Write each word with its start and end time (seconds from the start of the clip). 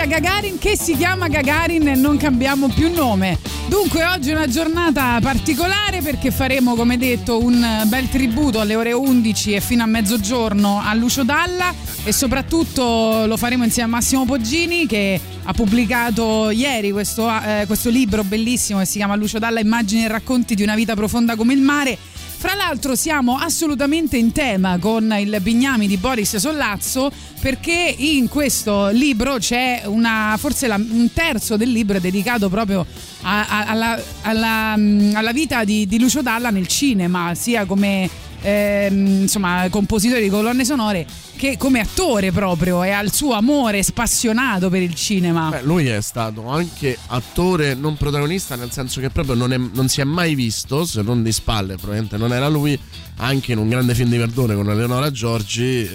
A 0.00 0.06
Gagarin 0.06 0.58
che 0.58 0.76
si 0.76 0.96
chiama 0.96 1.26
Gagarin 1.26 1.88
e 1.88 1.94
non 1.96 2.16
cambiamo 2.18 2.68
più 2.68 2.88
nome. 2.92 3.36
Dunque 3.66 4.04
oggi 4.04 4.30
è 4.30 4.32
una 4.32 4.46
giornata 4.46 5.18
particolare 5.20 6.02
perché 6.02 6.30
faremo 6.30 6.76
come 6.76 6.96
detto 6.96 7.42
un 7.42 7.82
bel 7.86 8.08
tributo 8.08 8.60
alle 8.60 8.76
ore 8.76 8.92
11 8.92 9.54
e 9.54 9.60
fino 9.60 9.82
a 9.82 9.86
mezzogiorno 9.86 10.80
a 10.80 10.94
Lucio 10.94 11.24
Dalla 11.24 11.74
e 12.04 12.12
soprattutto 12.12 13.26
lo 13.26 13.36
faremo 13.36 13.64
insieme 13.64 13.88
a 13.88 13.92
Massimo 13.92 14.24
Poggini 14.24 14.86
che 14.86 15.20
ha 15.42 15.52
pubblicato 15.52 16.50
ieri 16.50 16.92
questo, 16.92 17.28
eh, 17.28 17.64
questo 17.66 17.90
libro 17.90 18.22
bellissimo 18.22 18.78
che 18.78 18.84
si 18.84 18.98
chiama 18.98 19.16
Lucio 19.16 19.40
Dalla 19.40 19.58
Immagini 19.58 20.04
e 20.04 20.08
racconti 20.08 20.54
di 20.54 20.62
una 20.62 20.76
vita 20.76 20.94
profonda 20.94 21.34
come 21.34 21.54
il 21.54 21.60
mare 21.60 21.98
fra 22.38 22.54
l'altro 22.54 22.94
siamo 22.94 23.36
assolutamente 23.36 24.16
in 24.16 24.30
tema 24.30 24.78
con 24.78 25.12
il 25.18 25.38
Bignami 25.42 25.88
di 25.88 25.96
Boris 25.96 26.36
Sollazzo 26.36 27.10
perché 27.40 27.72
in 27.98 28.28
questo 28.28 28.90
libro 28.90 29.38
c'è 29.38 29.82
una, 29.86 30.36
forse 30.38 30.68
la, 30.68 30.76
un 30.76 31.10
terzo 31.12 31.56
del 31.56 31.72
libro 31.72 31.98
dedicato 31.98 32.48
proprio 32.48 32.86
a, 33.22 33.48
a, 33.48 33.66
alla, 33.66 34.00
alla, 34.22 34.72
alla, 35.14 35.32
vita 35.32 35.64
di, 35.64 35.88
di 35.88 35.98
Lucio 35.98 36.22
Dalla 36.22 36.50
nel 36.50 36.68
cinema, 36.68 37.34
sia 37.34 37.64
come 37.64 38.08
ehm, 38.40 39.22
insomma, 39.22 39.66
compositore 39.68 40.20
di 40.20 40.28
colonne 40.28 40.64
sonore 40.64 41.06
che 41.38 41.56
come 41.56 41.78
attore 41.78 42.32
proprio 42.32 42.82
e 42.82 42.90
al 42.90 43.12
suo 43.12 43.32
amore 43.32 43.84
spassionato 43.84 44.68
per 44.68 44.82
il 44.82 44.94
cinema. 44.94 45.50
Beh, 45.50 45.62
lui 45.62 45.86
è 45.86 46.02
stato 46.02 46.48
anche 46.48 46.98
attore 47.06 47.74
non 47.74 47.96
protagonista, 47.96 48.56
nel 48.56 48.72
senso 48.72 49.00
che 49.00 49.08
proprio 49.08 49.36
non, 49.36 49.52
è, 49.52 49.56
non, 49.56 49.88
si 49.88 50.00
è 50.00 50.04
mai 50.04 50.34
visto, 50.34 50.84
se 50.84 51.00
non 51.00 51.22
di 51.22 51.30
spalle, 51.30 51.76
probabilmente 51.76 52.16
non 52.16 52.32
era 52.32 52.48
lui, 52.48 52.78
anche 53.18 53.52
in 53.52 53.58
un 53.58 53.68
grande 53.68 53.94
film 53.94 54.10
di 54.10 54.16
Verdone 54.16 54.56
con 54.56 54.68
Eleonora 54.68 55.12
Giorgi, 55.12 55.82
eh, 55.84 55.90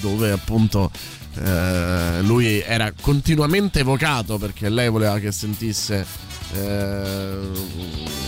dove 0.00 0.30
appunto 0.32 0.90
eh, 1.34 2.22
lui 2.22 2.60
era 2.60 2.90
continuamente 2.98 3.80
evocato 3.80 4.38
perché 4.38 4.70
lei 4.70 4.88
voleva 4.88 5.18
che 5.18 5.30
sentisse. 5.30 6.06
Eh, 6.54 8.25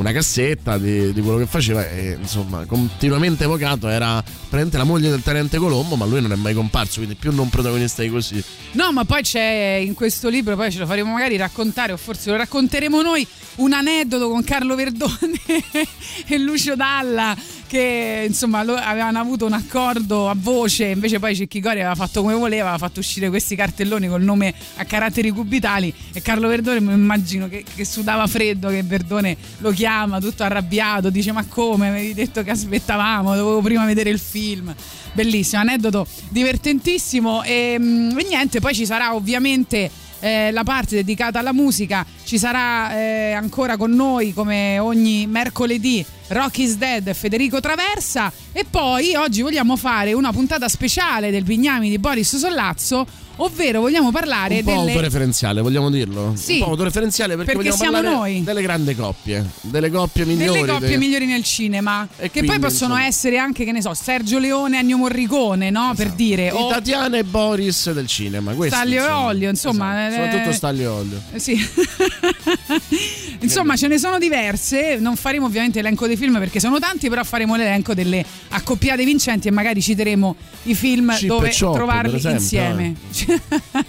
una 0.00 0.12
cassetta 0.12 0.78
di, 0.78 1.12
di, 1.12 1.20
quello 1.20 1.38
che 1.38 1.46
faceva 1.46 1.88
e 1.88 2.16
insomma 2.20 2.64
continuamente 2.66 3.44
evocato 3.44 3.88
era 3.88 4.22
praticamente 4.22 4.76
la 4.76 4.84
moglie 4.84 5.10
del 5.10 5.22
tenente 5.22 5.58
Colombo 5.58 5.96
ma 5.96 6.04
lui 6.04 6.20
non 6.20 6.32
è 6.32 6.36
mai 6.36 6.54
comparso 6.54 6.96
quindi 6.96 7.14
più 7.14 7.32
non 7.32 7.48
protagonista 7.48 8.02
di 8.02 8.10
così. 8.10 8.42
No 8.72 8.92
ma 8.92 9.04
poi 9.04 9.22
c'è 9.22 9.82
in 9.84 9.94
questo 9.94 10.28
libro 10.28 10.56
poi 10.56 10.70
ce 10.70 10.78
lo 10.78 10.86
faremo 10.86 11.12
magari 11.12 11.36
raccontare 11.36 11.92
o 11.92 11.96
forse 11.96 12.30
lo 12.30 12.36
racconteremo 12.36 13.02
noi 13.02 13.26
un 13.56 13.72
aneddoto 13.72 14.28
con 14.28 14.44
Carlo 14.44 14.74
Verdone 14.74 15.40
e 16.26 16.38
Lucio 16.38 16.76
Dalla 16.76 17.36
che 17.68 18.24
insomma 18.26 18.60
avevano 18.60 19.18
avuto 19.18 19.44
un 19.44 19.52
accordo 19.52 20.28
a 20.28 20.34
voce, 20.36 20.86
invece 20.86 21.18
poi 21.18 21.36
Cecchigori 21.36 21.80
aveva 21.80 21.94
fatto 21.94 22.22
come 22.22 22.34
voleva, 22.34 22.70
aveva 22.70 22.78
fatto 22.78 22.98
uscire 22.98 23.28
questi 23.28 23.54
cartelloni 23.54 24.08
col 24.08 24.22
nome 24.22 24.52
a 24.76 24.84
caratteri 24.84 25.30
cubitali 25.30 25.92
e 26.12 26.22
Carlo 26.22 26.48
Verdone 26.48 26.80
mi 26.80 26.94
immagino 26.94 27.46
che, 27.46 27.64
che 27.74 27.84
sudava 27.84 28.26
freddo, 28.26 28.70
che 28.70 28.82
Verdone 28.82 29.36
lo 29.58 29.70
chiama 29.70 30.18
tutto 30.18 30.42
arrabbiato, 30.42 31.10
dice 31.10 31.30
ma 31.30 31.44
come, 31.44 31.90
mi 31.90 31.96
avevi 31.96 32.14
detto 32.14 32.42
che 32.42 32.50
aspettavamo, 32.50 33.36
dovevo 33.36 33.60
prima 33.60 33.84
vedere 33.84 34.10
il 34.10 34.18
film. 34.18 34.74
Bellissimo, 35.12 35.60
aneddoto 35.60 36.06
divertentissimo 36.30 37.42
e, 37.42 37.76
mm, 37.78 38.18
e 38.18 38.24
niente, 38.24 38.60
poi 38.60 38.74
ci 38.74 38.86
sarà 38.86 39.14
ovviamente 39.14 39.90
eh, 40.20 40.50
la 40.52 40.64
parte 40.64 40.96
dedicata 40.96 41.38
alla 41.38 41.52
musica. 41.52 42.04
Ci 42.24 42.38
sarà 42.38 42.96
eh, 42.98 43.32
ancora 43.32 43.76
con 43.76 43.90
noi 43.90 44.32
come 44.32 44.78
ogni 44.78 45.26
mercoledì 45.26 46.04
Rocky's 46.28 46.76
Dead 46.76 47.12
Federico 47.14 47.60
Traversa 47.60 48.32
e 48.52 48.64
poi 48.68 49.14
oggi 49.14 49.42
vogliamo 49.42 49.76
fare 49.76 50.12
una 50.12 50.32
puntata 50.32 50.68
speciale 50.68 51.30
del 51.30 51.44
Bignami 51.44 51.88
di 51.88 51.98
Boris 51.98 52.36
Sollazzo 52.36 53.06
ovvero 53.38 53.80
vogliamo 53.80 54.10
parlare 54.10 54.58
un 54.58 54.64
po' 54.64 54.70
delle... 54.70 54.92
autoreferenziale, 54.92 55.60
vogliamo 55.60 55.90
dirlo? 55.90 56.32
Sì. 56.36 56.54
Un 56.54 56.58
po' 56.60 56.70
autoreferenziale 56.70 57.36
perché, 57.36 57.52
perché 57.52 57.70
vogliamo 57.70 57.76
siamo 57.76 58.08
parlare 58.08 58.32
noi. 58.32 58.44
delle 58.44 58.62
grandi 58.62 58.94
coppie, 58.94 59.44
delle 59.60 59.90
coppie 59.90 60.24
migliori. 60.24 60.60
Delle 60.60 60.72
coppie 60.72 60.88
de... 60.88 60.96
migliori 60.96 61.26
nel 61.26 61.42
cinema. 61.42 62.06
E 62.16 62.22
che 62.22 62.30
quindi, 62.30 62.48
poi 62.48 62.58
possono 62.58 62.94
insomma... 62.94 63.06
essere 63.06 63.38
anche, 63.38 63.64
che 63.64 63.72
ne 63.72 63.82
so, 63.82 63.94
Sergio 63.94 64.38
Leone 64.38 64.76
e 64.76 64.80
Ennio 64.80 64.96
Morricone, 64.96 65.70
no? 65.70 65.92
Esatto. 65.92 65.96
Per 65.96 66.12
dire. 66.12 66.50
O 66.50 66.68
Tatiana 66.68 67.16
e 67.16 67.24
Boris 67.24 67.90
del 67.92 68.06
cinema. 68.06 68.54
Staglio 68.66 69.04
e 69.04 69.10
Olio, 69.10 69.50
insomma. 69.50 70.08
Esatto. 70.08 70.24
Soprattutto 70.24 70.52
Staglio 70.52 70.82
e 70.82 70.86
Olio. 70.86 71.22
Eh, 71.32 71.38
sì. 71.38 71.58
insomma, 73.40 73.76
ce 73.76 73.88
ne 73.88 73.98
sono 73.98 74.18
diverse. 74.18 74.96
Non 74.98 75.16
faremo 75.16 75.46
ovviamente 75.46 75.80
l'elenco 75.80 76.06
dei 76.06 76.16
film 76.18 76.38
perché 76.38 76.60
sono 76.60 76.78
tanti, 76.78 77.08
però 77.08 77.24
faremo 77.24 77.56
l'elenco 77.56 77.94
delle 77.94 78.24
accoppiate 78.48 79.04
vincenti 79.04 79.48
e 79.48 79.50
magari 79.50 79.80
citeremo 79.80 80.36
i 80.64 80.74
film 80.74 81.14
Chip 81.14 81.28
dove 81.28 81.54
Chop, 81.58 81.74
trovarli 81.74 82.20
insieme. 82.30 82.94
Eh. 83.26 83.40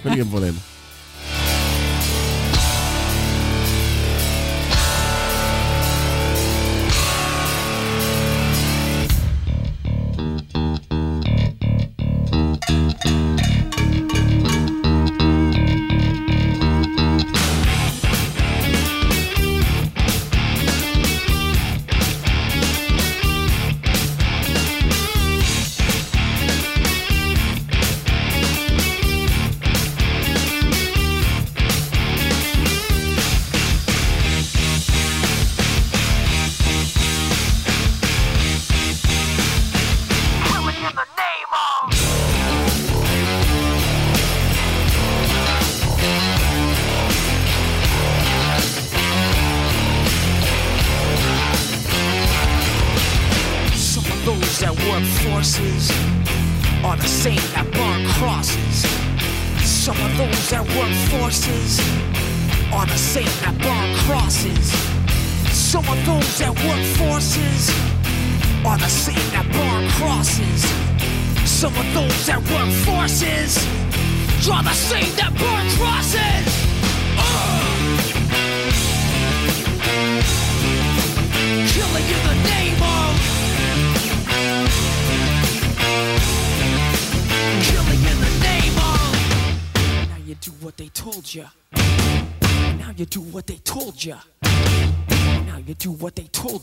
Quelli 0.01 0.15
che 0.15 0.23
volete. 0.23 0.68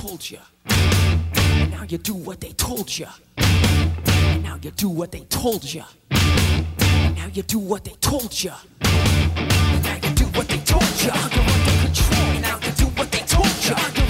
told 0.00 0.30
you 0.30 0.38
And 0.64 1.70
now 1.72 1.82
you 1.82 1.98
do 1.98 2.14
what 2.14 2.40
they 2.40 2.52
told 2.52 2.98
you 2.98 3.06
And 3.36 4.42
now 4.42 4.58
you 4.62 4.70
do 4.70 4.88
what 4.88 5.12
they 5.12 5.20
told 5.28 5.62
you 5.74 5.82
And 6.10 7.16
now 7.16 7.26
you 7.34 7.42
do 7.42 7.58
what 7.58 7.84
they 7.84 7.92
told 8.00 8.42
you 8.42 8.52
And 8.82 9.84
now 9.84 9.96
you 9.96 10.14
do 10.14 10.24
what 10.24 10.48
they 10.48 10.58
told 10.58 11.02
you 11.02 11.10
under 11.10 11.42
control. 11.84 12.40
Now 12.40 12.58
you 12.64 12.72
do 12.72 12.86
what 12.96 13.12
they 13.12 13.20
told 13.26 13.64
you 13.64 14.09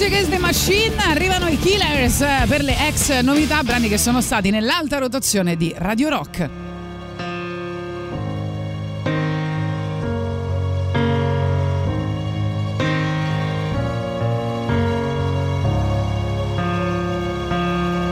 Rage 0.00 0.06
Against 0.06 0.30
the 0.30 0.38
Machine 0.38 0.96
arrivano 0.96 1.46
i 1.46 1.58
Killers 1.58 2.22
eh, 2.22 2.46
per 2.48 2.62
le 2.62 2.74
ex 2.88 3.20
novità, 3.20 3.62
brani 3.62 3.86
che 3.86 3.98
sono 3.98 4.22
stati 4.22 4.48
nell'alta 4.48 4.96
rotazione 4.96 5.56
di 5.56 5.74
Radio 5.76 6.08
Rock. 6.08 6.48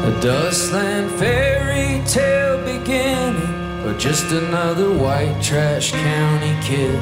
A 0.04 0.10
dustland 0.20 1.08
fairy 1.16 2.02
tale 2.04 2.58
beginning, 2.64 3.86
or 3.86 3.94
just 3.96 4.30
another 4.30 4.90
white 4.90 5.40
trash 5.40 5.92
county 5.92 6.54
kid. 6.60 7.00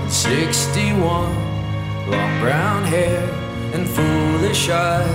And 0.00 0.10
61, 0.10 2.08
long 2.08 2.40
brown 2.40 2.84
hair 2.84 3.41
and 3.72 3.88
foolish 3.88 4.68
eyes. 4.68 5.08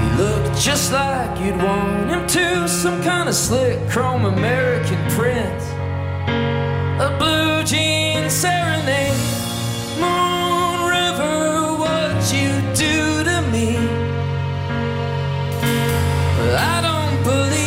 He 0.00 0.22
looked 0.22 0.58
just 0.60 0.92
like 0.92 1.40
you'd 1.40 1.56
want 1.56 2.10
him 2.10 2.26
to, 2.26 2.68
some 2.68 3.02
kind 3.02 3.28
of 3.28 3.34
slick 3.34 3.78
chrome 3.88 4.24
American 4.24 4.98
prince. 5.10 5.64
A 7.00 7.16
blue 7.18 7.62
jean 7.64 8.28
serenade. 8.28 9.18
Moon 10.00 10.88
River, 10.88 11.76
what 11.78 12.32
you 12.32 12.50
do 12.74 13.24
to 13.24 13.42
me. 13.52 13.76
Well, 16.36 16.56
I 16.56 16.80
don't 16.88 17.22
believe 17.22 17.63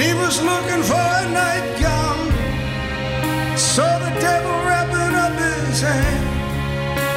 She 0.00 0.14
was 0.14 0.40
looking 0.42 0.82
for 0.82 0.94
a 0.94 1.28
nightgown. 1.28 2.32
Saw 3.54 3.98
the 3.98 4.08
devil 4.18 4.56
wrapping 4.64 5.14
up 5.24 5.34
his 5.38 5.82
hand. 5.82 6.24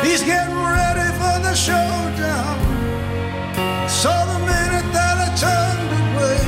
He's 0.06 0.22
getting 0.22 0.54
ready 0.54 1.10
for 1.20 1.36
the 1.48 1.56
showdown. 1.56 2.60
Saw 3.88 4.26
the 4.34 4.40
minute 4.40 4.90
that 4.98 5.16
I 5.26 5.30
turned 5.46 5.92
away. 6.04 6.42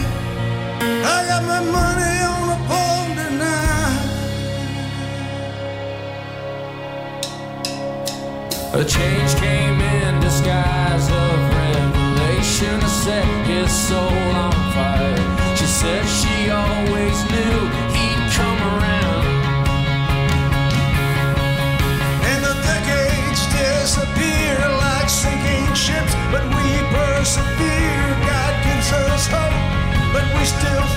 I 1.16 1.18
got 1.30 1.44
my 1.54 1.62
money 1.80 2.16
on 2.36 2.46
a 2.58 2.60
pawn 2.68 3.08
tonight. 3.22 4.04
A 8.74 8.84
change 8.84 9.32
came 9.36 9.80
in 9.80 10.20
disguise 10.20 11.08
of 11.10 11.36
revelation 11.62 12.78
to 12.82 12.90
set 12.90 13.26
his 13.48 13.72
soul 13.72 14.36
on 14.44 14.52
fire. 14.74 15.25
Said 15.76 16.06
she 16.08 16.50
always 16.50 17.18
knew 17.32 17.58
he'd 17.92 18.24
come 18.32 18.60
around. 18.72 19.26
And 22.32 22.40
the 22.48 22.56
decades 22.64 23.42
disappear 23.52 24.56
like 24.80 25.10
sinking 25.10 25.68
ships, 25.76 26.16
but 26.32 26.48
we 26.56 26.70
persevere. 26.96 28.08
God 28.24 28.54
gives 28.64 28.90
us 28.94 29.28
hope, 29.28 29.60
but 30.16 30.26
we 30.40 30.46
still 30.46 30.88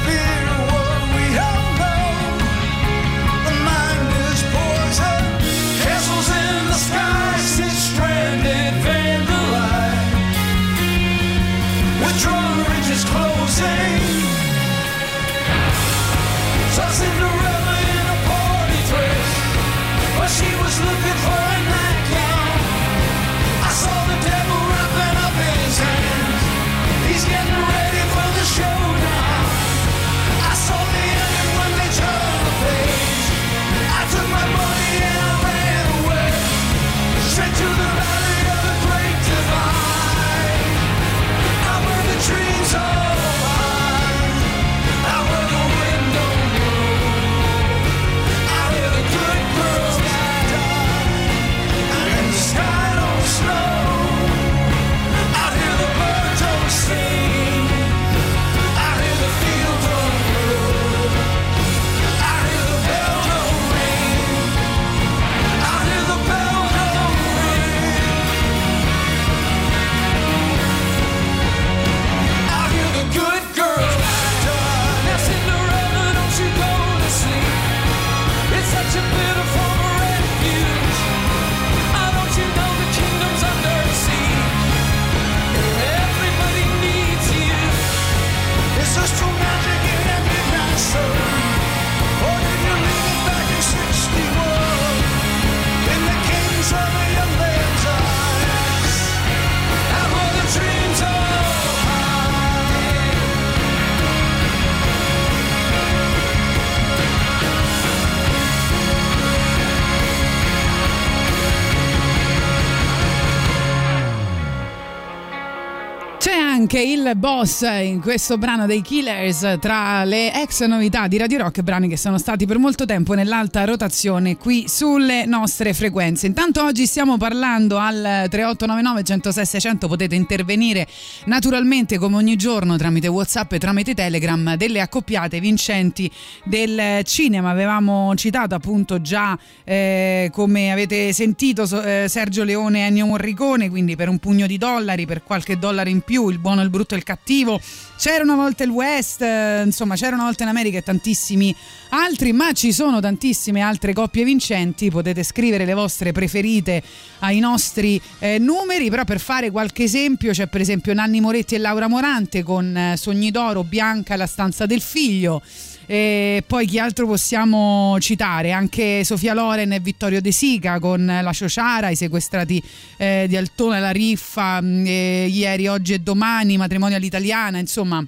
anche 116.71 116.83
il 116.83 117.13
boss 117.17 117.63
in 117.63 117.99
questo 118.03 118.37
brano 118.37 118.67
dei 118.67 118.83
Killers 118.83 119.57
tra 119.59 120.05
le 120.05 120.35
ex 120.35 120.67
novità 120.67 121.09
di 121.09 121.17
Radio 121.17 121.39
Rock, 121.39 121.63
brani 121.63 121.89
che 121.89 121.97
sono 121.97 122.19
stati 122.19 122.45
per 122.45 122.59
molto 122.59 122.85
tempo 122.85 123.15
nell'alta 123.15 123.65
rotazione 123.65 124.37
qui 124.37 124.67
sulle 124.69 125.25
nostre 125.25 125.73
frequenze. 125.73 126.27
Intanto 126.27 126.63
oggi 126.63 126.85
stiamo 126.85 127.17
parlando 127.17 127.79
al 127.79 128.27
3899 128.29 129.03
106 129.03 129.47
600, 129.47 129.89
potete 129.89 130.15
intervenire 130.15 130.87
naturalmente 131.25 131.97
come 131.97 132.17
ogni 132.17 132.37
giorno 132.37 132.77
tramite 132.77 133.09
Whatsapp 133.09 133.51
e 133.55 133.59
tramite 133.59 133.95
Telegram 133.95 134.55
delle 134.57 134.83
accoppiate 134.83 135.41
vincenti 135.41 136.11
del 136.45 137.03
cinema. 137.05 137.49
Avevamo 137.49 138.15
citato 138.15 138.55
appunto 138.55 139.01
già 139.01 139.39
eh, 139.65 140.29
come 140.35 140.71
avete 140.71 141.15
sentito 141.15 141.63
eh, 141.83 142.09
Sergio 142.11 142.45
Leone 142.45 142.81
e 142.81 142.83
Ennio 142.89 143.07
Morricone, 143.07 143.71
quindi 143.71 143.97
per 143.97 144.11
un 144.11 144.19
pugno 144.19 144.47
di 144.47 144.59
dollari, 144.59 145.07
per 145.07 145.23
qualche 145.23 145.59
dollaro 145.59 145.89
in 145.89 146.03
più, 146.03 146.29
il 146.29 146.39
buono, 146.59 146.62
il 146.62 146.71
brutto 146.71 146.95
e 146.95 146.99
il 146.99 147.05
cattivo. 147.05 147.61
C'era 147.97 148.23
una 148.23 148.35
volta 148.35 148.65
il 148.65 148.71
West, 148.71 149.23
eh, 149.23 149.62
insomma, 149.65 149.95
c'era 149.95 150.15
una 150.15 150.25
volta 150.25 150.43
in 150.43 150.49
America 150.49 150.79
e 150.79 150.83
tantissimi 150.83 151.55
altri, 151.91 152.33
ma 152.33 152.53
ci 152.53 152.73
sono 152.73 153.00
tantissime 153.00 153.61
altre 153.61 153.93
coppie 153.93 154.25
vincenti. 154.25 154.91
Potete 154.91 155.23
scrivere 155.23 155.65
le 155.65 155.75
vostre 155.75 156.12
preferite 156.12 156.83
ai 157.21 157.38
nostri 157.38 158.00
eh, 158.19 158.38
numeri, 158.38 158.91
però 158.91 159.05
per 159.05 159.21
fare 159.21 159.50
qualche 159.50 159.85
esempio 159.85 160.33
c'è 160.33 160.47
per 160.47 160.61
esempio 160.61 160.93
Nanni 160.95 161.21
Moretti 161.21 161.55
e 161.55 161.59
Laura 161.59 161.88
Morante 161.88 162.43
con 162.43 162.77
eh, 162.77 162.97
Sogni 162.97 163.31
d'oro, 163.31 163.65
Bianca 163.65 164.15
e 164.15 164.17
la 164.17 164.27
stanza 164.27 164.67
del 164.67 164.81
figlio. 164.81 165.43
E 165.90 166.45
poi 166.47 166.66
chi 166.66 166.78
altro 166.78 167.07
possiamo 167.07 167.97
citare? 167.99 168.52
Anche 168.52 169.04
Sofia 169.04 169.33
Loren 169.33 169.73
e 169.73 169.80
Vittorio 169.80 170.21
De 170.21 170.33
Sica 170.33 170.78
con 170.78 171.07
La 171.07 171.33
Ciociara, 171.33 171.88
i 171.88 171.97
sequestrati 171.97 172.62
eh, 172.99 173.25
di 173.26 173.38
Altona, 173.38 173.78
La 173.78 173.90
Riffa, 173.90 174.61
eh, 174.61 175.26
ieri, 175.30 175.66
oggi 175.66 175.95
e 175.95 175.99
domani, 176.00 176.59
Matrimonio 176.59 176.99
all'italiana, 176.99 177.59
insomma 177.59 178.04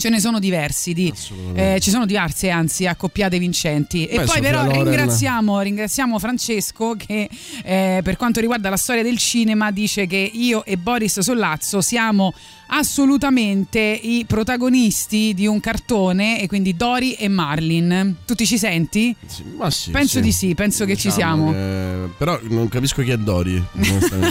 ce 0.00 0.08
ne 0.08 0.18
sono 0.18 0.40
diversi, 0.40 0.92
di, 0.94 1.12
eh, 1.54 1.78
ci 1.80 1.90
sono 1.90 2.06
diverse 2.06 2.50
anzi 2.50 2.86
accoppiate 2.86 3.38
vincenti. 3.38 4.06
E 4.06 4.16
Beh, 4.16 4.24
poi 4.24 4.26
Sofia 4.26 4.42
però 4.42 4.64
Loren. 4.64 4.82
ringraziamo, 4.84 5.60
ringraziamo 5.60 6.18
Francesco 6.18 6.96
che 6.96 7.28
eh, 7.62 8.00
per 8.02 8.16
quanto 8.16 8.40
riguarda 8.40 8.68
la 8.70 8.76
storia 8.76 9.02
del 9.02 9.18
cinema 9.18 9.70
dice 9.70 10.06
che 10.06 10.28
io 10.32 10.64
e 10.64 10.76
Boris 10.76 11.20
Sollazzo 11.20 11.80
siamo 11.80 12.32
assolutamente 12.72 13.78
i 13.80 14.24
protagonisti 14.26 15.32
di 15.34 15.46
un 15.46 15.60
cartone 15.60 16.40
e 16.40 16.46
quindi 16.48 16.76
Dori 16.76 17.12
e 17.14 17.28
Marlin. 17.28 18.16
Tu 18.26 18.34
ti 18.34 18.46
ci 18.46 18.58
senti? 18.58 19.14
Sì, 19.26 19.42
ma 19.56 19.70
sì, 19.70 19.90
Penso 19.90 20.16
sì. 20.18 20.20
di 20.22 20.32
sì, 20.32 20.54
penso 20.54 20.84
che 20.84 20.96
ci 20.96 21.08
Diciamo 21.08 21.50
siamo. 21.50 21.52
che- 21.52 22.12
però 22.16 22.38
non 22.48 22.68
capisco 22.68 23.02
chi 23.02 23.10
è 23.10 23.16
Dori. 23.18 23.62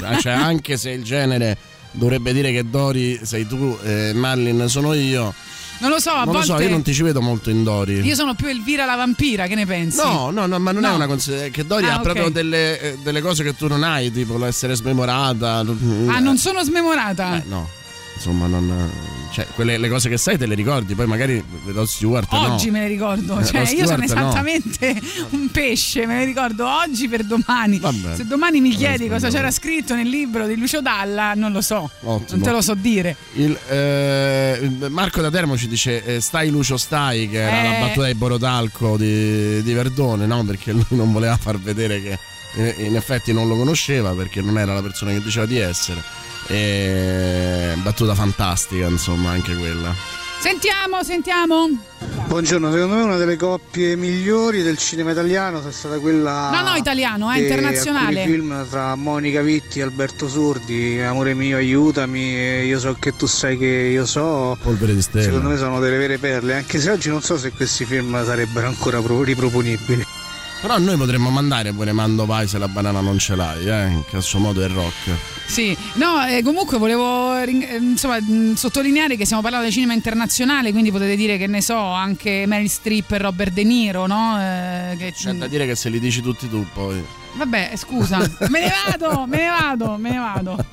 Ah, 0.03 0.17
cioè, 0.19 0.33
anche 0.33 0.77
se 0.77 0.91
il 0.91 1.03
genere 1.03 1.57
dovrebbe 1.91 2.33
dire 2.33 2.51
che 2.51 2.69
Dori 2.69 3.19
sei 3.23 3.47
tu 3.47 3.77
e 3.83 4.11
Marlin 4.13 4.65
sono 4.67 4.93
io. 4.93 5.33
Non 5.79 5.89
lo 5.89 5.99
so, 5.99 6.09
a 6.11 6.15
non 6.23 6.25
lo 6.27 6.31
volte 6.33 6.45
so, 6.47 6.59
io 6.59 6.69
non 6.69 6.81
ti 6.81 6.93
ci 6.93 7.03
vedo 7.03 7.21
molto 7.21 7.49
in 7.49 7.63
Dori. 7.63 8.01
io 8.01 8.15
sono 8.15 8.33
più 8.35 8.47
Elvira 8.47 8.85
la 8.85 8.95
vampira, 8.95 9.47
che 9.47 9.55
ne 9.55 9.65
pensi? 9.65 9.97
No, 9.97 10.29
no, 10.29 10.45
no, 10.45 10.59
ma 10.59 10.71
non 10.71 10.81
No. 10.81 10.91
è 10.91 10.95
una 10.95 11.07
considerazione. 11.07 11.51
Che 11.53 11.65
Dori 11.65 11.85
Ah, 11.85 11.93
ha 11.93 11.95
ok. 11.97 12.01
proprio 12.01 12.29
delle, 12.29 12.79
eh, 12.81 12.97
delle 13.01 13.21
cose 13.21 13.43
che 13.43 13.55
tu 13.55 13.67
non 13.67 13.83
hai, 13.83 14.11
tipo 14.11 14.37
l'essere 14.37 14.75
smemorata. 14.75 15.63
Ah, 16.07 16.19
non 16.19 16.37
sono 16.37 16.61
smemorata. 16.63 17.37
Eh, 17.37 17.43
no, 17.47 17.69
insomma, 18.19 18.47
non. 18.47 18.91
Cioè, 19.31 19.45
quelle 19.53 19.77
le 19.77 19.89
cose 19.89 20.09
che 20.09 20.17
sai 20.17 20.37
te 20.39 20.47
le 20.47 20.55
ricordi, 20.55 20.95
poi 20.95 21.05
magari 21.05 21.41
Rod 21.67 21.85
Stewart. 21.85 22.31
no. 22.31 22.53
Oggi 22.55 22.71
me 22.71 22.79
ne 22.79 22.87
ricordo, 22.87 23.39
Eh, 23.39 23.45
cioè 23.45 23.59
io 23.61 23.85
sono 23.85 23.85
Stewart 23.85 23.99
no. 23.99 24.03
esattamente 24.05 25.01
un 25.31 25.49
pesce, 25.51 26.05
me 26.07 26.15
ne 26.17 26.25
ricordo 26.25 26.67
oggi 26.67 27.07
per 27.07 27.23
domani. 27.23 27.77
Vabbè. 27.79 28.15
Se 28.15 28.25
domani 28.25 28.59
mi 28.59 28.71
chiedi 28.71 29.07
Vabbè, 29.07 29.21
cosa 29.21 29.29
c'era 29.35 29.51
scritto 29.51 29.93
nel 29.95 30.07
libro 30.07 30.47
di 30.47 30.57
Lucio 30.57 30.81
Dalla, 30.81 31.33
non 31.35 31.51
lo 31.51 31.61
so, 31.61 31.89
Ottimo. 32.01 32.25
non 32.31 32.41
te 32.41 32.51
lo 32.51 32.61
so 32.61 32.73
dire. 32.73 33.15
Il, 33.33 33.55
eh, 33.69 34.69
Marco 34.89 35.21
da 35.21 35.29
Termo 35.29 35.55
ci 35.57 35.67
dice 35.67 36.03
eh, 36.03 36.19
stai 36.21 36.49
Lucio 36.49 36.77
stai 36.77 37.29
che 37.29 37.39
era 37.41 37.61
Eh. 37.61 37.71
la 37.79 37.85
battuta 37.87 38.07
di 38.07 38.15
Borotalco 38.15 38.97
di, 38.97 39.61
di 39.61 39.73
Verdone 39.73 40.25
no? 40.25 40.43
perché 40.43 40.71
lui 40.73 40.85
non 40.89 41.11
voleva 41.11 41.37
far 41.37 41.59
vedere 41.59 42.01
che 42.01 42.19
in 42.83 42.95
effetti 42.95 43.31
non 43.31 43.47
lo 43.47 43.55
conosceva 43.55 44.11
perché 44.13 44.41
non 44.41 44.57
era 44.57 44.73
la 44.73 44.81
persona 44.81 45.11
che 45.11 45.21
diceva 45.21 45.45
di 45.45 45.57
essere 45.59 46.01
e 46.49 47.73
battuta 47.77 48.15
fantastica 48.15 48.87
insomma 48.87 49.31
anche 49.31 49.55
quella 49.55 50.17
Sentiamo, 50.39 51.03
sentiamo. 51.03 51.67
Buongiorno, 52.27 52.71
secondo 52.71 52.95
me 52.95 53.01
una 53.01 53.17
delle 53.17 53.35
coppie 53.35 53.97
migliori 53.97 54.61
del 54.61 54.77
cinema 54.77 55.11
italiano 55.11 55.61
è 55.67 55.71
stata 55.71 55.99
quella. 55.99 56.49
No, 56.51 56.69
no, 56.69 56.75
italiano, 56.75 57.29
eh, 57.33 57.41
internazionale. 57.41 58.21
alcuni 58.21 58.25
film 58.25 58.69
tra 58.69 58.95
Monica 58.95 59.41
Vitti 59.41 59.79
e 59.79 59.81
Alberto 59.81 60.29
Surdi, 60.29 61.01
Amore 61.01 61.33
mio, 61.33 61.57
aiutami, 61.57 62.35
io 62.63 62.79
so 62.79 62.95
che 62.97 63.17
tu 63.17 63.25
sai 63.25 63.57
che 63.57 63.65
io 63.65 64.05
so. 64.05 64.57
polvere 64.61 64.95
di 64.95 65.01
stella 65.01 65.25
Secondo 65.25 65.49
me 65.49 65.57
sono 65.57 65.81
delle 65.81 65.97
vere 65.97 66.17
perle, 66.17 66.55
anche 66.55 66.79
se 66.79 66.89
oggi 66.89 67.09
non 67.09 67.21
so 67.21 67.37
se 67.37 67.51
questi 67.51 67.83
film 67.83 68.23
sarebbero 68.23 68.67
ancora 68.67 69.01
pro- 69.01 69.23
riproponibili. 69.23 70.05
Però 70.61 70.77
noi 70.77 70.97
potremmo 70.97 71.29
mandare 71.29 71.71
pure 71.73 71.91
Mando 71.93 72.25
vai 72.25 72.47
se 72.47 72.57
la 72.57 72.67
banana 72.67 72.99
non 73.01 73.17
ce 73.17 73.35
l'hai 73.35 73.65
eh? 73.65 74.03
che 74.09 74.17
a 74.17 74.21
suo 74.21 74.39
modo 74.39 74.61
è 74.61 74.67
rock 74.67 75.11
Sì, 75.47 75.75
no, 75.93 76.23
eh, 76.25 76.43
comunque 76.43 76.77
volevo 76.77 77.35
eh, 77.37 77.49
insomma, 77.79 78.19
mh, 78.19 78.53
sottolineare 78.55 79.15
che 79.15 79.23
stiamo 79.25 79.41
parlando 79.41 79.65
di 79.67 79.71
cinema 79.73 79.93
internazionale, 79.93 80.71
quindi 80.71 80.91
potete 80.91 81.15
dire 81.15 81.37
che 81.37 81.47
ne 81.47 81.61
so, 81.61 81.77
anche 81.77 82.43
Meryl 82.45 82.69
Streep 82.69 83.11
e 83.13 83.17
Robert 83.17 83.51
De 83.53 83.63
Niro, 83.63 84.05
no? 84.05 84.37
Eh, 84.39 84.95
che- 84.97 85.13
c'è 85.13 85.33
da 85.33 85.47
dire 85.47 85.65
che 85.65 85.75
se 85.75 85.89
li 85.89 85.99
dici 85.99 86.21
tutti 86.21 86.47
tu 86.49 86.65
poi 86.73 87.03
Vabbè, 87.33 87.71
scusa, 87.75 88.17
me 88.49 88.59
ne 88.59 88.71
vado, 88.99 89.25
me 89.25 89.37
ne 89.37 89.47
vado, 89.49 89.97
me 89.97 90.09
ne 90.11 90.17
vado. 90.17 90.65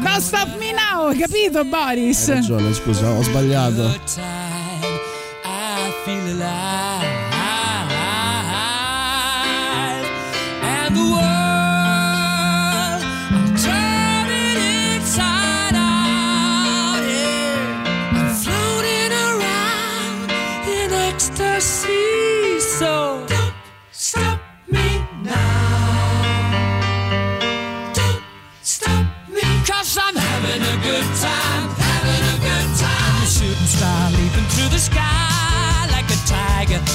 Don't 0.00 0.20
stop 0.20 0.58
me 0.58 0.72
now, 0.72 1.10
capito 1.16 1.64
Boris? 1.64 2.28
hai 2.28 2.34
ragione 2.36 2.72
scusa 2.74 3.08
ho 3.10 3.22
sbagliato 3.22 3.86
I 5.46 5.92
feel 6.04 6.40
alive, 6.42 7.13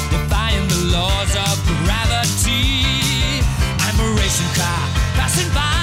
defying 0.09 0.67
the 0.67 0.81
laws 0.95 1.36
of 1.36 1.55
gravity. 1.83 3.41
I'm 3.86 4.00
a 4.00 4.09
racing 4.19 4.51
car 4.55 4.81
passing 5.15 5.53
by 5.53 5.78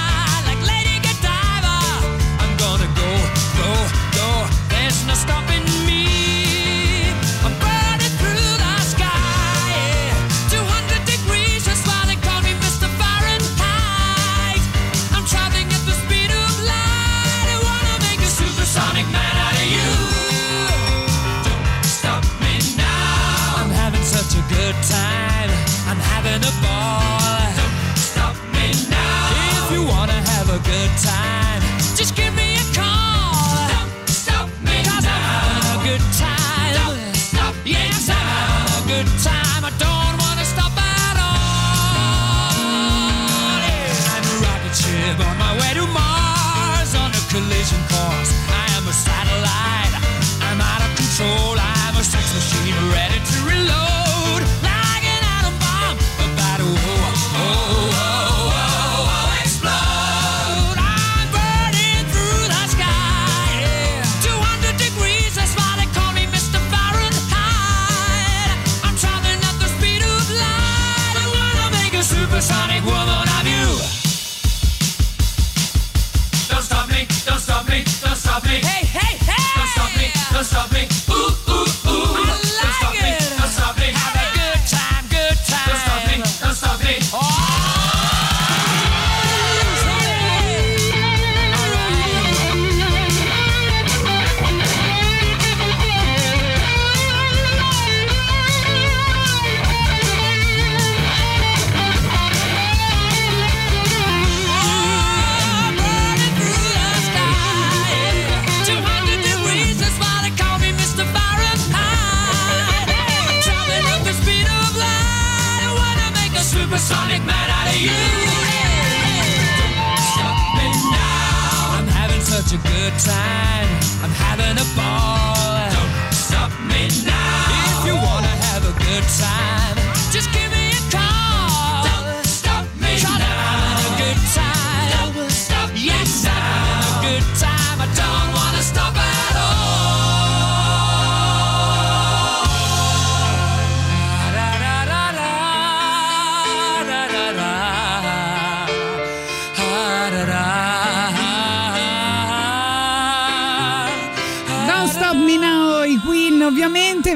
collision 47.37 47.83
course. 47.91 48.46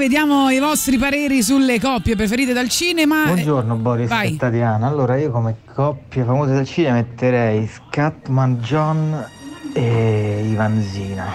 Vediamo 0.01 0.49
i 0.49 0.59
vostri 0.59 0.97
pareri 0.97 1.43
sulle 1.43 1.79
coppie 1.79 2.17
preferite 2.17 2.55
dal 2.55 2.71
cinema. 2.71 3.27
Buongiorno 3.27 3.77
Boris 3.77 4.09
Vai. 4.09 4.33
e 4.33 4.37
Tatiana. 4.39 4.87
Allora 4.87 5.19
io 5.19 5.31
come 5.31 5.57
coppie 5.75 6.25
famose 6.25 6.55
del 6.55 6.67
cinema 6.67 6.95
metterei 6.95 7.69
Scatman 7.69 8.57
John 8.61 9.27
e 9.75 10.47
Ivanzina. 10.51 11.35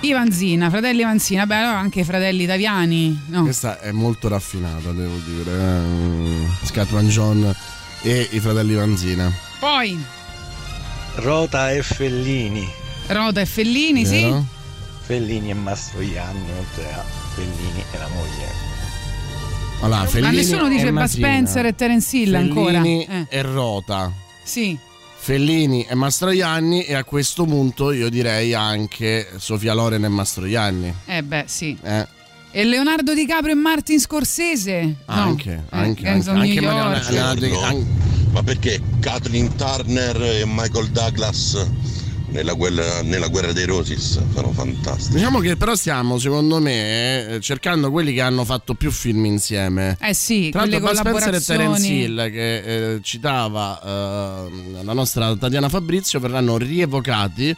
Ivanzina, 0.00 0.70
fratelli 0.70 1.00
Ivanzina, 1.00 1.44
beh 1.44 1.56
allora 1.56 1.78
anche 1.78 2.00
i 2.00 2.04
fratelli 2.04 2.44
italiani, 2.44 3.20
no? 3.30 3.42
Questa 3.42 3.80
è 3.80 3.90
molto 3.90 4.28
raffinata, 4.28 4.92
devo 4.92 5.16
dire. 5.26 5.50
eh. 5.50 6.66
Scatman 6.66 7.08
John 7.08 7.52
e 8.02 8.28
i 8.30 8.38
fratelli 8.38 8.74
Vanzina. 8.74 9.28
Poi 9.58 10.00
Rota 11.16 11.72
e 11.72 11.82
Fellini. 11.82 12.64
Rota 13.08 13.40
e 13.40 13.46
Fellini, 13.46 14.06
sì. 14.06 14.22
Vero? 14.22 14.44
Fellini 15.00 15.50
e 15.50 15.54
Mastroianni, 15.54 16.46
oltre 16.56 16.92
a 16.92 17.17
Fellini 17.38 17.84
e 17.92 17.98
la 17.98 18.08
moglie. 18.08 18.46
Allora, 19.80 20.00
Ma 20.00 20.06
Fellini 20.06 20.36
nessuno 20.36 20.68
dice 20.68 20.90
Bud. 20.92 21.04
Spencer 21.04 21.66
e 21.66 21.74
Terence 21.76 22.16
Hill 22.16 22.34
ancora. 22.34 22.80
Fellini 22.82 23.04
Eh, 23.06 23.26
e 23.28 23.42
Rota. 23.42 24.12
sì. 24.42 24.76
Fellini 25.20 25.84
e 25.84 25.94
Mastroianni 25.94 26.84
e 26.84 26.94
a 26.94 27.04
questo 27.04 27.44
punto 27.44 27.92
io 27.92 28.08
direi 28.08 28.54
anche 28.54 29.28
Sofia 29.36 29.74
Loren 29.74 30.04
e 30.04 30.08
Mastroianni. 30.08 30.92
Eh 31.06 31.22
beh, 31.22 31.44
sì. 31.46 31.76
Eh, 31.82 32.06
E 32.50 32.64
Leonardo 32.64 33.12
DiCaprio 33.14 33.52
e 33.52 33.56
Martin 33.56 34.00
Scorsese? 34.00 34.80
No. 34.82 34.94
anche, 35.06 35.50
Eh, 35.52 35.60
anche, 35.76 36.08
anche, 36.08 36.30
anche. 36.30 36.60
Leonardo- 36.60 37.12
Buongiorno. 37.46 37.60
an- 37.66 37.86
Ma 38.32 38.42
perché 38.42 38.80
Kathleen 39.00 39.54
Turner 39.56 40.20
e 40.22 40.44
Michael 40.46 40.88
Douglas 40.90 41.66
nella 42.30 42.52
guerra, 42.52 43.02
nella 43.02 43.28
guerra 43.28 43.52
dei 43.52 43.64
Roses 43.64 44.20
sono 44.32 44.52
fantastici? 44.52 45.14
Diciamo 45.14 45.40
che 45.40 45.56
però 45.56 45.74
stiamo, 45.74 46.18
secondo 46.18 46.60
me, 46.60 47.26
eh, 47.26 47.40
cercando 47.40 47.90
quelli 47.90 48.12
che 48.12 48.20
hanno 48.20 48.44
fatto 48.44 48.74
più 48.74 48.90
film 48.90 49.24
insieme. 49.24 49.96
Eh 50.00 50.14
sì, 50.14 50.50
Tra 50.50 50.66
l'altro 50.66 50.80
Bud 50.80 50.96
Spencer 50.96 51.34
e 51.34 51.40
Terence. 51.40 51.86
Hill 51.86 52.30
che 52.30 52.94
eh, 52.94 53.00
citava 53.02 53.80
eh, 53.82 54.82
la 54.82 54.92
nostra 54.92 55.36
Tatiana 55.36 55.68
Fabrizio 55.68 56.20
verranno 56.20 56.56
rievocati 56.56 57.56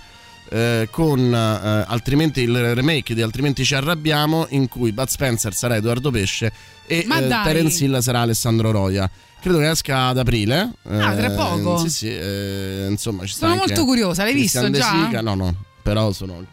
eh, 0.52 0.88
con 0.90 1.32
eh, 1.32 1.84
altrimenti 1.86 2.40
il 2.40 2.74
remake 2.74 3.14
di 3.14 3.22
Altrimenti 3.22 3.64
ci 3.64 3.74
arrabbiamo 3.74 4.46
in 4.50 4.68
cui 4.68 4.92
Bud 4.92 5.08
Spencer 5.08 5.54
sarà 5.54 5.76
Edoardo 5.76 6.10
Pesce 6.10 6.52
e 6.86 7.06
eh. 7.08 7.28
Terence 7.28 7.84
Hill 7.84 7.98
sarà 8.00 8.20
Alessandro 8.20 8.70
Roia. 8.70 9.08
Credo 9.40 9.58
che 9.58 9.70
esca 9.70 10.06
ad 10.08 10.18
aprile. 10.18 10.70
Ah, 10.88 11.14
tra 11.14 11.26
Eh, 11.32 11.34
poco? 11.34 11.78
Sì, 11.78 11.88
sì, 11.90 12.08
eh, 12.08 12.86
insomma 12.90 13.24
ci 13.24 13.34
Sono 13.34 13.54
molto 13.56 13.84
curiosa, 13.84 14.22
l'hai 14.24 14.34
visto 14.34 14.60
Christian 14.60 14.80
già? 14.92 14.98
De 14.98 15.04
Sica. 15.06 15.20
No, 15.22 15.34
no, 15.34 15.54
però 15.82 16.12
sono, 16.12 16.44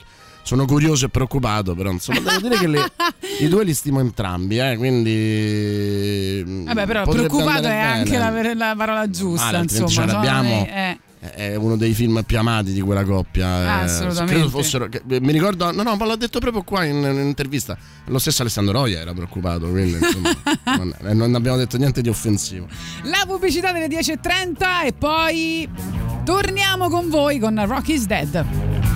sono 0.41 0.65
curioso 0.65 1.06
e 1.06 1.10
preoccupato, 1.10 1.76
però 1.76 1.91
insomma 1.91 2.19
devo 2.21 2.39
dire 2.39 2.58
che 2.58 2.67
le- 2.67 2.91
i 3.43 3.47
due 3.50 3.65
li 3.65 3.73
stimo 3.73 4.00
entrambi, 4.00 4.58
eh, 4.60 4.78
quindi... 4.78 6.43
Vabbè, 6.65 6.86
però 6.86 7.04
preoccupato 7.04 7.67
è 7.67 7.76
andare 7.76 8.00
anche 8.00 8.17
bene. 8.17 8.54
la, 8.56 8.67
la 8.69 8.76
parola 8.78 9.10
giusta, 9.10 9.45
altrimenti 9.47 9.82
insomma. 9.82 10.08
secondo 10.08 10.28
arrabbiamo. 10.28 10.50
me, 10.62 10.89
eh. 10.91 11.00
È 11.20 11.56
uno 11.56 11.76
dei 11.78 11.94
film 11.94 12.22
più 12.26 12.38
amati 12.38 12.74
di 12.74 12.82
quella 12.82 13.04
coppia. 13.04 13.48
Ah, 13.48 13.82
eh, 13.82 13.84
assolutamente. 13.86 14.34
Credo 14.34 14.50
fossero. 14.50 14.88
che- 14.88 15.02
Mi 15.08 15.32
ricordo. 15.32 15.72
No, 15.72 15.82
no, 15.84 15.96
ma 15.96 16.06
l'ho 16.06 16.16
detto 16.16 16.40
proprio 16.40 16.62
qua 16.64 16.84
in, 16.86 16.98
in 16.98 17.04
un'intervista. 17.06 17.76
Lo 18.06 18.20
stesso 18.20 18.44
Alessandro 18.44 18.74
Roia 18.74 19.00
era 19.00 19.14
preoccupato. 19.14 19.68
Quindi, 19.70 19.98
insomma, 20.00 20.32
non, 20.78 20.94
eh, 21.04 21.14
non 21.14 21.34
abbiamo 21.36 21.58
detto 21.58 21.78
niente 21.78 22.02
di 22.02 22.10
offensivo. 22.10 22.68
La 23.04 23.24
pubblicità 23.26 23.72
delle 23.72 23.88
10.30 23.88 24.86
e 24.86 24.94
poi 24.94 25.68
torniamo 26.24 26.90
con 26.90 27.10
voi 27.10 27.40
con 27.40 27.62
Rock 27.66 27.88
is 27.90 28.06
Dead. 28.06 28.87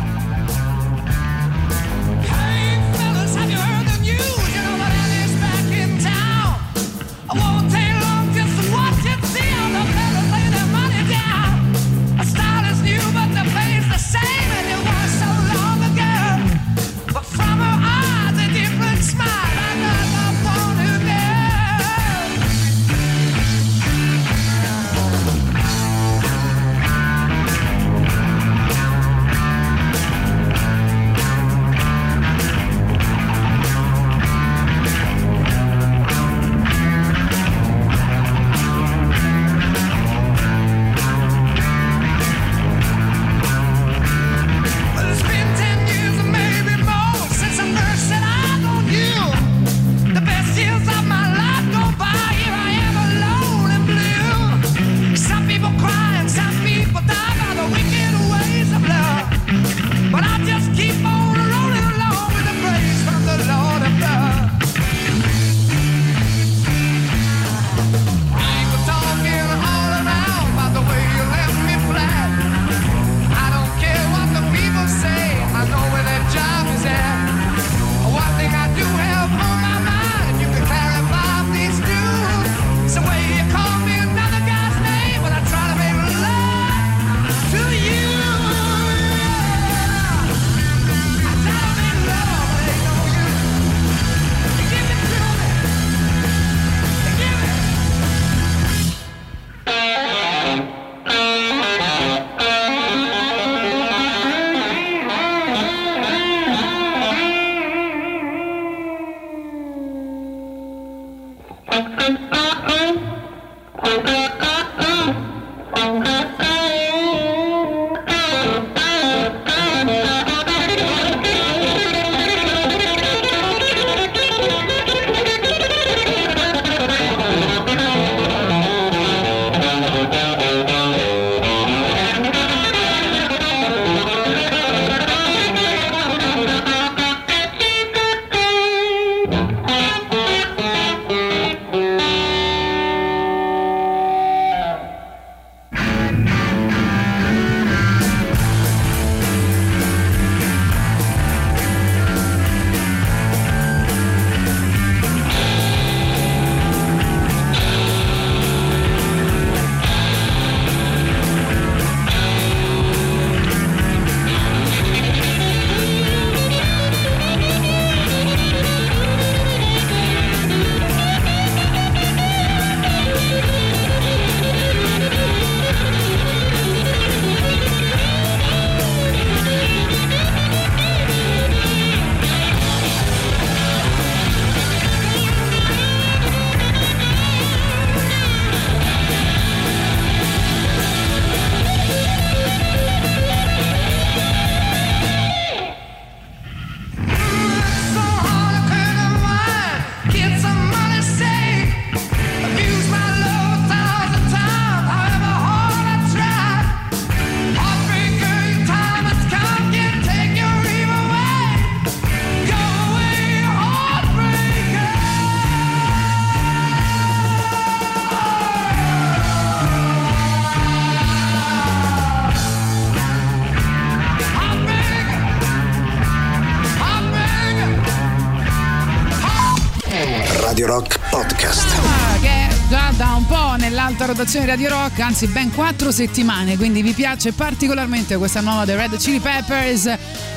Rotazione 234.12 234.46
Radio 234.46 234.68
Rock, 234.68 235.00
anzi 235.00 235.26
ben 235.28 235.54
quattro 235.54 235.90
settimane, 235.90 236.58
quindi 236.58 236.82
vi 236.82 236.92
piace 236.92 237.32
particolarmente 237.32 238.18
questa 238.18 238.42
nuova 238.42 238.66
The 238.66 238.76
Red 238.76 238.98
Chili 238.98 239.20
Peppers. 239.20 239.86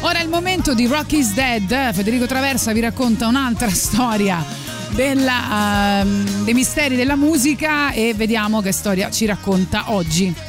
Ora 0.00 0.20
è 0.20 0.22
il 0.22 0.28
momento 0.28 0.74
di 0.74 0.86
Rock 0.86 1.12
is 1.12 1.32
Dead. 1.32 1.92
Federico 1.92 2.26
Traversa 2.26 2.72
vi 2.72 2.78
racconta 2.78 3.26
un'altra 3.26 3.70
storia 3.74 4.44
della, 4.90 6.02
ehm, 6.02 6.44
dei 6.44 6.54
misteri 6.54 6.94
della 6.94 7.16
musica 7.16 7.90
e 7.90 8.14
vediamo 8.14 8.60
che 8.60 8.70
storia 8.70 9.10
ci 9.10 9.26
racconta 9.26 9.90
oggi. 9.92 10.43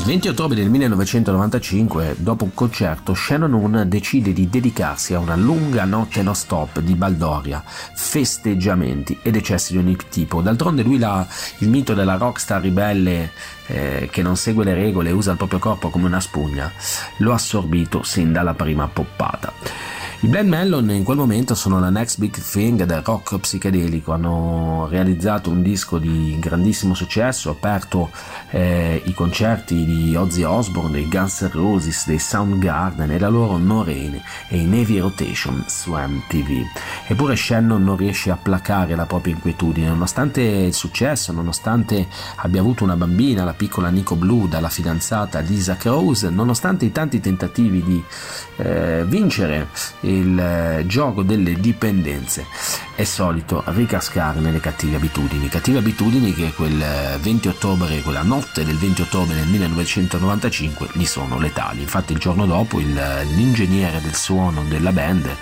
Il 0.00 0.06
20 0.06 0.28
ottobre 0.28 0.56
del 0.56 0.70
1995, 0.70 2.16
dopo 2.20 2.44
un 2.44 2.54
concerto, 2.54 3.12
Shannon 3.12 3.52
Hoon 3.52 3.84
decide 3.86 4.32
di 4.32 4.48
dedicarsi 4.48 5.12
a 5.12 5.18
una 5.18 5.36
lunga 5.36 5.84
notte 5.84 6.22
non 6.22 6.34
stop 6.34 6.80
di 6.80 6.94
baldoria, 6.94 7.62
festeggiamenti 7.66 9.18
ed 9.22 9.36
eccessi 9.36 9.72
di 9.72 9.78
ogni 9.78 9.98
tipo. 10.08 10.40
D'altronde 10.40 10.82
lui 10.82 10.98
la, 10.98 11.24
il 11.58 11.68
mito 11.68 11.92
della 11.92 12.16
rockstar 12.16 12.62
ribelle 12.62 13.30
eh, 13.66 14.08
che 14.10 14.22
non 14.22 14.36
segue 14.36 14.64
le 14.64 14.72
regole 14.72 15.10
e 15.10 15.12
usa 15.12 15.32
il 15.32 15.36
proprio 15.36 15.58
corpo 15.58 15.90
come 15.90 16.06
una 16.06 16.20
spugna, 16.20 16.72
lo 17.18 17.32
ha 17.32 17.34
assorbito 17.34 18.02
sin 18.02 18.32
dalla 18.32 18.54
prima 18.54 18.88
poppata. 18.88 19.52
I 20.22 20.26
Blind 20.26 20.50
Melon 20.50 20.90
in 20.90 21.02
quel 21.02 21.16
momento 21.16 21.54
sono 21.54 21.80
la 21.80 21.88
next 21.88 22.18
big 22.18 22.38
thing 22.38 22.84
del 22.84 23.00
rock 23.00 23.38
psichedelico, 23.38 24.12
hanno 24.12 24.86
realizzato 24.90 25.48
un 25.48 25.62
disco 25.62 25.96
di 25.96 26.36
grandissimo 26.38 26.92
successo, 26.92 27.48
aperto 27.48 28.10
eh, 28.50 29.00
i 29.02 29.14
concerti 29.14 29.86
di 29.86 30.14
Ozzy 30.14 30.42
Osbourne, 30.42 30.90
dei 30.90 31.08
Guns 31.08 31.40
N' 31.40 31.50
Roses, 31.50 32.06
dei 32.06 32.18
Soundgarden 32.18 33.10
e 33.10 33.18
la 33.18 33.28
loro 33.28 33.56
No 33.56 33.82
Rain 33.82 34.20
e 34.48 34.58
in 34.58 34.74
Heavy 34.74 34.98
Rotation 34.98 35.64
su 35.66 35.94
MTV. 35.94 36.66
Eppure 37.06 37.34
Shannon 37.34 37.82
non 37.82 37.96
riesce 37.96 38.30
a 38.30 38.36
placare 38.36 38.94
la 38.94 39.06
propria 39.06 39.32
inquietudine, 39.32 39.88
nonostante 39.88 40.42
il 40.42 40.74
successo, 40.74 41.32
nonostante 41.32 42.06
abbia 42.36 42.60
avuto 42.60 42.84
una 42.84 42.96
bambina, 42.96 43.44
la 43.44 43.54
piccola 43.54 43.88
Nico 43.88 44.16
Blue, 44.16 44.50
dalla 44.50 44.68
fidanzata 44.68 45.38
Lisa 45.38 45.76
Krause, 45.76 46.28
nonostante 46.28 46.84
i 46.84 46.92
tanti 46.92 47.20
tentativi 47.20 47.82
di 47.82 48.04
eh, 48.56 49.04
vincere 49.06 49.68
il 50.10 50.38
eh, 50.38 50.84
gioco 50.86 51.22
delle 51.22 51.54
dipendenze. 51.54 52.46
È 52.94 53.04
solito 53.04 53.62
ricascare 53.66 54.40
nelle 54.40 54.60
cattive 54.60 54.96
abitudini. 54.96 55.48
Cattive 55.48 55.78
abitudini 55.78 56.34
che 56.34 56.52
quel 56.52 57.18
20 57.20 57.48
ottobre 57.48 58.00
quella 58.02 58.22
notte 58.22 58.64
del 58.64 58.76
20 58.76 59.02
ottobre 59.02 59.34
del 59.34 59.46
1995 59.46 60.88
gli 60.92 61.04
sono 61.04 61.38
letali. 61.38 61.80
Infatti 61.80 62.12
il 62.12 62.18
giorno 62.18 62.46
dopo 62.46 62.78
il, 62.78 62.92
l'ingegnere 63.34 64.00
del 64.00 64.14
suono 64.14 64.64
della 64.64 64.92
band 64.92 65.34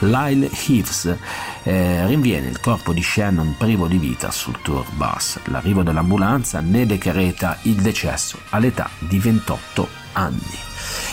Lyle 0.00 0.48
Heaves 0.66 1.16
eh, 1.62 2.06
rinviene 2.06 2.48
il 2.48 2.60
corpo 2.60 2.92
di 2.92 3.02
Shannon 3.02 3.56
privo 3.56 3.86
di 3.86 3.98
vita 3.98 4.30
sul 4.30 4.60
tour 4.62 4.84
bus. 4.92 5.38
L'arrivo 5.44 5.82
dell'ambulanza 5.82 6.60
ne 6.60 6.86
decreta 6.86 7.58
il 7.62 7.76
decesso 7.76 8.38
all'età 8.50 8.88
di 8.98 9.18
28 9.18 9.88
anni 10.12 10.68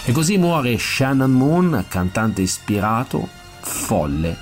e 0.06 0.12
così 0.12 0.38
muore 0.38 0.78
Shannon 0.78 1.32
Moon, 1.32 1.86
cantante 1.88 2.42
ispirato, 2.42 3.28
folle 3.60 4.38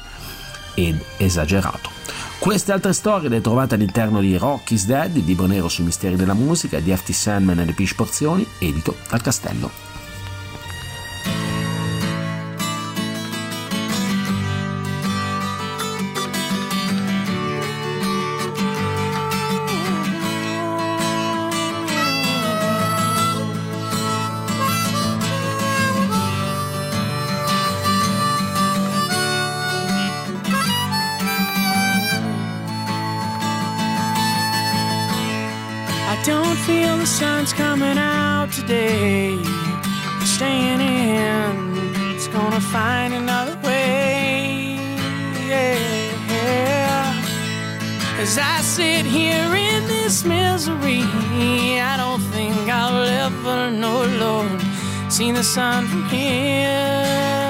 ed 0.73 1.03
esagerato. 1.17 1.89
Queste 2.37 2.71
altre 2.71 2.93
storie 2.93 3.29
le 3.29 3.41
trovate 3.41 3.75
all'interno 3.75 4.19
di 4.19 4.37
Rock 4.37 4.71
is 4.71 4.85
Dead, 4.85 5.15
il 5.15 5.25
libro 5.25 5.47
nero 5.47 5.67
sui 5.67 5.83
misteri 5.83 6.15
della 6.15 6.33
musica 6.33 6.79
di 6.79 6.95
F.T. 6.95 7.11
Sandman 7.11 7.59
e 7.59 7.65
le 7.65 7.73
Pish 7.73 7.95
Porzioni, 7.95 8.45
edito 8.59 8.97
dal 9.09 9.21
Castello. 9.21 9.71
Sun's 37.45 37.53
coming 37.53 37.97
out 37.97 38.51
today. 38.51 39.37
Staying 40.23 40.81
in, 40.81 41.75
it's 42.15 42.27
gonna 42.27 42.59
find 42.59 43.13
another 43.13 43.57
way. 43.63 44.77
Yeah. 45.47 45.79
As 48.19 48.37
I 48.37 48.61
sit 48.61 49.05
here 49.05 49.53
in 49.55 49.87
this 49.87 50.23
misery, 50.23 51.03
I 51.81 51.95
don't 51.97 52.21
think 52.33 52.69
I'll 52.69 53.03
ever 53.25 53.71
know, 53.71 54.05
Lord, 54.19 54.61
see 55.11 55.31
the 55.31 55.43
sun 55.43 55.87
from 55.87 56.03
here. 56.09 57.44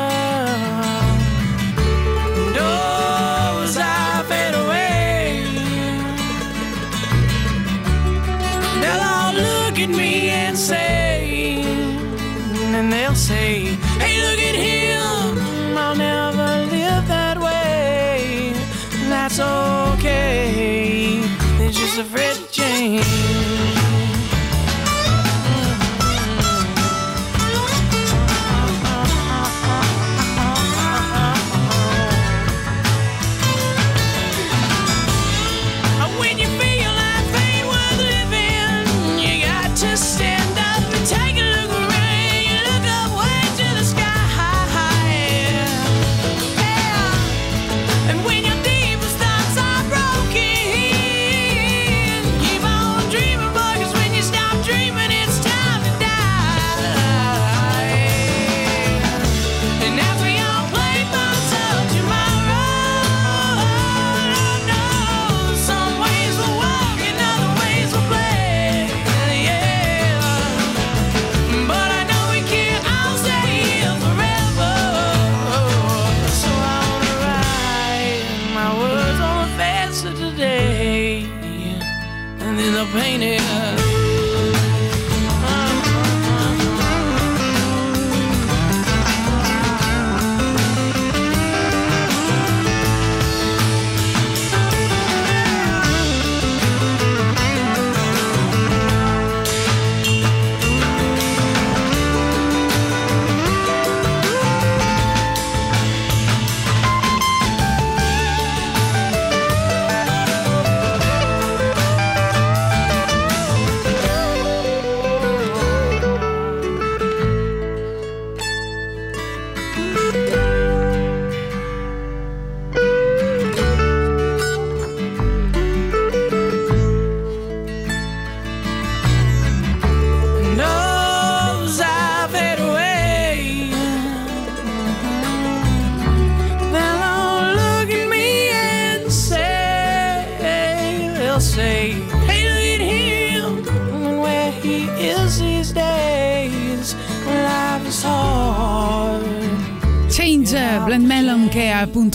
of 21.97 22.13
red 22.13 22.37
jeans. 22.51 23.24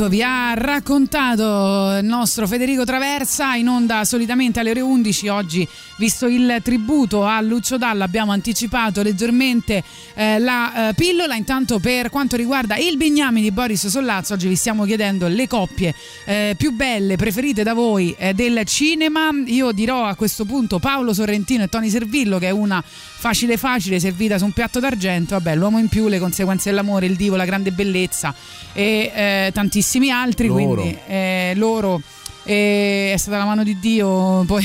Appunto 0.00 0.08
vi 0.08 0.22
ha 0.22 0.54
raccontato 0.54 1.98
il 1.98 2.04
nostro 2.04 2.46
Federico 2.46 2.84
Traversa 2.84 3.54
in 3.54 3.68
onda 3.68 4.04
solitamente 4.04 4.58
alle 4.58 4.70
ore 4.70 4.80
11 4.80 5.28
oggi 5.28 5.68
visto 6.00 6.26
il 6.28 6.60
tributo 6.62 7.26
a 7.26 7.42
Lucio 7.42 7.76
Dalla 7.76 8.04
abbiamo 8.04 8.32
anticipato 8.32 9.02
leggermente 9.02 9.84
eh, 10.14 10.38
la 10.38 10.88
eh, 10.88 10.94
pillola. 10.94 11.34
Intanto 11.34 11.78
per 11.78 12.08
quanto 12.08 12.36
riguarda 12.36 12.76
il 12.76 12.96
Bignami 12.96 13.42
di 13.42 13.50
Boris 13.50 13.86
Sollazzo 13.86 14.32
oggi 14.32 14.48
vi 14.48 14.56
stiamo 14.56 14.86
chiedendo 14.86 15.28
le 15.28 15.46
coppie 15.46 15.94
eh, 16.24 16.54
più 16.56 16.70
belle 16.72 17.16
preferite 17.16 17.62
da 17.62 17.74
voi 17.74 18.14
eh, 18.16 18.32
del 18.32 18.64
cinema. 18.64 19.28
Io 19.44 19.72
dirò 19.72 20.06
a 20.06 20.14
questo 20.14 20.46
punto 20.46 20.78
Paolo 20.78 21.12
Sorrentino 21.12 21.64
e 21.64 21.68
Tony 21.68 21.90
Servillo 21.90 22.38
che 22.38 22.46
è 22.46 22.50
una 22.50 22.82
facile 22.82 23.58
facile 23.58 24.00
servita 24.00 24.38
su 24.38 24.46
un 24.46 24.52
piatto 24.52 24.80
d'argento. 24.80 25.34
Vabbè 25.34 25.54
l'uomo 25.54 25.78
in 25.78 25.88
più 25.88 26.08
le 26.08 26.18
conseguenze 26.18 26.70
dell'amore 26.70 27.04
il 27.04 27.16
divo 27.16 27.36
la 27.36 27.44
grande 27.44 27.72
bellezza 27.72 28.34
e 28.72 29.12
eh, 29.14 29.50
tantissimi 29.52 30.10
altri 30.10 30.46
Loro. 30.46 30.80
quindi 30.80 30.98
eh, 31.06 31.52
loro 31.56 32.00
è 32.42 33.14
stata 33.16 33.36
la 33.38 33.44
mano 33.44 33.62
di 33.62 33.78
Dio 33.78 34.44
poi 34.46 34.64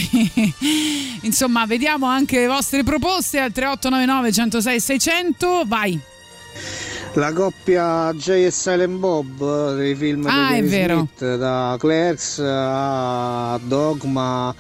insomma 1.22 1.66
vediamo 1.66 2.06
anche 2.06 2.40
le 2.40 2.48
vostre 2.48 2.84
proposte 2.84 3.40
al 3.40 3.52
3899 3.52 4.32
106 4.32 4.80
600 4.80 5.64
vai 5.66 6.00
La 7.14 7.32
coppia 7.34 8.12
Jay 8.14 8.46
e 8.46 8.52
Silent 8.52 8.98
Bob 9.00 9.76
dei 9.76 9.96
film 9.96 10.26
Ah, 10.28 10.48
di 10.50 10.54
è 10.54 10.56
Kevin 10.56 10.70
vero. 10.70 10.96
Smith, 11.18 11.36
da 11.38 11.76
Clerks 11.80 12.40
a 12.44 13.60
Dogma, 13.64 14.54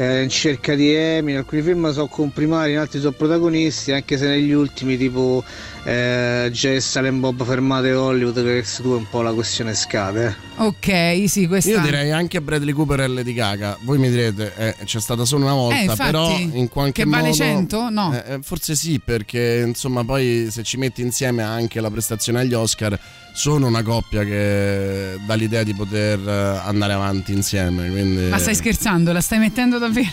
eh, 0.00 0.22
In 0.22 0.28
cerca 0.30 0.74
di 0.74 0.94
Amy, 0.96 1.32
in 1.32 1.36
alcuni 1.38 1.60
film 1.62 1.92
sono 1.92 2.06
comprimari, 2.06 2.72
in 2.72 2.78
altri 2.78 3.00
sono 3.00 3.12
protagonisti, 3.12 3.92
anche 3.92 4.16
se 4.16 4.26
negli 4.28 4.52
ultimi 4.52 4.96
tipo 4.96 5.44
eh, 5.84 6.48
Jay 6.52 6.76
e 6.76 6.80
Silent 6.80 7.18
Bob 7.20 7.44
fermate 7.44 7.90
a 7.90 8.00
Hollywood, 8.00 8.34
Clerks 8.34 8.80
2 8.82 8.94
è 8.94 8.98
un 8.98 9.08
po' 9.08 9.22
la 9.22 9.32
questione 9.32 9.74
scade. 9.74 10.34
ok 10.56 11.24
sì 11.26 11.46
questa 11.46 11.70
Io 11.70 11.80
direi 11.80 12.10
anche 12.10 12.40
Bradley 12.40 12.72
Cooper 12.72 13.00
e 13.00 13.06
Lady 13.08 13.32
Gaga. 13.34 13.76
Voi 13.82 13.98
mi 13.98 14.10
direte, 14.10 14.52
eh, 14.56 14.74
c'è 14.84 15.00
stata 15.00 15.24
solo 15.24 15.44
una 15.44 15.54
volta, 15.54 15.78
Eh, 15.78 15.82
infatti, 15.82 16.02
però 16.02 16.38
in 16.38 16.68
qualche 16.68 17.02
che 17.02 17.04
modo. 17.04 17.22
vale 17.22 17.34
100? 17.34 17.88
No. 17.90 18.12
Eh, 18.14 18.34
eh, 18.34 18.38
forse 18.42 18.74
sì, 18.74 19.00
perché 19.04 19.62
insomma, 19.66 20.04
poi 20.04 20.48
se 20.50 20.62
ci 20.62 20.76
metti 20.76 21.02
insieme 21.02 21.42
anche 21.42 21.80
la 21.80 21.90
prestazione 21.90 22.40
agli 22.40 22.54
Oscar, 22.54 22.98
sono 23.32 23.66
una 23.66 23.82
coppia 23.82 24.24
che 24.24 25.18
dà 25.24 25.34
l'idea 25.34 25.62
di 25.62 25.74
poter 25.74 26.18
eh, 26.18 26.60
andare 26.64 26.92
avanti 26.92 27.32
insieme. 27.32 27.90
Quindi, 27.90 28.28
ma 28.28 28.38
stai 28.38 28.54
scherzando? 28.54 29.12
La 29.12 29.20
stai 29.20 29.38
mettendo 29.38 29.78
davvero? 29.78 30.08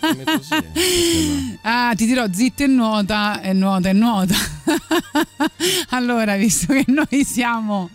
Metto 0.00 0.42
sì, 0.42 1.58
ah 1.62 1.92
ti 1.94 2.06
dirò 2.06 2.26
zitta 2.30 2.64
e 2.64 2.66
nuota 2.66 3.40
e 3.40 3.52
nuota 3.52 3.88
e 3.88 3.92
nuota. 3.92 4.34
Allora 5.90 6.36
visto 6.36 6.72
che 6.72 6.84
noi 6.86 7.24
siamo 7.24 7.90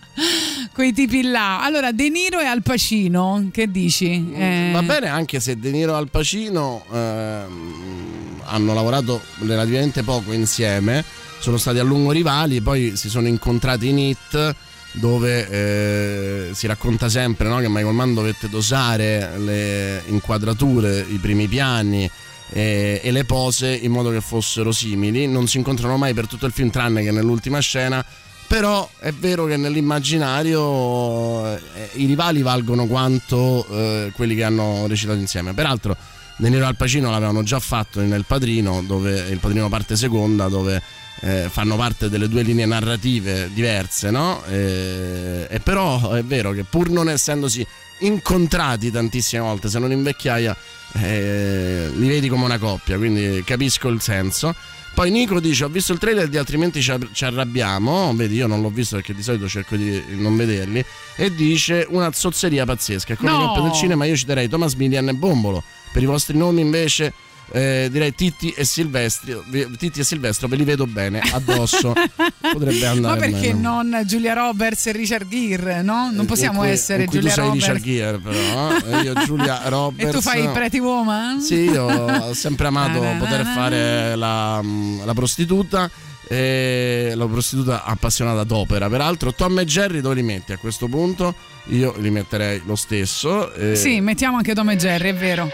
quei 0.74 0.94
tipi 0.94 1.22
là. 1.24 1.64
Allora 1.64 1.92
De 1.92 2.10
Niro 2.10 2.40
e 2.40 2.46
Al 2.46 2.62
Pacino 2.62 3.50
che 3.52 3.70
dici? 3.70 4.32
Eh, 4.34 4.72
Va 4.74 4.82
bene 4.82 5.08
anche 5.08 5.40
se 5.40 5.58
De 5.58 5.72
Niro 5.72 5.94
e 5.94 5.98
Al 5.98 6.10
Pacino 6.10 6.84
ehm, 6.92 8.42
hanno 8.46 8.74
lavorato 8.74 9.22
relativamente 9.40 10.04
poco 10.04 10.32
insieme, 10.34 11.04
sono 11.42 11.58
stati 11.58 11.80
a 11.80 11.84
lungo 11.84 12.12
rivali, 12.12 12.62
poi 12.62 12.96
si 12.96 13.10
sono 13.10 13.28
incontrati 13.28 13.90
in 13.90 13.98
Hit 13.98 14.56
dove 14.94 15.50
eh, 15.50 16.50
si 16.54 16.68
racconta 16.68 17.10
sempre 17.10 17.48
no, 17.48 17.58
che 17.58 17.68
Michael 17.68 17.96
Mann 17.96 18.14
dovette 18.14 18.48
dosare 18.48 19.38
le 19.38 20.04
inquadrature, 20.06 21.06
i 21.10 21.18
primi 21.18 21.48
piani 21.48 22.10
e, 22.50 23.02
e 23.02 23.12
le 23.12 23.24
pose 23.24 23.74
in 23.74 23.92
modo 23.92 24.12
che 24.12 24.22
fossero 24.22 24.72
simili, 24.72 25.28
non 25.28 25.48
si 25.48 25.58
incontrano 25.58 25.98
mai 25.98 26.14
per 26.14 26.28
tutto 26.28 26.46
il 26.46 26.52
film 26.52 26.70
tranne 26.70 27.04
che 27.04 27.12
nell'ultima 27.12 27.60
scena 27.60 28.06
però 28.52 28.86
è 29.00 29.14
vero 29.14 29.46
che 29.46 29.56
nell'immaginario 29.56 31.56
eh, 31.56 31.62
i 31.94 32.06
rivali 32.06 32.42
valgono 32.42 32.86
quanto 32.86 33.66
eh, 33.70 34.12
quelli 34.14 34.36
che 34.36 34.44
hanno 34.44 34.88
recitato 34.88 35.18
insieme. 35.18 35.54
Peraltro, 35.54 35.96
De 36.36 36.50
Niro 36.50 36.66
Al 36.66 36.76
Pacino 36.76 37.10
l'avevano 37.12 37.44
già 37.44 37.62
fatto 37.62 38.02
nel 38.02 38.26
Padrino, 38.28 38.84
dove 38.86 39.26
il 39.30 39.38
Padrino 39.38 39.70
parte 39.70 39.96
seconda, 39.96 40.50
dove 40.50 40.82
eh, 41.22 41.48
fanno 41.50 41.76
parte 41.76 42.10
delle 42.10 42.28
due 42.28 42.42
linee 42.42 42.66
narrative 42.66 43.50
diverse, 43.54 44.10
no? 44.12 44.44
E, 44.46 45.48
e 45.50 45.60
però 45.60 46.12
è 46.12 46.24
vero 46.24 46.52
che 46.52 46.64
pur 46.64 46.90
non 46.90 47.10
essendosi 47.10 47.66
incontrati 48.00 48.92
tantissime 48.92 49.42
volte, 49.42 49.70
se 49.70 49.80
non 49.80 49.92
in 49.92 50.04
vecchiaia, 50.04 50.56
eh, 50.94 51.90
li 51.94 52.08
vedi 52.08 52.28
come 52.28 52.46
una 52.46 52.58
coppia, 52.58 52.98
quindi 52.98 53.44
capisco 53.46 53.88
il 53.90 54.02
senso. 54.02 54.54
Poi 54.94 55.10
Nico 55.10 55.40
dice: 55.40 55.64
Ho 55.64 55.70
visto 55.70 55.94
il 55.94 56.00
trailer 56.00 56.28
di 56.28 56.38
altrimenti 56.38 56.82
ci, 56.82 56.92
arrabbiamo. 57.24 58.14
Vedi, 58.14 58.36
io 58.36 58.48
non 58.48 58.62
l'ho 58.62 58.70
visto 58.70 58.98
perché 58.98 59.14
di 59.14 59.24
solito 59.24 59.48
cerco 59.48 59.76
di 59.78 60.04
non 60.18 60.36
vederli. 60.36 60.84
E 61.16 61.34
dice 61.34 61.86
una 61.90 62.12
zozzeria 62.12 62.66
pazzesca. 62.66 63.16
Con 63.16 63.30
No! 63.30 63.38
coppie 63.38 63.62
del 63.64 63.72
cinema 63.72 64.06
io 64.06 64.18
citerei 64.18 64.50
Thomas 64.50 64.74
Milian 64.74 65.08
e 65.08 65.14
Bombolo. 65.14 65.64
Per 65.94 66.02
i 66.02 66.06
vostri 66.06 66.38
nomi 66.38 66.60
invece. 66.62 67.14
Eh, 67.54 67.90
direi 67.92 68.16
Titti 68.16 68.50
e 68.52 68.64
Silvestri 68.64 69.38
Titti 69.78 70.00
e 70.00 70.04
Silvestro 70.04 70.48
ve 70.48 70.56
li 70.56 70.64
vedo 70.64 70.88
bene 70.88 71.20
addosso 71.20 71.94
potrebbe 72.40 72.80
ma 72.86 72.90
andare 72.92 73.20
perché 73.20 73.48
bene. 73.50 73.60
non 73.60 74.02
Giulia 74.06 74.34
Roberts 74.34 74.86
e 74.88 74.92
Richard 74.94 75.28
Gere 75.28 75.82
no? 75.82 76.10
non 76.12 76.26
possiamo 76.26 76.60
In 76.60 76.66
cui- 76.66 76.70
essere 76.70 77.06
Giulia 77.08 77.30
tu 77.34 77.36
sei 77.36 77.44
Roberts 77.46 77.66
Richard 77.68 77.84
Gere 77.84 78.18
però 78.20 79.00
eh? 79.00 79.02
io 79.04 79.14
Giulia 79.26 79.62
Roberts 79.66 80.10
e 80.10 80.12
tu 80.12 80.22
fai 80.22 80.50
Pretty 80.52 80.80
Woman 80.80 81.42
Sì, 81.42 81.56
io 81.56 81.84
ho 81.84 82.34
sempre 82.34 82.68
amato 82.68 83.02
Na, 83.02 83.14
na, 83.14 83.20
poter 83.20 83.44
na, 83.44 83.54
fare 83.54 84.16
la, 84.16 84.62
la 85.06 85.14
prostituta. 85.14 85.90
E 86.28 87.12
la 87.14 87.26
prostituta 87.26 87.84
appassionata 87.84 88.46
d'opera, 88.46 88.88
peraltro. 88.90 89.34
Tom 89.34 89.60
e 89.60 89.66
Jerry 89.66 90.00
dove 90.00 90.16
li 90.16 90.24
metti 90.24 90.54
a 90.54 90.58
questo 90.58 90.88
punto? 90.88 91.36
Io 91.66 91.94
li 91.98 92.10
metterei 92.10 92.62
lo 92.66 92.78
stesso. 92.78 93.52
eh, 93.54 93.76
sì 93.76 94.00
mettiamo 94.00 94.38
anche 94.38 94.54
Tom 94.54 94.70
e 94.70 94.78
Jerry 94.78 95.10
è 95.10 95.14
vero 95.14 95.50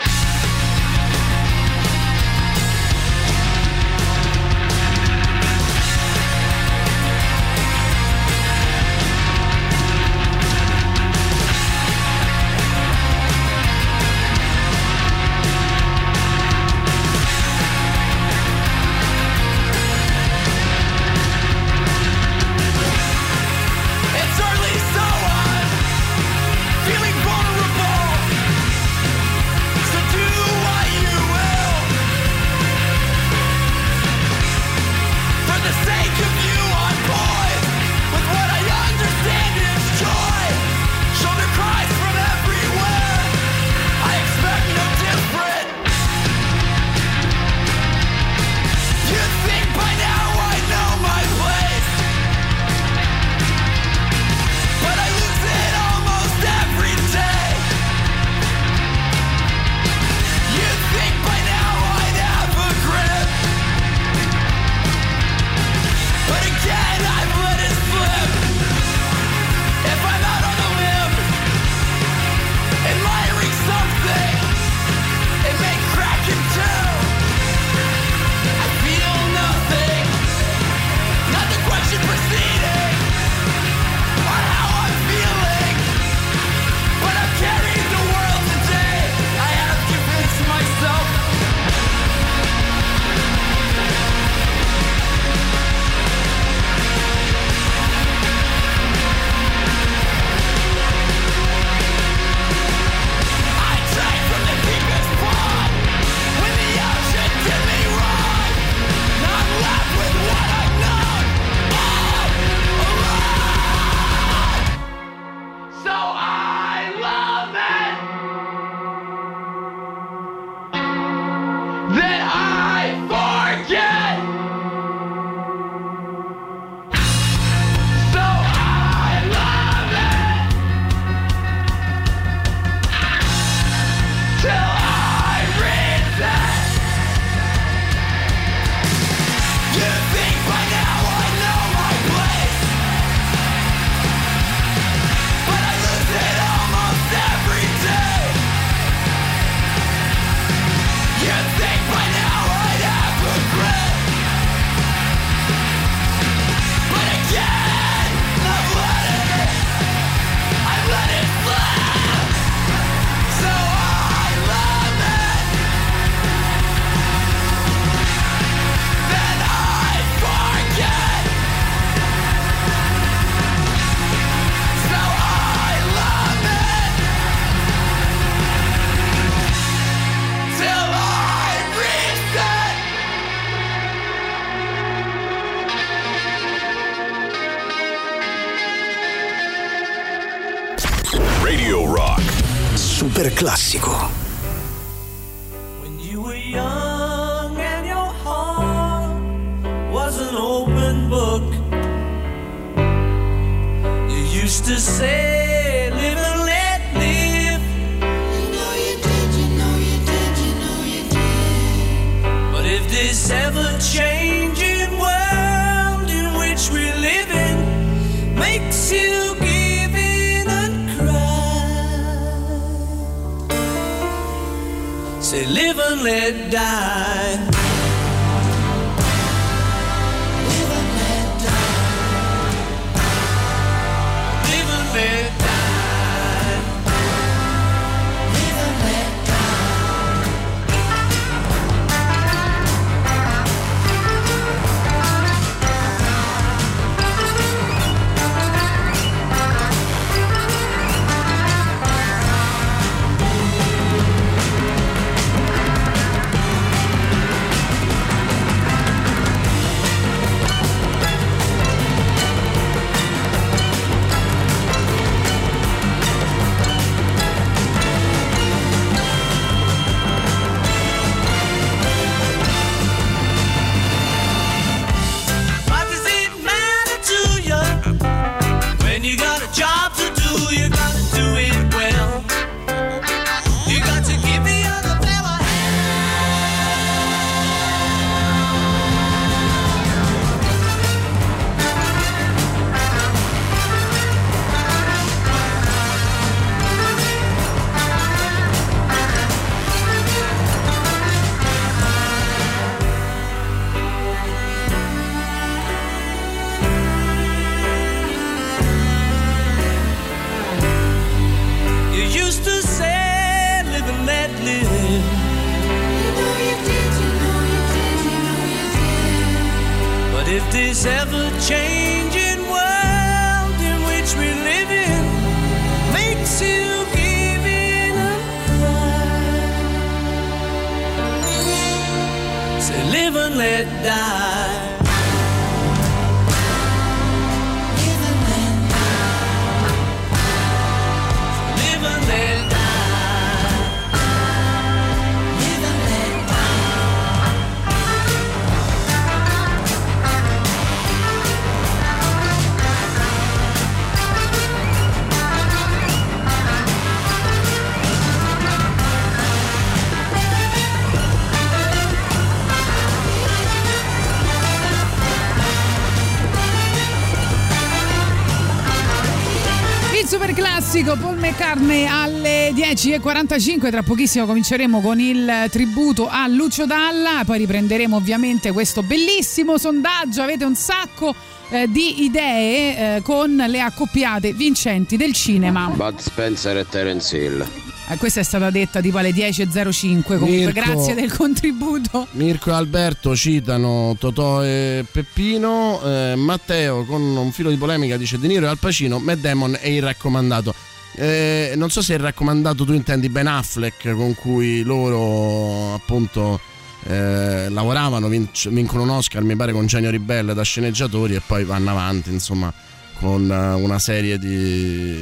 10.45. 372.77 373.71
Tra 373.71 373.81
pochissimo 373.81 374.27
cominceremo 374.27 374.81
con 374.81 374.99
il 374.99 375.47
tributo 375.49 376.07
a 376.07 376.27
Lucio 376.27 376.67
Dalla. 376.67 377.23
Poi 377.25 377.39
riprenderemo 377.39 377.95
ovviamente 377.95 378.51
questo 378.51 378.83
bellissimo 378.83 379.57
sondaggio. 379.57 380.21
Avete 380.21 380.45
un 380.45 380.53
sacco 380.53 381.15
eh, 381.49 381.67
di 381.67 382.03
idee 382.03 382.97
eh, 382.97 383.01
con 383.01 383.35
le 383.35 383.61
accoppiate 383.61 384.31
vincenti 384.33 384.95
del 384.95 385.13
cinema. 385.13 385.71
Bud 385.73 385.97
Spencer 385.97 386.57
e 386.57 386.67
Terence 386.69 387.17
Hill. 387.17 387.47
Eh, 387.89 387.97
questa 387.97 388.19
è 388.19 388.23
stata 388.23 388.51
detta 388.51 388.79
tipo 388.79 388.99
alle 388.99 389.09
10.05. 389.09 390.03
Comunque, 390.03 390.27
Mirko. 390.27 390.51
grazie 390.51 390.93
del 390.93 391.11
contributo. 391.11 392.05
Mirko 392.11 392.51
e 392.51 392.53
Alberto 392.53 393.15
citano 393.15 393.95
Totò 393.97 394.43
e 394.43 394.85
Peppino, 394.91 395.81
eh, 395.83 396.13
Matteo 396.15 396.85
con 396.85 397.01
un 397.01 397.31
filo 397.31 397.49
di 397.49 397.55
polemica 397.55 397.97
dice 397.97 398.19
De 398.19 398.27
Niro 398.27 398.45
e 398.45 398.49
Al 398.49 398.59
Pacino, 398.59 398.99
Matt 398.99 399.17
Damon 399.17 399.57
è 399.59 399.67
il 399.67 399.81
raccomandato. 399.81 400.75
Eh, 400.99 401.53
non 401.55 401.69
so 401.69 401.83
se 401.83 401.93
il 401.93 401.99
raccomandato 401.99 402.65
tu 402.65 402.73
intendi 402.73 403.07
Ben 403.07 403.27
Affleck 403.27 403.93
con 403.93 404.15
cui 404.15 404.63
loro 404.63 405.75
appunto 405.75 406.39
eh, 406.85 407.49
lavoravano, 407.49 408.07
vinc- 408.07 408.49
vincono 408.49 408.81
un 408.81 408.89
Oscar 408.89 409.21
mi 409.21 409.35
pare 409.35 409.51
con 409.51 409.67
Genio 409.67 409.91
Ribelle 409.91 410.33
da 410.33 410.41
sceneggiatori 410.41 411.13
e 411.13 411.21
poi 411.23 411.43
vanno 411.43 411.69
avanti 411.69 412.11
insomma 412.11 412.51
con 412.95 413.29
eh, 413.29 413.53
una 413.61 413.77
serie 413.77 414.17
di, 414.17 414.97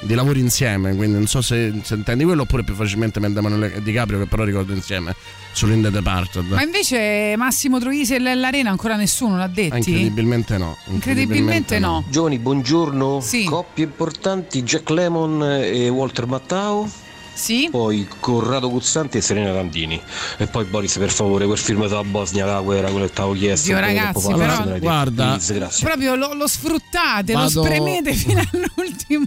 di 0.00 0.14
lavori 0.14 0.40
insieme 0.40 0.94
quindi 0.94 1.18
non 1.18 1.26
so 1.26 1.42
se, 1.42 1.80
se 1.82 1.94
intendi 1.96 2.24
quello 2.24 2.42
oppure 2.42 2.62
più 2.62 2.74
facilmente 2.74 3.20
Damon 3.20 3.62
e 3.62 3.82
DiCaprio 3.82 4.20
che 4.20 4.26
però 4.26 4.42
ricordo 4.44 4.72
insieme 4.72 5.14
sull'In 5.54 5.82
The 5.82 5.90
Departed 5.90 6.46
Ma 6.50 6.62
invece 6.62 7.34
Massimo 7.36 7.78
Troisi 7.78 8.14
e 8.14 8.18
l'Arena 8.18 8.70
ancora 8.70 8.96
nessuno 8.96 9.36
l'ha 9.36 9.46
detti? 9.46 9.76
incredibilmente 9.90 10.58
no 10.58 10.76
Incredibilmente 10.86 11.78
no. 11.78 12.04
Giovani, 12.08 12.38
buongiorno. 12.38 13.22
Coppie 13.48 13.84
importanti, 13.84 14.62
Jack 14.62 14.90
Lemon 14.90 15.42
e 15.42 15.88
Walter 15.88 16.26
Mattao. 16.26 16.88
Sì. 17.34 17.68
Poi 17.70 18.06
Corrado 18.20 18.70
Guzzanti 18.70 19.18
e 19.18 19.20
Serena 19.20 19.52
Landini. 19.52 20.00
E 20.38 20.46
poi 20.46 20.64
Boris, 20.64 20.96
per 20.98 21.10
favore, 21.10 21.46
quel 21.46 21.58
film 21.58 21.86
della 21.86 22.04
Bosnia, 22.04 22.46
la 22.46 22.60
guerra, 22.60 22.90
quello 22.90 23.06
che 23.06 23.12
ti 23.12 23.20
avevo 23.20 23.36
chiesto. 23.36 23.66
Dio, 23.66 23.76
po' 23.76 23.80
ragazzi, 23.82 24.32
però- 24.34 24.64
detto. 24.64 24.78
Guarda- 24.78 25.38
Please. 25.46 25.84
Proprio 25.84 26.14
lo, 26.14 26.34
lo 26.34 26.46
sfruttate, 26.46 27.32
Vado- 27.32 27.60
lo 27.60 27.64
spremete 27.66 28.12
fino 28.14 28.40
all'ultimo. 28.52 29.26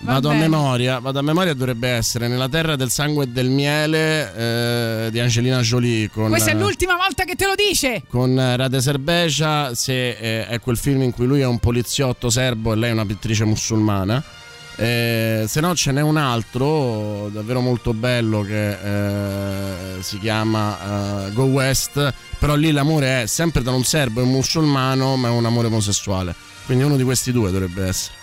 Vado 0.00 0.30
a 0.30 0.34
memoria, 0.34 0.98
vado 0.98 1.18
a 1.18 1.22
memoria 1.22 1.54
dovrebbe 1.54 1.88
essere 1.88 2.28
Nella 2.28 2.48
terra 2.48 2.76
del 2.76 2.90
sangue 2.90 3.24
e 3.24 3.28
del 3.28 3.48
miele 3.48 5.06
eh, 5.06 5.10
di 5.10 5.20
Angelina 5.20 5.60
Jolie 5.60 6.10
con, 6.10 6.28
Questa 6.28 6.50
è 6.50 6.54
eh, 6.54 6.58
l'ultima 6.58 6.96
volta 6.96 7.24
che 7.24 7.34
te 7.36 7.46
lo 7.46 7.54
dice. 7.54 8.02
con 8.08 8.34
Rade 8.56 8.80
Serbecia 8.80 9.74
se 9.74 10.10
eh, 10.10 10.46
è 10.46 10.60
quel 10.60 10.76
film 10.76 11.02
in 11.02 11.12
cui 11.12 11.26
lui 11.26 11.40
è 11.40 11.46
un 11.46 11.58
poliziotto 11.58 12.30
serbo 12.30 12.72
e 12.72 12.76
lei 12.76 12.90
è 12.90 12.92
una 12.92 13.06
pittrice 13.06 13.44
musulmana 13.44 14.22
Eh, 14.76 15.44
se 15.46 15.60
no 15.60 15.74
ce 15.76 15.92
n'è 15.92 16.00
un 16.00 16.16
altro 16.16 17.28
davvero 17.32 17.60
molto 17.60 17.94
bello 17.94 18.42
che 18.42 18.70
eh, 19.98 20.02
si 20.02 20.18
chiama 20.18 21.26
eh, 21.26 21.32
Go 21.32 21.44
West 21.44 22.12
però 22.40 22.56
lì 22.56 22.72
l'amore 22.72 23.22
è 23.22 23.26
sempre 23.26 23.62
tra 23.62 23.70
un 23.70 23.84
serbo 23.84 24.18
e 24.18 24.24
un 24.24 24.30
musulmano 24.30 25.14
ma 25.14 25.28
è 25.28 25.30
un 25.30 25.46
amore 25.46 25.68
omosessuale 25.68 26.34
quindi 26.66 26.82
uno 26.82 26.96
di 26.96 27.04
questi 27.04 27.30
due 27.30 27.52
dovrebbe 27.52 27.86
essere 27.86 28.22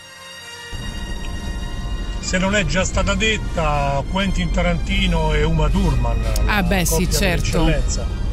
Se 2.20 2.38
non 2.38 2.56
è 2.56 2.66
già 2.66 2.86
stata 2.86 3.14
detta, 3.14 4.02
Quentin 4.10 4.52
Tarantino 4.52 5.34
e 5.34 5.44
Uma 5.44 5.70
Thurman. 5.70 6.24
Ah, 6.46 6.64
beh, 6.64 6.86
sì, 6.86 7.10
certo. 7.12 7.68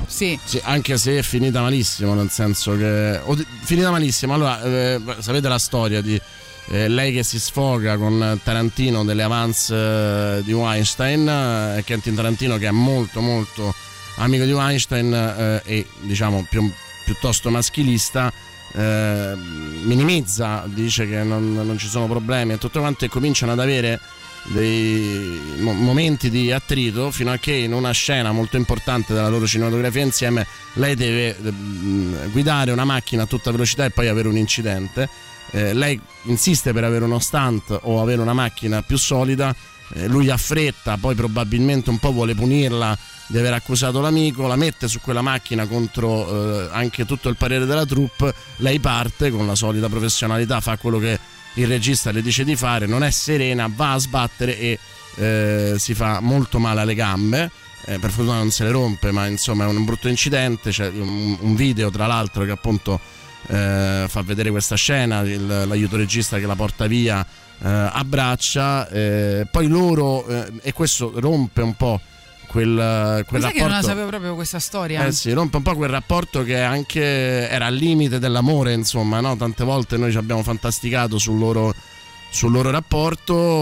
Sì. 0.07 0.39
Sì, 0.45 0.61
anche 0.63 0.97
se 0.99 1.19
è 1.19 1.23
finita 1.23 1.63
malissimo, 1.63 2.15
nel 2.15 2.31
senso 2.31 2.77
che. 2.77 3.19
o 3.25 3.37
finita 3.63 3.91
malissimo. 3.91 4.35
Allora, 4.35 4.63
eh, 4.63 5.01
sapete 5.19 5.49
la 5.49 5.59
storia 5.59 6.01
di, 6.01 6.21
eh, 6.71 6.89
lei 6.89 7.13
che 7.13 7.23
si 7.23 7.39
sfoga 7.39 7.97
con 7.97 8.41
Tarantino 8.43 9.05
delle 9.05 9.23
avance 9.23 9.75
eh, 9.75 10.43
di 10.45 10.53
Weinstein, 10.53 11.29
eh, 11.29 11.83
Quentin 11.85 12.15
Tarantino 12.15 12.57
che 12.59 12.69
è 12.69 12.71
molto 12.71 13.21
molto 13.21 13.75
amico 14.17 14.45
di 14.45 14.53
Weinstein 14.53 15.13
eh, 15.15 15.63
e 15.65 15.87
diciamo 16.01 16.47
più- 16.49 16.71
piuttosto 17.05 17.51
maschilista. 17.51 18.33
eh, 18.75 19.33
minimizza, 19.85 20.65
dice 20.67 21.09
che 21.09 21.23
non, 21.23 21.55
non 21.55 21.79
ci 21.79 21.89
sono 21.89 22.07
problemi 22.07 22.53
e 22.53 22.59
tutto 22.59 22.81
quanto 22.81 23.07
e 23.07 23.09
cominciano 23.09 23.53
ad 23.53 23.61
avere 23.61 23.99
dei 24.45 25.41
mo- 25.59 25.73
momenti 25.73 26.29
di 26.29 26.53
attrito 26.53 27.11
fino 27.11 27.33
a 27.33 27.39
che 27.39 27.53
in 27.53 27.73
una 27.73 27.93
scena 27.93 28.31
molto 28.31 28.57
importante 28.59 29.15
della 29.15 29.29
loro 29.29 29.47
cinematografia 29.47 30.03
insieme 30.03 30.47
lei 30.75 30.95
deve 30.95 31.35
guidare 32.31 32.71
una 32.71 32.85
macchina 32.85 33.23
a 33.23 33.27
tutta 33.27 33.51
velocità 33.51 33.87
e 33.87 33.91
poi 33.91 34.09
avere 34.09 34.29
un 34.29 34.37
incidente. 34.37 35.09
Eh, 35.51 35.73
lei 35.73 36.01
insiste 36.25 36.73
per 36.73 36.85
avere 36.85 37.05
uno 37.05 37.19
stunt 37.19 37.79
o 37.83 38.01
avere 38.01 38.21
una 38.21 38.33
macchina 38.35 38.83
più 38.83 38.99
solida, 38.99 39.55
eh, 39.95 40.07
lui 40.07 40.29
ha 40.31 40.37
fretta, 40.37 40.97
poi 40.99 41.15
probabilmente 41.15 41.91
un 41.91 41.99
po' 41.99 42.13
vuole 42.13 42.35
punirla 42.35 42.97
di 43.27 43.39
aver 43.39 43.55
accusato 43.55 44.01
l'amico, 44.01 44.47
la 44.47 44.57
mette 44.57 44.89
su 44.89 45.01
quella 45.01 45.23
macchina 45.23 45.67
contro 45.67 46.67
eh, 46.67 46.69
anche 46.73 47.05
tutto 47.07 47.29
il 47.29 47.37
parere 47.37 47.67
della 47.67 47.87
troupe, 47.87 48.35
lei 48.57 48.79
parte 48.79 49.31
con 49.31 49.47
la 49.47 49.55
solita 49.55 49.89
professionalità, 49.89 50.61
fa 50.61 50.77
quello 50.77 50.99
che 50.99 51.19
il 51.55 51.67
regista 51.67 52.11
le 52.11 52.23
dice 52.23 52.45
di 52.45 52.57
fare, 52.57 52.87
non 52.87 53.03
è 53.03 53.11
serena, 53.11 53.71
va 53.75 53.95
a 53.95 53.99
sbattere 53.99 54.59
e 54.59 54.79
eh, 55.17 55.75
si 55.79 55.95
fa 55.95 56.21
molto 56.21 56.59
male 56.59 56.81
alle 56.81 56.95
gambe. 56.95 57.51
Eh, 57.85 57.99
per 57.99 58.11
fortuna 58.11 58.37
non 58.37 58.51
se 58.51 58.65
le 58.65 58.71
rompe, 58.71 59.13
ma 59.13 59.27
insomma 59.27 59.65
è 59.65 59.67
un 59.67 59.85
brutto 59.85 60.09
incidente. 60.09 60.71
C'è 60.71 60.89
un, 60.89 61.37
un 61.41 61.55
video, 61.55 61.91
tra 61.91 62.07
l'altro, 62.07 62.45
che 62.45 62.51
appunto 62.51 63.01
eh, 63.49 64.05
fa 64.09 64.23
vedere 64.23 64.51
questa 64.51 64.77
scena. 64.77 65.21
il- 65.23 65.47
l'aiuto 65.67 65.97
regista 65.97 66.39
che 66.39 66.47
la 66.47 66.55
porta 66.57 66.87
via 66.87 67.25
eh, 67.63 67.69
abbraccia. 67.69 68.89
eh, 68.89 69.47
poi 69.51 69.67
loro, 69.67 70.27
eh, 70.27 70.53
e 70.63 70.73
questo 70.73 71.13
rompe 71.17 71.61
un 71.63 71.75
po' 71.75 72.01
quel, 72.47 73.25
quel 73.27 73.43
Sai 73.43 73.53
che 73.53 73.59
non 73.59 73.69
la 73.69 73.75
rapporto. 73.75 73.89
sapevo 73.89 74.09
proprio 74.09 74.35
questa 74.35 74.59
storia? 74.59 75.05
Eh 75.05 75.13
sì, 75.13 75.33
rompe 75.33 75.57
un 75.59 75.63
po' 75.63 75.75
quel 75.75 75.91
rapporto 75.91 76.45
che 76.45 76.61
anche 76.61 77.49
era 77.49 77.67
al 77.67 77.75
limite 77.75 78.19
dell'amore, 78.19 78.73
insomma, 78.73 79.21
no? 79.21 79.37
Tante 79.37 79.65
volte 79.65 79.97
noi 79.99 80.11
ci 80.13 80.17
abbiamo 80.19 80.43
fantasticato 80.43 81.19
sul 81.19 81.37
loro, 81.39 81.75
sul 82.31 82.51
loro 82.53 82.71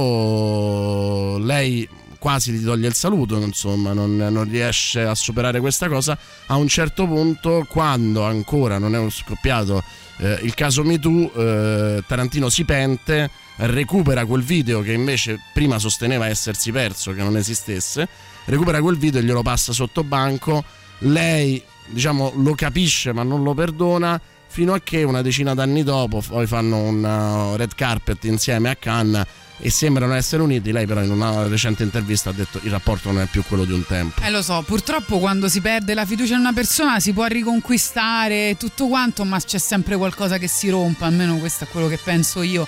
rapporto. 0.06 1.38
Lei 1.38 1.88
quasi 2.26 2.50
gli 2.50 2.64
toglie 2.64 2.88
il 2.88 2.94
saluto, 2.94 3.36
insomma, 3.36 3.92
non, 3.92 4.16
non 4.16 4.50
riesce 4.50 5.02
a 5.02 5.14
superare 5.14 5.60
questa 5.60 5.88
cosa. 5.88 6.18
A 6.46 6.56
un 6.56 6.66
certo 6.66 7.06
punto, 7.06 7.64
quando 7.68 8.24
ancora 8.24 8.78
non 8.78 8.96
è 8.96 9.10
scoppiato 9.10 9.80
eh, 10.16 10.40
il 10.42 10.52
caso 10.54 10.82
MeToo, 10.82 11.32
eh, 11.32 12.02
Tarantino 12.04 12.48
si 12.48 12.64
pente, 12.64 13.30
recupera 13.58 14.26
quel 14.26 14.42
video 14.42 14.80
che 14.80 14.92
invece 14.92 15.38
prima 15.54 15.78
sosteneva 15.78 16.26
essersi 16.26 16.72
perso, 16.72 17.14
che 17.14 17.22
non 17.22 17.36
esistesse, 17.36 18.08
recupera 18.46 18.80
quel 18.80 18.98
video 18.98 19.20
e 19.20 19.22
glielo 19.22 19.42
passa 19.42 19.72
sotto 19.72 20.02
banco. 20.02 20.64
Lei, 20.98 21.62
diciamo, 21.86 22.32
lo 22.34 22.56
capisce 22.56 23.12
ma 23.12 23.22
non 23.22 23.44
lo 23.44 23.54
perdona. 23.54 24.20
Fino 24.48 24.72
a 24.72 24.80
che 24.80 25.04
una 25.04 25.22
decina 25.22 25.54
d'anni 25.54 25.84
dopo 25.84 26.20
poi 26.26 26.46
fanno 26.48 26.78
un 26.78 27.04
uh, 27.04 27.56
red 27.56 27.74
carpet 27.74 28.24
insieme 28.24 28.70
a 28.70 28.74
Cannes 28.74 29.26
e 29.58 29.70
sembrano 29.70 30.14
essere 30.14 30.42
uniti. 30.42 30.72
Lei, 30.72 30.86
però, 30.86 31.02
in 31.02 31.10
una 31.10 31.46
recente 31.46 31.82
intervista 31.82 32.30
ha 32.30 32.32
detto 32.32 32.60
il 32.62 32.70
rapporto 32.70 33.10
non 33.10 33.22
è 33.22 33.26
più 33.26 33.42
quello 33.46 33.64
di 33.64 33.72
un 33.72 33.84
tempo. 33.86 34.20
Eh 34.22 34.30
lo 34.30 34.42
so, 34.42 34.62
purtroppo 34.62 35.18
quando 35.18 35.48
si 35.48 35.60
perde 35.60 35.94
la 35.94 36.04
fiducia 36.04 36.34
in 36.34 36.40
una 36.40 36.52
persona 36.52 37.00
si 37.00 37.12
può 37.12 37.24
riconquistare 37.26 38.56
tutto 38.58 38.88
quanto, 38.88 39.24
ma 39.24 39.40
c'è 39.40 39.58
sempre 39.58 39.96
qualcosa 39.96 40.38
che 40.38 40.48
si 40.48 40.68
rompe, 40.68 41.04
almeno 41.04 41.36
questo 41.36 41.64
è 41.64 41.66
quello 41.68 41.88
che 41.88 41.98
penso 42.02 42.42
io. 42.42 42.66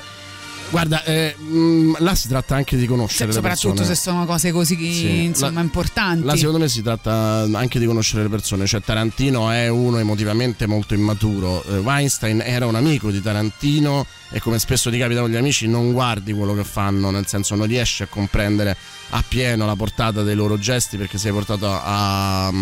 Guarda, 0.70 1.02
eh, 1.04 1.34
mh, 1.34 1.96
là 2.00 2.14
si 2.14 2.28
tratta 2.28 2.54
anche 2.54 2.76
di 2.76 2.86
conoscere 2.86 3.28
le 3.28 3.32
soprattutto 3.32 3.68
persone. 3.74 3.94
se 3.94 4.00
sono 4.00 4.26
cose 4.26 4.52
così 4.52 4.76
Sì, 4.92 5.22
insomma 5.24 5.52
la- 5.52 5.60
importanti. 5.62 6.26
Là 6.26 6.36
secondo 6.36 6.58
me 6.58 6.68
si 6.68 6.82
tratta 6.82 7.48
anche 7.54 7.78
di 7.78 7.86
conoscere 7.86 8.24
le 8.24 8.28
persone, 8.28 8.66
cioè 8.66 8.82
Tarantino 8.82 9.50
è 9.50 9.68
uno 9.68 9.96
emotivamente 9.98 10.66
molto 10.66 10.92
immaturo, 10.92 11.64
Eh, 11.64 11.78
Weinstein 11.78 12.42
era 12.44 12.66
un 12.66 12.74
amico 12.74 13.10
di 13.10 13.22
Tarantino 13.22 14.04
e 14.30 14.40
come 14.40 14.58
spesso 14.58 14.90
ti 14.90 14.98
capita 14.98 15.20
con 15.20 15.30
gli 15.30 15.36
amici 15.36 15.66
non 15.66 15.90
guardi 15.92 16.34
quello 16.34 16.54
che 16.54 16.64
fanno, 16.64 17.10
nel 17.10 17.26
senso 17.26 17.54
non 17.54 17.66
riesci 17.66 18.02
a 18.02 18.06
comprendere 18.06 18.76
appieno 19.10 19.64
la 19.64 19.74
portata 19.74 20.22
dei 20.22 20.34
loro 20.34 20.58
gesti 20.58 20.98
perché 20.98 21.16
sei 21.16 21.32
portato 21.32 21.66
a, 21.66 22.48
a- 22.48 22.52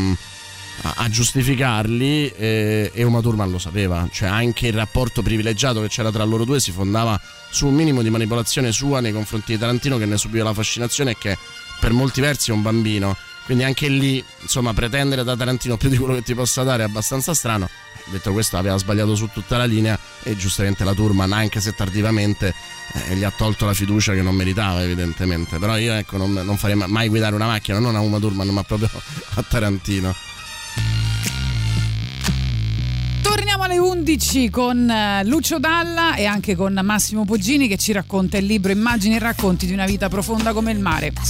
a 0.98 1.08
giustificarli 1.08 2.28
e, 2.28 2.90
e 2.94 3.02
Uma 3.02 3.20
Thurman 3.20 3.50
lo 3.50 3.58
sapeva, 3.58 4.06
cioè 4.12 4.28
anche 4.28 4.68
il 4.68 4.74
rapporto 4.74 5.22
privilegiato 5.22 5.80
che 5.80 5.88
c'era 5.88 6.12
tra 6.12 6.22
loro 6.22 6.44
due 6.44 6.60
si 6.60 6.70
fondava 6.70 7.18
su 7.50 7.66
un 7.66 7.74
minimo 7.74 8.02
di 8.02 8.10
manipolazione 8.10 8.72
sua 8.72 9.00
nei 9.00 9.12
confronti 9.12 9.52
di 9.52 9.58
Tarantino 9.58 9.98
che 9.98 10.06
ne 10.06 10.16
subiva 10.16 10.44
la 10.44 10.54
fascinazione 10.54 11.12
e 11.12 11.16
che 11.18 11.38
per 11.80 11.92
molti 11.92 12.20
versi 12.20 12.50
è 12.50 12.52
un 12.52 12.62
bambino. 12.62 13.16
Quindi 13.44 13.62
anche 13.62 13.88
lì, 13.88 14.22
insomma, 14.40 14.74
pretendere 14.74 15.22
da 15.22 15.36
Tarantino 15.36 15.76
più 15.76 15.88
di 15.88 15.96
quello 15.96 16.14
che 16.14 16.22
ti 16.22 16.34
possa 16.34 16.64
dare 16.64 16.82
è 16.82 16.86
abbastanza 16.86 17.32
strano. 17.32 17.68
Detto 18.06 18.32
questo, 18.32 18.56
aveva 18.56 18.76
sbagliato 18.76 19.14
su 19.14 19.28
tutta 19.32 19.56
la 19.56 19.64
linea 19.64 19.98
e 20.22 20.36
giustamente 20.36 20.84
la 20.84 20.94
Turman, 20.94 21.32
anche 21.32 21.60
se 21.60 21.72
tardivamente, 21.72 22.54
eh, 22.92 23.14
gli 23.14 23.24
ha 23.24 23.30
tolto 23.30 23.64
la 23.64 23.74
fiducia 23.74 24.14
che 24.14 24.22
non 24.22 24.34
meritava, 24.34 24.82
evidentemente. 24.82 25.58
Però 25.58 25.76
io, 25.76 25.92
ecco, 25.92 26.16
non, 26.16 26.32
non 26.32 26.56
farei 26.56 26.76
ma- 26.76 26.86
mai 26.86 27.08
guidare 27.08 27.34
una 27.34 27.46
macchina, 27.46 27.78
non 27.78 27.94
a 27.94 28.00
Uma 28.00 28.18
Thurman, 28.18 28.48
ma 28.48 28.62
proprio 28.64 28.90
a 29.34 29.42
Tarantino. 29.42 30.14
Torniamo 33.36 33.64
alle 33.64 33.76
11 33.76 34.48
con 34.48 34.88
eh, 34.88 35.22
Lucio 35.26 35.58
Dalla 35.58 36.14
e 36.14 36.24
anche 36.24 36.56
con 36.56 36.80
Massimo 36.82 37.26
Poggini 37.26 37.68
che 37.68 37.76
ci 37.76 37.92
racconta 37.92 38.38
il 38.38 38.46
libro 38.46 38.72
Immagini 38.72 39.16
e 39.16 39.18
racconti 39.18 39.66
di 39.66 39.74
una 39.74 39.84
vita 39.84 40.08
profonda 40.08 40.54
come 40.54 40.72
il 40.72 40.78
mare. 40.78 41.12
A 41.14 41.22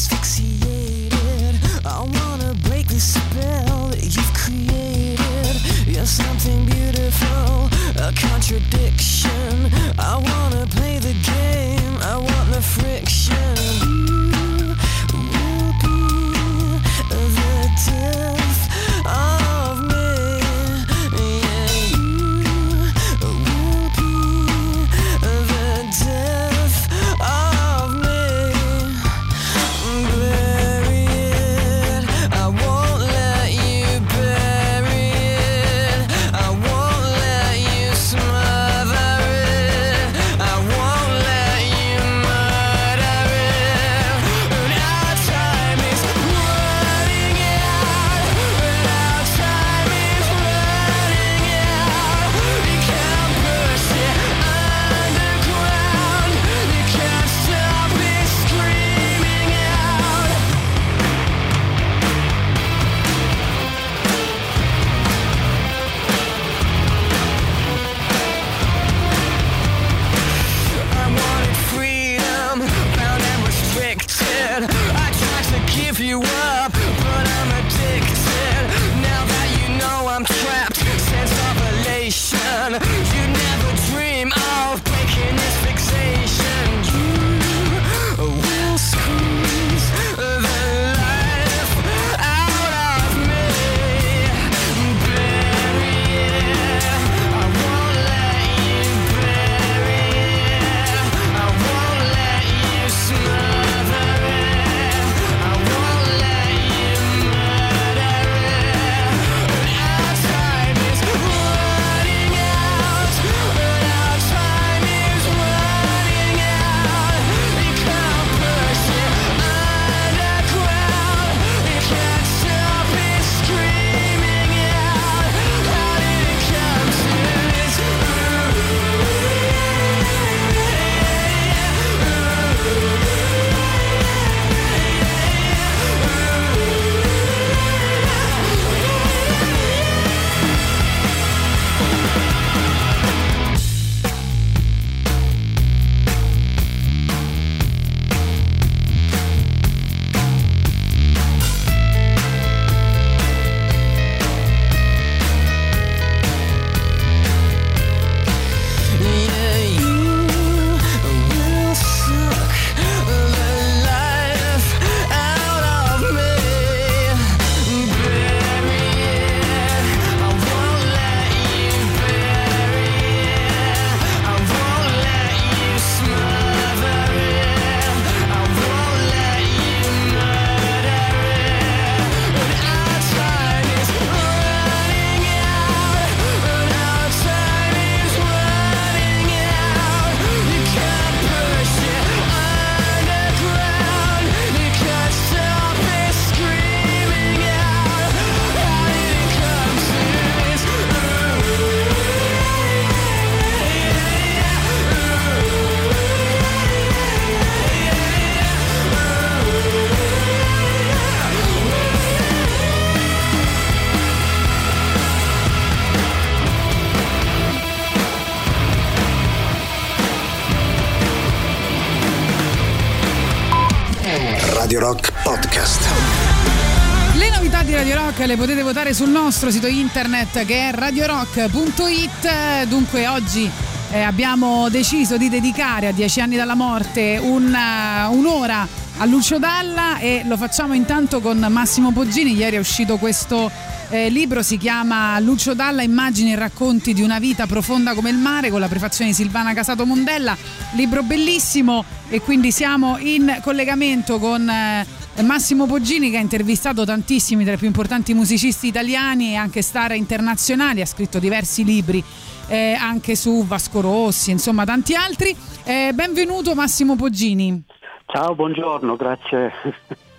le 228.26 228.36
potete 228.36 228.62
votare 228.62 228.92
sul 228.92 229.10
nostro 229.10 229.50
sito 229.50 229.68
internet 229.68 230.44
che 230.44 230.68
è 230.68 230.72
radiorock.it. 230.72 232.64
Dunque 232.66 233.06
oggi 233.06 233.48
eh, 233.92 234.00
abbiamo 234.00 234.68
deciso 234.68 235.16
di 235.16 235.28
dedicare 235.28 235.86
a 235.86 235.92
dieci 235.92 236.20
anni 236.20 236.34
dalla 236.34 236.54
morte 236.54 237.18
una- 237.22 238.08
un'ora 238.08 238.66
a 238.98 239.04
Lucio 239.04 239.38
Dalla 239.38 239.98
e 239.98 240.22
lo 240.26 240.36
facciamo 240.36 240.74
intanto 240.74 241.20
con 241.20 241.38
Massimo 241.50 241.92
Poggini. 241.92 242.34
Ieri 242.34 242.56
è 242.56 242.58
uscito 242.58 242.96
questo 242.96 243.50
eh, 243.90 244.08
libro, 244.08 244.42
si 244.42 244.56
chiama 244.58 245.18
Lucio 245.20 245.54
Dalla, 245.54 245.82
immagini 245.82 246.32
e 246.32 246.36
racconti 246.36 246.94
di 246.94 247.02
una 247.02 247.20
vita 247.20 247.46
profonda 247.46 247.94
come 247.94 248.10
il 248.10 248.16
mare 248.16 248.50
con 248.50 248.58
la 248.58 248.68
prefazione 248.68 249.10
di 249.10 249.16
Silvana 249.16 249.54
Casato 249.54 249.86
Mondella. 249.86 250.36
Libro 250.72 251.04
bellissimo 251.04 251.84
e 252.08 252.20
quindi 252.20 252.50
siamo 252.50 252.98
in 252.98 253.38
collegamento 253.42 254.18
con... 254.18 254.48
eh, 254.48 254.95
Massimo 255.22 255.66
Poggini 255.66 256.10
che 256.10 256.18
ha 256.18 256.20
intervistato 256.20 256.84
tantissimi 256.84 257.44
tra 257.44 257.54
i 257.54 257.56
più 257.56 257.66
importanti 257.66 258.12
musicisti 258.12 258.66
italiani 258.66 259.32
e 259.32 259.36
anche 259.36 259.62
star 259.62 259.94
internazionali, 259.94 260.82
ha 260.82 260.86
scritto 260.86 261.18
diversi 261.18 261.64
libri 261.64 262.04
eh, 262.48 262.76
anche 262.78 263.16
su 263.16 263.44
Vasco 263.46 263.80
Rossi, 263.80 264.30
insomma 264.30 264.64
tanti 264.64 264.94
altri. 264.94 265.34
Eh, 265.64 265.92
benvenuto 265.94 266.54
Massimo 266.54 266.96
Poggini. 266.96 267.62
Ciao, 268.06 268.34
buongiorno, 268.34 268.96
grazie. 268.96 269.52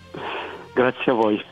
grazie 0.74 1.12
a 1.12 1.16
voi. 1.16 1.44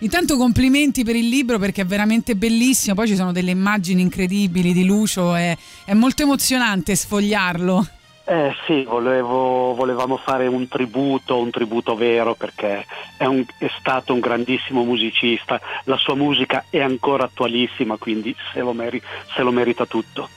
Intanto 0.00 0.36
complimenti 0.36 1.04
per 1.04 1.16
il 1.16 1.28
libro 1.28 1.58
perché 1.58 1.82
è 1.82 1.86
veramente 1.86 2.36
bellissimo, 2.36 2.94
poi 2.94 3.08
ci 3.08 3.16
sono 3.16 3.32
delle 3.32 3.50
immagini 3.50 4.00
incredibili 4.00 4.72
di 4.72 4.84
Lucio, 4.84 5.34
è, 5.34 5.56
è 5.84 5.94
molto 5.94 6.22
emozionante 6.22 6.94
sfogliarlo. 6.94 7.86
Eh 8.30 8.54
sì, 8.66 8.82
volevo- 8.84 9.72
volevamo 9.74 10.18
fare 10.18 10.46
un 10.46 10.68
tributo, 10.68 11.38
un 11.38 11.48
tributo 11.50 11.94
vero 11.96 12.34
perché 12.34 12.84
è, 13.16 13.24
un- 13.24 13.42
è 13.56 13.70
stato 13.78 14.12
un 14.12 14.20
grandissimo 14.20 14.84
musicista, 14.84 15.58
la 15.84 15.96
sua 15.96 16.14
musica 16.14 16.66
è 16.68 16.80
ancora 16.82 17.24
attualissima, 17.24 17.96
quindi 17.96 18.36
se 18.52 18.60
lo, 18.60 18.74
meri- 18.74 19.00
se 19.34 19.40
lo 19.42 19.50
merita 19.50 19.86
tutto. 19.86 20.28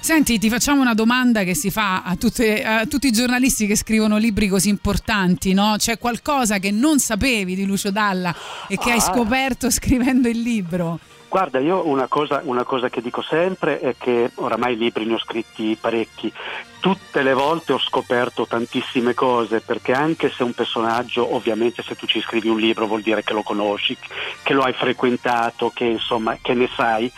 Senti, 0.00 0.38
ti 0.38 0.50
facciamo 0.50 0.82
una 0.82 0.92
domanda 0.92 1.42
che 1.42 1.54
si 1.54 1.70
fa 1.70 2.02
a, 2.02 2.16
tutte- 2.16 2.62
a 2.62 2.84
tutti 2.84 3.06
i 3.06 3.12
giornalisti 3.12 3.66
che 3.66 3.76
scrivono 3.76 4.18
libri 4.18 4.46
così 4.48 4.68
importanti, 4.68 5.54
no? 5.54 5.74
C'è 5.78 5.96
qualcosa 5.98 6.58
che 6.58 6.70
non 6.70 6.98
sapevi 6.98 7.54
di 7.54 7.64
Lucio 7.64 7.90
Dalla 7.90 8.34
e 8.68 8.76
che 8.76 8.90
hai 8.90 8.98
Ah. 8.98 9.00
scoperto 9.00 9.70
scrivendo 9.70 10.28
il 10.28 10.40
libro? 10.42 10.98
Guarda, 11.28 11.58
io 11.58 11.86
una 11.86 12.06
cosa, 12.06 12.40
una 12.44 12.64
cosa 12.64 12.88
che 12.88 13.02
dico 13.02 13.20
sempre 13.20 13.80
è 13.80 13.94
che 13.98 14.30
oramai 14.36 14.78
libri 14.78 15.04
ne 15.04 15.14
ho 15.14 15.18
scritti 15.18 15.76
parecchi. 15.78 16.32
Tutte 16.80 17.22
le 17.22 17.34
volte 17.34 17.74
ho 17.74 17.78
scoperto 17.78 18.46
tantissime 18.46 19.12
cose, 19.12 19.60
perché 19.60 19.92
anche 19.92 20.30
se 20.30 20.42
un 20.42 20.54
personaggio, 20.54 21.34
ovviamente 21.34 21.82
se 21.82 21.96
tu 21.96 22.06
ci 22.06 22.22
scrivi 22.22 22.48
un 22.48 22.58
libro 22.58 22.86
vuol 22.86 23.02
dire 23.02 23.22
che 23.22 23.34
lo 23.34 23.42
conosci, 23.42 23.94
che 24.42 24.54
lo 24.54 24.62
hai 24.62 24.72
frequentato, 24.72 25.70
che 25.74 25.84
insomma 25.84 26.38
che 26.40 26.54
ne 26.54 26.68
sai. 26.74 27.12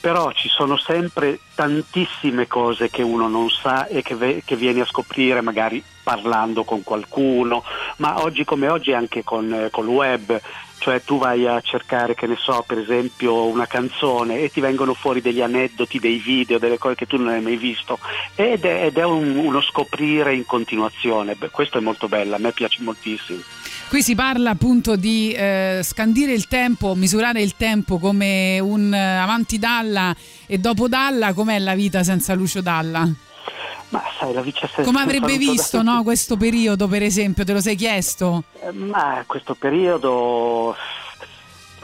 Però 0.00 0.30
ci 0.32 0.48
sono 0.48 0.76
sempre 0.76 1.40
tantissime 1.54 2.46
cose 2.46 2.90
che 2.90 3.02
uno 3.02 3.26
non 3.26 3.48
sa 3.48 3.86
e 3.86 4.02
che, 4.02 4.14
ve- 4.14 4.42
che 4.44 4.54
vieni 4.54 4.80
a 4.80 4.86
scoprire 4.86 5.40
magari 5.40 5.82
parlando 6.02 6.62
con 6.62 6.84
qualcuno, 6.84 7.64
ma 7.96 8.22
oggi 8.22 8.44
come 8.44 8.68
oggi 8.68 8.92
anche 8.92 9.24
con, 9.24 9.52
eh, 9.52 9.70
col 9.70 9.88
web, 9.88 10.40
cioè 10.86 11.02
tu 11.02 11.18
vai 11.18 11.48
a 11.48 11.60
cercare, 11.62 12.14
che 12.14 12.28
ne 12.28 12.36
so, 12.38 12.62
per 12.64 12.78
esempio 12.78 13.46
una 13.46 13.66
canzone 13.66 14.38
e 14.38 14.50
ti 14.52 14.60
vengono 14.60 14.94
fuori 14.94 15.20
degli 15.20 15.40
aneddoti, 15.40 15.98
dei 15.98 16.18
video, 16.18 16.58
delle 16.60 16.78
cose 16.78 16.94
che 16.94 17.06
tu 17.06 17.16
non 17.16 17.26
hai 17.26 17.40
mai 17.40 17.56
visto 17.56 17.98
ed 18.36 18.64
è, 18.64 18.84
ed 18.84 18.96
è 18.96 19.04
un- 19.04 19.34
uno 19.36 19.60
scoprire 19.60 20.32
in 20.32 20.46
continuazione. 20.46 21.34
Beh, 21.34 21.50
questo 21.50 21.78
è 21.78 21.80
molto 21.80 22.06
bello, 22.06 22.36
a 22.36 22.38
me 22.38 22.52
piace 22.52 22.82
moltissimo. 22.82 23.40
Qui 23.88 24.00
si 24.00 24.14
parla 24.14 24.50
appunto 24.50 24.94
di 24.94 25.32
eh, 25.32 25.80
scandire 25.82 26.32
il 26.32 26.46
tempo, 26.46 26.94
misurare 26.94 27.42
il 27.42 27.56
tempo 27.56 27.98
come 27.98 28.60
un 28.60 28.94
eh, 28.94 29.16
avanti 29.16 29.58
Dalla 29.58 30.14
e 30.46 30.58
dopo 30.58 30.86
Dalla, 30.86 31.32
com'è 31.32 31.58
la 31.58 31.74
vita 31.74 32.04
senza 32.04 32.32
Lucio 32.34 32.60
Dalla? 32.60 33.08
Ma 33.90 34.02
sai, 34.18 34.32
la 34.32 34.40
vice 34.40 34.66
senza 34.66 34.82
Come 34.82 35.00
avrebbe 35.00 35.36
visto 35.36 35.82
no, 35.82 36.02
questo 36.02 36.36
periodo, 36.36 36.88
per 36.88 37.02
esempio? 37.02 37.44
Te 37.44 37.52
lo 37.52 37.60
sei 37.60 37.76
chiesto? 37.76 38.42
Eh, 38.60 38.72
Ma 38.72 39.22
questo 39.26 39.54
periodo 39.54 40.74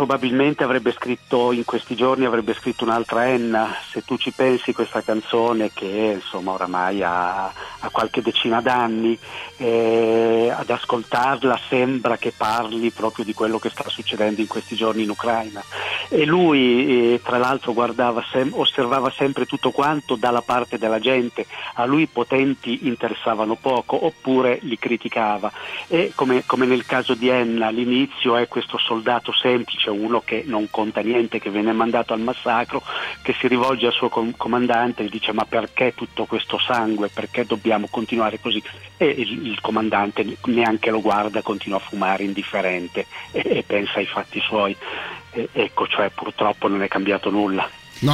probabilmente 0.03 0.64
avrebbe 0.64 0.90
scritto 0.90 1.53
in 1.53 1.64
questi 1.64 1.94
giorni 1.94 2.24
avrebbe 2.24 2.55
scritto 2.55 2.82
un'altra 2.82 3.28
Enna 3.28 3.72
se 3.88 4.03
tu 4.05 4.16
ci 4.16 4.32
pensi 4.32 4.72
questa 4.72 5.00
canzone 5.00 5.70
che 5.72 6.18
insomma 6.20 6.50
oramai 6.50 7.05
ha, 7.05 7.44
ha 7.44 7.90
qualche 7.92 8.20
decina 8.20 8.61
d'anni 8.61 9.16
eh, 9.62 10.53
ad 10.53 10.68
ascoltarla 10.68 11.59
sembra 11.68 12.16
che 12.16 12.32
parli 12.36 12.90
proprio 12.90 13.24
di 13.24 13.32
quello 13.32 13.59
che 13.59 13.70
sta 13.70 13.88
succedendo 13.88 14.40
in 14.40 14.48
questi 14.48 14.74
giorni 14.74 15.05
in 15.05 15.11
Ucraina. 15.11 15.62
E 16.09 16.24
lui 16.24 17.14
eh, 17.14 17.20
tra 17.22 17.38
l'altro 17.38 17.74
sem- 18.30 18.53
osservava 18.55 19.11
sempre 19.11 19.46
tutto 19.46 19.70
quanto 19.70 20.16
dalla 20.16 20.42
parte 20.42 20.78
della 20.78 20.98
gente. 20.98 21.46
A 21.74 21.84
lui 21.84 22.03
i 22.03 22.07
potenti 22.07 22.86
interessavano 22.86 23.55
poco 23.55 24.05
oppure 24.05 24.59
li 24.62 24.78
criticava. 24.78 25.50
E 25.86 26.12
come, 26.14 26.44
come 26.44 26.66
nel 26.66 26.84
caso 26.84 27.14
di 27.14 27.28
Enna 27.28 27.68
all'inizio 27.68 28.36
è 28.36 28.48
questo 28.48 28.78
soldato 28.78 29.32
semplice, 29.32 29.90
uno 29.93 30.20
che 30.24 30.43
non 30.47 30.68
conta 30.70 31.01
niente, 31.01 31.38
che 31.38 31.51
viene 31.51 31.72
mandato 31.72 32.12
al 32.12 32.20
massacro, 32.20 32.82
che 33.22 33.34
si 33.38 33.47
rivolge 33.49 33.86
al 33.86 33.93
suo 33.93 34.09
com- 34.09 34.34
comandante 34.36 35.05
e 35.05 35.09
dice 35.09 35.32
ma 35.32 35.45
perché 35.45 35.95
tutto 35.95 36.24
questo 36.24 36.59
sangue, 36.59 37.09
perché 37.09 37.45
dobbiamo 37.45 37.88
continuare 37.90 38.40
così? 38.40 38.62
E 38.97 39.07
il, 39.07 39.47
il 39.47 39.61
comandante 39.61 40.36
neanche 40.47 40.90
lo 40.90 41.01
guarda, 41.01 41.43
continua 41.43 41.78
a 41.78 41.82
fumare 41.82 42.24
indifferente 42.24 43.07
e, 43.30 43.43
e 43.45 43.62
pensa 43.64 43.99
ai 43.99 44.07
fatti 44.07 44.40
suoi. 44.40 44.76
E- 45.32 45.49
ecco, 45.53 45.86
cioè 45.86 46.11
purtroppo 46.11 46.68
non 46.68 46.82
è 46.82 46.88
cambiato 46.88 47.30
nulla. 47.30 47.68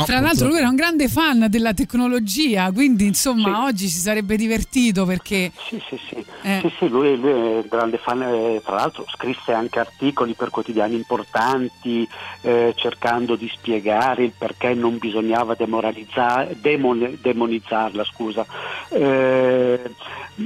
Tra 0.04 0.20
l'altro 0.20 0.48
lui 0.48 0.58
era 0.58 0.68
un 0.68 0.74
grande 0.74 1.08
fan 1.08 1.46
della 1.48 1.72
tecnologia, 1.72 2.70
quindi 2.72 3.06
insomma 3.06 3.64
oggi 3.64 3.88
si 3.88 3.98
sarebbe 4.00 4.36
divertito 4.36 5.06
perché... 5.06 5.50
Sì, 5.56 5.82
sì, 5.88 5.98
sì. 6.08 6.24
Eh. 6.42 6.60
Sì, 6.60 6.72
sì, 6.78 6.88
lui, 6.88 7.18
lui 7.18 7.30
è 7.30 7.34
un 7.34 7.66
grande 7.70 7.96
fan, 7.96 8.22
eh, 8.22 8.60
tra 8.62 8.74
l'altro 8.74 9.06
scrisse 9.08 9.52
anche 9.52 9.78
articoli 9.78 10.34
per 10.34 10.50
quotidiani 10.50 10.94
importanti 10.94 12.06
eh, 12.42 12.74
cercando 12.76 13.34
di 13.34 13.50
spiegare 13.52 14.24
il 14.24 14.32
perché 14.36 14.74
non 14.74 14.98
bisognava 14.98 15.54
demoralizzare, 15.54 16.56
demon- 16.60 17.16
demonizzarla, 17.20 18.04
scusa. 18.04 18.44
Eh, 18.90 19.80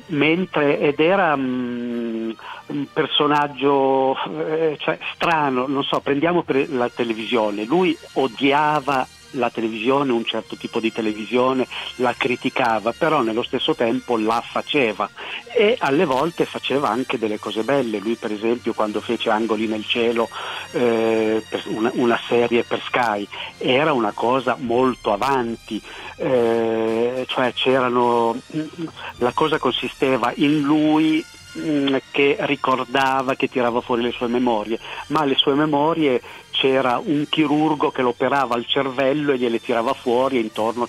mentre, 0.06 0.78
ed 0.78 1.00
era 1.00 1.36
mm, 1.36 2.30
un 2.66 2.86
personaggio 2.92 4.16
eh, 4.46 4.76
cioè, 4.78 4.98
strano, 5.14 5.66
non 5.66 5.82
so, 5.82 6.00
prendiamo 6.00 6.42
per 6.42 6.70
la 6.70 6.88
televisione, 6.88 7.64
lui 7.64 7.96
odiava 8.12 9.06
la 9.32 9.50
televisione, 9.50 10.12
un 10.12 10.24
certo 10.24 10.56
tipo 10.56 10.80
di 10.80 10.92
televisione, 10.92 11.66
la 11.96 12.14
criticava, 12.16 12.92
però 12.92 13.22
nello 13.22 13.42
stesso 13.42 13.74
tempo 13.74 14.16
la 14.16 14.42
faceva 14.44 15.08
e 15.54 15.76
alle 15.78 16.04
volte 16.04 16.44
faceva 16.44 16.88
anche 16.88 17.18
delle 17.18 17.38
cose 17.38 17.62
belle. 17.62 17.98
Lui 17.98 18.16
per 18.16 18.32
esempio 18.32 18.72
quando 18.72 19.00
fece 19.00 19.30
Angoli 19.30 19.66
nel 19.66 19.84
cielo, 19.86 20.28
eh, 20.72 21.42
una, 21.66 21.90
una 21.94 22.20
serie 22.26 22.64
per 22.64 22.82
Sky, 22.84 23.26
era 23.58 23.92
una 23.92 24.12
cosa 24.12 24.56
molto 24.58 25.12
avanti, 25.12 25.80
eh, 26.16 27.24
cioè 27.28 27.52
c'erano, 27.52 28.38
la 29.18 29.32
cosa 29.32 29.58
consisteva 29.58 30.32
in 30.36 30.60
lui 30.60 31.24
mm, 31.58 31.96
che 32.10 32.36
ricordava, 32.40 33.34
che 33.34 33.48
tirava 33.48 33.80
fuori 33.80 34.02
le 34.02 34.12
sue 34.12 34.28
memorie, 34.28 34.78
ma 35.08 35.24
le 35.24 35.36
sue 35.36 35.54
memorie 35.54 36.20
c'era 36.52 37.00
un 37.04 37.26
chirurgo 37.28 37.90
che 37.90 38.02
l'operava 38.02 38.54
al 38.54 38.66
cervello 38.66 39.32
e 39.32 39.38
gliele 39.38 39.60
tirava 39.60 39.92
fuori 39.94 40.36
e 40.36 40.40
intorno 40.40 40.86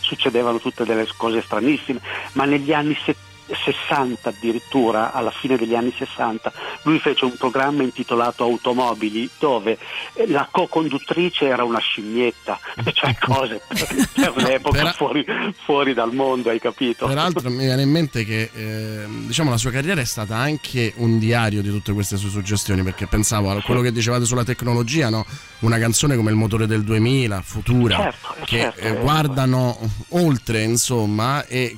succedevano 0.00 0.58
tutte 0.58 0.84
delle 0.84 1.08
cose 1.16 1.42
stranissime, 1.42 2.00
ma 2.34 2.44
negli 2.44 2.72
anni 2.72 2.94
70 2.94 3.29
60 3.54 4.28
addirittura, 4.28 5.12
alla 5.12 5.30
fine 5.30 5.56
degli 5.56 5.74
anni 5.74 5.92
60, 5.96 6.52
lui 6.82 6.98
fece 6.98 7.24
un 7.24 7.36
programma 7.36 7.82
intitolato 7.82 8.44
Automobili 8.44 9.28
dove 9.38 9.78
eh, 10.14 10.26
la 10.28 10.48
co-conduttrice 10.50 11.46
era 11.46 11.64
una 11.64 11.78
scimmietta, 11.78 12.58
cioè 12.92 13.16
cose 13.18 13.60
per, 13.66 14.08
per 14.12 14.36
l'epoca 14.36 14.92
fuori, 14.92 15.24
fuori 15.64 15.94
dal 15.94 16.12
mondo, 16.12 16.50
hai 16.50 16.60
capito? 16.60 17.06
Peraltro 17.06 17.48
mi 17.50 17.64
viene 17.64 17.82
in 17.82 17.90
mente 17.90 18.24
che 18.24 18.50
eh, 18.52 19.04
diciamo 19.26 19.50
la 19.50 19.56
sua 19.56 19.70
carriera 19.70 20.00
è 20.00 20.04
stata 20.04 20.36
anche 20.36 20.92
un 20.96 21.18
diario 21.18 21.62
di 21.62 21.70
tutte 21.70 21.92
queste 21.92 22.16
sue 22.16 22.30
suggestioni, 22.30 22.82
perché 22.82 23.06
pensavo 23.06 23.50
a 23.50 23.60
quello 23.62 23.80
che 23.80 23.92
dicevate 23.92 24.24
sulla 24.24 24.44
tecnologia, 24.44 25.08
no? 25.08 25.24
Una 25.60 25.78
canzone 25.78 26.16
come 26.16 26.30
Il 26.30 26.36
motore 26.36 26.66
del 26.66 26.82
2000, 26.84 27.42
Futura, 27.42 27.96
Certo, 27.96 28.34
che 28.44 28.58
certo, 28.58 28.80
eh, 28.80 28.88
eh, 28.88 28.96
guardano 29.00 29.78
oltre, 30.10 30.62
insomma, 30.62 31.44
e 31.46 31.74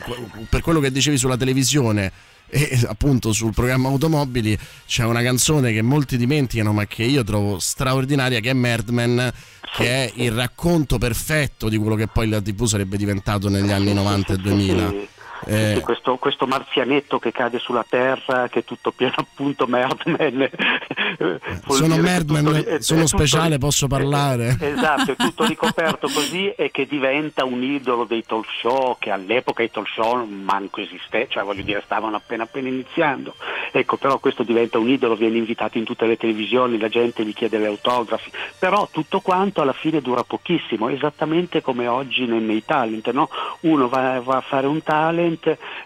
per 0.48 0.60
quello 0.60 0.80
che 0.80 0.90
dicevi 0.90 1.18
sulla 1.18 1.36
televisione 1.36 2.12
e 2.54 2.78
appunto 2.86 3.32
sul 3.32 3.54
programma 3.54 3.88
Automobili 3.88 4.58
c'è 4.86 5.04
una 5.04 5.22
canzone 5.22 5.72
che 5.72 5.80
molti 5.80 6.18
dimenticano 6.18 6.74
ma 6.74 6.84
che 6.86 7.02
io 7.02 7.24
trovo 7.24 7.58
straordinaria 7.58 8.40
che 8.40 8.50
è 8.50 8.52
Merdman 8.52 9.32
che 9.74 9.86
è 9.86 10.12
il 10.16 10.32
racconto 10.32 10.98
perfetto 10.98 11.70
di 11.70 11.78
quello 11.78 11.94
che 11.94 12.08
poi 12.08 12.28
la 12.28 12.42
TV 12.42 12.66
sarebbe 12.66 12.98
diventato 12.98 13.48
negli 13.48 13.70
anni 13.70 13.94
90 13.94 14.34
e 14.34 14.36
2000 14.36 14.88
Sì, 14.90 15.08
Eh, 15.46 15.80
questo, 15.82 16.16
questo 16.16 16.46
marzianetto 16.46 17.18
che 17.18 17.32
cade 17.32 17.58
sulla 17.58 17.84
terra, 17.88 18.48
che 18.48 18.60
è 18.60 18.64
tutto 18.64 18.90
pieno 18.92 19.14
appunto 19.16 19.66
Merdman. 19.66 20.50
sono 21.66 21.96
Merdman, 21.96 22.46
è- 22.66 22.80
sono 22.80 23.00
è 23.00 23.04
tutto 23.04 23.16
speciale, 23.16 23.54
ri- 23.54 23.58
posso 23.58 23.86
parlare. 23.86 24.56
Esatto, 24.60 25.12
è 25.12 25.16
tutto 25.16 25.44
ricoperto 25.44 26.08
così 26.08 26.50
e 26.50 26.70
che 26.70 26.86
diventa 26.86 27.44
un 27.44 27.62
idolo 27.62 28.04
dei 28.04 28.24
talk 28.24 28.46
show 28.60 28.96
che 28.98 29.10
all'epoca 29.10 29.62
i 29.62 29.70
talk 29.70 29.88
show 29.88 30.24
manco 30.24 30.80
esistevano, 30.80 31.30
cioè 31.30 31.42
voglio 31.42 31.62
dire 31.62 31.82
stavano 31.84 32.16
appena 32.16 32.44
appena 32.44 32.68
iniziando. 32.68 33.34
Ecco, 33.72 33.96
però 33.96 34.18
questo 34.18 34.42
diventa 34.42 34.78
un 34.78 34.88
idolo, 34.88 35.16
viene 35.16 35.38
invitato 35.38 35.78
in 35.78 35.84
tutte 35.84 36.06
le 36.06 36.16
televisioni, 36.16 36.78
la 36.78 36.88
gente 36.88 37.24
gli 37.24 37.32
chiede 37.32 37.58
le 37.58 37.66
autografi, 37.66 38.30
però 38.58 38.86
tutto 38.90 39.20
quanto 39.20 39.62
alla 39.62 39.72
fine 39.72 40.00
dura 40.00 40.22
pochissimo, 40.22 40.88
esattamente 40.88 41.62
come 41.62 41.86
oggi 41.86 42.26
nei, 42.26 42.40
nei 42.40 42.64
talent, 42.64 43.10
no? 43.10 43.28
Uno 43.60 43.88
va, 43.88 44.20
va 44.20 44.36
a 44.36 44.40
fare 44.40 44.66
un 44.66 44.82
talent, 44.82 45.31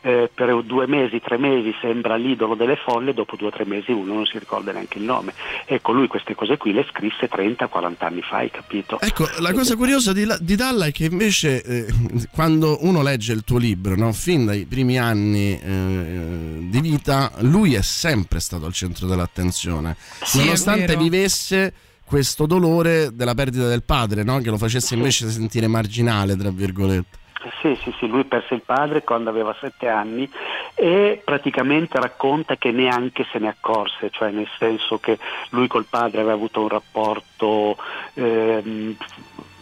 eh, 0.03 0.30
per 0.32 0.62
due 0.62 0.86
mesi, 0.86 1.20
tre 1.20 1.38
mesi 1.38 1.74
sembra 1.80 2.16
l'idolo 2.16 2.55
delle 2.55 2.76
folle, 2.76 3.14
dopo 3.14 3.36
due 3.36 3.49
o 3.49 3.51
tre 3.51 3.64
mesi 3.64 3.92
uno 3.92 4.14
non 4.14 4.26
si 4.26 4.38
ricorda 4.38 4.72
neanche 4.72 4.99
il 4.99 5.05
nome. 5.05 5.32
Ecco, 5.64 5.92
lui 5.92 6.07
queste 6.07 6.34
cose 6.34 6.57
qui 6.57 6.72
le 6.72 6.86
scrisse 6.90 7.28
30-40 7.28 7.94
anni 7.99 8.22
fa, 8.22 8.36
hai 8.36 8.51
capito? 8.51 9.01
Ecco, 9.01 9.26
la 9.38 9.53
cosa 9.53 9.76
curiosa 9.76 10.12
di, 10.12 10.26
di 10.40 10.55
Dalla 10.57 10.86
è 10.86 10.92
che 10.92 11.05
invece 11.05 11.62
eh, 11.62 11.86
quando 12.32 12.78
uno 12.80 13.03
legge 13.03 13.32
il 13.32 13.44
tuo 13.44 13.59
libro, 13.59 13.97
no, 13.97 14.12
fin 14.12 14.47
dai 14.47 14.64
primi 14.66 14.99
anni 14.99 15.59
eh, 15.61 16.59
di 16.61 16.80
vita, 16.80 17.32
lui 17.40 17.74
è 17.74 17.82
sempre 17.82 18.40
stato 18.40 18.66
al 18.66 18.72
centro 18.72 19.07
dell'attenzione, 19.07 19.97
Sì, 20.22 20.38
nonostante 20.38 20.97
vivesse 20.97 21.72
questo 22.07 22.47
dolore 22.47 23.11
della 23.12 23.34
perdita 23.34 23.66
del 23.66 23.82
padre, 23.82 24.22
no, 24.22 24.38
che 24.38 24.51
lo 24.51 24.57
facesse 24.57 24.94
invece 24.94 25.28
sentire 25.28 25.66
marginale, 25.66 26.36
tra 26.36 26.51
virgolette. 26.51 27.24
Sì, 27.61 27.76
sì, 27.76 27.94
sì, 27.99 28.07
lui 28.09 28.24
perse 28.24 28.55
il 28.55 28.62
padre 28.62 29.05
quando 29.05 29.30
aveva 29.30 29.55
sette 29.61 29.88
anni 29.88 30.28
e 30.74 31.20
praticamente 31.24 32.01
racconta 32.01 32.57
che 32.57 32.70
neanche 32.72 33.24
se 33.30 33.38
ne 33.38 33.49
accorse, 33.49 34.11
cioè 34.11 34.30
nel 34.30 34.49
senso 34.59 34.99
che 34.99 35.18
lui 35.51 35.66
col 35.68 35.86
padre 35.88 36.18
aveva 36.20 36.34
avuto 36.34 36.62
un 36.62 36.68
rapporto, 36.68 37.76
ehm, 38.14 38.97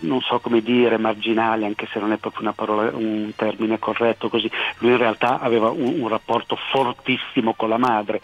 non 0.07 0.21
so 0.21 0.39
come 0.41 0.63
dire, 0.63 0.99
marginale, 0.99 1.67
anche 1.67 1.87
se 1.93 1.99
non 1.99 2.13
è 2.13 2.17
proprio 2.17 2.53
parola, 2.53 2.91
un 2.95 3.33
termine 3.37 3.79
corretto 3.79 4.29
così, 4.29 4.51
lui 4.79 4.93
in 4.93 4.99
realtà 4.99 5.41
aveva 5.41 5.71
un, 5.71 6.01
un 6.01 6.09
rapporto 6.09 6.57
fortissimo 6.71 7.55
con 7.55 7.69
la 7.69 7.79
madre 7.79 8.21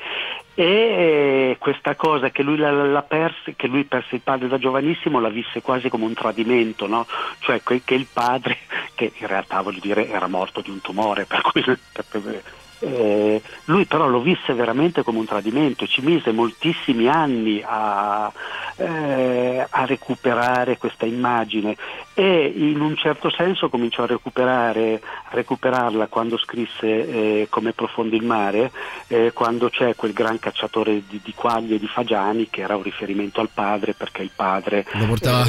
e 0.54 1.56
questa 1.58 1.94
cosa 1.94 2.28
che 2.28 2.42
lui, 2.42 2.58
la, 2.58 2.70
la 2.70 3.02
perse, 3.02 3.54
che 3.56 3.66
lui 3.66 3.84
perse 3.84 4.16
il 4.16 4.20
padre 4.20 4.46
da 4.46 4.58
giovanissimo 4.58 5.18
la 5.18 5.30
visse 5.30 5.62
quasi 5.62 5.88
come 5.88 6.04
un 6.04 6.12
tradimento, 6.12 6.86
no? 6.86 7.06
cioè 7.38 7.62
che 7.62 7.94
il 7.94 8.06
padre, 8.12 8.58
che 8.94 9.12
in 9.16 9.26
realtà 9.26 9.62
voglio 9.62 9.80
dire 9.80 10.08
era 10.08 10.26
morto 10.26 10.60
di 10.60 10.68
un 10.68 10.80
tumore, 10.80 11.24
per 11.24 11.40
cui 11.40 11.62
per- 11.64 12.42
eh, 12.80 13.42
lui 13.64 13.84
però 13.84 14.08
lo 14.08 14.20
visse 14.20 14.52
veramente 14.54 15.02
come 15.02 15.18
un 15.18 15.26
tradimento, 15.26 15.86
ci 15.86 16.00
mise 16.00 16.32
moltissimi 16.32 17.08
anni 17.08 17.62
a, 17.64 18.32
eh, 18.76 19.66
a 19.68 19.84
recuperare 19.84 20.78
questa 20.78 21.06
immagine 21.06 21.76
e 22.14 22.52
in 22.54 22.80
un 22.80 22.96
certo 22.96 23.30
senso 23.30 23.68
cominciò 23.68 24.04
a 24.04 24.06
recuperare, 24.06 25.00
a 25.02 25.34
recuperarla 25.34 26.06
quando 26.06 26.38
scrisse 26.38 26.80
eh, 26.80 27.46
Come 27.50 27.72
profondo 27.72 28.16
il 28.16 28.24
mare, 28.24 28.72
eh, 29.08 29.32
quando 29.32 29.68
c'è 29.68 29.94
quel 29.94 30.12
gran 30.12 30.38
cacciatore 30.38 31.02
di, 31.06 31.20
di 31.22 31.32
quaglie 31.34 31.76
e 31.76 31.78
di 31.78 31.86
fagiani 31.86 32.48
che 32.48 32.62
era 32.62 32.76
un 32.76 32.82
riferimento 32.82 33.40
al 33.40 33.50
padre 33.52 33.94
perché 33.94 34.22
il 34.22 34.30
padre... 34.34 34.86
Lo 34.92 35.06
portava 35.06 35.44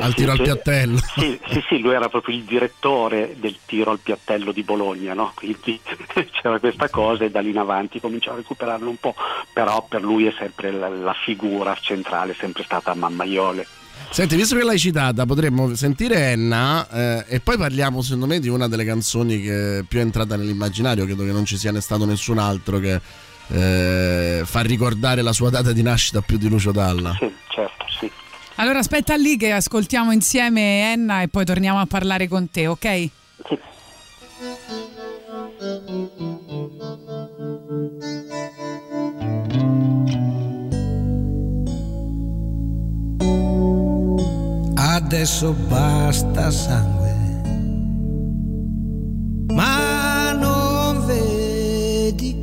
al 0.00 0.10
sì, 0.10 0.14
tiro 0.14 0.30
al 0.32 0.36
sì. 0.38 0.42
piattello. 0.42 0.98
Sì, 1.14 1.40
sì, 1.48 1.64
sì, 1.68 1.78
lui 1.80 1.94
era 1.94 2.08
proprio 2.08 2.34
il 2.34 2.42
direttore 2.42 3.36
del 3.38 3.56
tiro 3.66 3.90
al 3.90 3.98
piattello 3.98 4.52
di 4.52 4.62
Bologna, 4.62 5.14
no? 5.14 5.32
quindi 5.34 5.80
c'era 6.32 6.58
questa 6.58 6.88
cosa 6.88 7.24
e 7.24 7.30
da 7.30 7.40
lì 7.40 7.50
in 7.50 7.58
avanti 7.58 8.00
cominciò 8.00 8.32
a 8.32 8.36
recuperarlo 8.36 8.88
un 8.88 8.96
po', 8.96 9.14
però 9.52 9.84
per 9.88 10.02
lui 10.02 10.26
è 10.26 10.34
sempre 10.36 10.70
la, 10.70 10.88
la 10.88 11.14
figura 11.14 11.76
centrale, 11.80 12.32
è 12.32 12.36
sempre 12.38 12.62
stata 12.64 12.94
Mammaiole. 12.94 13.66
Senti, 14.10 14.36
visto 14.36 14.56
che 14.56 14.62
l'hai 14.62 14.78
citata, 14.78 15.24
potremmo 15.24 15.74
sentire 15.74 16.32
Enna 16.32 16.86
eh, 16.90 17.24
e 17.28 17.40
poi 17.40 17.56
parliamo, 17.56 18.02
secondo 18.02 18.26
me, 18.26 18.40
di 18.40 18.48
una 18.48 18.68
delle 18.68 18.84
canzoni 18.84 19.40
che 19.40 19.84
più 19.88 20.00
è 20.00 20.02
entrata 20.02 20.36
nell'immaginario. 20.36 21.06
Credo 21.06 21.24
che 21.24 21.32
non 21.32 21.46
ci 21.46 21.56
sia 21.56 21.72
ne 21.72 21.80
stato 21.80 22.04
nessun 22.04 22.36
altro 22.36 22.78
che 22.78 23.00
eh, 23.48 24.42
fa 24.44 24.60
ricordare 24.60 25.22
la 25.22 25.32
sua 25.32 25.48
data 25.48 25.72
di 25.72 25.82
nascita 25.82 26.20
più 26.20 26.36
di 26.36 26.48
Lucio 26.48 26.72
Dalla. 26.72 27.14
Sì, 27.18 27.32
certo, 27.48 27.86
sì. 27.88 28.10
Allora 28.56 28.78
aspetta 28.78 29.16
lì 29.16 29.36
che 29.36 29.52
ascoltiamo 29.52 30.12
insieme 30.12 30.92
Enna 30.92 31.22
e 31.22 31.28
poi 31.28 31.44
torniamo 31.44 31.80
a 31.80 31.86
parlare 31.86 32.28
con 32.28 32.50
te, 32.50 32.66
ok? 32.66 33.08
Adesso 44.74 45.52
basta 45.68 46.50
sangue, 46.50 47.14
ma 49.48 50.32
non 50.32 51.04
vedi, 51.06 52.34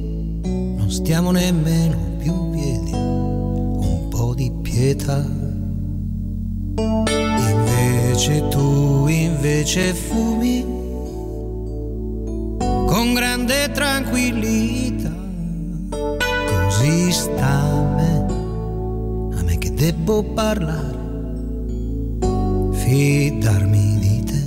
non 0.78 0.90
stiamo 0.90 1.32
nemmeno 1.32 1.98
più 2.20 2.50
piedi, 2.52 2.92
un 2.94 4.08
po' 4.10 4.34
di 4.36 4.52
pietà. 4.62 5.49
Invece 6.80 8.48
tu 8.48 9.08
invece 9.08 9.94
fumi 9.94 10.64
con 12.88 13.14
grande 13.14 13.70
tranquillità, 13.72 15.12
così 15.90 17.12
sta 17.12 17.48
a 17.48 17.82
me, 17.96 18.26
a 19.38 19.44
me 19.44 19.58
che 19.58 19.74
devo 19.74 20.24
parlare 20.24 20.98
fidarmi 22.72 23.98
di 24.00 24.24
te. 24.24 24.44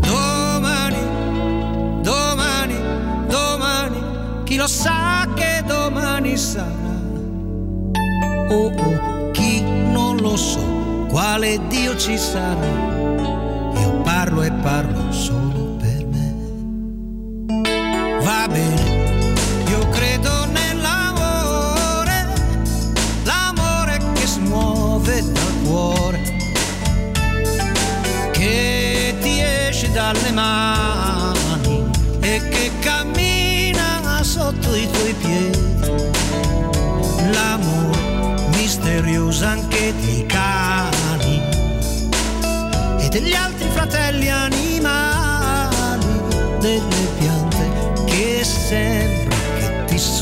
Domani, 0.00 1.02
domani, 2.02 2.74
domani, 3.28 3.98
chi 4.44 4.56
lo 4.56 4.66
sa 4.68 5.28
che 5.34 5.62
domani 5.66 6.36
sarà. 6.36 6.74
Oh, 8.48 8.70
oh, 8.70 9.25
lo 10.26 10.36
so, 10.36 11.06
quale 11.08 11.60
Dio 11.68 11.96
ci 11.96 12.18
sarà. 12.18 13.74
Io 13.80 14.00
parlo 14.02 14.42
e 14.42 14.50
parlo 14.50 15.12
solo 15.12 15.75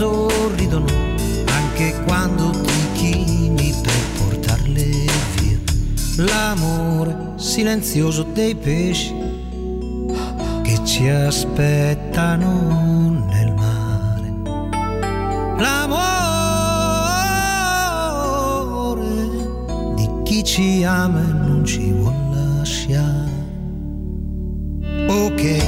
sorridono 0.04 0.84
anche 1.46 1.94
quando 2.04 2.50
ti 2.50 2.92
chini 2.92 3.74
per 3.82 4.02
portarle 4.18 4.84
via. 5.36 5.58
L'amore 6.26 7.32
silenzioso 7.36 8.24
dei 8.24 8.54
pesci 8.54 9.14
che 10.62 10.84
ci 10.84 11.08
aspettano 11.08 12.50
nel 13.30 13.54
mare. 13.54 14.32
L'amore 15.56 15.94
di 19.96 20.08
chi 20.24 20.44
ci 20.44 20.84
ama 20.84 21.20
e 21.20 21.32
non 21.32 21.64
ci 21.64 21.92
vuol 21.92 22.12
lasciare. 22.30 23.32
Ok, 25.08 25.64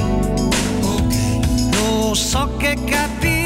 ok, 0.81 1.15
lo 1.73 2.13
so 2.13 2.49
che 2.57 2.75
capisci, 2.85 3.36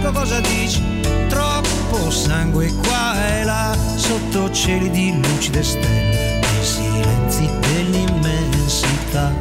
capisco 0.00 0.12
cosa 0.12 0.40
dici. 0.40 0.82
Troppo 1.28 2.10
sangue 2.10 2.72
qua 2.82 3.14
e 3.26 3.44
là, 3.44 3.76
sotto 3.96 4.50
cieli 4.50 4.90
di 4.90 5.14
lucide 5.20 5.62
stelle, 5.62 6.40
nei 6.40 6.64
silenzi 6.64 7.48
dell'immensità. 7.60 9.32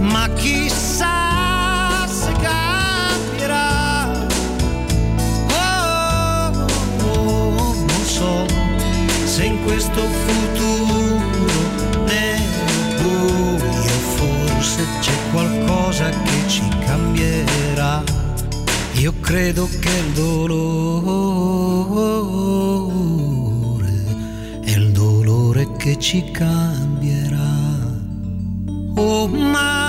Ma 0.00 0.28
chissà 0.34 2.06
se 2.06 2.32
cambierà. 2.40 4.26
Oh, 5.50 6.66
oh, 7.02 7.56
oh, 7.56 7.74
non 7.74 8.04
so 8.04 8.46
se 9.24 9.44
in 9.44 9.62
questo 9.64 10.00
futuro 10.00 11.20
nel 12.04 12.40
buio 13.02 13.98
forse 14.16 14.86
c'è 15.00 15.12
qualcosa 15.32 16.08
che 16.10 16.48
ci 16.48 16.68
cambierà 16.84 18.17
nero 18.98 19.14
credo 19.20 19.68
che 19.80 19.90
il 19.90 20.12
dolore 20.12 21.06
è 24.64 24.70
il 24.70 24.90
dolore 24.90 25.76
che 25.76 25.96
ci 25.98 26.28
cambierà. 26.32 27.36
Oh 28.96 29.28
ma, 29.28 29.87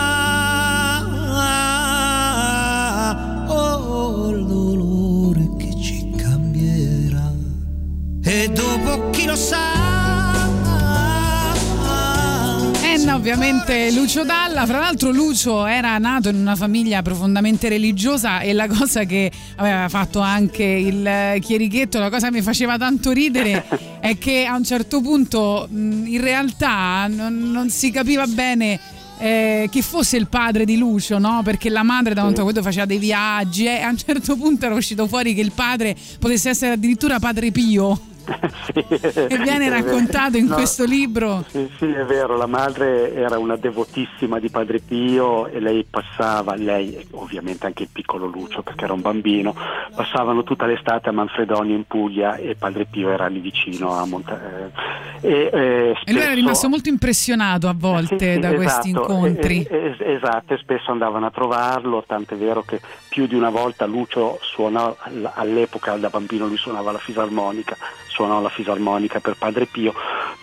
ovviamente 13.19 13.91
Lucio 13.91 14.23
Dalla, 14.23 14.65
fra 14.65 14.79
l'altro 14.79 15.11
Lucio 15.11 15.65
era 15.65 15.97
nato 15.97 16.29
in 16.29 16.37
una 16.37 16.55
famiglia 16.55 17.01
profondamente 17.01 17.67
religiosa 17.67 18.39
e 18.39 18.53
la 18.53 18.65
cosa 18.65 19.03
che 19.03 19.29
aveva 19.57 19.89
fatto 19.89 20.21
anche 20.21 20.63
il 20.63 21.37
chierichetto, 21.41 21.99
la 21.99 22.09
cosa 22.09 22.29
che 22.29 22.35
mi 22.35 22.41
faceva 22.41 22.77
tanto 22.77 23.11
ridere 23.11 23.65
è 23.99 24.17
che 24.17 24.45
a 24.45 24.55
un 24.55 24.63
certo 24.63 25.01
punto 25.01 25.67
in 25.69 26.21
realtà 26.21 27.07
non, 27.07 27.51
non 27.51 27.69
si 27.69 27.91
capiva 27.91 28.25
bene 28.25 28.79
eh, 29.17 29.67
chi 29.69 29.81
fosse 29.81 30.15
il 30.15 30.27
padre 30.27 30.63
di 30.63 30.77
Lucio, 30.77 31.19
no? 31.19 31.41
Perché 31.43 31.69
la 31.69 31.83
madre 31.83 32.13
da 32.13 32.21
quanto 32.21 32.45
vedo 32.45 32.61
faceva 32.61 32.85
dei 32.85 32.99
viaggi 32.99 33.65
e 33.65 33.81
a 33.81 33.89
un 33.89 33.97
certo 33.97 34.37
punto 34.37 34.65
era 34.65 34.75
uscito 34.75 35.07
fuori 35.07 35.33
che 35.33 35.41
il 35.41 35.51
padre 35.51 35.93
potesse 36.19 36.49
essere 36.49 36.71
addirittura 36.71 37.19
padre 37.19 37.51
Pio. 37.51 38.08
e 38.73 39.37
viene 39.37 39.69
raccontato 39.69 40.37
in 40.37 40.47
questo 40.47 40.85
libro. 40.85 41.43
Sì, 41.49 41.69
sì, 41.77 41.85
è 41.91 42.03
vero, 42.05 42.37
la 42.37 42.45
madre 42.45 43.13
era 43.13 43.37
una 43.37 43.55
devotissima 43.55 44.39
di 44.39 44.49
Padre 44.49 44.79
Pio 44.79 45.47
e 45.47 45.59
lei 45.59 45.85
passava, 45.89 46.55
lei 46.55 46.95
e 46.95 47.07
ovviamente 47.11 47.65
anche 47.65 47.83
il 47.83 47.89
piccolo 47.91 48.25
Lucio 48.25 48.61
perché 48.61 48.83
era 48.85 48.93
un 48.93 49.01
bambino, 49.01 49.55
passavano 49.95 50.43
tutta 50.43 50.65
l'estate 50.65 51.09
a 51.09 51.11
Manfredonia 51.11 51.75
in 51.75 51.85
Puglia 51.85 52.35
e 52.35 52.55
Padre 52.55 52.85
Pio 52.85 53.09
era 53.09 53.27
lì 53.27 53.39
vicino 53.39 53.93
a 53.95 54.05
Monte... 54.05 54.71
eh, 55.21 55.27
e, 55.27 55.49
eh, 55.51 55.57
E 56.05 56.11
lui 56.11 56.21
era 56.21 56.21
spesso- 56.21 56.33
rimasto 56.33 56.69
molto 56.69 56.89
impressionato 56.89 57.67
a 57.67 57.75
volte 57.75 58.33
sì, 58.35 58.39
da 58.39 58.53
questi 58.53 58.89
esatto, 58.89 59.11
incontri. 59.11 59.63
e- 59.63 59.95
e- 59.97 60.13
esatto, 60.13 60.53
e 60.53 60.57
spesso 60.57 60.91
andavano 60.91 61.25
a 61.25 61.31
trovarlo, 61.31 62.03
tant'è 62.05 62.35
vero 62.35 62.61
che 62.63 62.79
più 63.09 63.25
di 63.25 63.35
una 63.35 63.49
volta 63.49 63.85
Lucio 63.85 64.39
suonò, 64.41 64.95
all- 64.99 65.31
all'epoca 65.33 65.95
da 65.97 66.09
bambino 66.09 66.47
lui 66.47 66.57
suonava 66.57 66.91
la 66.91 66.99
fisarmonica, 66.99 67.75
suonò 68.07 68.39
la 68.39 68.49
fisarmonica 68.49 69.19
per 69.19 69.35
Padre 69.37 69.65
Pio, 69.65 69.93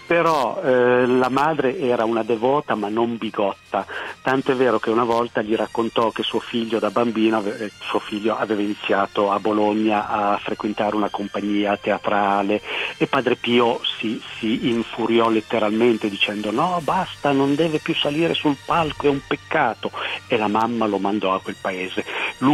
però 0.07 0.61
eh, 0.63 1.07
la 1.07 1.29
madre 1.29 1.79
era 1.79 2.05
una 2.05 2.23
devota 2.23 2.75
ma 2.75 2.89
non 2.89 3.17
bigotta, 3.17 3.85
tanto 4.23 4.53
è 4.53 4.55
vero 4.55 4.79
che 4.79 4.91
una 4.91 5.05
volta 5.05 5.43
gli 5.43 5.55
raccontò 5.55 6.11
che 6.11 6.23
suo 6.23 6.39
figlio 6.39 6.79
da 6.79 6.91
bambino, 6.91 7.45
eh, 7.45 7.71
suo 7.81 7.99
figlio 7.99 8.37
aveva 8.37 8.63
iniziato 8.63 9.31
a 9.31 9.41
Bologna 9.41 10.09
a 10.09 10.39
frequentare 10.39 10.97
una 10.97 11.09
compagnia 11.09 11.77
teatrale 11.77 12.63
e 12.97 13.07
Padre 13.07 13.37
Pio 13.37 13.81
si, 13.99 14.21
si 14.39 14.69
infuriò 14.69 15.29
letteralmente 15.29 16.09
dicendo 16.09 16.51
no 16.51 16.81
basta, 16.83 17.33
non 17.33 17.55
deve 17.55 17.79
più 17.79 17.95
salire 17.95 18.35
sul 18.35 18.57
palco, 18.65 19.07
è 19.07 19.11
un 19.11 19.21
peccato 19.27 19.91
e 20.29 20.37
la 20.37 20.49
mamma 20.49 20.87
lo 20.87 20.99
mandò 20.99 21.35
a 21.35 21.41
quel 21.41 21.57
paese. 21.61 22.05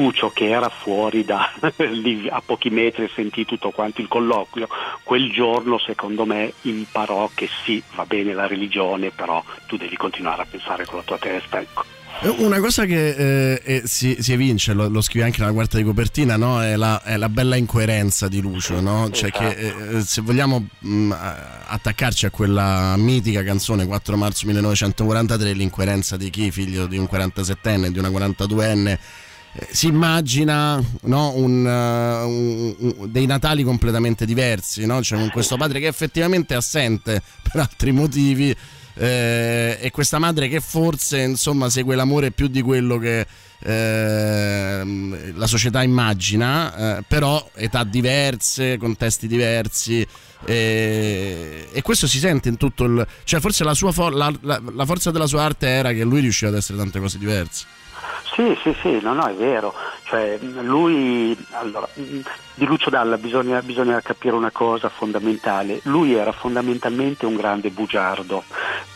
Lucio 0.02 0.30
che 0.30 0.48
era 0.48 0.68
fuori 0.68 1.24
da 1.24 1.48
lì 1.76 2.28
a 2.28 2.42
pochi 2.44 2.70
metri 2.70 3.04
e 3.04 3.10
sentì 3.14 3.44
tutto 3.44 3.70
quanto 3.70 4.00
il 4.00 4.08
colloquio, 4.08 4.68
quel 5.04 5.30
giorno 5.30 5.78
secondo 5.78 6.26
me 6.26 6.52
imparò 6.62 7.30
che 7.32 7.48
sì, 7.64 7.80
va 7.94 8.04
bene 8.04 8.32
la 8.32 8.48
religione, 8.48 9.10
però 9.10 9.42
tu 9.66 9.76
devi 9.76 9.96
continuare 9.96 10.42
a 10.42 10.46
pensare 10.48 10.84
con 10.84 10.96
la 10.98 11.04
tua 11.04 11.18
testa, 11.18 11.60
ecco. 11.60 11.84
Una 12.24 12.60
cosa 12.60 12.84
che 12.84 13.08
eh, 13.08 13.62
eh, 13.64 13.82
si, 13.84 14.16
si 14.20 14.32
evince, 14.32 14.74
lo, 14.74 14.88
lo 14.88 15.00
scrive 15.00 15.24
anche 15.24 15.40
nella 15.40 15.52
quarta 15.52 15.76
di 15.76 15.82
copertina, 15.82 16.36
no? 16.36 16.62
è, 16.62 16.76
la, 16.76 17.02
è 17.02 17.16
la 17.16 17.28
bella 17.28 17.56
incoerenza 17.56 18.28
di 18.28 18.40
Lucio, 18.40 18.80
no? 18.80 19.10
cioè 19.10 19.30
che 19.30 19.48
eh, 19.48 20.02
se 20.02 20.20
vogliamo 20.20 20.64
mh, 20.78 21.16
attaccarci 21.66 22.26
a 22.26 22.30
quella 22.30 22.94
mitica 22.96 23.42
canzone 23.42 23.86
4 23.86 24.16
marzo 24.16 24.46
1943, 24.46 25.52
l'incoerenza 25.52 26.16
di 26.16 26.30
chi, 26.30 26.52
figlio 26.52 26.86
di 26.86 26.96
un 26.96 27.08
47enne 27.10 27.86
e 27.86 27.90
di 27.90 27.98
una 27.98 28.10
42enne, 28.10 28.98
eh, 29.54 29.68
si 29.70 29.86
immagina 29.86 30.82
no, 31.02 31.32
un, 31.36 31.64
uh, 31.64 32.28
un- 32.28 32.74
un- 32.78 33.10
dei 33.12 33.26
Natali 33.26 33.62
completamente 33.64 34.24
diversi, 34.24 34.86
no? 34.86 35.02
cioè 35.02 35.18
con 35.18 35.30
questo 35.30 35.56
padre 35.56 35.78
che 35.80 35.86
effettivamente 35.88 36.54
è 36.54 36.56
assente 36.56 37.22
per 37.42 37.60
altri 37.60 37.92
motivi 37.92 38.54
eh, 38.94 39.78
e 39.80 39.90
questa 39.90 40.18
madre 40.18 40.48
che 40.48 40.60
forse 40.60 41.20
insomma 41.20 41.68
segue 41.70 41.94
l'amore 41.96 42.30
più 42.30 42.46
di 42.48 42.60
quello 42.62 42.98
che 42.98 43.26
ehm, 43.64 45.36
la 45.36 45.46
società 45.46 45.82
immagina, 45.82 46.98
eh, 46.98 47.02
però 47.06 47.48
età 47.54 47.84
diverse, 47.84 48.76
contesti 48.78 49.26
diversi. 49.26 50.06
E, 50.44 51.68
e 51.72 51.82
questo 51.82 52.06
si 52.08 52.18
sente 52.18 52.48
in 52.48 52.56
tutto 52.56 52.84
il. 52.84 53.06
cioè, 53.24 53.40
forse 53.40 53.62
la, 53.64 53.74
sua 53.74 53.92
for- 53.92 54.12
la- 54.14 54.32
la- 54.42 54.60
la 54.74 54.84
forza 54.86 55.10
della 55.12 55.26
sua 55.28 55.44
arte 55.44 55.68
era 55.68 55.92
che 55.92 56.02
lui 56.02 56.20
riusciva 56.20 56.50
ad 56.50 56.56
essere 56.56 56.78
tante 56.78 56.98
cose 56.98 57.16
diverse. 57.18 57.64
Sì, 58.34 58.56
sì, 58.62 58.74
sì, 58.80 58.98
no, 59.02 59.12
no, 59.12 59.26
è 59.26 59.34
vero. 59.34 59.74
Cioè, 60.04 60.38
lui, 60.62 61.36
allora, 61.50 61.86
di 61.94 62.64
Lucio 62.64 62.88
Dalla 62.88 63.18
bisogna, 63.18 63.60
bisogna 63.60 64.00
capire 64.00 64.34
una 64.34 64.50
cosa 64.50 64.88
fondamentale. 64.88 65.80
Lui 65.84 66.14
era 66.14 66.32
fondamentalmente 66.32 67.26
un 67.26 67.36
grande 67.36 67.68
bugiardo, 67.68 68.44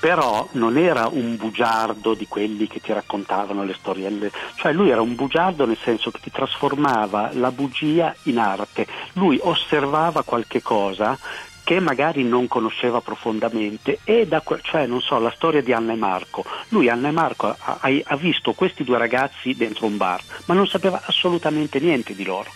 però 0.01 0.49
non 0.53 0.79
era 0.79 1.09
un 1.11 1.37
bugiardo 1.37 2.15
di 2.15 2.27
quelli 2.27 2.67
che 2.67 2.81
ti 2.81 2.95
raccontavano 2.95 3.63
le 3.63 3.75
storielle. 3.75 4.33
Cioè, 4.55 4.73
lui 4.73 4.89
era 4.89 5.03
un 5.03 5.15
bugiardo 5.15 5.67
nel 5.67 5.79
senso 5.83 6.11
che 6.11 6.21
ti 6.21 6.31
trasformava 6.31 7.31
la 7.35 7.51
bugia 7.51 8.15
in 8.25 8.39
arte. 8.39 8.87
Lui 9.15 9.39
osservava 9.43 10.23
qualche 10.23 10.63
cosa 10.63 11.19
che 11.67 11.81
magari 11.81 12.23
non 12.23 12.47
conosceva 12.47 13.01
profondamente 13.01 13.99
e 14.05 14.25
da 14.25 14.41
cioè 14.63 14.87
non 14.87 15.01
so 15.01 15.19
la 15.19 15.33
storia 15.35 15.61
di 15.63 15.73
Anna 15.73 15.95
e 15.95 15.97
Marco. 15.97 16.45
Lui 16.69 16.89
Anna 16.89 17.09
e 17.09 17.11
Marco 17.11 17.49
ha- 17.49 17.81
ha 17.81 18.17
visto 18.17 18.53
questi 18.53 18.85
due 18.85 18.99
ragazzi 18.99 19.53
dentro 19.57 19.87
un 19.87 19.97
bar 19.97 20.23
ma 20.45 20.55
non 20.55 20.69
sapeva 20.69 21.03
assolutamente 21.05 21.81
niente 21.81 22.15
di 22.15 22.25
loro 22.25 22.51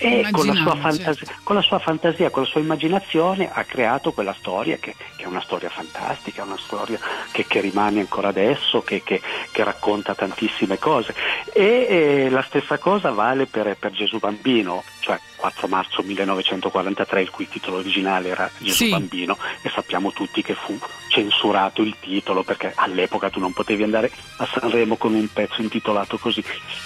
e 0.00 0.28
con 0.30 0.46
la, 0.46 0.76
fantasia, 0.76 1.26
con 1.42 1.56
la 1.56 1.62
sua 1.62 1.78
fantasia, 1.78 2.30
con 2.30 2.42
la 2.42 2.48
sua 2.48 2.60
immaginazione 2.60 3.50
ha 3.52 3.64
creato 3.64 4.12
quella 4.12 4.34
storia 4.36 4.76
che, 4.78 4.94
che 5.16 5.24
è 5.24 5.26
una 5.26 5.42
storia 5.42 5.68
fantastica, 5.68 6.42
una 6.42 6.58
storia 6.58 6.98
che, 7.30 7.44
che 7.46 7.60
rimane 7.60 8.00
ancora 8.00 8.28
adesso, 8.28 8.82
che, 8.82 9.02
che- 9.02 9.20
che 9.52 9.64
racconta 9.64 10.14
tantissime 10.14 10.78
cose. 10.78 11.14
E 11.52 11.86
eh, 11.88 12.28
la 12.30 12.42
stessa 12.42 12.78
cosa 12.78 13.10
vale 13.10 13.46
per, 13.46 13.76
per 13.78 13.90
Gesù 13.92 14.18
Bambino, 14.18 14.82
cioè 15.00 15.18
4 15.36 15.68
marzo 15.68 16.02
1943, 16.02 17.22
il 17.22 17.30
cui 17.30 17.48
titolo 17.48 17.78
originale 17.78 18.28
era 18.28 18.50
Gesù 18.58 18.84
Sì. 18.84 18.90
Bambino, 18.90 19.36
e 19.62 19.70
sappiamo 19.70 20.12
tutti 20.12 20.42
che 20.42 20.54
fu 20.54 20.78
censurato 21.08 21.82
il 21.82 21.96
titolo 21.98 22.42
perché 22.44 22.72
all'epoca 22.76 23.30
tu 23.30 23.40
non 23.40 23.52
potevi 23.52 23.82
andare 23.82 24.10
a 24.36 24.46
Sanremo 24.46 24.96
con 24.96 25.12
un 25.14 25.28
pezzo 25.32 25.60
intitolato 25.60 26.18
così. 26.18 26.42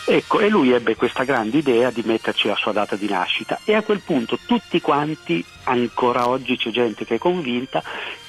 Ecco, 0.06 0.40
e 0.40 0.48
lui 0.48 0.72
ebbe 0.72 0.96
questa 0.96 1.24
grande 1.24 1.58
idea 1.58 1.90
di 1.90 2.02
metterci 2.04 2.48
la 2.48 2.56
sua 2.56 2.72
data 2.72 2.96
di 2.96 3.03
nascita 3.08 3.60
e 3.64 3.74
a 3.74 3.82
quel 3.82 4.00
punto 4.00 4.38
tutti 4.46 4.80
quanti, 4.80 5.44
ancora 5.64 6.28
oggi 6.28 6.56
c'è 6.56 6.70
gente 6.70 7.04
che 7.04 7.16
è 7.16 7.18
convinta 7.18 7.82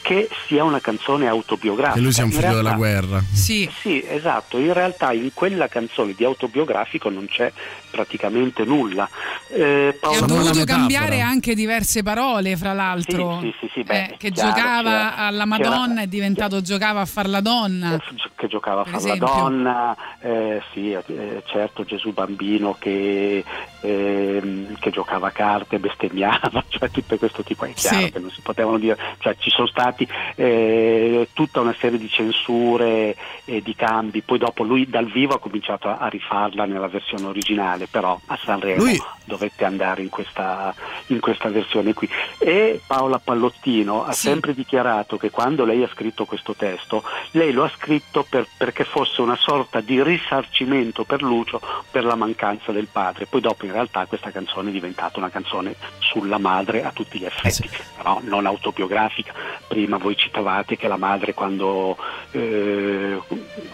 che 0.05 0.29
sia 0.45 0.63
una 0.63 0.79
canzone 0.79 1.27
autobiografica. 1.27 1.95
Che 1.95 2.01
lui 2.01 2.11
sia 2.13 2.25
un 2.25 2.29
figlio 2.29 2.41
realtà- 2.43 2.61
della 2.61 2.75
guerra. 2.75 3.23
Sì. 3.33 3.67
sì, 3.81 4.05
esatto, 4.07 4.59
in 4.59 4.71
realtà 4.71 5.11
in 5.13 5.31
quella 5.33 5.67
canzone 5.67 6.13
di 6.15 6.23
autobiografico 6.23 7.09
non 7.09 7.25
c'è 7.27 7.51
praticamente 7.89 8.63
nulla. 8.65 9.09
Eh, 9.49 9.87
E 9.87 9.97
Paolo- 9.99 10.23
ha 10.23 10.27
dovuto 10.27 10.63
cambiare 10.65 11.21
anche 11.21 11.55
diverse 11.55 12.03
parole, 12.03 12.55
fra 12.55 12.73
l'altro. 12.73 13.39
Sì, 13.41 13.53
sì, 13.59 13.69
sì, 13.73 13.83
beh, 13.83 14.03
Eh, 14.03 14.15
che 14.19 14.29
chiaro, 14.31 14.49
giocava 14.51 14.83
c'era- 14.91 15.15
alla 15.15 15.31
c'era- 15.31 15.45
Madonna 15.69 16.01
è 16.01 16.07
diventato 16.07 16.61
giocava 16.61 17.01
a 17.01 17.05
far 17.05 17.27
la 17.27 17.41
donna. 17.41 17.99
che 18.35 18.47
giocava 18.47 18.81
a 18.81 18.83
far 18.83 18.93
la 18.93 18.97
esempio. 18.99 19.25
donna, 19.25 19.95
eh, 20.19 20.61
sì, 20.71 20.91
eh, 20.91 21.41
certo 21.47 21.83
Gesù 21.83 22.11
bambino 22.11 22.75
che, 22.77 23.43
ehm, 23.81 24.77
che 24.79 24.89
giocava 24.91 25.27
a 25.27 25.31
carte, 25.31 25.79
bestemmiava, 25.79 26.63
cioè 26.67 26.89
tutto 26.91 27.17
questo 27.17 27.43
tipo, 27.43 27.63
è 27.65 27.73
chiaro 27.73 27.99
Sì. 28.05 28.11
che 28.11 28.19
non 28.19 28.29
si 28.31 28.41
potevano 28.41 28.77
dire, 28.77 28.97
cioè 29.19 29.35
ci 29.39 29.49
sono 29.49 29.67
stati 29.67 29.94
eh, 30.35 31.27
tutta 31.33 31.61
una 31.61 31.75
serie 31.79 31.97
di 31.97 32.09
censure 32.09 33.15
e 33.45 33.61
di 33.61 33.75
cambi, 33.75 34.21
poi 34.21 34.37
dopo 34.39 34.63
lui 34.63 34.87
dal 34.89 35.05
vivo 35.05 35.35
ha 35.35 35.39
cominciato 35.39 35.87
a, 35.87 35.97
a 35.97 36.07
rifarla 36.07 36.65
nella 36.65 36.87
versione 36.87 37.27
originale, 37.27 37.87
però 37.87 38.19
a 38.27 38.39
Sanremo 38.43 38.83
Lui- 38.83 39.01
dovette 39.23 39.65
andare 39.65 40.01
in 40.01 40.09
questa, 40.09 40.73
in 41.07 41.19
questa 41.19 41.49
versione 41.49 41.93
qui. 41.93 42.09
E 42.37 42.81
Paola 42.85 43.19
Pallottino 43.19 44.03
ha 44.05 44.11
Sì. 44.13 44.27
sempre 44.27 44.53
dichiarato 44.53 45.17
che 45.17 45.29
quando 45.29 45.65
lei 45.65 45.83
ha 45.83 45.89
scritto 45.91 46.25
questo 46.25 46.53
testo, 46.55 47.03
lei 47.31 47.51
lo 47.51 47.63
ha 47.63 47.71
scritto 47.75 48.25
per- 48.27 48.47
perché 48.57 48.83
fosse 48.83 49.21
una 49.21 49.35
sorta 49.35 49.79
di 49.81 50.01
risarcimento 50.01 51.03
per 51.03 51.21
Lucio 51.21 51.61
per 51.91 52.03
la 52.03 52.15
mancanza 52.15 52.71
del 52.71 52.87
padre. 52.91 53.25
Poi 53.27 53.41
dopo 53.41 53.65
in 53.65 53.71
realtà 53.71 54.05
questa 54.05 54.31
canzone 54.31 54.69
è 54.69 54.71
diventata 54.73 55.19
una 55.19 55.29
canzone 55.29 55.75
sulla 55.99 56.37
madre 56.37 56.83
a 56.83 56.91
tutti 56.91 57.19
gli 57.19 57.25
effetti, 57.25 57.69
però 57.97 58.19
non 58.23 58.45
autobiografica. 58.45 59.33
Prima 59.67 59.84
prima 59.85 59.97
voi 59.97 60.17
citavate 60.17 60.77
che 60.77 60.87
la 60.87 60.97
madre 60.97 61.35
quando, 61.35 61.95
eh, 62.31 63.21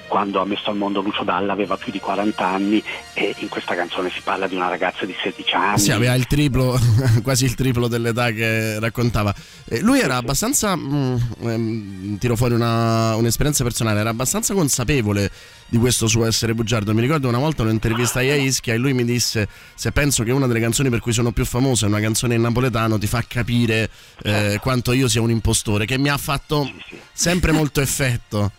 quando 0.07 0.41
ha 0.41 0.45
messo 0.45 0.69
al 0.69 0.75
mondo 0.75 0.99
Lucio 0.99 1.23
Dalla 1.23 1.53
aveva 1.53 1.77
più 1.77 1.89
di 1.89 1.99
40 1.99 2.45
anni 2.45 2.83
e 3.13 3.33
in 3.39 3.47
questa 3.47 3.75
canzone 3.75 4.09
si 4.09 4.19
parla 4.21 4.45
di 4.47 4.55
una 4.55 4.67
ragazza 4.67 5.05
di 5.05 5.15
16 5.21 5.55
anni. 5.55 5.79
Sì, 5.79 5.91
aveva 5.91 6.13
il 6.13 6.27
triplo, 6.27 6.77
quasi 7.23 7.45
il 7.45 7.55
triplo 7.55 7.87
dell'età 7.87 8.31
che 8.31 8.77
raccontava. 8.79 9.33
Eh, 9.65 9.79
lui 9.79 10.01
era 10.01 10.17
abbastanza, 10.17 10.75
mm, 10.75 11.15
ehm, 11.43 12.17
tiro 12.17 12.35
fuori 12.35 12.53
una- 12.53 13.15
un'esperienza 13.15 13.63
personale, 13.63 14.01
era 14.01 14.09
abbastanza 14.09 14.53
consapevole 14.53 15.31
di 15.71 15.77
questo 15.77 16.07
suo 16.07 16.25
essere 16.25 16.53
bugiardo. 16.53 16.93
Mi 16.93 16.99
ricordo 16.99 17.29
una 17.29 17.37
volta 17.37 17.63
un'intervista 17.63 18.19
a 18.19 18.23
Ischia 18.23 18.73
e 18.73 18.77
lui 18.77 18.91
mi 18.91 19.05
disse 19.05 19.47
se 19.73 19.93
penso 19.93 20.21
che 20.23 20.31
una 20.31 20.45
delle 20.45 20.59
canzoni 20.59 20.89
per 20.89 20.99
cui 20.99 21.13
sono 21.13 21.31
più 21.31 21.45
famoso 21.45 21.85
è 21.85 21.87
una 21.87 22.01
canzone 22.01 22.35
in 22.35 22.41
napoletano 22.41 22.97
ti 22.97 23.07
fa 23.07 23.23
capire 23.25 23.89
eh, 24.23 24.59
quanto 24.61 24.91
io 24.91 25.07
sia 25.07 25.21
un 25.21 25.29
impostore, 25.29 25.85
che 25.85 25.97
mi 25.97 26.09
ha 26.09 26.17
fatto 26.17 26.69
sempre 27.13 27.53
molto 27.53 27.79
effetto. 27.79 28.51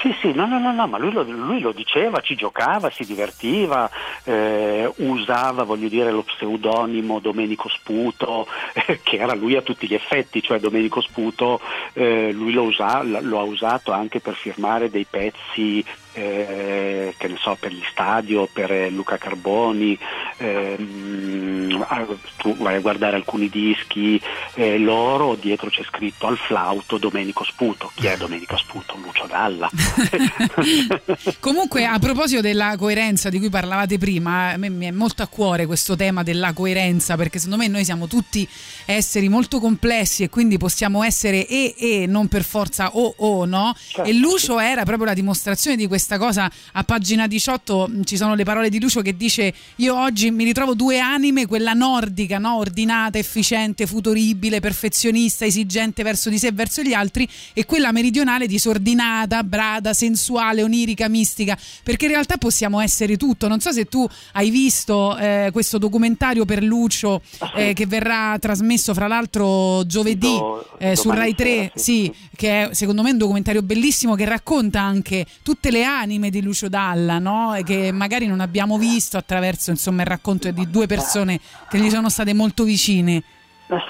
Sì, 0.00 0.14
sì, 0.18 0.32
no, 0.32 0.46
no, 0.46 0.58
no, 0.58 0.72
no, 0.72 0.86
ma 0.86 0.96
lui 0.96 1.12
lo, 1.12 1.22
lui 1.24 1.60
lo 1.60 1.72
diceva, 1.72 2.20
ci 2.20 2.34
giocava, 2.34 2.90
si 2.90 3.04
divertiva, 3.04 3.90
eh, 4.24 4.90
usava, 4.96 5.64
voglio 5.64 5.88
dire, 5.88 6.10
lo 6.10 6.22
pseudonimo 6.22 7.18
Domenico 7.18 7.68
Sputo, 7.68 8.46
eh, 8.72 9.00
che 9.02 9.16
era 9.16 9.34
lui 9.34 9.56
a 9.56 9.62
tutti 9.62 9.86
gli 9.86 9.92
effetti, 9.92 10.42
cioè 10.42 10.58
Domenico 10.58 11.02
Sputo, 11.02 11.60
eh, 11.92 12.32
lui 12.32 12.52
lo, 12.52 12.62
usa- 12.62 13.02
lo 13.02 13.40
ha 13.40 13.42
usato 13.42 13.92
anche 13.92 14.20
per 14.20 14.36
firmare 14.36 14.88
dei 14.88 15.04
pezzi, 15.04 15.84
eh, 16.12 17.14
che 17.16 17.28
ne 17.28 17.36
so, 17.40 17.56
per 17.58 17.72
gli 17.72 17.82
stadio, 17.90 18.48
per 18.52 18.70
eh, 18.70 18.90
Luca 18.90 19.18
Carboni, 19.18 19.98
ehm, 20.38 21.86
tu 22.36 22.56
vai 22.56 22.76
a 22.76 22.80
guardare 22.80 23.16
alcuni 23.16 23.48
dischi, 23.48 24.20
eh, 24.54 24.78
loro 24.78 25.34
dietro 25.34 25.68
c'è 25.68 25.82
scritto 25.84 26.26
al 26.26 26.38
flauto 26.38 26.98
Domenico 26.98 27.44
Sputo, 27.44 27.90
chi 27.94 28.06
è 28.06 28.16
Domenico 28.16 28.56
Sputo? 28.56 28.96
Lucio 28.96 29.26
Dalla. 29.26 29.70
Comunque, 31.40 31.84
a 31.84 31.98
proposito 31.98 32.40
della 32.40 32.76
coerenza 32.76 33.28
di 33.28 33.38
cui 33.38 33.50
parlavate 33.50 33.98
prima, 33.98 34.50
a 34.52 34.56
me 34.56 34.68
mi 34.68 34.86
è 34.86 34.90
molto 34.90 35.22
a 35.22 35.26
cuore 35.26 35.66
questo 35.66 35.96
tema 35.96 36.22
della 36.22 36.52
coerenza, 36.52 37.16
perché 37.16 37.38
secondo 37.38 37.62
me 37.62 37.68
noi 37.68 37.84
siamo 37.84 38.06
tutti 38.06 38.48
esseri 38.84 39.28
molto 39.28 39.60
complessi 39.60 40.22
e 40.22 40.28
quindi 40.28 40.58
possiamo 40.58 41.02
essere 41.02 41.46
e 41.46 41.74
e 41.78 42.06
non 42.06 42.28
per 42.28 42.44
forza 42.44 42.90
o 42.94 43.14
o, 43.16 43.44
no? 43.44 43.74
E 44.04 44.12
Lucio 44.12 44.58
era 44.58 44.84
proprio 44.84 45.06
la 45.06 45.14
dimostrazione 45.14 45.76
di 45.76 45.86
questa 46.00 46.18
cosa. 46.18 46.50
A 46.72 46.84
pagina 46.84 47.26
18 47.26 47.88
mh, 47.88 48.04
ci 48.04 48.16
sono 48.16 48.34
le 48.34 48.44
parole 48.44 48.70
di 48.70 48.80
Lucio 48.80 49.02
che 49.02 49.16
dice: 49.16 49.52
Io 49.76 49.96
oggi 49.96 50.30
mi 50.30 50.44
ritrovo 50.44 50.74
due 50.74 50.98
anime, 50.98 51.46
quella 51.46 51.74
nordica, 51.74 52.38
no? 52.38 52.56
ordinata, 52.56 53.18
efficiente, 53.18 53.86
futuribile, 53.86 54.60
perfezionista, 54.60 55.44
esigente 55.44 56.02
verso 56.02 56.30
di 56.30 56.38
sé 56.38 56.48
e 56.48 56.52
verso 56.52 56.82
gli 56.82 56.94
altri, 56.94 57.28
e 57.52 57.66
quella 57.66 57.92
meridionale 57.92 58.46
disordinata, 58.46 59.42
brada, 59.42 59.92
sensuale, 59.92 60.62
onirica, 60.62 61.08
mistica. 61.08 61.58
Perché 61.82 62.06
in 62.06 62.12
realtà 62.12 62.38
possiamo 62.38 62.80
essere 62.80 63.16
tutto. 63.18 63.46
Non 63.46 63.60
so 63.60 63.72
se 63.72 63.84
tu 63.84 64.08
hai 64.32 64.48
visto 64.48 65.16
eh, 65.18 65.50
questo 65.52 65.76
documentario 65.76 66.46
per 66.46 66.62
Lucio 66.62 67.20
eh, 67.56 67.74
che 67.74 67.86
verrà 67.86 68.38
trasmesso 68.40 68.94
fra 68.94 69.06
l'altro 69.06 69.84
giovedì 69.86 70.38
eh, 70.78 70.96
su 70.96 71.10
Rai 71.10 71.34
3, 71.34 71.44
sera, 71.50 71.70
sì, 71.74 72.12
che 72.34 72.70
è 72.70 72.74
secondo 72.74 73.02
me 73.02 73.10
un 73.10 73.18
documentario 73.18 73.62
bellissimo 73.62 74.14
che 74.14 74.24
racconta 74.24 74.80
anche 74.80 75.26
tutte 75.42 75.70
le 75.70 75.84
anime 75.98 76.30
di 76.30 76.42
Lucio 76.42 76.68
Dalla, 76.68 77.18
no? 77.18 77.58
Che 77.64 77.92
magari 77.92 78.26
non 78.26 78.40
abbiamo 78.40 78.78
visto 78.78 79.16
attraverso 79.16 79.70
insomma, 79.70 80.02
il 80.02 80.08
racconto 80.08 80.50
di 80.50 80.70
due 80.70 80.86
persone 80.86 81.40
che 81.68 81.78
gli 81.78 81.90
sono 81.90 82.08
state 82.08 82.32
molto 82.32 82.64
vicine. 82.64 83.22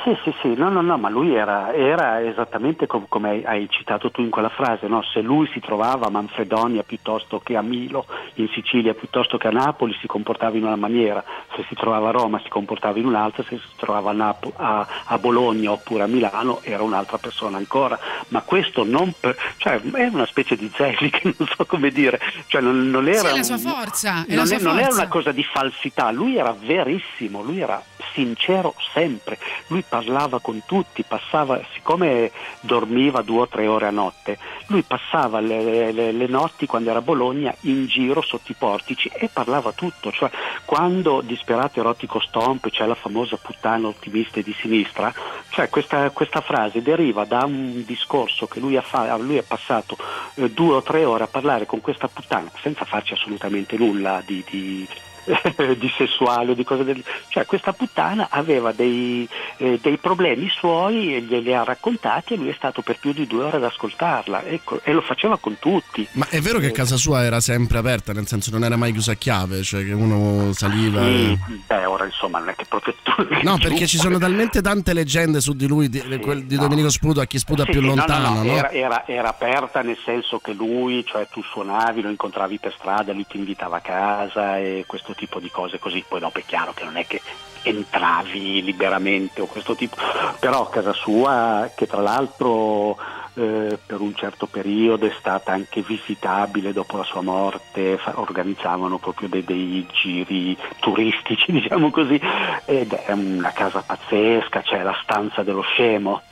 Sì, 0.04 0.14
sì, 0.24 0.34
sì, 0.42 0.54
no, 0.54 0.68
no, 0.68 0.82
no, 0.82 0.98
ma 0.98 1.08
lui 1.08 1.34
era, 1.34 1.72
era 1.72 2.22
esattamente 2.22 2.86
com- 2.86 3.06
come 3.08 3.30
hai, 3.30 3.44
hai 3.44 3.66
citato 3.70 4.10
tu 4.10 4.20
in 4.20 4.28
quella 4.28 4.50
frase, 4.50 4.86
no? 4.88 5.02
se 5.02 5.20
lui 5.22 5.48
si 5.54 5.60
trovava 5.60 6.06
a 6.06 6.10
Manfredonia 6.10 6.82
piuttosto 6.82 7.40
che 7.42 7.56
a 7.56 7.62
Milo, 7.62 8.04
in 8.34 8.48
Sicilia 8.48 8.92
piuttosto 8.92 9.38
che 9.38 9.46
a 9.48 9.50
Napoli 9.50 9.96
si 10.00 10.06
comportava 10.06 10.56
in 10.58 10.64
una 10.64 10.76
maniera, 10.76 11.24
se 11.56 11.64
si 11.68 11.74
trovava 11.74 12.08
a 12.08 12.12
Roma 12.12 12.38
si 12.42 12.50
comportava 12.50 12.98
in 12.98 13.06
un'altra, 13.06 13.42
se 13.44 13.56
si 13.56 13.68
trovava 13.76 14.10
a, 14.10 14.12
Napo- 14.12 14.52
a- 14.54 14.86
a 15.04 15.16
Bologna 15.18 15.70
oppure 15.72 16.02
a 16.02 16.06
Milano 16.06 16.60
era 16.62 16.82
un'altra 16.82 17.16
persona 17.16 17.56
ancora, 17.56 17.98
ma 18.28 18.42
questo 18.42 18.84
non 18.84 19.12
per, 19.18 19.34
cioè 19.56 19.80
è 19.80 20.06
una 20.08 20.26
specie 20.26 20.56
di 20.56 20.70
Zelli 20.74 21.08
che 21.08 21.34
non 21.38 21.48
so 21.56 21.64
come 21.64 21.88
dire, 21.90 22.20
cioè 22.48 22.60
non, 22.60 22.90
non 22.90 23.08
era 23.08 23.42
Sì, 23.42 23.52
un- 23.52 23.58
forza, 23.58 24.24
non, 24.28 24.52
è- 24.52 24.58
non 24.60 24.78
era 24.78 24.92
una 24.92 25.08
cosa 25.08 25.32
di 25.32 25.42
falsità, 25.42 26.10
lui 26.10 26.36
era 26.36 26.54
verissimo, 26.58 27.40
lui 27.42 27.60
era 27.60 27.82
sincero 28.12 28.74
sempre, 28.92 29.38
lui 29.68 29.82
parlava 29.86 30.40
con 30.40 30.62
tutti, 30.66 31.02
passava, 31.02 31.60
siccome 31.74 32.30
dormiva 32.60 33.22
due 33.22 33.40
o 33.42 33.48
tre 33.48 33.66
ore 33.66 33.86
a 33.86 33.90
notte, 33.90 34.38
lui 34.66 34.82
passava 34.82 35.40
le, 35.40 35.92
le- 35.92 36.12
le 36.12 36.26
notti 36.26 36.66
quando 36.66 36.90
era 36.90 36.98
a 36.98 37.02
Bologna 37.02 37.54
in 37.62 37.86
giro 37.86 38.20
sotto 38.22 38.52
i 38.52 38.56
portici 38.58 39.10
e 39.12 39.28
parlava 39.32 39.72
tutto, 39.72 40.10
cioè 40.12 40.30
quando 40.64 41.20
disperato 41.22 41.80
erotico 41.80 42.20
stomp 42.20 42.68
c'è 42.70 42.86
la 42.86 42.94
famosa 42.94 43.36
puttana 43.36 43.88
ottimista 43.88 44.40
di 44.40 44.54
sinistra, 44.60 45.12
cioè 45.50 45.68
questa, 45.68 46.10
questa 46.10 46.40
frase 46.40 46.82
deriva 46.82 47.24
da 47.24 47.44
un 47.44 47.84
discorso 47.84 48.46
che 48.46 48.60
lui 48.60 48.76
ha, 48.76 48.82
fa- 48.82 49.16
lui 49.16 49.38
ha 49.38 49.44
passato 49.46 49.96
eh, 50.34 50.50
due 50.50 50.74
o 50.76 50.82
tre 50.82 51.04
ore 51.04 51.24
a 51.24 51.28
parlare 51.28 51.66
con 51.66 51.80
questa 51.80 52.08
puttana 52.08 52.50
senza 52.60 52.84
farci 52.84 53.12
assolutamente 53.14 53.76
nulla 53.76 54.22
di, 54.24 54.44
di- 54.48 54.86
di 55.78 55.92
sessuale 55.96 56.52
o 56.52 56.54
di 56.54 56.64
cose 56.64 56.84
del 56.84 57.02
cioè 57.28 57.46
questa 57.46 57.72
puttana 57.72 58.28
aveva 58.30 58.72
dei, 58.72 59.28
eh, 59.58 59.78
dei 59.80 59.96
problemi 59.98 60.48
suoi 60.48 61.16
e 61.16 61.20
glieli 61.22 61.54
ha 61.54 61.64
raccontati 61.64 62.34
e 62.34 62.36
lui 62.36 62.48
è 62.48 62.54
stato 62.54 62.82
per 62.82 62.98
più 62.98 63.12
di 63.12 63.26
due 63.26 63.44
ore 63.44 63.56
ad 63.56 63.64
ascoltarla. 63.64 64.44
Ecco, 64.44 64.80
e 64.82 64.92
lo 64.92 65.00
faceva 65.00 65.38
con 65.38 65.56
tutti. 65.58 66.06
Ma 66.12 66.26
è 66.28 66.40
vero 66.40 66.58
che 66.58 66.70
casa 66.72 66.96
sua 66.96 67.24
era 67.24 67.40
sempre 67.40 67.78
aperta, 67.78 68.12
nel 68.12 68.26
senso 68.26 68.50
non 68.50 68.64
era 68.64 68.76
mai 68.76 68.92
chiusa 68.92 69.12
a 69.12 69.16
chiave, 69.16 69.62
cioè 69.62 69.84
che 69.84 69.92
uno 69.92 70.52
saliva. 70.52 71.02
Sì, 71.04 71.32
e- 71.32 71.38
beh 71.66 71.84
ora 71.84 72.04
insomma 72.04 72.38
non 72.38 72.48
è 72.48 72.54
che 72.54 72.64
proprio 72.66 72.94
tu 73.02 73.12
No, 73.42 73.58
perché 73.62 73.86
ci 73.86 73.96
sono 73.98 74.18
talmente 74.18 74.60
tante 74.60 74.92
leggende 74.92 75.40
su 75.40 75.52
di 75.54 75.66
lui, 75.66 75.88
di, 75.88 76.00
quel 76.20 76.44
di 76.44 76.56
Domenico 76.56 76.88
Sputo, 76.90 77.20
a 77.20 77.26
chi 77.26 77.38
sputa 77.38 77.64
Sì, 77.64 77.70
più 77.72 77.80
sì, 77.80 77.86
no, 77.86 77.94
no, 77.94 78.06
lontano, 78.06 78.34
no, 78.34 78.42
no? 78.42 78.56
Era, 78.56 78.70
era- 78.70 79.06
era 79.06 79.28
aperta 79.28 79.82
nel 79.82 79.98
senso 80.04 80.38
che 80.38 80.52
lui, 80.52 81.04
cioè 81.06 81.26
tu 81.30 81.42
suonavi, 81.42 82.02
lo 82.02 82.10
incontravi 82.10 82.58
per 82.58 82.74
strada, 82.76 83.12
lui 83.12 83.26
ti 83.26 83.36
invitava 83.36 83.76
a 83.78 83.80
casa 83.80 84.58
e 84.58 84.84
questo 84.86 85.09
tipo 85.14 85.40
di 85.40 85.50
cose 85.50 85.78
così. 85.78 86.04
Poi 86.06 86.20
dopo 86.20 86.38
è 86.38 86.44
chiaro 86.44 86.72
che 86.72 86.84
non 86.84 86.96
è 86.96 87.06
che 87.06 87.20
entravi 87.62 88.62
liberamente 88.62 89.40
o 89.40 89.46
questo 89.46 89.74
tipo, 89.74 89.96
però 90.38 90.68
casa 90.68 90.92
sua, 90.92 91.70
che 91.74 91.86
tra 91.86 92.00
l'altro 92.00 92.96
eh, 93.34 93.78
per 93.84 94.00
un 94.00 94.14
certo 94.14 94.46
periodo 94.46 95.06
è 95.06 95.12
stata 95.18 95.52
anche 95.52 95.82
visitabile 95.82 96.72
dopo 96.72 96.96
la 96.96 97.04
sua 97.04 97.20
morte, 97.20 97.98
organizzavano 98.14 98.98
proprio 98.98 99.28
dei, 99.28 99.44
dei 99.44 99.86
giri 99.92 100.56
turistici, 100.80 101.52
diciamo 101.52 101.90
così, 101.90 102.20
ed 102.64 102.92
è 102.92 103.12
una 103.12 103.52
casa 103.52 103.82
pazzesca, 103.82 104.62
c'è 104.62 104.82
la 104.82 104.98
stanza 105.02 105.42
dello 105.42 105.62
scemo. 105.62 106.22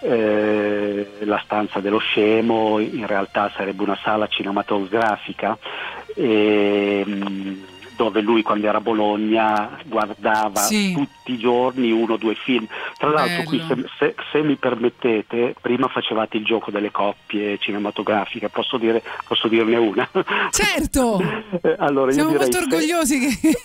Eh, 0.00 1.08
la 1.24 1.40
stanza 1.42 1.80
dello 1.80 1.98
scemo 1.98 2.78
in 2.78 3.04
realtà 3.04 3.50
sarebbe 3.56 3.82
una 3.82 3.98
sala 4.00 4.28
cinematografica 4.28 5.58
ehm, 6.14 7.64
dove 7.98 8.20
lui 8.20 8.42
quando 8.42 8.68
era 8.68 8.78
a 8.78 8.80
Bologna 8.80 9.76
guardava 9.84 10.60
Sì. 10.60 10.92
tutti 10.92 11.32
i 11.32 11.36
giorni 11.38 11.90
uno 11.90 12.12
o 12.12 12.16
due 12.16 12.36
film. 12.36 12.64
Tra 12.96 13.10
l'altro 13.10 13.42
qui 13.42 13.58
se, 13.66 13.74
Bello. 13.74 13.88
se- 13.98 14.14
se 14.30 14.40
mi 14.42 14.54
permettete, 14.54 15.56
prima 15.60 15.88
facevate 15.88 16.36
il 16.36 16.44
gioco 16.44 16.70
delle 16.70 16.92
coppie 16.92 17.58
cinematografiche, 17.58 18.48
posso, 18.50 18.76
dire, 18.78 19.02
posso 19.26 19.48
dirne 19.48 19.76
una? 19.76 20.08
Certo! 20.50 21.20
Eh, 21.60 21.74
allora, 21.78 22.08
io 22.08 22.12
Siamo 22.12 22.30
direi 22.30 22.48
molto 22.50 22.58
orgogliosi 22.58 23.18
che... 23.18 23.58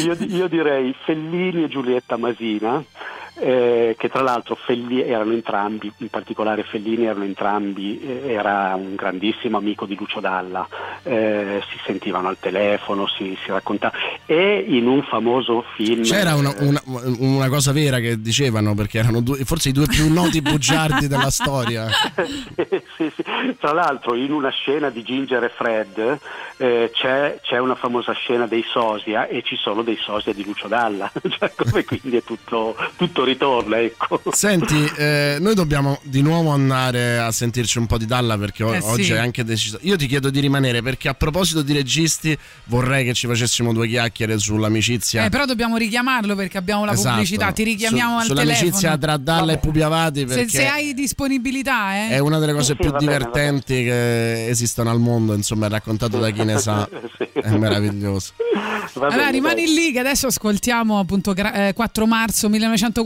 io, 0.04 0.16
io 0.26 0.48
direi 0.48 0.94
Fellini 1.04 1.64
e 1.64 1.68
Giulietta 1.68 2.16
Masina, 2.16 2.82
eh, 3.34 3.94
che 3.98 4.08
tra 4.08 4.22
l'altro 4.22 4.54
Felli- 4.54 5.02
erano 5.02 5.32
entrambi, 5.32 5.90
in 5.98 6.08
particolare 6.08 6.62
Fellini 6.62 7.06
erano 7.06 7.24
entrambi, 7.24 8.00
eh, 8.00 8.32
era 8.32 8.74
un 8.76 8.94
grandissimo 8.94 9.56
amico 9.58 9.86
di 9.86 9.96
Lucio 9.96 10.20
Dalla, 10.20 10.66
eh, 11.02 11.62
si 11.70 11.78
sentivano 11.84 12.28
al 12.28 12.38
telefono, 12.38 13.06
si, 13.06 13.36
si 13.44 13.50
raccontavano 13.50 13.98
e 14.26 14.64
in 14.68 14.86
un 14.86 15.02
famoso 15.02 15.64
film... 15.74 16.02
C'era 16.02 16.34
una, 16.34 16.54
eh, 16.56 16.64
una- 16.64 16.82
una 17.18 17.48
cosa 17.48 17.72
vera 17.72 17.98
che 17.98 18.20
dicevano, 18.20 18.74
perché 18.74 18.98
erano 18.98 19.20
due- 19.20 19.44
forse 19.44 19.70
i 19.70 19.72
due 19.72 19.86
più 19.86 20.12
noti 20.12 20.40
bugiardi 20.42 21.08
della 21.08 21.30
storia. 21.30 21.88
sì, 22.96 23.10
sì. 23.14 23.24
Tra 23.58 23.72
l'altro 23.72 24.14
in 24.14 24.32
una 24.32 24.50
scena 24.50 24.90
di 24.90 25.02
Ginger 25.02 25.44
e 25.44 25.48
Fred 25.48 26.18
eh, 26.58 26.90
c'è, 26.92 27.38
c'è 27.42 27.58
una 27.58 27.74
famosa 27.74 28.12
scena 28.12 28.46
dei 28.46 28.64
sosia 28.68 29.26
e 29.26 29.42
ci 29.42 29.56
sono 29.56 29.82
dei 29.82 29.96
sosia 30.00 30.32
di 30.32 30.44
Lucio 30.44 30.68
Dalla, 30.68 31.10
cioè, 31.38 31.52
come 31.54 31.84
quindi 31.84 32.16
è 32.16 32.22
tutto, 32.22 32.76
tutto 32.96 33.19
tutto 33.20 33.24
ritorna, 33.24 33.80
ecco. 33.80 34.20
Senti, 34.32 34.90
eh, 34.96 35.36
noi 35.40 35.54
dobbiamo 35.54 35.98
di 36.02 36.22
nuovo 36.22 36.50
andare 36.50 37.18
a 37.18 37.30
sentirci 37.30 37.78
un 37.78 37.86
po' 37.86 37.98
di 37.98 38.06
Dalla 38.06 38.36
perché 38.38 38.62
o- 38.62 38.74
Eh, 38.74 38.80
sì. 38.80 38.86
oggi 38.88 39.12
è 39.12 39.18
anche 39.18 39.44
deciso. 39.44 39.78
Io 39.82 39.96
ti 39.96 40.06
chiedo 40.06 40.30
di 40.30 40.40
rimanere 40.40 40.82
perché 40.82 41.08
a 41.08 41.14
proposito 41.14 41.62
di 41.62 41.72
registi 41.72 42.36
vorrei 42.64 43.04
che 43.04 43.12
ci 43.14 43.26
facessimo 43.26 43.72
due 43.72 43.88
chiacchiere 43.88 44.38
sull'amicizia. 44.38 45.24
Eh, 45.24 45.28
però 45.28 45.44
dobbiamo 45.44 45.76
richiamarlo 45.76 46.34
perché 46.34 46.58
abbiamo 46.58 46.84
la 46.84 46.92
Esatto. 46.92 47.10
pubblicità. 47.14 47.52
Ti 47.52 47.62
richiamiamo 47.64 48.12
Su- 48.14 48.18
al 48.20 48.26
sull'amicizia 48.26 48.70
telefono. 48.70 48.98
tra 48.98 49.16
Dalla 49.16 49.52
e 49.52 49.58
Pupi 49.58 49.80
Avati 49.80 50.26
Se, 50.28 50.48
se 50.48 50.66
hai 50.66 50.94
disponibilità, 50.94 51.94
eh. 51.94 52.08
è 52.10 52.18
una 52.18 52.38
delle 52.38 52.52
cose 52.52 52.74
Sì, 52.76 52.82
sì, 52.82 52.88
più 52.88 52.90
bene, 52.90 52.98
divertenti 53.04 53.74
che 53.84 54.48
esistono 54.48 54.90
al 54.90 54.98
mondo, 55.00 55.34
insomma, 55.34 55.66
è 55.66 55.68
raccontato 55.68 56.18
da 56.18 56.30
chi 56.30 56.44
ne 56.44 56.58
sa. 56.58 56.88
È 57.40 57.48
meraviglioso. 57.56 58.32
Va 58.94 59.06
Allora 59.06 59.16
bene, 59.16 59.30
rimani 59.30 59.66
lì 59.72 59.92
che 59.92 59.98
adesso 60.00 60.26
ascoltiamo 60.26 60.98
appunto 60.98 61.32
gra- 61.32 61.68
eh, 61.68 61.72
4 61.72 62.06
marzo 62.06 62.48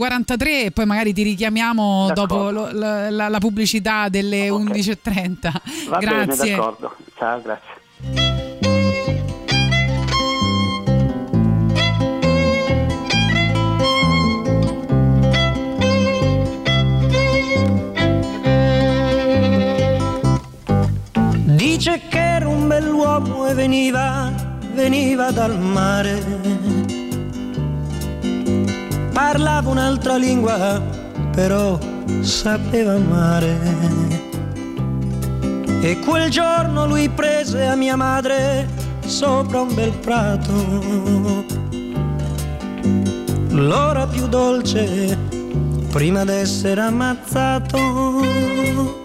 1943 0.09 0.65
e 0.65 0.71
poi 0.71 0.85
magari 0.85 1.13
ti 1.13 1.23
richiamiamo 1.23 2.11
dopo 2.13 2.49
lo- 2.51 2.69
la, 2.71 3.09
la- 3.09 3.29
la 3.29 3.39
pubblicità 3.39 4.07
delle 4.09 4.49
11.30. 4.49 5.51
Va 5.89 5.97
bene, 5.97 6.25
Grazie. 6.25 6.51
d'accordo. 6.55 6.95
Ciao, 7.17 7.41
grazie. 7.41 7.73
Dice 21.55 22.01
che 22.09 22.19
era 22.19 22.47
un 22.47 22.67
bell'uomo 22.67 23.47
e 23.47 23.53
veniva, 23.53 24.31
veniva 24.73 25.31
dal 25.31 25.57
mare. 25.59 26.74
Parlava 29.15 29.69
un'altra 29.69 30.17
lingua, 30.17 30.81
però 31.31 31.79
sapeva 32.19 32.95
amare. 32.95 33.57
E 35.81 35.99
quel 35.99 36.29
giorno 36.29 36.85
lui 36.85 37.07
prese 37.07 37.65
a 37.65 37.75
mia 37.75 37.95
madre 37.95 38.67
sopra 39.05 39.61
un 39.61 39.73
bel 39.73 39.93
prato. 39.99 41.45
L'ora 43.51 44.05
più 44.05 44.27
dolce 44.27 45.17
prima 45.91 46.25
d'essere 46.25 46.81
ammazzato. 46.81 49.04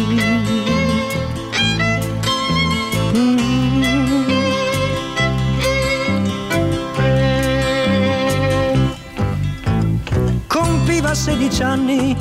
Compiva 10.47 11.13
16 11.13 11.63
anni 11.63 12.15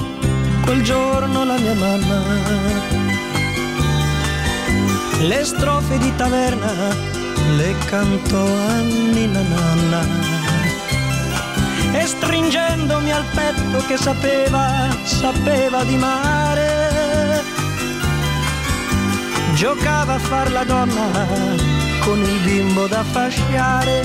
quel 0.64 0.82
giorno 0.82 1.44
la 1.44 1.58
mia 1.58 1.74
mamma. 1.74 2.22
Le 5.20 5.44
strofe 5.44 5.98
di 5.98 6.12
taverna 6.16 7.18
le 7.56 7.74
cantò 7.86 8.44
anni 8.44 9.32
la 9.32 9.42
nanna. 9.42 10.00
E 11.92 12.06
stringendomi 12.06 13.12
al 13.12 13.24
petto 13.34 13.84
che 13.86 13.96
sapeva, 13.96 14.88
sapeva 15.04 15.82
di 15.84 15.96
mare, 15.96 17.09
giocava 19.60 20.14
a 20.14 20.18
far 20.18 20.50
la 20.52 20.64
donna 20.64 21.26
con 22.00 22.18
il 22.18 22.40
bimbo 22.44 22.86
da 22.86 23.04
fasciare. 23.04 24.00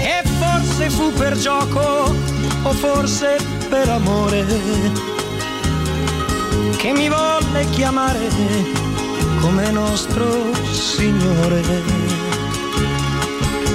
E 0.00 0.22
forse 0.40 0.90
fu 0.90 1.12
per 1.12 1.36
gioco 1.36 2.16
o 2.62 2.72
forse 2.72 3.36
per 3.68 3.88
amore 3.90 4.44
che 6.78 6.92
mi 6.92 7.08
volle 7.08 7.64
chiamare 7.70 8.77
come 9.40 9.70
nostro 9.70 10.52
Signore. 10.70 11.62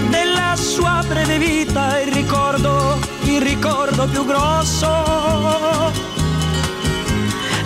Della 0.09 0.55
sua 0.55 1.03
breve 1.07 1.37
vita 1.37 1.99
il 1.99 2.11
ricordo, 2.11 2.99
il 3.23 3.41
ricordo 3.41 4.07
più 4.07 4.25
grosso 4.25 5.91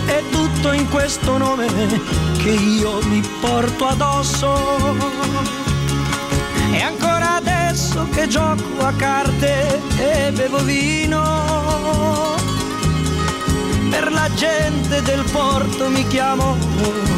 è 0.06 0.22
tutto 0.30 0.72
in 0.72 0.88
questo 0.88 1.36
nome 1.36 1.66
che 2.38 2.50
io 2.50 2.98
mi 3.04 3.22
porto 3.40 3.86
addosso. 3.86 4.96
E 6.72 6.80
ancora 6.80 7.36
adesso 7.36 8.06
che 8.10 8.26
gioco 8.28 8.84
a 8.84 8.92
carte 8.92 9.80
e 9.98 10.32
bevo 10.32 10.58
vino, 10.58 12.36
per 13.90 14.12
la 14.12 14.28
gente 14.34 15.02
del 15.02 15.24
porto 15.30 15.88
mi 15.88 16.06
chiamo 16.06 17.17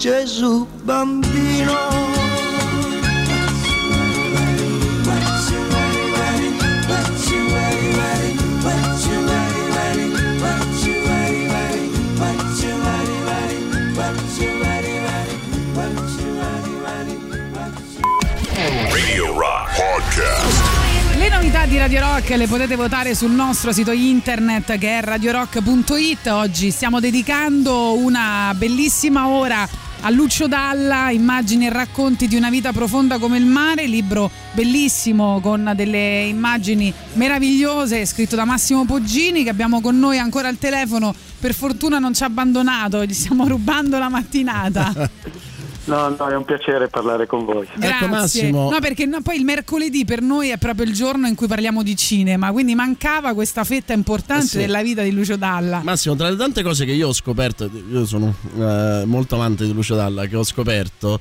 Gesù 0.00 0.66
bambino. 0.82 1.74
Radio 18.88 19.34
Rock 19.34 19.76
Podcast. 19.76 20.78
Le 21.16 21.28
novità 21.28 21.66
di 21.66 21.76
Radio 21.76 22.00
Rock 22.00 22.30
le 22.30 22.46
potete 22.46 22.74
votare 22.74 23.14
sul 23.14 23.32
nostro 23.32 23.70
sito 23.72 23.90
internet 23.90 24.78
che 24.78 24.98
è 24.98 25.02
radiorock.it. 25.02 26.26
Oggi 26.28 26.70
stiamo 26.70 27.00
dedicando 27.00 27.98
una 27.98 28.54
bellissima 28.56 29.28
ora 29.28 29.68
a 30.02 30.10
Lucio 30.10 30.46
Dalla, 30.46 31.10
immagini 31.10 31.66
e 31.66 31.70
racconti 31.70 32.26
di 32.26 32.36
una 32.36 32.48
vita 32.48 32.72
profonda 32.72 33.18
come 33.18 33.36
il 33.36 33.44
mare, 33.44 33.86
libro 33.86 34.30
bellissimo 34.52 35.40
con 35.40 35.72
delle 35.76 36.22
immagini 36.22 36.92
meravigliose, 37.14 38.06
scritto 38.06 38.34
da 38.34 38.44
Massimo 38.44 38.84
Poggini 38.84 39.42
che 39.42 39.50
abbiamo 39.50 39.80
con 39.80 39.98
noi 39.98 40.18
ancora 40.18 40.48
al 40.48 40.58
telefono. 40.58 41.14
Per 41.40 41.54
fortuna 41.54 41.98
non 41.98 42.14
ci 42.14 42.22
ha 42.22 42.26
abbandonato, 42.26 43.04
gli 43.04 43.14
stiamo 43.14 43.46
rubando 43.46 43.98
la 43.98 44.08
mattinata. 44.08 45.10
No, 45.84 46.08
no, 46.08 46.28
è 46.28 46.36
un 46.36 46.44
piacere 46.44 46.88
parlare 46.88 47.26
con 47.26 47.44
voi. 47.44 47.66
Grazie. 47.76 48.50
No, 48.50 48.76
perché 48.80 49.06
no, 49.06 49.22
poi 49.22 49.36
il 49.36 49.44
mercoledì 49.44 50.04
per 50.04 50.20
noi 50.20 50.50
è 50.50 50.58
proprio 50.58 50.84
il 50.84 50.92
giorno 50.92 51.26
in 51.26 51.34
cui 51.34 51.46
parliamo 51.46 51.82
di 51.82 51.96
cinema, 51.96 52.52
quindi 52.52 52.74
mancava 52.74 53.32
questa 53.34 53.64
fetta 53.64 53.92
importante 53.92 54.44
Eh 54.44 54.48
sì. 54.48 54.58
della 54.58 54.82
vita 54.82 55.02
di 55.02 55.10
Lucio 55.10 55.36
Dalla. 55.36 55.80
Massimo, 55.82 56.14
tra 56.16 56.28
le 56.28 56.36
tante 56.36 56.62
cose 56.62 56.84
che 56.84 56.92
io 56.92 57.08
ho 57.08 57.12
scoperto, 57.12 57.70
io 57.90 58.04
sono 58.04 58.34
eh, 58.58 59.02
molto 59.06 59.36
amante 59.36 59.64
di 59.64 59.72
Lucio 59.72 59.94
Dalla, 59.94 60.26
che 60.26 60.36
ho 60.36 60.44
scoperto, 60.44 61.18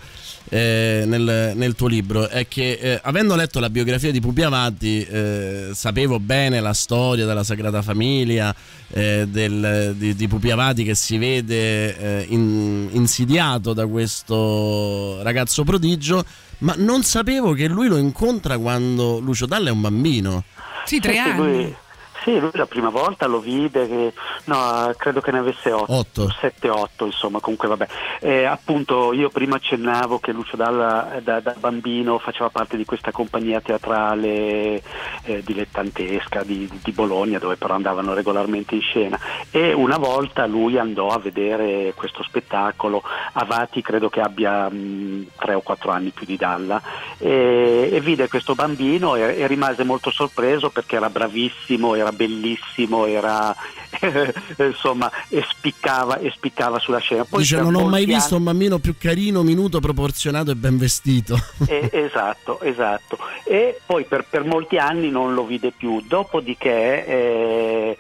eh, 0.50 1.04
nel, 1.06 1.54
nel 1.56 1.76
tuo 1.76 1.88
libro 1.88 2.28
è 2.28 2.48
che 2.48 2.80
eh, 2.82 3.00
avendo 3.04 3.36
letto 3.36 3.60
la 3.60 3.70
biografia 3.70 4.12
di 4.12 4.20
Pupi 4.20 4.42
Avati 4.42 5.04
eh, 5.04 5.70
sapevo 5.74 6.20
bene 6.20 6.60
la 6.60 6.74
storia 6.74 7.26
della 7.26 7.44
Sagrada 7.44 7.82
Famiglia 7.82 8.54
eh, 8.92 9.26
del, 9.28 9.94
di, 9.96 10.16
di 10.16 10.28
Pupi 10.28 10.50
Avati 10.50 10.84
che 10.84 10.96
si 10.96 11.18
vede 11.18 11.98
eh, 11.98 12.26
in- 12.30 12.90
insidiato 12.92 13.74
da 13.74 13.86
questo 13.86 15.20
ragazzo 15.22 15.64
prodigio 15.64 16.26
ma 16.60 16.74
non 16.78 17.04
sapevo 17.04 17.54
che 17.54 17.68
lui 17.68 17.88
lo 17.88 17.98
incontra 17.98 18.58
quando 18.58 19.20
Lucio 19.20 19.46
Dalla 19.46 19.70
è 19.70 19.72
un 19.72 19.82
bambino 19.82 20.44
Sì, 20.86 21.00
tre 21.00 21.18
anni. 21.18 21.74
Sì, 22.30 22.40
lui 22.40 22.52
la 22.54 22.68
prima 22.68 22.90
volta 22.90 23.26
lo 23.26 23.40
vide, 23.40 23.88
che, 23.88 24.14
no, 24.46 24.94
credo 24.96 25.20
che 25.20 25.32
ne 25.32 25.40
avesse 25.40 25.72
8, 25.72 26.28
7-8, 26.28 27.06
insomma, 27.06 27.40
comunque 27.40 27.68
vabbè. 27.68 27.88
Eh, 28.20 28.44
appunto, 28.46 29.14
io 29.14 29.30
prima 29.30 29.56
accennavo 29.56 30.20
che 30.20 30.32
Lucio 30.32 30.56
Dalla 30.56 31.20
da, 31.24 31.40
da 31.40 31.56
bambino 31.58 32.20
faceva 32.20 32.50
parte 32.50 32.78
di 32.78 32.86
questa 32.86 33.12
compagnia 33.12 33.62
teatrale 33.62 34.82
eh, 35.24 35.42
dilettantesca 35.44 36.44
di, 36.44 36.70
di 36.84 36.92
Bologna, 36.92 37.40
dove 37.40 37.56
però 37.56 37.74
andavano 37.74 38.14
regolarmente 38.14 38.76
in 38.76 38.82
scena. 38.82 39.20
E 39.50 39.74
una 39.74 39.98
volta 39.98 40.46
lui 40.46 40.78
andò 40.78 41.08
a 41.08 41.20
vedere 41.20 41.94
questo 41.96 42.22
spettacolo, 42.22 43.02
Avati 43.34 43.82
credo 43.82 44.10
che 44.10 44.22
abbia 44.22 44.70
3 44.70 45.54
o 45.54 45.62
4 45.62 45.92
anni 45.92 46.12
più 46.12 46.26
di 46.28 46.38
Dalla, 46.38 46.80
e, 47.18 47.90
e 47.92 48.00
vide 48.02 48.28
questo 48.28 48.54
bambino 48.54 49.16
e, 49.16 49.40
e 49.40 49.48
rimase 49.48 49.84
molto 49.84 50.12
sorpreso 50.12 50.70
perché 50.70 50.98
era 50.98 51.10
bravissimo, 51.10 51.96
era 51.96 52.12
bellissimo, 52.20 53.06
era 53.06 53.56
insomma 54.58 55.10
e 55.30 55.46
spiccava, 55.48 56.18
e 56.18 56.32
spiccava 56.32 56.80
sulla 56.80 57.00
scena. 57.00 57.24
Poi 57.24 57.42
dice 57.42 57.62
non 57.62 57.76
ho 57.76 57.88
mai 57.88 58.06
molti 58.06 58.14
visto 58.14 58.36
un 58.36 58.44
bambino 58.44 58.80
più 58.80 58.96
carino 58.98 59.42
minuto 59.42 59.80
proporzionato 59.80 60.52
e 60.52 60.56
ben 60.56 60.78
vestito 60.78 61.40
eh, 61.68 61.90
esatto, 61.94 62.60
esatto. 62.62 63.18
E 63.46 63.80
poi 63.86 64.04
per, 64.04 64.26
per 64.30 64.44
molti 64.44 64.78
anni 64.78 65.10
non 65.10 65.34
lo 65.34 65.46
vide 65.46 65.72
più. 65.72 66.02
Dopodiché, 66.06 67.96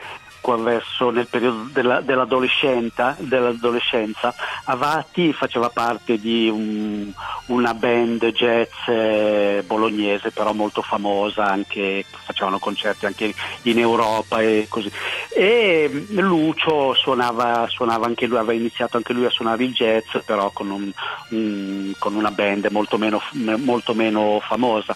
qua 0.50 0.58
verso 0.58 1.12
nel 1.12 1.28
periodo 1.28 1.68
della- 1.72 2.02
dell'adolescenza, 2.02 3.16
dell'adolescenza, 3.20 4.34
Avati 4.66 5.32
faceva 5.34 5.70
parte 5.70 6.20
di 6.20 6.48
un- 6.50 7.12
una 7.48 7.74
band 7.74 8.26
jazz 8.32 8.68
eh, 8.88 9.64
bolognese, 9.66 10.32
però 10.32 10.54
molto 10.54 10.82
famosa, 10.82 11.46
anche, 11.46 12.04
facevano 12.08 12.58
concerti 12.60 13.06
anche 13.06 13.34
in 13.64 13.78
Europa 13.80 14.42
e 14.42 14.66
così. 14.70 14.92
E 15.36 15.90
mm, 15.92 16.20
Lucio 16.20 16.94
suonava, 16.96 17.68
suonava 17.70 18.06
anche 18.08 18.26
lui, 18.26 18.38
aveva 18.38 18.54
iniziato 18.54 18.98
anche 18.98 19.14
lui 19.14 19.26
a 19.26 19.30
suonare 19.30 19.64
il 19.64 19.74
jazz, 19.74 20.18
però 20.26 20.50
con, 20.52 20.70
un- 20.72 20.92
un- 21.30 21.94
con 22.00 22.16
una 22.16 22.32
band 22.32 22.68
molto 22.72 22.98
meno, 22.98 23.22
molto 23.58 23.94
meno 23.94 24.40
famosa. 24.46 24.96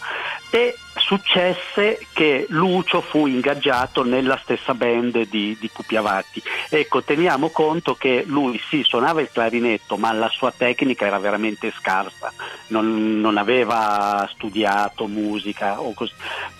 E 0.50 0.76
successe 0.96 2.06
che 2.12 2.46
Lucio 2.48 3.00
fu 3.00 3.26
ingaggiato 3.26 4.04
nella 4.04 4.38
stessa 4.42 4.74
band 4.74 5.28
di, 5.28 5.56
di 5.58 5.70
Pupi 5.72 5.96
Avati. 5.96 6.42
Ecco, 6.68 7.02
teniamo 7.02 7.50
conto 7.50 7.94
che 7.94 8.24
lui 8.26 8.60
sì 8.68 8.82
suonava 8.82 9.20
il 9.20 9.30
clarinetto, 9.32 9.96
ma 9.96 10.12
la 10.12 10.28
sua 10.28 10.52
tecnica 10.56 11.06
era 11.06 11.18
veramente 11.18 11.72
scarsa, 11.76 12.32
non, 12.68 13.20
non 13.20 13.36
aveva 13.36 14.28
studiato 14.32 15.06
musica 15.06 15.80
o 15.80 15.92
così. 15.94 16.12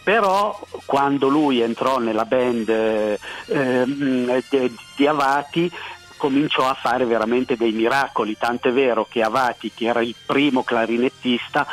Però 0.02 0.58
quando 0.84 1.28
lui 1.28 1.60
entrò 1.60 1.98
nella 1.98 2.24
band 2.24 2.68
eh, 2.68 3.84
di- 3.86 4.76
di 4.96 5.06
Avati 5.06 5.70
cominciò 6.16 6.68
a 6.68 6.74
fare 6.74 7.04
veramente 7.04 7.56
dei 7.56 7.72
miracoli, 7.72 8.36
tant'è 8.38 8.72
vero 8.72 9.06
che 9.08 9.22
Avati, 9.22 9.72
che 9.74 9.86
era 9.86 10.00
il 10.00 10.14
primo 10.24 10.62
clarinettista, 10.62 11.66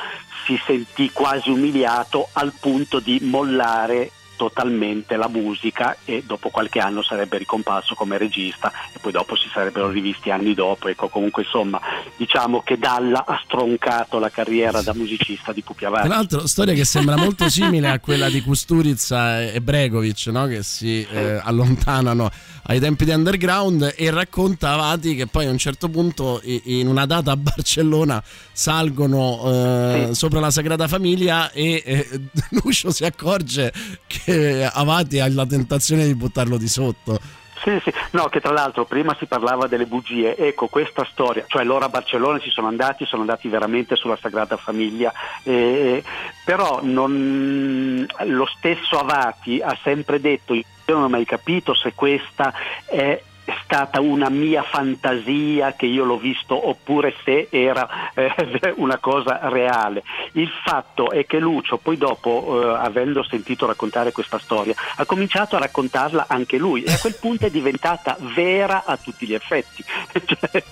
si 0.45 0.59
sentì 0.65 1.11
quasi 1.11 1.49
umiliato 1.49 2.30
al 2.34 2.53
punto 2.59 2.99
di 2.99 3.19
mollare 3.22 4.11
totalmente 4.41 5.18
la 5.18 5.27
musica 5.27 5.97
e 6.03 6.23
dopo 6.26 6.49
qualche 6.49 6.80
anno 6.80 7.03
sarebbe 7.03 7.38
ricomparso 7.38 7.93
come 7.93 8.18
regista 8.18 8.72
e 8.91 8.97
poi 8.97 9.11
dopo 9.11 9.35
si 9.35 9.47
sarebbero 9.53 9.91
rivisti 9.91 10.31
anni 10.31 10.55
dopo. 10.55 10.88
Ecco 10.88 11.09
comunque 11.09 11.43
insomma 11.43 11.80
diciamo 12.18 12.63
che 12.63 12.80
Dalla 12.80 13.23
ha 13.27 13.39
stroncato 13.43 14.18
la 14.18 14.31
carriera 14.31 14.81
da 14.81 14.95
musicista 14.95 15.53
di 15.53 15.61
Pupi 15.61 15.85
Avati 15.85 16.07
Tra 16.07 16.15
l'altro, 16.15 16.47
storia 16.47 16.73
che 16.73 16.85
sembra 16.85 17.18
molto 17.18 17.49
simile 17.49 17.89
a 17.89 17.99
quella 17.99 18.30
di 18.30 18.41
Kusturica 18.41 19.43
e 19.43 19.61
Bregovic, 19.61 20.26
no? 20.27 20.47
che 20.47 20.63
si 20.63 21.05
eh, 21.07 21.39
allontanano 21.43 22.31
ai 22.63 22.80
tempi 22.80 23.05
di 23.05 23.11
underground 23.11 23.93
e 23.95 24.09
racconta 24.09 24.72
Avati 24.72 25.13
che 25.13 25.27
poi 25.27 25.45
a 25.45 25.51
un 25.51 25.57
certo 25.59 25.88
punto 25.88 26.41
in 26.43 26.88
una 26.88 27.05
data 27.05 27.31
a 27.31 27.38
Barcellona 27.38 28.23
salgono 28.51 29.41
eh, 29.45 30.09
sopra 30.13 30.39
la 30.39 30.51
Sagrada 30.51 30.88
Famiglia 30.88 31.51
e 31.51 31.84
eh, 31.85 32.22
Lucio 32.61 32.91
si 32.91 33.05
accorge 33.05 33.72
che 34.07 34.30
Avati 34.73 35.19
ha 35.19 35.27
la 35.29 35.45
tentazione 35.45 36.05
di 36.05 36.15
buttarlo 36.15 36.57
di 36.57 36.67
sotto. 36.67 37.19
Sì, 37.63 37.79
sì, 37.83 37.93
no, 38.11 38.25
che 38.25 38.41
tra 38.41 38.51
l'altro 38.51 38.85
prima 38.85 39.15
si 39.19 39.27
parlava 39.27 39.67
delle 39.67 39.85
bugie, 39.85 40.35
ecco 40.35 40.65
questa 40.65 41.05
storia, 41.11 41.45
cioè 41.47 41.63
loro 41.63 41.85
a 41.85 41.89
Barcellona 41.89 42.39
ci 42.39 42.49
sono 42.49 42.67
andati, 42.67 43.05
sono 43.05 43.21
andati 43.21 43.47
veramente 43.49 43.95
sulla 43.95 44.17
Sagrada 44.19 44.57
Famiglia, 44.57 45.13
eh, 45.43 46.03
però 46.43 46.79
non- 46.81 48.03
lo 48.25 48.45
stesso 48.57 48.97
Avati 48.97 49.61
ha 49.61 49.77
sempre 49.83 50.19
detto, 50.19 50.55
io 50.55 50.63
non 50.87 51.03
ho 51.03 51.09
mai 51.09 51.23
capito 51.23 51.75
se 51.75 51.93
questa 51.93 52.51
è 52.85 53.21
stata 53.64 53.99
una 53.99 54.30
mia 54.30 54.64
fantasia 54.64 55.73
che 55.73 55.86
io 55.86 56.03
l'ho 56.03 56.18
visto 56.18 56.69
oppure 56.69 57.14
se 57.23 57.48
era 57.49 58.11
eh, 58.14 58.73
una 58.78 58.98
cosa 58.98 59.40
reale. 59.44 60.03
Il 60.34 60.49
fatto 60.64 61.11
è 61.11 61.26
che 61.26 61.40
Lucio 61.40 61.78
poi 61.78 61.98
dopo, 61.98 62.61
eh, 62.61 62.78
avendo 62.80 63.23
sentito 63.23 63.65
raccontare 63.65 64.11
questa 64.11 64.40
storia, 64.40 64.76
ha 64.95 65.06
cominciato 65.06 65.56
a 65.56 65.60
raccontarla 65.60 66.26
anche 66.28 66.57
lui 66.57 66.84
e 66.84 66.94
a 66.94 66.99
quel 66.99 67.15
punto 67.19 67.45
è 67.45 67.49
diventata 67.49 68.18
vera 68.19 68.84
a 68.86 68.98
tutti 68.98 69.26
gli 69.26 69.34
effetti, 69.34 69.84
Cioè, 70.32 70.64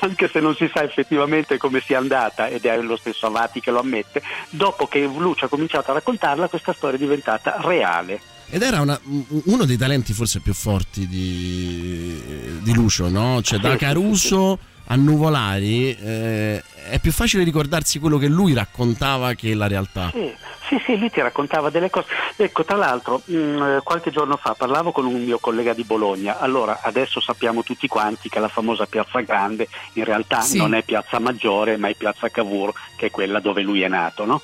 anche 0.00 0.28
se 0.28 0.40
non 0.40 0.54
si 0.54 0.70
sa 0.72 0.82
effettivamente 0.82 1.58
come 1.58 1.80
sia 1.80 1.98
andata 1.98 2.48
ed 2.48 2.64
è 2.64 2.76
lo 2.80 2.96
stesso 2.96 3.26
Avati 3.26 3.60
che 3.60 3.70
lo 3.70 3.80
ammette, 3.80 4.22
dopo 4.50 4.86
che 4.86 5.00
Lucio 5.04 5.46
ha 5.46 5.48
cominciato 5.48 5.90
a 5.90 5.94
raccontarla 5.94 6.48
questa 6.48 6.72
storia 6.72 6.96
è 6.96 7.00
diventata 7.00 7.56
reale. 7.60 8.31
Ed 8.54 8.60
era 8.60 8.82
una- 8.82 9.00
uno 9.46 9.64
dei 9.64 9.78
talenti 9.78 10.12
forse 10.12 10.40
più 10.40 10.52
forti 10.52 11.08
di, 11.08 12.20
di 12.60 12.74
Lucio, 12.74 13.08
no? 13.08 13.40
Cioè 13.42 13.58
da 13.58 13.76
Caruso 13.76 14.58
a 14.88 14.94
Nuvolari 14.96 15.96
eh, 15.96 16.62
è 16.90 16.98
più 16.98 17.12
facile 17.12 17.44
ricordarsi 17.44 17.98
quello 17.98 18.18
che 18.18 18.26
lui 18.28 18.52
raccontava 18.52 19.32
che 19.32 19.54
la 19.54 19.68
realtà. 19.68 20.10
Sì, 20.12 20.30
sì, 20.68 20.82
sì, 20.84 20.98
lui 20.98 21.10
ti 21.10 21.22
raccontava 21.22 21.70
delle 21.70 21.88
cose. 21.88 22.08
Ecco, 22.36 22.62
tra 22.64 22.76
l'altro, 22.76 23.22
mh, 23.24 23.34
eh, 23.36 23.80
qualche 23.82 24.10
giorno 24.10 24.36
fa 24.36 24.52
parlavo 24.52 24.92
con 24.92 25.06
un 25.06 25.22
mio 25.24 25.38
collega 25.38 25.72
di 25.72 25.84
Bologna. 25.84 26.38
Allora, 26.38 26.80
adesso 26.82 27.20
sappiamo 27.22 27.62
tutti 27.62 27.86
quanti 27.88 28.28
che 28.28 28.38
la 28.38 28.48
famosa 28.48 28.84
Piazza 28.84 29.20
Grande 29.20 29.66
in 29.94 30.04
realtà 30.04 30.42
Sì. 30.42 30.58
non 30.58 30.74
è 30.74 30.82
Piazza 30.82 31.18
Maggiore, 31.18 31.78
ma 31.78 31.88
è 31.88 31.94
Piazza 31.94 32.28
Cavour, 32.28 32.72
che 32.96 33.06
è 33.06 33.10
quella 33.10 33.40
dove 33.40 33.62
lui 33.62 33.80
è 33.80 33.88
nato, 33.88 34.26
no? 34.26 34.42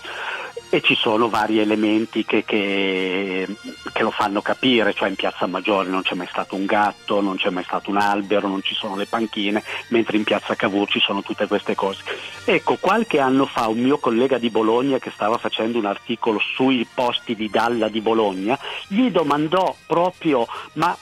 E 0.70 0.82
ci 0.82 0.94
sono 0.94 1.30
vari 1.30 1.60
elementi 1.60 2.26
che, 2.26 2.44
che- 2.44 3.48
che 3.90 4.02
lo 4.02 4.10
fanno 4.10 4.42
capire, 4.42 4.92
cioè 4.92 5.08
in 5.08 5.14
Piazza 5.14 5.46
Maggiore 5.46 5.88
non 5.88 6.02
c'è 6.02 6.14
mai 6.14 6.26
stato 6.30 6.56
un 6.56 6.66
gatto, 6.66 7.22
non 7.22 7.36
c'è 7.36 7.48
mai 7.48 7.64
stato 7.64 7.88
un 7.88 7.96
albero, 7.96 8.48
non 8.48 8.62
ci 8.62 8.74
sono 8.74 8.94
le 8.94 9.06
panchine, 9.06 9.62
mentre 9.88 10.18
in 10.18 10.24
Piazza 10.24 10.54
Cavour 10.56 10.86
ci 10.88 11.00
sono 11.00 11.22
tutte 11.22 11.46
queste 11.46 11.74
cose. 11.74 12.02
Ecco, 12.44 12.76
qualche 12.78 13.18
anno 13.18 13.46
fa 13.46 13.66
un 13.68 13.78
mio 13.78 13.96
collega 13.98 14.36
di 14.36 14.50
Bologna 14.50 14.98
che 14.98 15.10
stava 15.10 15.38
facendo 15.38 15.78
un 15.78 15.86
articolo 15.86 16.38
sui 16.38 16.86
posti 16.92 17.34
di 17.34 17.48
Dalla 17.48 17.88
di 17.88 18.02
Bologna, 18.02 18.58
gli 18.88 19.10
domandò 19.10 19.74
proprio 19.86 20.46
ma 20.74 20.94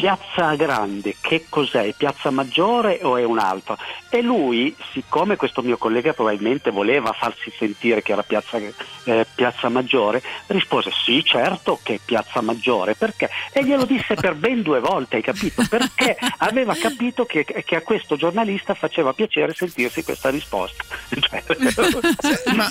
Piazza 0.00 0.54
Grande 0.54 1.16
che 1.20 1.44
cos'è? 1.50 1.92
Piazza 1.94 2.30
Maggiore 2.30 3.00
o 3.02 3.18
è 3.18 3.22
un'altra? 3.22 3.76
E 4.08 4.22
lui, 4.22 4.74
siccome 4.92 5.36
questo 5.36 5.60
mio 5.60 5.76
collega 5.76 6.14
probabilmente 6.14 6.70
voleva 6.70 7.12
farsi 7.12 7.52
sentire 7.56 8.00
che 8.00 8.12
era 8.12 8.22
Piazza, 8.22 8.56
eh, 8.56 9.26
Piazza 9.34 9.68
Maggiore, 9.68 10.22
rispose 10.46 10.90
sì, 11.04 11.22
certo 11.22 11.78
che 11.82 11.96
è 11.96 12.00
Piazza 12.02 12.40
Maggiore, 12.40 12.94
perché? 12.94 13.28
E 13.52 13.62
glielo 13.62 13.84
disse 13.84 14.14
per 14.14 14.36
ben 14.36 14.62
due 14.62 14.80
volte, 14.80 15.16
hai 15.16 15.22
capito? 15.22 15.62
Perché 15.68 16.16
aveva 16.38 16.74
capito 16.74 17.26
che, 17.26 17.44
che 17.44 17.76
a 17.76 17.82
questo 17.82 18.16
giornalista 18.16 18.72
faceva 18.72 19.12
piacere 19.12 19.52
sentirsi 19.52 20.02
questa 20.02 20.30
risposta. 20.30 20.82
Cioè, 21.20 22.54
Ma 22.54 22.70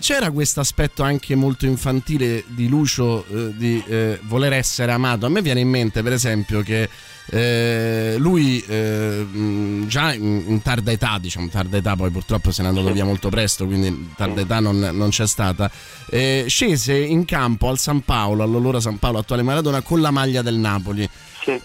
c'era 0.00 0.30
questo 0.30 0.60
aspetto 0.60 1.02
anche 1.02 1.34
molto 1.34 1.66
infantile 1.66 2.44
di 2.46 2.68
Lucio 2.68 3.24
eh, 3.28 3.56
di 3.56 3.82
eh, 3.86 4.18
voler 4.22 4.54
essere 4.54 4.92
amato. 4.92 5.26
A 5.26 5.28
me 5.28 5.42
viene 5.42 5.60
in 5.60 5.68
mente, 5.68 6.02
per 6.02 6.12
esempio, 6.12 6.53
esempio 6.58 6.62
che 6.62 6.88
eh, 7.30 8.16
lui 8.18 8.62
eh, 8.68 9.26
già 9.86 10.12
in, 10.12 10.44
in 10.46 10.62
tarda 10.62 10.90
età, 10.92 11.18
diciamo 11.20 11.48
tarda 11.48 11.78
età, 11.78 11.96
poi 11.96 12.10
purtroppo 12.10 12.50
se 12.52 12.62
n'è 12.62 12.68
andato 12.68 12.92
via 12.92 13.04
molto 13.04 13.28
presto, 13.30 13.64
quindi 13.66 13.86
in 13.88 14.14
tarda 14.14 14.42
età 14.42 14.60
non, 14.60 14.78
non 14.92 15.08
c'è 15.10 15.26
stata, 15.26 15.70
eh, 16.10 16.44
scese 16.48 16.94
in 16.96 17.24
campo 17.24 17.68
al 17.68 17.78
San 17.78 18.02
Paolo, 18.02 18.42
all'allora 18.42 18.78
San 18.80 18.98
Paolo 18.98 19.18
attuale 19.18 19.42
Maradona, 19.42 19.80
con 19.80 20.00
la 20.00 20.10
maglia 20.10 20.42
del 20.42 20.56
Napoli. 20.56 21.08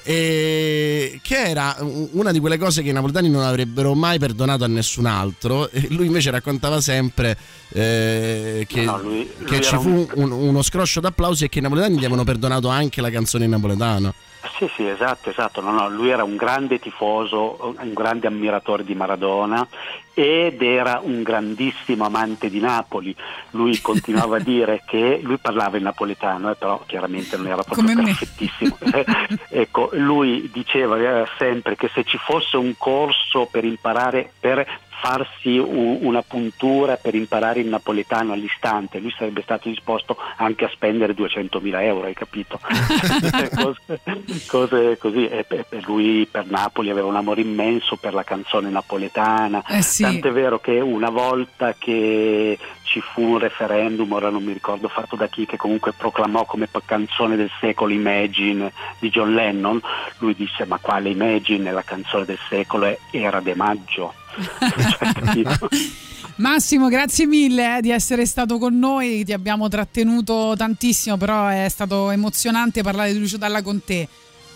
E 0.04 1.20
che 1.24 1.36
era 1.38 1.78
una 2.12 2.34
di 2.34 2.40
quelle 2.40 2.58
cose 2.58 2.82
che 2.84 2.90
i 2.90 2.92
napoletani 2.92 3.30
non 3.30 3.44
avrebbero 3.44 3.94
mai 3.94 4.20
perdonato 4.20 4.66
a 4.66 4.68
nessun 4.68 5.06
altro. 5.06 5.70
E 5.72 5.88
lui 5.92 6.08
invece 6.08 6.32
raccontava 6.32 6.82
sempre 6.82 7.38
eh, 7.70 8.66
che, 8.68 8.84
No, 8.84 8.98
no, 8.98 9.02
lui- 9.04 9.30
che 9.46 9.56
lui 9.56 9.64
ci 9.64 9.76
fu 9.78 9.90
un- 9.90 10.08
un- 10.16 10.32
uno 10.32 10.62
scroscio 10.64 11.00
d'applausi 11.00 11.46
e 11.46 11.50
che 11.50 11.60
i 11.60 11.62
napoletani 11.62 11.96
gli 11.96 12.00
avevano 12.00 12.26
perdonato 12.26 12.68
anche 12.68 13.00
la 13.00 13.10
canzone 13.10 13.46
in 13.46 13.52
napoletano. 13.52 14.14
Sì, 14.58 14.70
sì, 14.74 14.88
esatto, 14.88 15.30
esatto. 15.30 15.62
No, 15.62 15.72
no, 15.72 15.90
lui 15.90 16.10
era 16.10 16.24
un 16.24 16.36
grande 16.36 16.80
tifoso, 16.80 17.76
un 17.78 17.94
grande 17.94 18.28
ammiratore 18.28 18.84
di 18.84 18.96
Maradona 18.96 19.68
ed 20.14 20.62
era 20.62 21.00
un 21.04 21.24
grandissimo 21.24 22.06
amante 22.06 22.50
di 22.50 22.60
Napoli. 22.60 23.16
Lui 23.52 23.80
continuava 23.82 24.38
a 24.38 24.40
dire 24.44 24.84
che 24.86 25.20
lui 25.22 25.38
parlava 25.38 25.78
in 25.78 25.84
napoletano, 25.84 26.52
eh, 26.52 26.56
però 26.56 26.82
chiaramente 26.86 27.38
non 27.38 27.48
era 27.48 27.64
proprio 27.64 27.96
perfettissimo. 27.96 28.78
ecco, 29.50 29.90
lui 29.94 30.50
diceva 30.52 30.98
eh, 30.98 31.28
sempre 31.38 31.76
che 31.76 31.90
se 31.94 32.04
ci 32.04 32.18
fosse 32.18 32.58
un 32.58 32.76
corso 32.78 33.48
per 33.50 33.66
imparare 33.66 34.32
per 34.40 34.66
farsi 35.02 35.58
u- 35.58 36.00
una 36.02 36.22
puntura 36.22 36.98
per 36.98 37.16
imparare 37.16 37.62
il 37.62 37.68
napoletano 37.68 38.34
all'istante, 38.34 39.00
lui 39.00 39.14
sarebbe 39.18 39.42
stato 39.42 39.70
disposto 39.70 40.18
anche 40.38 40.66
a 40.66 40.70
spendere 40.70 41.14
200.000 41.14 41.82
euro, 41.84 42.06
hai 42.06 42.14
capito? 42.14 42.60
cose, 43.56 44.02
cose 44.48 44.98
così, 44.98 45.28
e 45.28 45.44
per 45.44 45.66
per 45.70 45.84
lui 45.88 46.28
per 46.30 46.46
Napoli 46.50 46.90
aveva 46.90 47.08
un 47.08 47.16
amore 47.16 47.42
immenso 47.42 47.96
per 47.96 48.14
la 48.14 48.24
canzone 48.24 48.70
napoletana, 48.70 49.64
Eh 49.68 49.82
sì. 49.82 50.04
tant'è 50.04 50.32
vero 50.32 50.60
che 50.60 50.80
una 50.80 51.10
volta 51.10 51.74
che 51.78 52.58
ci 52.90 53.02
fu 53.02 53.22
un 53.22 53.38
referendum, 53.38 54.12
ora 54.12 54.32
non 54.32 54.44
mi 54.44 54.52
ricordo 54.52 54.88
fatto 54.88 55.16
da 55.16 55.28
chi, 55.28 55.46
che 55.46 55.58
comunque 55.58 55.94
proclamò 55.94 56.44
come 56.46 56.68
canzone 56.86 57.36
del 57.36 57.52
secolo 57.60 57.94
Imagine 57.94 58.74
di 58.98 59.10
John 59.10 59.36
Lennon, 59.36 59.80
lui 60.18 60.34
disse 60.34 60.66
ma 60.66 60.80
quale 60.80 61.10
Imagine, 61.10 61.72
la 61.72 61.84
canzone 61.84 62.26
del 62.26 62.40
secolo 62.50 62.98
era 63.12 63.40
De 63.42 63.54
Maggio. 63.54 64.14
Massimo, 66.38 66.88
grazie 66.88 67.28
mille 67.28 67.78
eh, 67.78 67.82
di 67.82 67.92
essere 67.92 68.26
stato 68.26 68.58
con 68.58 68.80
noi, 68.80 69.24
ti 69.24 69.34
abbiamo 69.34 69.68
trattenuto 69.68 70.56
tantissimo, 70.58 71.16
però 71.18 71.48
è 71.48 71.68
stato 71.70 72.10
emozionante 72.10 72.82
parlare 72.82 73.14
di 73.14 73.20
Lucio 73.20 73.38
Dalla 73.38 73.62
con 73.62 73.84
te. 73.84 74.08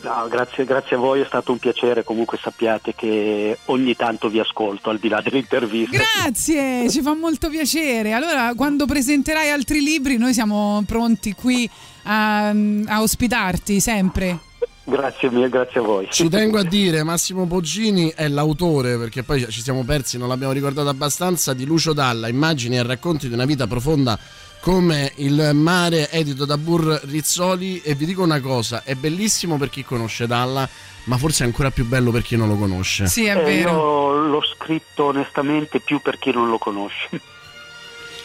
No, 0.03 0.27
grazie, 0.29 0.65
grazie 0.65 0.97
a 0.97 0.99
voi, 0.99 1.21
è 1.21 1.25
stato 1.25 1.53
un 1.53 1.59
piacere, 1.59 2.03
comunque 2.03 2.37
sappiate 2.37 2.93
che 2.93 3.57
ogni 3.65 3.95
tanto 3.95 4.27
vi 4.27 4.39
ascolto 4.39 4.89
al 4.89 4.99
di 4.99 5.07
là 5.07 5.21
delle 5.21 5.37
interviste. 5.37 5.97
Grazie, 5.97 6.89
ci 6.89 7.01
fa 7.01 7.15
molto 7.15 7.49
piacere. 7.49 8.11
Allora, 8.11 8.53
quando 8.53 8.85
presenterai 8.85 9.49
altri 9.49 9.81
libri, 9.81 10.17
noi 10.17 10.33
siamo 10.33 10.83
pronti 10.85 11.33
qui 11.33 11.69
a, 12.03 12.49
a 12.49 13.01
ospitarti 13.01 13.79
sempre. 13.79 14.39
Grazie 14.83 15.31
mille, 15.31 15.47
grazie 15.47 15.79
a 15.79 15.83
voi. 15.83 16.07
Ci 16.11 16.27
tengo 16.27 16.57
a 16.57 16.63
dire, 16.63 17.03
Massimo 17.03 17.47
Poggini 17.47 18.11
è 18.13 18.27
l'autore, 18.27 18.97
perché 18.97 19.23
poi 19.23 19.49
ci 19.49 19.61
siamo 19.61 19.85
persi, 19.85 20.17
non 20.17 20.27
l'abbiamo 20.27 20.51
ricordato 20.51 20.89
abbastanza, 20.89 21.53
di 21.53 21.63
Lucio 21.63 21.93
Dalla, 21.93 22.27
immagini 22.27 22.75
e 22.75 22.83
racconti 22.83 23.29
di 23.29 23.33
una 23.33 23.45
vita 23.45 23.67
profonda 23.67 24.19
come 24.63 25.11
il 25.15 25.51
mare, 25.53 26.09
edito 26.09 26.45
da 26.45 26.57
Burr 26.57 27.01
Rizzoli. 27.03 27.81
E 27.81 27.95
vi 27.95 28.05
dico 28.05 28.23
una 28.23 28.39
cosa, 28.39 28.83
è 28.85 28.95
bellissimo 28.95 29.57
per 29.57 29.69
chi 29.69 29.83
conosce 29.83 30.25
Dalla, 30.25 30.67
ma 31.05 31.17
forse 31.17 31.43
è 31.43 31.47
ancora 31.47 31.69
più 31.69 31.85
bello 31.85 32.11
per 32.11 32.21
chi 32.21 32.37
non 32.37 32.47
lo 32.47 32.55
conosce. 32.55 33.07
Sì, 33.07 33.25
è 33.25 33.37
Eh, 33.37 33.43
vero. 33.43 33.71
Io 33.71 34.13
l'ho 34.27 34.41
scritto 34.41 35.05
onestamente 35.05 35.81
più 35.81 35.99
per 36.01 36.17
chi 36.17 36.31
non 36.31 36.49
lo 36.49 36.57
conosce. 36.57 37.09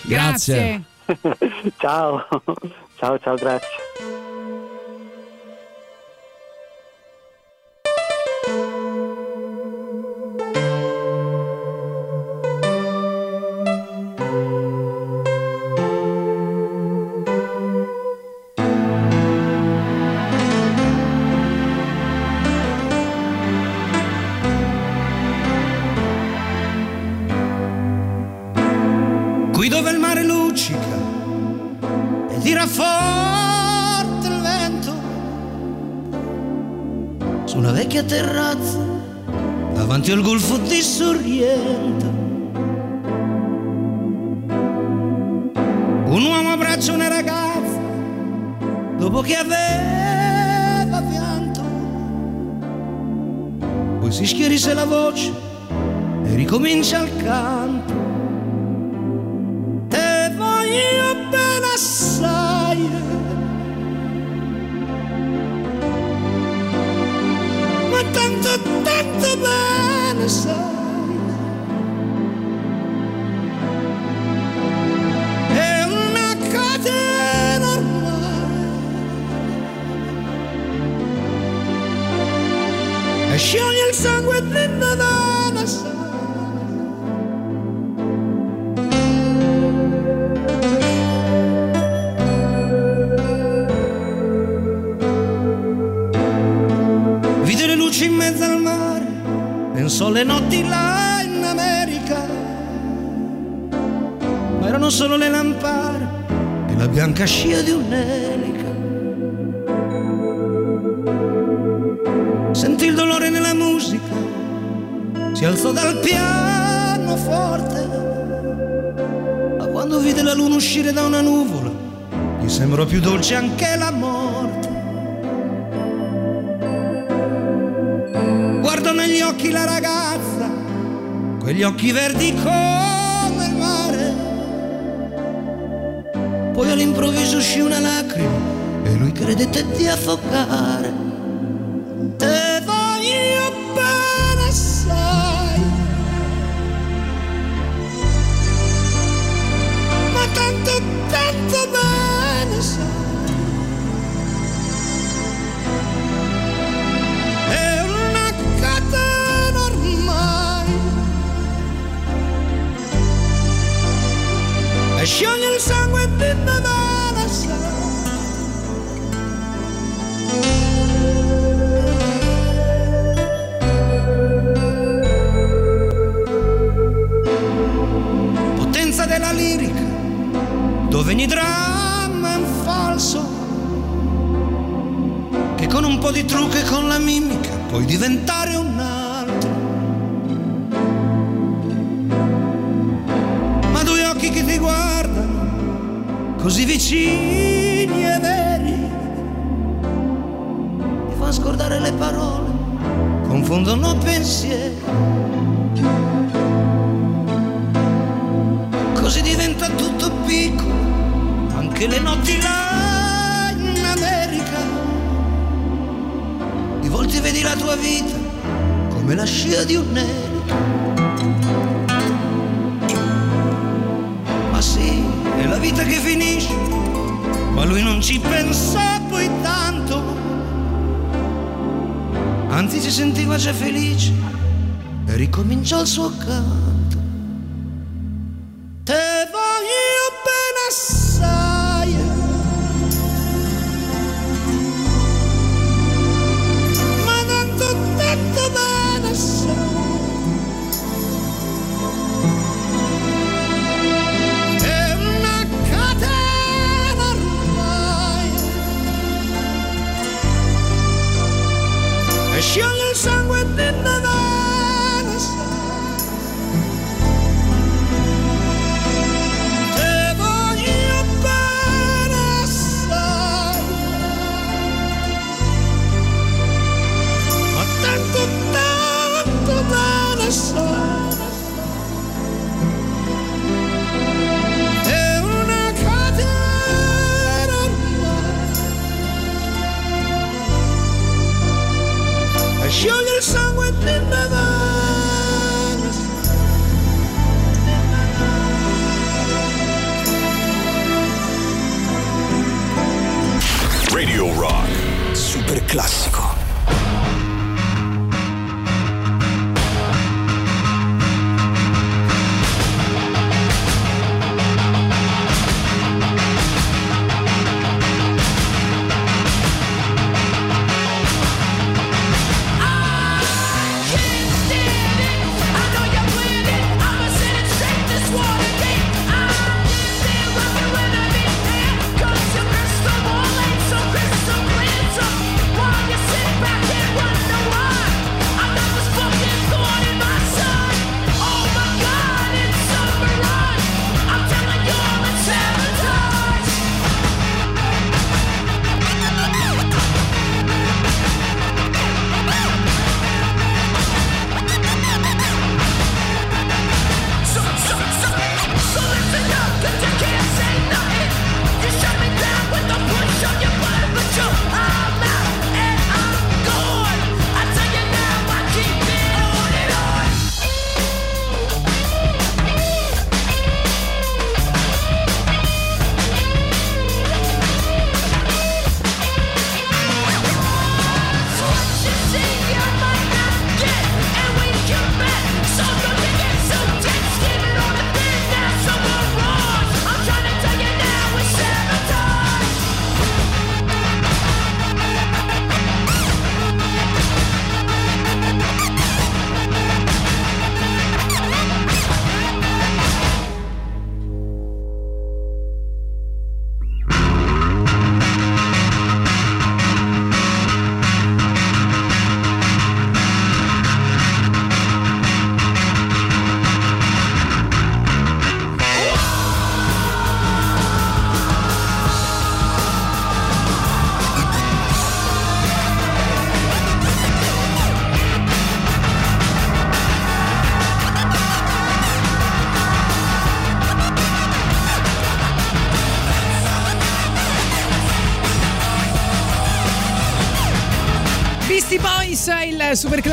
Grazie. 0.02 0.82
ciao, 1.77 2.24
ciao, 2.97 3.19
ciao, 3.19 3.35
grazie. 3.35 4.18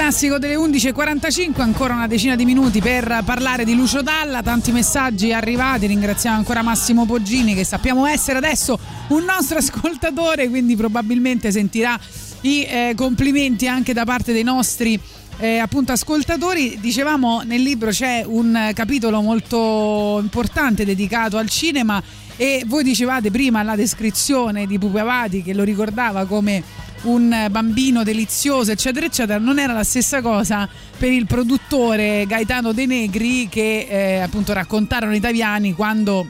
classico 0.06 0.38
delle 0.38 0.56
11.45, 0.56 1.62
ancora 1.62 1.96
una 1.96 2.06
decina 2.06 2.36
di 2.36 2.46
minuti 2.46 2.80
per 2.80 3.24
parlare 3.26 3.66
di 3.66 3.74
Lucio 3.74 4.04
Dalla, 4.04 4.44
tanti 4.44 4.72
messaggi 4.72 5.34
arrivati, 5.34 5.88
ringraziamo 5.88 6.38
ancora 6.38 6.62
Massimo 6.62 7.08
Poggini 7.08 7.56
che 7.56 7.64
sappiamo 7.64 8.06
essere 8.06 8.38
adesso 8.38 8.78
un 9.08 9.24
nostro 9.24 9.58
ascoltatore, 9.58 10.48
quindi 10.48 10.76
probabilmente 10.76 11.50
sentirà 11.50 12.00
i 12.42 12.62
eh, 12.66 12.94
complimenti 12.96 13.68
anche 13.68 13.94
da 13.94 14.06
parte 14.06 14.32
dei 14.32 14.44
nostri 14.44 15.00
eh, 15.38 15.58
appunto 15.58 15.92
ascoltatori. 15.92 16.78
Dicevamo 16.80 17.42
nel 17.42 17.64
libro 17.64 17.90
c'è 17.90 18.24
un 18.28 18.74
capitolo 18.76 19.22
molto 19.22 20.20
importante 20.22 20.86
dedicato 20.86 21.38
al 21.38 21.50
cinema 21.50 22.00
e 22.38 22.64
voi 22.68 22.84
dicevate 22.84 23.32
prima 23.32 23.64
la 23.64 23.76
descrizione 23.76 24.68
di 24.68 24.78
Pupi 24.78 25.00
Avati 25.00 25.42
che 25.42 25.56
lo 25.56 25.64
ricordava 25.64 26.26
come 26.26 26.62
un 27.06 27.48
bambino 27.50 28.04
delizioso, 28.04 28.72
eccetera, 28.72 29.06
eccetera, 29.06 29.38
non 29.40 29.60
era 29.60 29.74
la 29.74 29.84
stessa 29.84 30.22
cosa 30.22 30.68
per 30.98 31.12
il 31.12 31.26
produttore 31.26 32.26
Gaetano 32.28 32.72
De 32.72 32.86
Negri 32.86 33.48
che 33.50 33.88
eh, 33.90 34.20
appunto 34.20 34.54
raccontarono 34.54 35.14
i 35.14 35.20
italiani 35.26 35.74
quando 35.74 36.28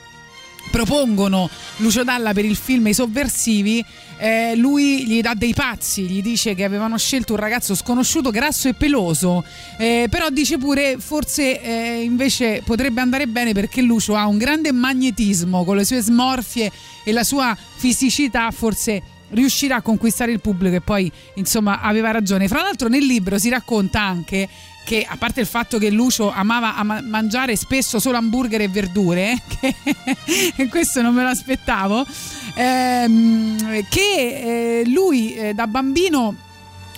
propongono 0.71 1.49
Lucio 1.77 2.03
Dalla 2.03 2.33
per 2.33 2.45
il 2.45 2.55
film 2.55 2.87
I 2.87 2.93
Sovversivi, 2.93 3.83
eh, 4.17 4.55
lui 4.55 5.05
gli 5.05 5.21
dà 5.21 5.33
dei 5.33 5.53
pazzi, 5.53 6.03
gli 6.03 6.21
dice 6.21 6.55
che 6.55 6.63
avevano 6.63 6.97
scelto 6.97 7.33
un 7.33 7.39
ragazzo 7.39 7.75
sconosciuto, 7.75 8.31
grasso 8.31 8.67
e 8.67 8.73
peloso, 8.73 9.43
eh, 9.77 10.07
però 10.09 10.29
dice 10.29 10.57
pure 10.57 10.97
forse 10.97 11.61
eh, 11.61 12.01
invece 12.01 12.61
potrebbe 12.65 13.01
andare 13.01 13.27
bene 13.27 13.53
perché 13.53 13.81
Lucio 13.81 14.15
ha 14.15 14.25
un 14.27 14.37
grande 14.37 14.71
magnetismo 14.71 15.63
con 15.63 15.75
le 15.75 15.85
sue 15.85 16.01
smorfie 16.01 16.71
e 17.03 17.11
la 17.11 17.23
sua 17.23 17.55
fisicità 17.75 18.49
forse 18.51 19.01
riuscirà 19.29 19.77
a 19.77 19.81
conquistare 19.81 20.31
il 20.31 20.41
pubblico 20.41 20.75
e 20.75 20.81
poi 20.81 21.11
insomma 21.35 21.81
aveva 21.81 22.11
ragione. 22.11 22.47
Fra 22.47 22.61
l'altro 22.61 22.87
nel 22.87 23.05
libro 23.05 23.37
si 23.37 23.49
racconta 23.49 24.01
anche 24.01 24.47
che 24.85 25.05
a 25.07 25.17
parte 25.17 25.41
il 25.41 25.47
fatto 25.47 25.79
che 25.79 25.89
Lucio 25.89 26.31
amava 26.31 26.75
ama- 26.75 27.01
mangiare 27.01 27.55
spesso 27.55 27.99
solo 27.99 28.17
hamburger 28.17 28.61
e 28.61 28.69
verdure, 28.69 29.31
eh, 29.59 29.75
che 30.55 30.67
questo 30.69 31.01
non 31.01 31.13
me 31.13 31.23
lo 31.23 31.29
aspettavo, 31.29 32.05
ehm, 32.53 33.87
che 33.89 34.81
eh, 34.81 34.83
lui 34.85 35.33
eh, 35.33 35.53
da 35.53 35.67
bambino 35.67 36.35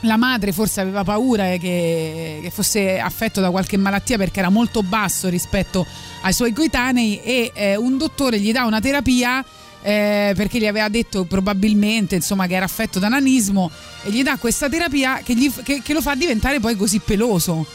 la 0.01 0.17
madre 0.17 0.51
forse 0.51 0.81
aveva 0.81 1.03
paura 1.03 1.51
eh, 1.53 1.57
che, 1.57 2.39
che, 2.43 2.51
fosse 2.51 2.99
affetto 2.99 3.41
da 3.41 3.49
qualche 3.49 3.77
malattia 3.77 4.17
perché 4.17 4.39
era 4.39 4.49
molto 4.49 4.83
basso 4.83 5.27
rispetto 5.27 5.87
ai 6.21 6.33
suoi 6.33 6.53
coetanei 6.53 7.21
e 7.23 7.51
eh, 7.55 7.75
un 7.77 7.97
dottore 7.97 8.39
gli 8.39 8.51
dà 8.51 8.65
una 8.65 8.79
terapia 8.79 9.43
eh, 9.87 10.33
perché 10.35 10.59
gli 10.59 10.67
aveva 10.67 10.89
detto 10.89 11.23
probabilmente 11.23 12.15
insomma, 12.15 12.45
che 12.45 12.55
era 12.55 12.65
affetto 12.65 12.99
da 12.99 13.07
nanismo 13.07 13.71
e 14.03 14.11
gli 14.11 14.21
dà 14.21 14.35
questa 14.35 14.67
terapia 14.67 15.21
che, 15.23 15.33
gli, 15.33 15.49
che, 15.63 15.81
che 15.81 15.93
lo 15.93 16.01
fa 16.01 16.13
diventare 16.13 16.59
poi 16.59 16.75
così 16.75 16.99
peloso. 16.99 17.65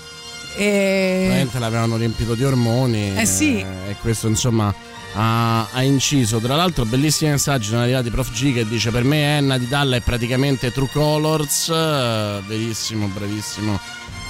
E... 0.54 1.24
Veramente 1.28 1.58
l'avevano 1.58 1.96
riempito 1.96 2.34
di 2.34 2.44
ormoni 2.44 3.16
Eh 3.16 3.24
sì. 3.24 3.60
eh, 3.60 3.92
e 3.92 3.96
questo 4.02 4.28
insomma 4.28 4.74
ha, 5.14 5.68
ha 5.72 5.82
inciso. 5.82 6.38
Tra 6.38 6.54
l'altro 6.54 6.84
bellissimi 6.84 7.30
messaggi 7.30 7.68
sono 7.68 7.80
arrivati 7.80 8.10
Prof 8.10 8.30
G 8.30 8.52
che 8.52 8.68
dice 8.68 8.90
per 8.90 9.04
me 9.04 9.38
Enna 9.38 9.56
di 9.56 9.66
Dalla 9.66 9.96
è 9.96 10.00
praticamente 10.00 10.70
True 10.70 10.90
Colors, 10.92 11.70
eh, 11.70 12.42
verissimo, 12.46 13.06
bravissimo 13.06 13.80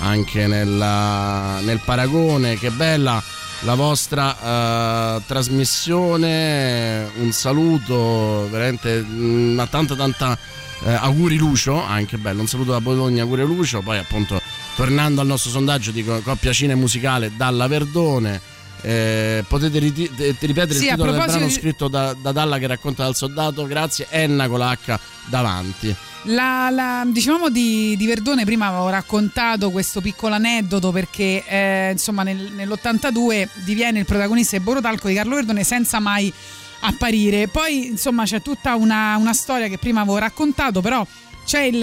anche 0.03 0.47
nella- 0.47 1.59
nel 1.63 1.81
paragone, 1.85 2.57
che 2.57 2.71
bella 2.71 3.21
la 3.65 3.75
vostra 3.75 5.17
eh, 5.19 5.23
trasmissione, 5.27 7.11
un 7.19 7.31
saluto 7.33 8.49
veramente 8.51 9.01
mm, 9.07 9.59
a 9.61 9.67
tanta 9.67 9.95
tanta 9.95 10.37
eh, 10.85 10.93
auguri 10.93 11.37
Lucio, 11.37 11.81
anche 11.83 12.17
bello, 12.19 12.41
un 12.41 12.49
saluto 12.49 12.73
da 12.73 12.81
Bologna, 12.81 13.23
auguri 13.23 13.45
Lucio, 13.45 13.81
poi 13.81 13.99
appunto 13.99 14.41
tornando 14.75 15.21
al 15.21 15.27
nostro 15.29 15.51
sondaggio 15.51 15.91
di 15.93 16.03
co- 16.05 16.21
coppia 16.23 16.53
cine 16.53 16.75
musicale 16.75 17.33
dalla 17.37 17.69
Verdone. 17.69 18.41
eh, 18.85 19.45
potete 19.47 19.79
riti- 19.79 20.11
eh, 20.17 20.35
ripetere 20.41 20.75
Sì, 20.79 20.87
il 20.87 20.91
titolo 20.91 21.13
del 21.13 21.21
brano 21.25 21.47
di- 21.47 21.53
scritto 21.53 21.87
da, 21.87 22.15
da 22.21 22.33
Dalla 22.33 22.59
che 22.59 22.67
racconta 22.67 23.05
dal 23.05 23.15
soldato 23.15 23.65
grazie 23.67 24.09
Enna 24.11 24.49
con 24.49 24.59
la 24.59 24.77
H 24.77 24.99
davanti 25.27 25.95
La, 26.27 26.69
la- 26.71 27.05
dicevamo 27.07 27.49
di, 27.49 27.97
di 27.97 28.07
Verdone, 28.07 28.45
prima 28.45 28.67
avevo 28.69 28.89
raccontato 28.89 29.71
questo 29.71 30.01
piccolo 30.01 30.35
aneddoto 30.37 30.93
perché 30.93 31.43
eh, 31.47 31.89
insomma 31.93 32.23
nel- 32.23 32.53
nell'82 32.53 33.49
diviene 33.65 33.99
il 33.99 34.05
protagonista 34.05 34.57
di 34.57 34.63
Borotalco 34.63 35.09
di 35.09 35.15
Carlo 35.15 35.35
Verdone 35.35 35.65
senza 35.65 35.99
mai 35.99 36.33
apparire. 36.81 37.49
Poi 37.49 37.87
insomma 37.89 38.23
c'è 38.25 38.41
tutta 38.41 38.77
una, 38.77 39.17
una 39.17 39.33
storia 39.35 39.67
che 39.67 39.79
prima 39.79 40.03
avevo 40.03 40.19
raccontato, 40.19 40.81
però 40.81 41.05
c'è 41.45 41.63
il, 41.63 41.83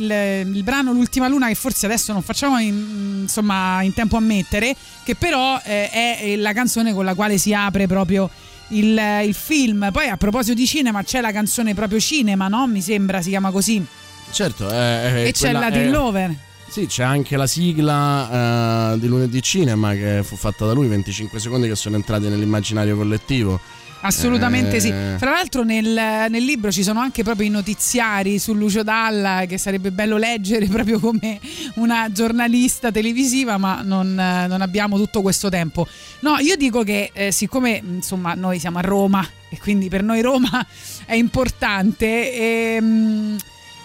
il- 0.00 0.54
il 0.54 0.62
brano 0.62 0.92
L'ultima 0.94 1.28
luna 1.28 1.48
che 1.48 1.54
forse 1.54 1.84
adesso 1.84 2.12
non 2.14 2.22
facciamo 2.22 2.58
in, 2.58 3.18
insomma, 3.22 3.82
in 3.82 3.92
tempo 3.92 4.16
a 4.16 4.20
mettere, 4.20 4.74
che 5.04 5.14
però 5.14 5.60
eh, 5.62 5.90
è 5.90 6.36
la 6.36 6.54
canzone 6.54 6.94
con 6.94 7.04
la 7.04 7.14
quale 7.14 7.36
si 7.36 7.52
apre 7.52 7.86
proprio 7.86 8.30
il, 8.68 9.00
il 9.24 9.34
film. 9.34 9.90
Poi 9.92 10.08
a 10.08 10.16
proposito 10.16 10.54
di 10.54 10.66
cinema 10.66 11.02
c'è 11.02 11.20
la 11.20 11.32
canzone 11.32 11.74
proprio 11.74 12.00
cinema, 12.00 12.48
no? 12.48 12.66
Mi 12.66 12.80
sembra 12.80 13.22
si 13.22 13.30
chiama 13.30 13.50
così. 13.50 13.84
certo 14.30 14.70
eh, 14.70 14.76
eh, 14.76 15.28
e 15.28 15.32
c'è 15.32 15.50
quella 15.50 15.68
Latin 15.68 15.92
è-. 16.14 16.34
Sì, 16.68 16.86
c'è 16.86 17.04
anche 17.04 17.36
la 17.36 17.46
sigla 17.46 18.94
eh, 18.94 18.98
di 18.98 19.06
lunedì 19.06 19.40
cinema 19.40 19.92
che 19.92 20.22
fu 20.24 20.34
fatta 20.34 20.66
da 20.66 20.72
lui, 20.72 20.88
25 20.88 21.38
secondi 21.38 21.68
che 21.68 21.76
sono 21.76 21.94
entrati 21.94 22.28
nell'immaginario 22.28 22.96
collettivo. 22.96 23.60
Assolutamente 24.04 24.76
Eh, 24.76 24.80
sì. 24.80 24.92
Fra 25.16 25.30
l'altro 25.30 25.62
nel, 25.62 25.86
nel 25.86 26.44
libro 26.44 26.70
ci 26.70 26.82
sono 26.82 27.00
anche 27.00 27.22
proprio 27.22 27.46
i 27.46 27.50
notiziari 27.50 28.38
su 28.38 28.52
Lucio 28.52 28.82
Dalla 28.82 29.44
che 29.48 29.56
sarebbe 29.58 29.90
bello 29.90 30.16
leggere 30.16 30.66
proprio 30.66 30.98
come 31.00 31.40
una 31.76 32.10
giornalista 32.12 32.90
televisiva, 32.90 33.56
ma 33.56 33.80
non, 33.82 34.14
non 34.14 34.60
abbiamo 34.60 34.96
tutto 34.96 35.22
questo 35.22 35.48
tempo. 35.48 35.86
No, 36.20 36.36
io 36.38 36.56
dico 36.56 36.82
che 36.82 37.10
eh, 37.12 37.32
siccome 37.32 37.82
insomma 37.84 38.34
noi 38.34 38.58
siamo 38.58 38.78
a 38.78 38.82
Roma 38.82 39.26
e 39.48 39.58
quindi 39.58 39.88
per 39.88 40.02
noi 40.02 40.20
Roma 40.20 40.64
è 41.06 41.14
importante, 41.14 42.74
ehm, 42.74 43.36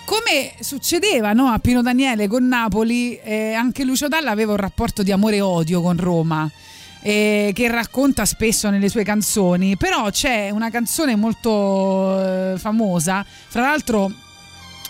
come 0.06 0.54
succedeva 0.60 1.34
no, 1.34 1.48
a 1.48 1.60
Pino 1.60 1.82
Daniele 1.82 2.28
con 2.28 2.48
Napoli, 2.48 3.18
eh, 3.18 3.54
anche 3.54 3.84
Lucio 3.84 4.08
Dalla 4.08 4.32
aveva 4.32 4.52
un 4.52 4.58
rapporto 4.58 5.04
di 5.04 5.12
amore 5.12 5.38
e 5.38 5.42
odio 5.42 5.82
con 5.82 5.98
Roma. 5.98 6.50
Eh, 7.02 7.52
che 7.54 7.68
racconta 7.70 8.26
spesso 8.26 8.70
nelle 8.70 8.90
sue 8.90 9.04
canzoni, 9.04 9.78
però 9.78 10.10
c'è 10.10 10.50
una 10.50 10.70
canzone 10.70 11.16
molto 11.16 12.54
eh, 12.54 12.58
famosa, 12.58 13.26
fra 13.48 13.62
l'altro 13.62 14.12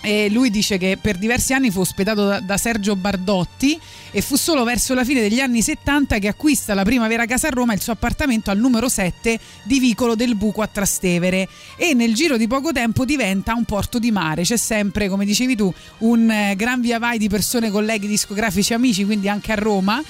eh, 0.02 0.30
lui 0.30 0.50
dice 0.50 0.78
che 0.78 0.96
per 0.98 1.18
diversi 1.18 1.52
anni 1.52 1.70
fu 1.70 1.80
ospitato 1.80 2.40
da, 2.40 2.56
Sergio 2.56 2.96
Bardotti 2.96 3.78
e 4.10 4.22
fu 4.22 4.36
solo 4.36 4.64
verso 4.64 4.94
la 4.94 5.04
fine 5.04 5.20
degli 5.20 5.40
anni 5.40 5.60
70 5.60 6.18
che 6.18 6.28
acquista 6.28 6.72
la 6.72 6.84
prima 6.84 7.06
vera 7.06 7.26
casa 7.26 7.48
a 7.48 7.50
Roma 7.50 7.74
il 7.74 7.82
suo 7.82 7.92
appartamento 7.92 8.50
al 8.50 8.58
numero 8.58 8.88
7 8.88 9.38
di 9.62 9.78
Vicolo 9.78 10.14
del 10.14 10.36
Buco 10.36 10.62
a 10.62 10.66
Trastevere 10.66 11.46
e 11.76 11.92
nel 11.92 12.14
giro 12.14 12.38
di 12.38 12.46
poco 12.46 12.72
tempo 12.72 13.04
diventa 13.04 13.54
un 13.54 13.64
porto 13.64 13.98
di 13.98 14.10
mare. 14.10 14.42
C'è 14.42 14.56
sempre, 14.56 15.08
come 15.08 15.26
dicevi 15.26 15.54
tu, 15.54 15.72
un 15.98 16.30
eh, 16.30 16.54
gran 16.56 16.80
via 16.80 16.98
vai 16.98 17.18
di 17.18 17.28
persone, 17.28 17.70
colleghi 17.70 18.06
discografici, 18.06 18.72
amici, 18.72 19.04
quindi 19.04 19.28
anche 19.28 19.52
a 19.52 19.56
Roma. 19.56 20.02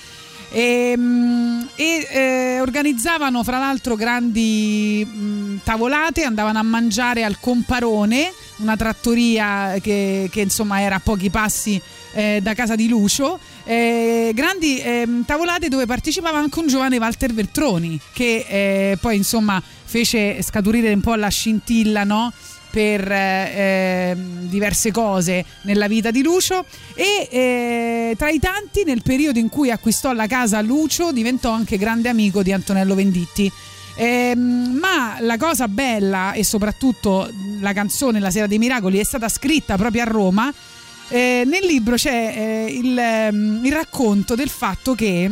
E, 0.52 0.94
mm, 0.96 1.60
e, 1.76 2.08
eh, 2.10 2.60
organizzavano 2.60 3.44
fra 3.44 3.58
l'altro 3.58 3.94
grandi 3.94 5.06
mm, 5.08 5.58
tavolate, 5.62 6.24
andavano 6.24 6.58
a 6.58 6.62
mangiare 6.62 7.22
al 7.22 7.38
Comparone, 7.38 8.32
una 8.56 8.76
trattoria 8.76 9.76
che, 9.80 10.28
che, 10.30 10.40
insomma 10.40 10.80
era 10.80 10.96
a 10.96 11.00
pochi 11.00 11.30
passi 11.30 11.80
eh, 12.12 12.40
da 12.42 12.54
casa 12.54 12.74
di 12.74 12.88
Lucio. 12.88 13.38
eh, 13.64 14.32
grandi 14.34 14.80
ehm, 14.80 15.24
tavolate 15.24 15.68
dove 15.68 15.86
partecipava 15.86 16.38
anche 16.38 16.58
un 16.58 16.66
giovane 16.66 16.98
Walter 16.98 17.32
Veltroni 17.32 18.00
che 18.12 18.44
eh, 18.48 18.98
poi 19.00 19.16
insomma 19.16 19.62
fece 19.84 20.42
scaturire 20.42 20.92
un 20.92 21.00
po' 21.00 21.14
la 21.14 21.28
scintilla 21.28 22.04
no? 22.04 22.32
Per 22.70 23.10
eh, 23.10 23.52
ehm, 23.54 24.48
diverse 24.48 24.90
cose 24.90 25.44
nella 25.62 25.88
vita 25.88 26.10
di 26.10 26.22
Lucio 26.22 26.64
e 26.94 27.28
eh, 27.30 28.14
tra 28.16 28.30
i 28.30 28.38
tanti 28.38 28.84
nel 28.84 29.02
periodo 29.02 29.38
in 29.38 29.48
cui 29.48 29.70
acquistò 29.70 30.12
la 30.12 30.26
casa 30.26 30.60
Lucio 30.60 31.12
diventò 31.12 31.50
anche 31.50 31.78
grande 31.78 32.08
amico 32.08 32.42
di 32.42 32.52
Antonello 32.52 32.94
Venditti. 32.94 33.50
Ehm, 33.96 34.78
ma 34.78 35.16
la 35.20 35.36
cosa 35.36 35.68
bella 35.68 36.32
e 36.32 36.44
soprattutto 36.44 37.30
la 37.60 37.72
canzone 37.72 38.20
La 38.20 38.30
sera 38.30 38.46
dei 38.46 38.58
miracoli 38.58 38.98
è 38.98 39.04
stata 39.04 39.28
scritta 39.28 39.76
proprio 39.76 40.02
a 40.02 40.06
Roma. 40.06 40.52
Eh, 41.08 41.42
nel 41.44 41.66
libro 41.66 41.96
c'è 41.96 42.34
eh, 42.36 42.72
il, 42.72 42.96
ehm, 42.96 43.60
il 43.64 43.72
racconto 43.72 44.34
del 44.36 44.48
fatto 44.48 44.94
che 44.94 45.30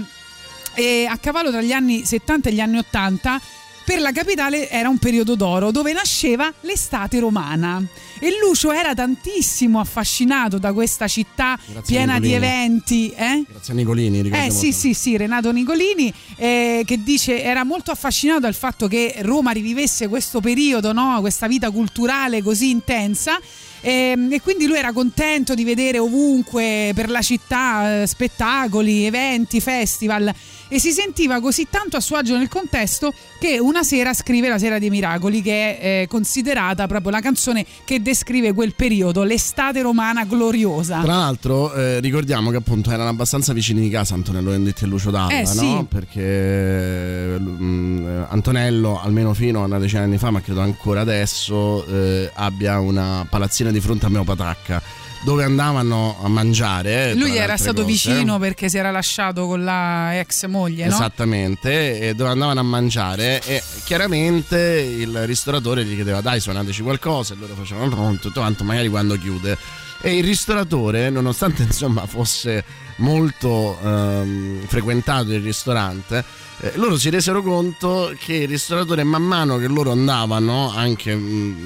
eh, 0.75 1.07
a 1.09 1.17
cavallo 1.19 1.51
tra 1.51 1.61
gli 1.61 1.73
anni 1.73 2.05
70 2.05 2.49
e 2.49 2.53
gli 2.53 2.61
anni 2.61 2.79
80 2.79 3.41
per 3.89 4.01
la 4.03 4.13
capitale 4.13 4.69
era 4.69 4.91
un 4.91 4.99
periodo 4.99 5.35
d'oro 5.35 5.71
dove 5.71 5.95
nasceva 5.95 6.53
l'estate 6.61 7.19
romana 7.21 7.83
e 8.19 8.37
Lucio 8.39 8.71
era 8.71 8.93
tantissimo 8.93 9.81
affascinato 9.81 10.59
da 10.59 10.75
questa 10.75 11.09
città 11.09 11.59
Grazie, 11.65 11.97
piena 11.97 12.21
di 12.21 12.35
eventi. 12.35 13.09
Eh? 13.09 13.45
Grazie 13.49 13.73
a 13.73 13.77
Nicolini, 13.77 14.19
Eh 14.19 14.23
ricordiamo. 14.23 14.53
sì, 14.53 14.73
sì, 14.73 14.93
sì, 14.93 15.17
Renato 15.17 15.51
Nicolini 15.53 16.13
eh, 16.37 16.83
che 16.85 17.03
dice 17.03 17.43
era 17.43 17.65
molto 17.65 17.91
affascinato 17.91 18.41
dal 18.41 18.53
fatto 18.55 18.89
che 18.89 19.15
Roma 19.21 19.53
rivivesse 19.53 20.07
questo 20.07 20.41
periodo, 20.41 20.93
no? 20.93 21.17
questa 21.21 21.47
vita 21.47 21.71
culturale 21.71 22.43
così 22.43 22.69
intensa. 22.69 23.39
ehm, 23.81 24.31
E, 24.33 24.43
quindi 24.43 24.67
lui 24.67 24.77
era 24.77 24.93
contento 24.93 25.55
di 25.55 25.65
vedere 25.65 25.99
ovunque 25.99 26.91
per 26.95 27.09
la 27.09 27.23
città 27.23 28.03
eh, 28.03 28.07
spettacoli, 28.07 29.07
eventi, 29.07 29.61
festival 29.63 30.31
e 30.69 30.79
si 30.79 30.93
sentiva 30.93 31.41
così 31.41 31.67
tanto 31.71 31.97
a 31.97 32.01
suo 32.01 32.17
agio 32.17 32.37
nel 32.37 32.49
contesto 32.49 33.13
che 33.41 33.59
una 33.59 33.83
sera 33.83 34.13
scrive 34.13 34.49
La 34.49 34.59
Sera 34.59 34.79
dei 34.79 34.91
Miracoli 34.91 35.43
che 35.43 35.79
è 35.79 36.03
eh, 36.03 36.07
considerata 36.09 36.87
proprio 36.87 37.11
la 37.11 37.21
canzone 37.21 37.65
che 37.85 38.03
descrive 38.03 38.53
quel 38.53 38.75
periodo, 38.75 39.23
l'estate 39.23 39.81
romana 39.83 40.25
gloriosa. 40.25 41.01
Tra 41.01 41.15
l'altro 41.17 41.73
eh, 41.75 42.01
ricordiamo 42.01 42.51
che 42.51 42.57
appunto 42.57 42.91
erano 42.91 43.09
abbastanza 43.09 43.53
vicini 43.53 43.81
di 43.81 43.89
casa 43.91 44.15
Antonello 44.15 44.51
Venditti 44.51 44.85
e 44.85 44.87
Lucio 44.87 45.11
Dalla, 45.11 45.41
Eh, 45.41 45.47
sì. 45.47 45.65
no? 45.73 45.87
Perché 45.87 47.39
mm, 47.39 48.23
Antonello, 48.29 49.01
almeno 49.01 49.35
fino 49.35 49.63
a 49.63 49.67
una 49.67 49.79
decina 49.79 50.01
di 50.03 50.09
anni 50.09 50.19
fa, 50.19 50.31
ma 50.31 50.41
credo 50.41 50.61
ancora 50.61 51.01
adesso, 51.01 51.85
eh, 51.87 52.31
abbia 52.35 52.79
una 52.79 53.27
palazzina 53.29 53.71
di 53.71 53.81
fronte 53.81 54.07
a 54.07 54.09
Meopatacca. 54.09 54.83
Dove 55.23 55.45
andavano 55.45 56.17
a 56.23 56.29
mangiare. 56.29 57.11
eh, 57.11 57.15
Lui 57.15 57.37
era 57.37 57.57
stato 57.57 57.83
cose. 57.83 57.93
vicino 57.93 58.39
perché 58.39 58.69
si 58.69 58.79
era 58.79 58.91
lasciato 58.91 59.47
con 59.47 59.65
la 59.65 60.19
ex 60.19 60.47
moglie, 60.47 60.87
no? 60.87 60.95
Esattamente, 60.95 62.01
e 62.01 62.15
dove 62.15 62.31
andavano 62.31 62.61
a 62.61 62.65
mangiare 62.65 63.43
e 63.45 63.63
chiaramente 63.85 64.59
il 64.59 65.27
ristoratore 65.27 65.85
gli 65.85 65.95
chiedeva 65.95 66.21
dai 66.21 66.41
suonateci 66.41 66.83
qualcosa 66.83 67.35
e 67.35 67.37
loro 67.39 67.55
facevano 67.55 67.89
pronto, 67.89 68.29
tutto 68.29 68.41
quanto, 68.41 68.65
magari 68.65 68.89
quando 68.89 69.19
chiude. 69.19 69.57
E 70.01 70.17
il 70.17 70.25
ristoratore, 70.25 71.11
nonostante 71.11 71.63
insomma 71.67 72.07
fosse 72.07 72.65
molto 72.99 73.79
ehm, 73.83 74.67
frequentato 74.67 75.33
il 75.33 75.43
ristorante, 75.43 76.25
eh, 76.61 76.73
loro 76.77 76.97
si 76.97 77.11
resero 77.11 77.43
conto 77.43 78.13
che 78.19 78.35
il 78.35 78.49
ristoratore 78.49 79.03
man 79.05 79.23
mano 79.23 79.59
che 79.59 79.67
loro 79.67 79.91
andavano, 79.91 80.73
anche, 80.73 81.19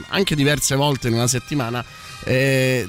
anche 0.08 0.34
diverse 0.34 0.74
volte 0.76 1.08
in 1.08 1.14
una 1.14 1.26
settimana, 1.26 1.84
eh, 2.24 2.88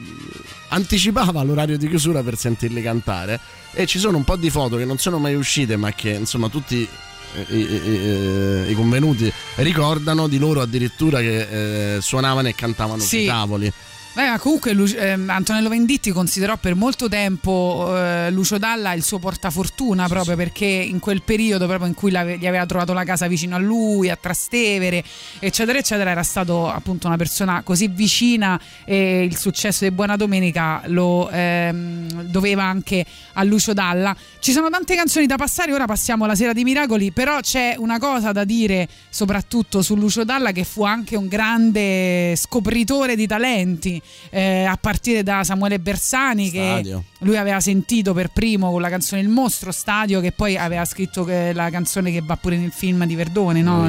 anticipava 0.73 1.43
l'orario 1.43 1.77
di 1.77 1.87
chiusura 1.87 2.21
per 2.23 2.37
sentirli 2.37 2.81
cantare 2.81 3.39
e 3.73 3.85
ci 3.85 3.99
sono 3.99 4.17
un 4.17 4.23
po' 4.23 4.35
di 4.35 4.49
foto 4.49 4.75
che 4.77 4.85
non 4.85 4.97
sono 4.97 5.19
mai 5.19 5.35
uscite 5.35 5.77
ma 5.77 5.91
che 5.93 6.09
insomma 6.11 6.49
tutti 6.49 6.87
eh, 7.35 7.45
i, 7.55 7.59
i- 7.59 8.67
i- 8.67 8.71
i 8.71 8.73
convenuti 8.75 9.31
ricordano 9.55 10.27
di 10.27 10.37
loro 10.37 10.61
addirittura 10.61 11.19
che 11.19 11.95
eh, 11.95 12.01
suonavano 12.01 12.47
e 12.47 12.55
cantavano 12.55 13.01
Sì. 13.01 13.07
sui 13.07 13.25
tavoli 13.25 13.71
Beh, 14.15 14.29
ma 14.29 14.37
comunque 14.37 14.73
Lu- 14.73 14.93
ehm, 14.95 15.27
Antonello 15.27 15.69
Venditti 15.69 16.11
considerò 16.11 16.55
per 16.57 16.75
molto 16.75 17.09
tempo 17.09 17.91
eh, 17.97 18.29
Lucio 18.29 18.59
Dalla 18.59 18.93
il 18.93 19.01
suo 19.03 19.17
portafortuna 19.17 20.07
proprio 20.07 20.35
perché 20.35 20.67
in 20.67 20.99
quel 20.99 21.23
periodo 21.23 21.65
proprio 21.65 21.87
in 21.87 21.95
cui 21.95 22.11
gli 22.11 22.15
aveva 22.45 22.63
trovato 22.67 22.93
la 22.93 23.03
casa 23.05 23.25
vicino 23.25 23.55
a 23.55 23.57
lui, 23.57 24.11
a 24.11 24.15
Trastevere, 24.15 25.03
eccetera, 25.39 25.79
eccetera, 25.79 26.11
era 26.11 26.21
stato 26.21 26.69
appunto 26.69 27.07
una 27.07 27.17
persona 27.17 27.63
così 27.63 27.87
vicina 27.87 28.61
e 28.85 29.23
il 29.23 29.35
successo 29.35 29.83
di 29.83 29.89
Buona 29.89 30.15
Domenica 30.15 30.83
lo 30.85 31.27
ehm, 31.31 32.21
doveva 32.25 32.65
anche 32.65 33.03
a 33.33 33.41
Lucio 33.41 33.73
Dalla. 33.73 34.15
Ci 34.37 34.51
sono 34.51 34.69
tante 34.69 34.95
canzoni 34.95 35.25
da 35.25 35.37
passare, 35.37 35.73
ora 35.73 35.85
passiamo 35.85 36.25
alla 36.25 36.35
Sera 36.35 36.53
dei 36.53 36.63
Miracoli, 36.63 37.11
però 37.11 37.39
c'è 37.39 37.73
una 37.79 37.97
cosa 37.97 38.31
da 38.31 38.43
dire 38.43 38.87
soprattutto 39.09 39.81
su 39.81 39.95
Lucio 39.95 40.23
Dalla 40.23 40.51
che 40.51 40.65
fu 40.65 40.83
anche 40.83 41.15
un 41.15 41.27
grande 41.27 42.35
scopritore 42.35 43.15
di 43.15 43.25
talenti, 43.25 44.01
eh, 44.29 44.63
a 44.65 44.77
partire 44.77 45.23
da 45.23 45.43
Samuele 45.43 45.79
Bersani 45.79 46.47
Stadio. 46.47 47.03
che 47.17 47.25
lui 47.25 47.37
aveva 47.37 47.59
sentito 47.59 48.13
per 48.13 48.29
primo 48.29 48.71
con 48.71 48.81
la 48.81 48.89
canzone 48.89 49.21
Il 49.21 49.29
mostro, 49.29 49.71
Stadio, 49.71 50.19
che 50.21 50.31
poi 50.31 50.57
aveva 50.57 50.85
scritto 50.85 51.23
che- 51.23 51.51
la 51.53 51.69
canzone 51.69 52.11
che 52.11 52.21
va 52.21 52.35
pure 52.37 52.57
nel 52.57 52.71
film 52.71 53.05
di 53.05 53.15
Verdone, 53.15 53.61
no? 53.61 53.87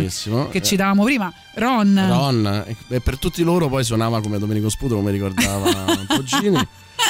Che 0.50 0.62
citavamo 0.62 1.04
prima, 1.04 1.32
Ron. 1.54 2.04
Ron 2.08 2.64
e 2.88 3.00
per 3.00 3.18
tutti 3.18 3.42
loro 3.42 3.68
poi 3.68 3.84
suonava 3.84 4.20
come 4.20 4.38
Domenico 4.38 4.68
Sputo 4.68 4.96
come 4.96 5.10
ricordava 5.10 5.84
Poggini 6.08 6.58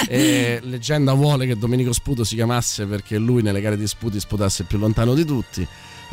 e 0.08 0.60
leggenda 0.62 1.12
vuole 1.12 1.46
che 1.46 1.56
Domenico 1.56 1.92
Sputo 1.92 2.24
si 2.24 2.34
chiamasse 2.34 2.86
perché 2.86 3.16
lui 3.18 3.42
nelle 3.42 3.60
gare 3.60 3.76
di 3.76 3.86
sputi 3.86 4.18
sputasse 4.18 4.64
più 4.64 4.78
lontano 4.78 5.14
di 5.14 5.24
tutti 5.24 5.66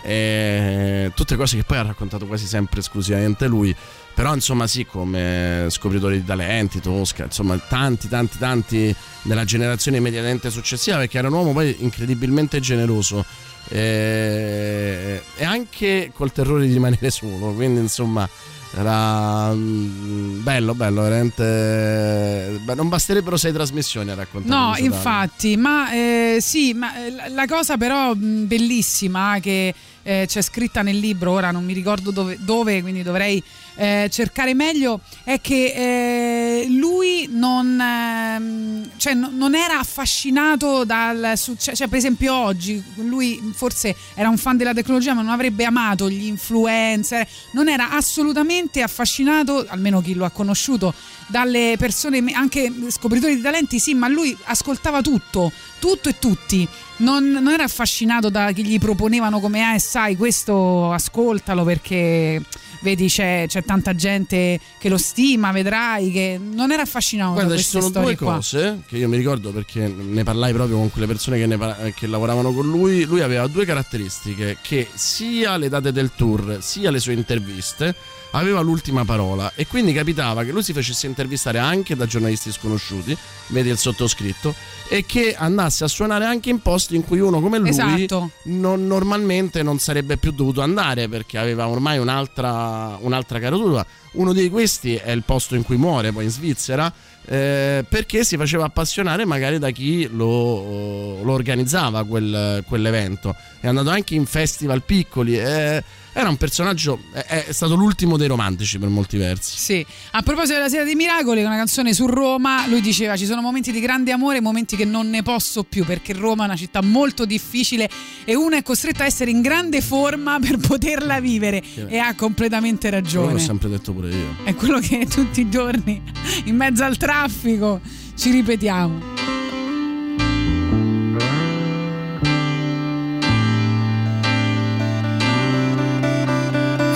e 0.03 1.11
tutte 1.15 1.35
cose 1.35 1.57
che 1.57 1.63
poi 1.63 1.77
ha 1.77 1.83
raccontato 1.83 2.25
quasi 2.25 2.45
sempre 2.47 2.79
esclusivamente 2.79 3.47
lui 3.47 3.73
però 4.13 4.33
insomma 4.33 4.67
sì 4.67 4.85
come 4.85 5.65
scopritore 5.69 6.15
di 6.17 6.25
talenti 6.25 6.79
Tosca 6.81 7.23
insomma 7.25 7.57
tanti 7.57 8.07
tanti 8.07 8.37
tanti 8.37 8.95
della 9.23 9.45
generazione 9.45 9.97
immediatamente 9.97 10.49
successiva 10.49 10.97
perché 10.97 11.17
era 11.17 11.27
un 11.27 11.33
uomo 11.33 11.53
poi 11.53 11.75
incredibilmente 11.79 12.59
generoso 12.59 13.25
e, 13.69 15.21
e 15.35 15.43
anche 15.45 16.11
col 16.13 16.31
terrore 16.31 16.65
di 16.67 16.73
rimanere 16.73 17.09
solo 17.11 17.53
quindi 17.53 17.79
insomma 17.79 18.27
era 18.73 19.53
mm, 19.53 20.43
bello 20.43 20.73
bello 20.73 21.01
veramente 21.01 22.57
beh, 22.63 22.73
non 22.75 22.87
basterebbero 22.87 23.35
sei 23.35 23.51
trasmissioni 23.51 24.11
a 24.11 24.15
raccontare 24.15 24.55
No, 24.55 24.75
infatti, 24.77 25.57
ma 25.57 25.91
eh, 25.91 26.37
sì, 26.39 26.73
ma 26.73 26.95
eh, 27.05 27.29
la- 27.33 27.45
cosa 27.47 27.75
però 27.75 28.13
mh, 28.13 28.47
bellissima 28.47 29.39
che 29.41 29.73
eh, 30.03 30.25
c'è 30.27 30.41
scritta 30.41 30.81
nel 30.81 30.97
libro, 30.97 31.31
ora 31.31 31.51
non 31.51 31.63
mi 31.63 31.73
ricordo 31.73 32.11
dove, 32.11 32.37
dove, 32.39 32.81
quindi 32.81 33.03
dovrei 33.03 33.41
eh, 33.75 34.09
cercare 34.11 34.53
meglio, 34.53 34.99
è 35.23 35.39
che 35.39 36.61
eh, 36.61 36.65
lui 36.69 37.27
non, 37.31 37.79
ehm, 37.79 38.89
cioè, 38.97 39.13
no- 39.13 39.31
non 39.31 39.55
era 39.55 39.79
affascinato 39.79 40.83
dal 40.83 41.33
successo, 41.35 41.75
cioè 41.75 41.87
per 41.87 41.97
esempio 41.97 42.33
oggi 42.33 42.83
lui 42.95 43.51
forse 43.53 43.95
era 44.13 44.29
un 44.29 44.37
fan 44.37 44.57
della 44.57 44.73
tecnologia 44.73 45.13
ma 45.13 45.21
non 45.21 45.31
avrebbe 45.31 45.63
amato 45.63 46.09
gli 46.09 46.25
influencer, 46.25 47.27
non 47.51 47.69
era 47.69 47.91
assolutamente 47.91 48.81
affascinato, 48.81 49.65
almeno 49.67 50.01
chi 50.01 50.13
lo 50.13 50.25
ha 50.25 50.29
conosciuto, 50.29 50.93
dalle 51.31 51.75
persone, 51.79 52.23
anche 52.33 52.71
scopritori 52.89 53.35
di 53.35 53.41
talenti, 53.41 53.79
sì, 53.79 53.93
ma 53.93 54.07
lui 54.07 54.37
ascoltava 54.43 55.01
tutto, 55.01 55.51
tutto 55.79 56.09
e 56.09 56.19
tutti. 56.19 56.67
Non, 56.97 57.27
non 57.31 57.47
era 57.47 57.63
affascinato 57.63 58.29
da 58.29 58.51
chi 58.51 58.63
gli 58.63 58.77
proponevano 58.77 59.39
come, 59.39 59.73
eh, 59.73 59.79
sai, 59.79 60.15
questo 60.15 60.91
ascoltalo 60.91 61.63
perché 61.63 62.43
vedi 62.81 63.07
c'è, 63.07 63.45
c'è 63.47 63.63
tanta 63.63 63.95
gente 63.95 64.59
che 64.77 64.89
lo 64.89 64.97
stima, 64.97 65.51
vedrai 65.51 66.11
che 66.11 66.39
non 66.41 66.71
era 66.71 66.83
affascinato 66.83 67.33
Guarda, 67.33 67.53
da 67.53 67.57
ci 67.57 67.63
sono 67.63 67.89
due 67.89 68.15
qua. 68.15 68.35
cose 68.35 68.81
che 68.87 68.97
io 68.97 69.07
mi 69.07 69.17
ricordo 69.17 69.51
perché 69.51 69.87
ne 69.87 70.23
parlai 70.23 70.53
proprio 70.53 70.77
con 70.77 70.91
quelle 70.91 71.07
persone 71.07 71.37
che, 71.39 71.47
ne 71.47 71.93
che 71.95 72.05
lavoravano 72.05 72.53
con 72.53 72.67
lui. 72.67 73.03
Lui 73.05 73.21
aveva 73.21 73.47
due 73.47 73.65
caratteristiche: 73.65 74.57
che 74.61 74.87
sia 74.93 75.57
le 75.57 75.69
date 75.69 75.91
del 75.91 76.11
tour, 76.15 76.57
sia 76.61 76.91
le 76.91 76.99
sue 76.99 77.13
interviste 77.13 77.95
aveva 78.31 78.59
l'ultima 78.61 79.05
parola. 79.05 79.51
E 79.55 79.67
quindi 79.67 79.93
capitava 79.93 80.43
che 80.43 80.51
lui 80.51 80.63
si 80.63 80.73
facesse 80.73 81.07
intervistare 81.07 81.57
anche 81.59 81.95
da 81.95 82.05
giornalisti 82.05 82.51
sconosciuti, 82.51 83.15
vedi 83.47 83.69
il 83.69 83.77
sottoscritto, 83.77 84.53
e 84.87 85.05
che 85.05 85.35
andasse 85.37 85.83
a 85.83 85.87
suonare 85.87 86.25
anche 86.25 86.49
in 86.49 86.59
posti 86.61 86.95
in 86.95 87.03
cui 87.05 87.19
uno 87.19 87.39
come 87.41 87.57
lui 87.59 87.69
Esatto. 87.69 88.31
non- 88.43 88.87
normalmente 88.87 89.63
non 89.63 89.79
sarebbe 89.79 90.17
più 90.17 90.31
dovuto 90.31 90.61
andare 90.61 91.07
perché 91.07 91.37
aveva 91.37 91.67
ormai 91.67 91.97
un'altra, 91.97 92.97
un'altra 93.01 93.39
caratura. 93.39 93.85
Uno 94.13 94.33
di 94.33 94.49
questi 94.49 94.95
è 94.95 95.11
il 95.11 95.23
posto 95.23 95.55
in 95.55 95.63
cui 95.63 95.77
muore, 95.77 96.11
poi 96.11 96.25
in 96.25 96.29
Svizzera, 96.31 96.91
eh, 97.25 97.85
perché 97.87 98.25
si 98.25 98.35
faceva 98.35 98.65
appassionare 98.65 99.25
magari 99.25 99.57
da 99.59 99.69
chi 99.69 100.09
lo, 100.11 101.21
lo 101.23 101.31
organizzava 101.31 102.03
quel- 102.03 102.63
quell'evento. 102.67 103.35
È 103.59 103.67
andato 103.67 103.89
anche 103.89 104.15
in 104.15 104.25
festival 104.25 104.83
piccoli. 104.83 105.37
eh, 105.39 105.83
era 106.13 106.29
un 106.29 106.37
personaggio, 106.37 107.03
è, 107.11 107.45
è 107.47 107.51
stato 107.51 107.75
l'ultimo 107.75 108.17
dei 108.17 108.27
romantici 108.27 108.77
per 108.77 108.89
molti 108.89 109.17
versi. 109.17 109.57
Sì, 109.57 109.85
a 110.11 110.21
proposito 110.21 110.55
della 110.55 110.69
Sera 110.69 110.83
dei 110.83 110.95
Miracoli, 110.95 111.43
una 111.43 111.55
canzone 111.55 111.93
su 111.93 112.05
Roma, 112.05 112.67
lui 112.67 112.81
diceva 112.81 113.15
ci 113.15 113.25
sono 113.25 113.41
momenti 113.41 113.71
di 113.71 113.79
grande 113.79 114.11
amore, 114.11 114.41
momenti 114.41 114.75
che 114.75 114.85
non 114.85 115.09
ne 115.09 115.23
posso 115.23 115.63
più 115.63 115.85
perché 115.85 116.13
Roma 116.13 116.43
è 116.43 116.45
una 116.47 116.55
città 116.55 116.81
molto 116.81 117.25
difficile 117.25 117.89
e 118.25 118.35
uno 118.35 118.55
è 118.55 118.63
costretto 118.63 119.03
a 119.03 119.05
essere 119.05 119.31
in 119.31 119.41
grande 119.41 119.81
forma 119.81 120.39
per 120.39 120.57
poterla 120.57 121.19
vivere 121.19 121.61
e 121.87 121.97
ha 121.97 122.13
completamente 122.15 122.89
Quello 122.89 123.03
ragione. 123.03 123.31
l'ho 123.33 123.39
sempre 123.39 123.69
detto 123.69 123.93
pure 123.93 124.09
io. 124.09 124.35
È 124.43 124.53
quello 124.55 124.79
che 124.79 125.05
tutti 125.09 125.41
i 125.41 125.49
giorni 125.49 126.01
in 126.45 126.55
mezzo 126.55 126.83
al 126.83 126.97
traffico 126.97 127.79
ci 128.15 128.31
ripetiamo. 128.31 129.09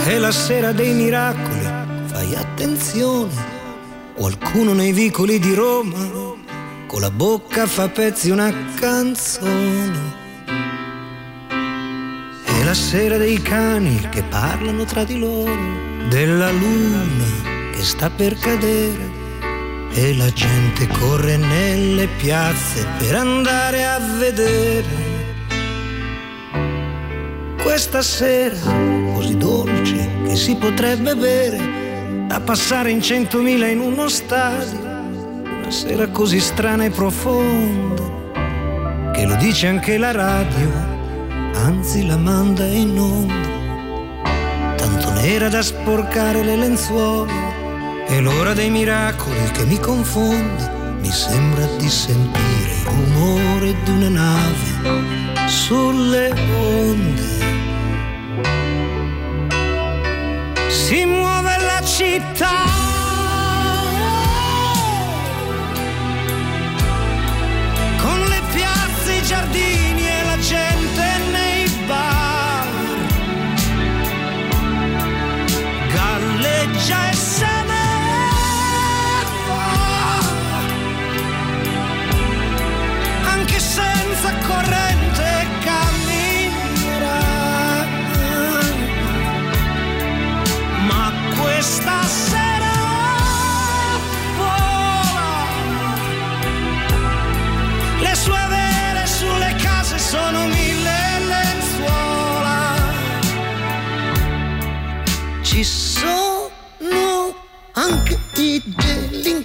È 0.06 0.20
la 0.20 0.32
sera 0.32 0.72
dei 0.72 0.94
miracoli, 0.94 1.68
fai 2.06 2.36
attenzione. 2.36 3.34
Qualcuno 4.14 4.74
nei 4.74 4.92
vicoli 4.92 5.40
di 5.40 5.56
Roma 5.56 5.98
con 6.86 7.02
la 7.02 7.10
bocca 7.10 7.66
fa 7.66 7.90
pezzi 7.90 8.30
una 8.30 8.54
canzone. 8.80 10.14
È 12.44 12.64
la 12.64 12.74
sera 12.76 13.18
dei 13.18 13.42
cani 13.42 14.00
che 14.12 14.22
parlano 14.22 14.84
tra 14.84 15.04
di 15.04 15.18
loro, 15.18 15.52
della 16.08 16.52
luna 16.52 17.72
che 17.72 17.84
sta 17.84 18.12
per 18.12 18.38
cadere. 18.38 19.10
E 19.92 20.16
la 20.16 20.30
gente 20.30 20.88
corre 21.00 21.36
nelle 21.36 22.08
piazze 22.20 22.86
per 23.00 23.16
andare 23.16 23.84
a 23.84 23.98
vedere. 24.20 25.15
Questa 27.66 28.04
sera 28.04 28.56
così 29.12 29.38
dolce 29.38 30.08
che 30.28 30.36
si 30.36 30.56
potrebbe 30.56 31.16
bere, 31.16 32.28
da 32.28 32.40
passare 32.40 32.92
in 32.92 33.02
centomila 33.02 33.66
in 33.66 33.80
uno 33.80 34.08
stadio. 34.08 34.80
Una 34.80 35.72
sera 35.72 36.08
così 36.10 36.40
strana 36.40 36.86
e 36.86 36.92
profonda, 36.92 38.04
che 39.14 39.26
lo 39.26 39.34
dice 39.38 39.66
anche 39.66 39.98
la 39.98 40.12
radio, 40.12 40.72
anzi 41.56 42.06
la 42.06 42.18
manda 42.18 42.66
in 42.66 43.00
onda. 43.00 44.76
Tanto 44.76 45.12
nera 45.14 45.50
da 45.50 45.64
sporcare 45.64 46.44
le 46.44 46.56
lenzuola, 46.56 47.34
è 48.06 48.22
l'ora 48.22 48.54
dei 48.54 48.70
miracoli 48.70 49.52
che 49.54 49.66
mi 49.66 49.80
confonde. 49.80 50.72
Mi 51.00 51.12
sembra 51.12 51.66
di 51.78 51.90
sentire 51.90 52.76
rumore 53.66 53.76
di 53.84 53.92
una 53.92 54.10
nave 54.10 55.48
sulle 55.48 56.32
onde. 56.60 57.24
si 60.70 61.06
muove 61.06 61.58
la 61.60 61.82
città. 61.82 62.95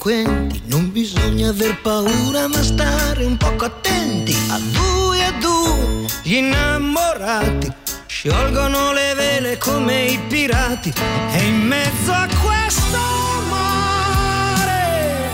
Delinquenti. 0.01 0.62
Non 0.66 0.90
bisogna 0.90 1.51
aver 1.51 1.81
paura, 1.82 2.48
ma 2.48 2.62
stare 2.62 3.24
un 3.24 3.36
poco 3.36 3.66
attenti. 3.66 4.35
A 4.48 4.59
due 4.59 5.24
a 5.24 5.32
due, 5.32 6.06
gli 6.22 6.36
innamorati 6.36 7.72
sciolgono 8.06 8.93
le 8.93 9.14
vele 9.14 9.59
come 9.59 10.05
i 10.05 10.18
pirati. 10.27 10.93
E 11.32 11.44
in 11.44 11.66
mezzo 11.66 12.12
a 12.12 12.27
questo 12.43 12.98
mare 13.48 15.28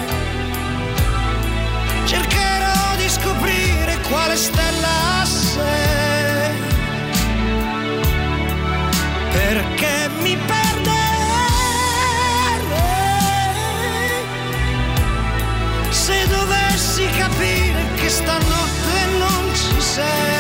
cercherò 2.04 2.96
di 2.96 3.08
scoprire 3.08 3.98
quale 4.08 4.36
stella 4.36 4.75
stanotte 18.16 19.06
non 19.18 19.54
ci 19.54 19.80
sei. 19.80 20.35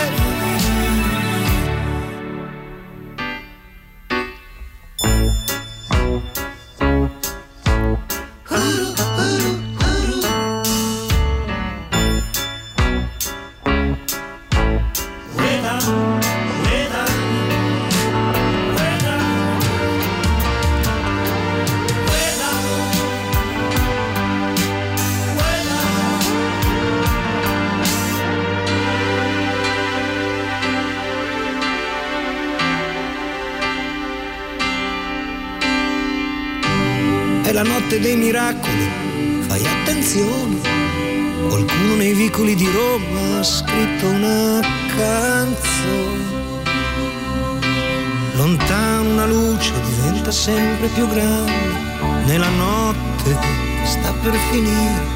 Più 50.96 51.06
grande. 51.08 52.24
Nella 52.24 52.48
notte 52.48 53.36
sta 53.84 54.12
per 54.22 54.32
finire. 54.50 55.14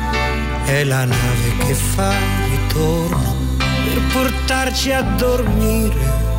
È 0.67 0.85
la 0.85 1.07
nave 1.07 1.57
che 1.59 1.73
fa 1.75 2.13
ritorno 2.45 3.35
per 3.57 4.01
portarci 4.13 4.93
a 4.93 5.01
dormire. 5.01 6.30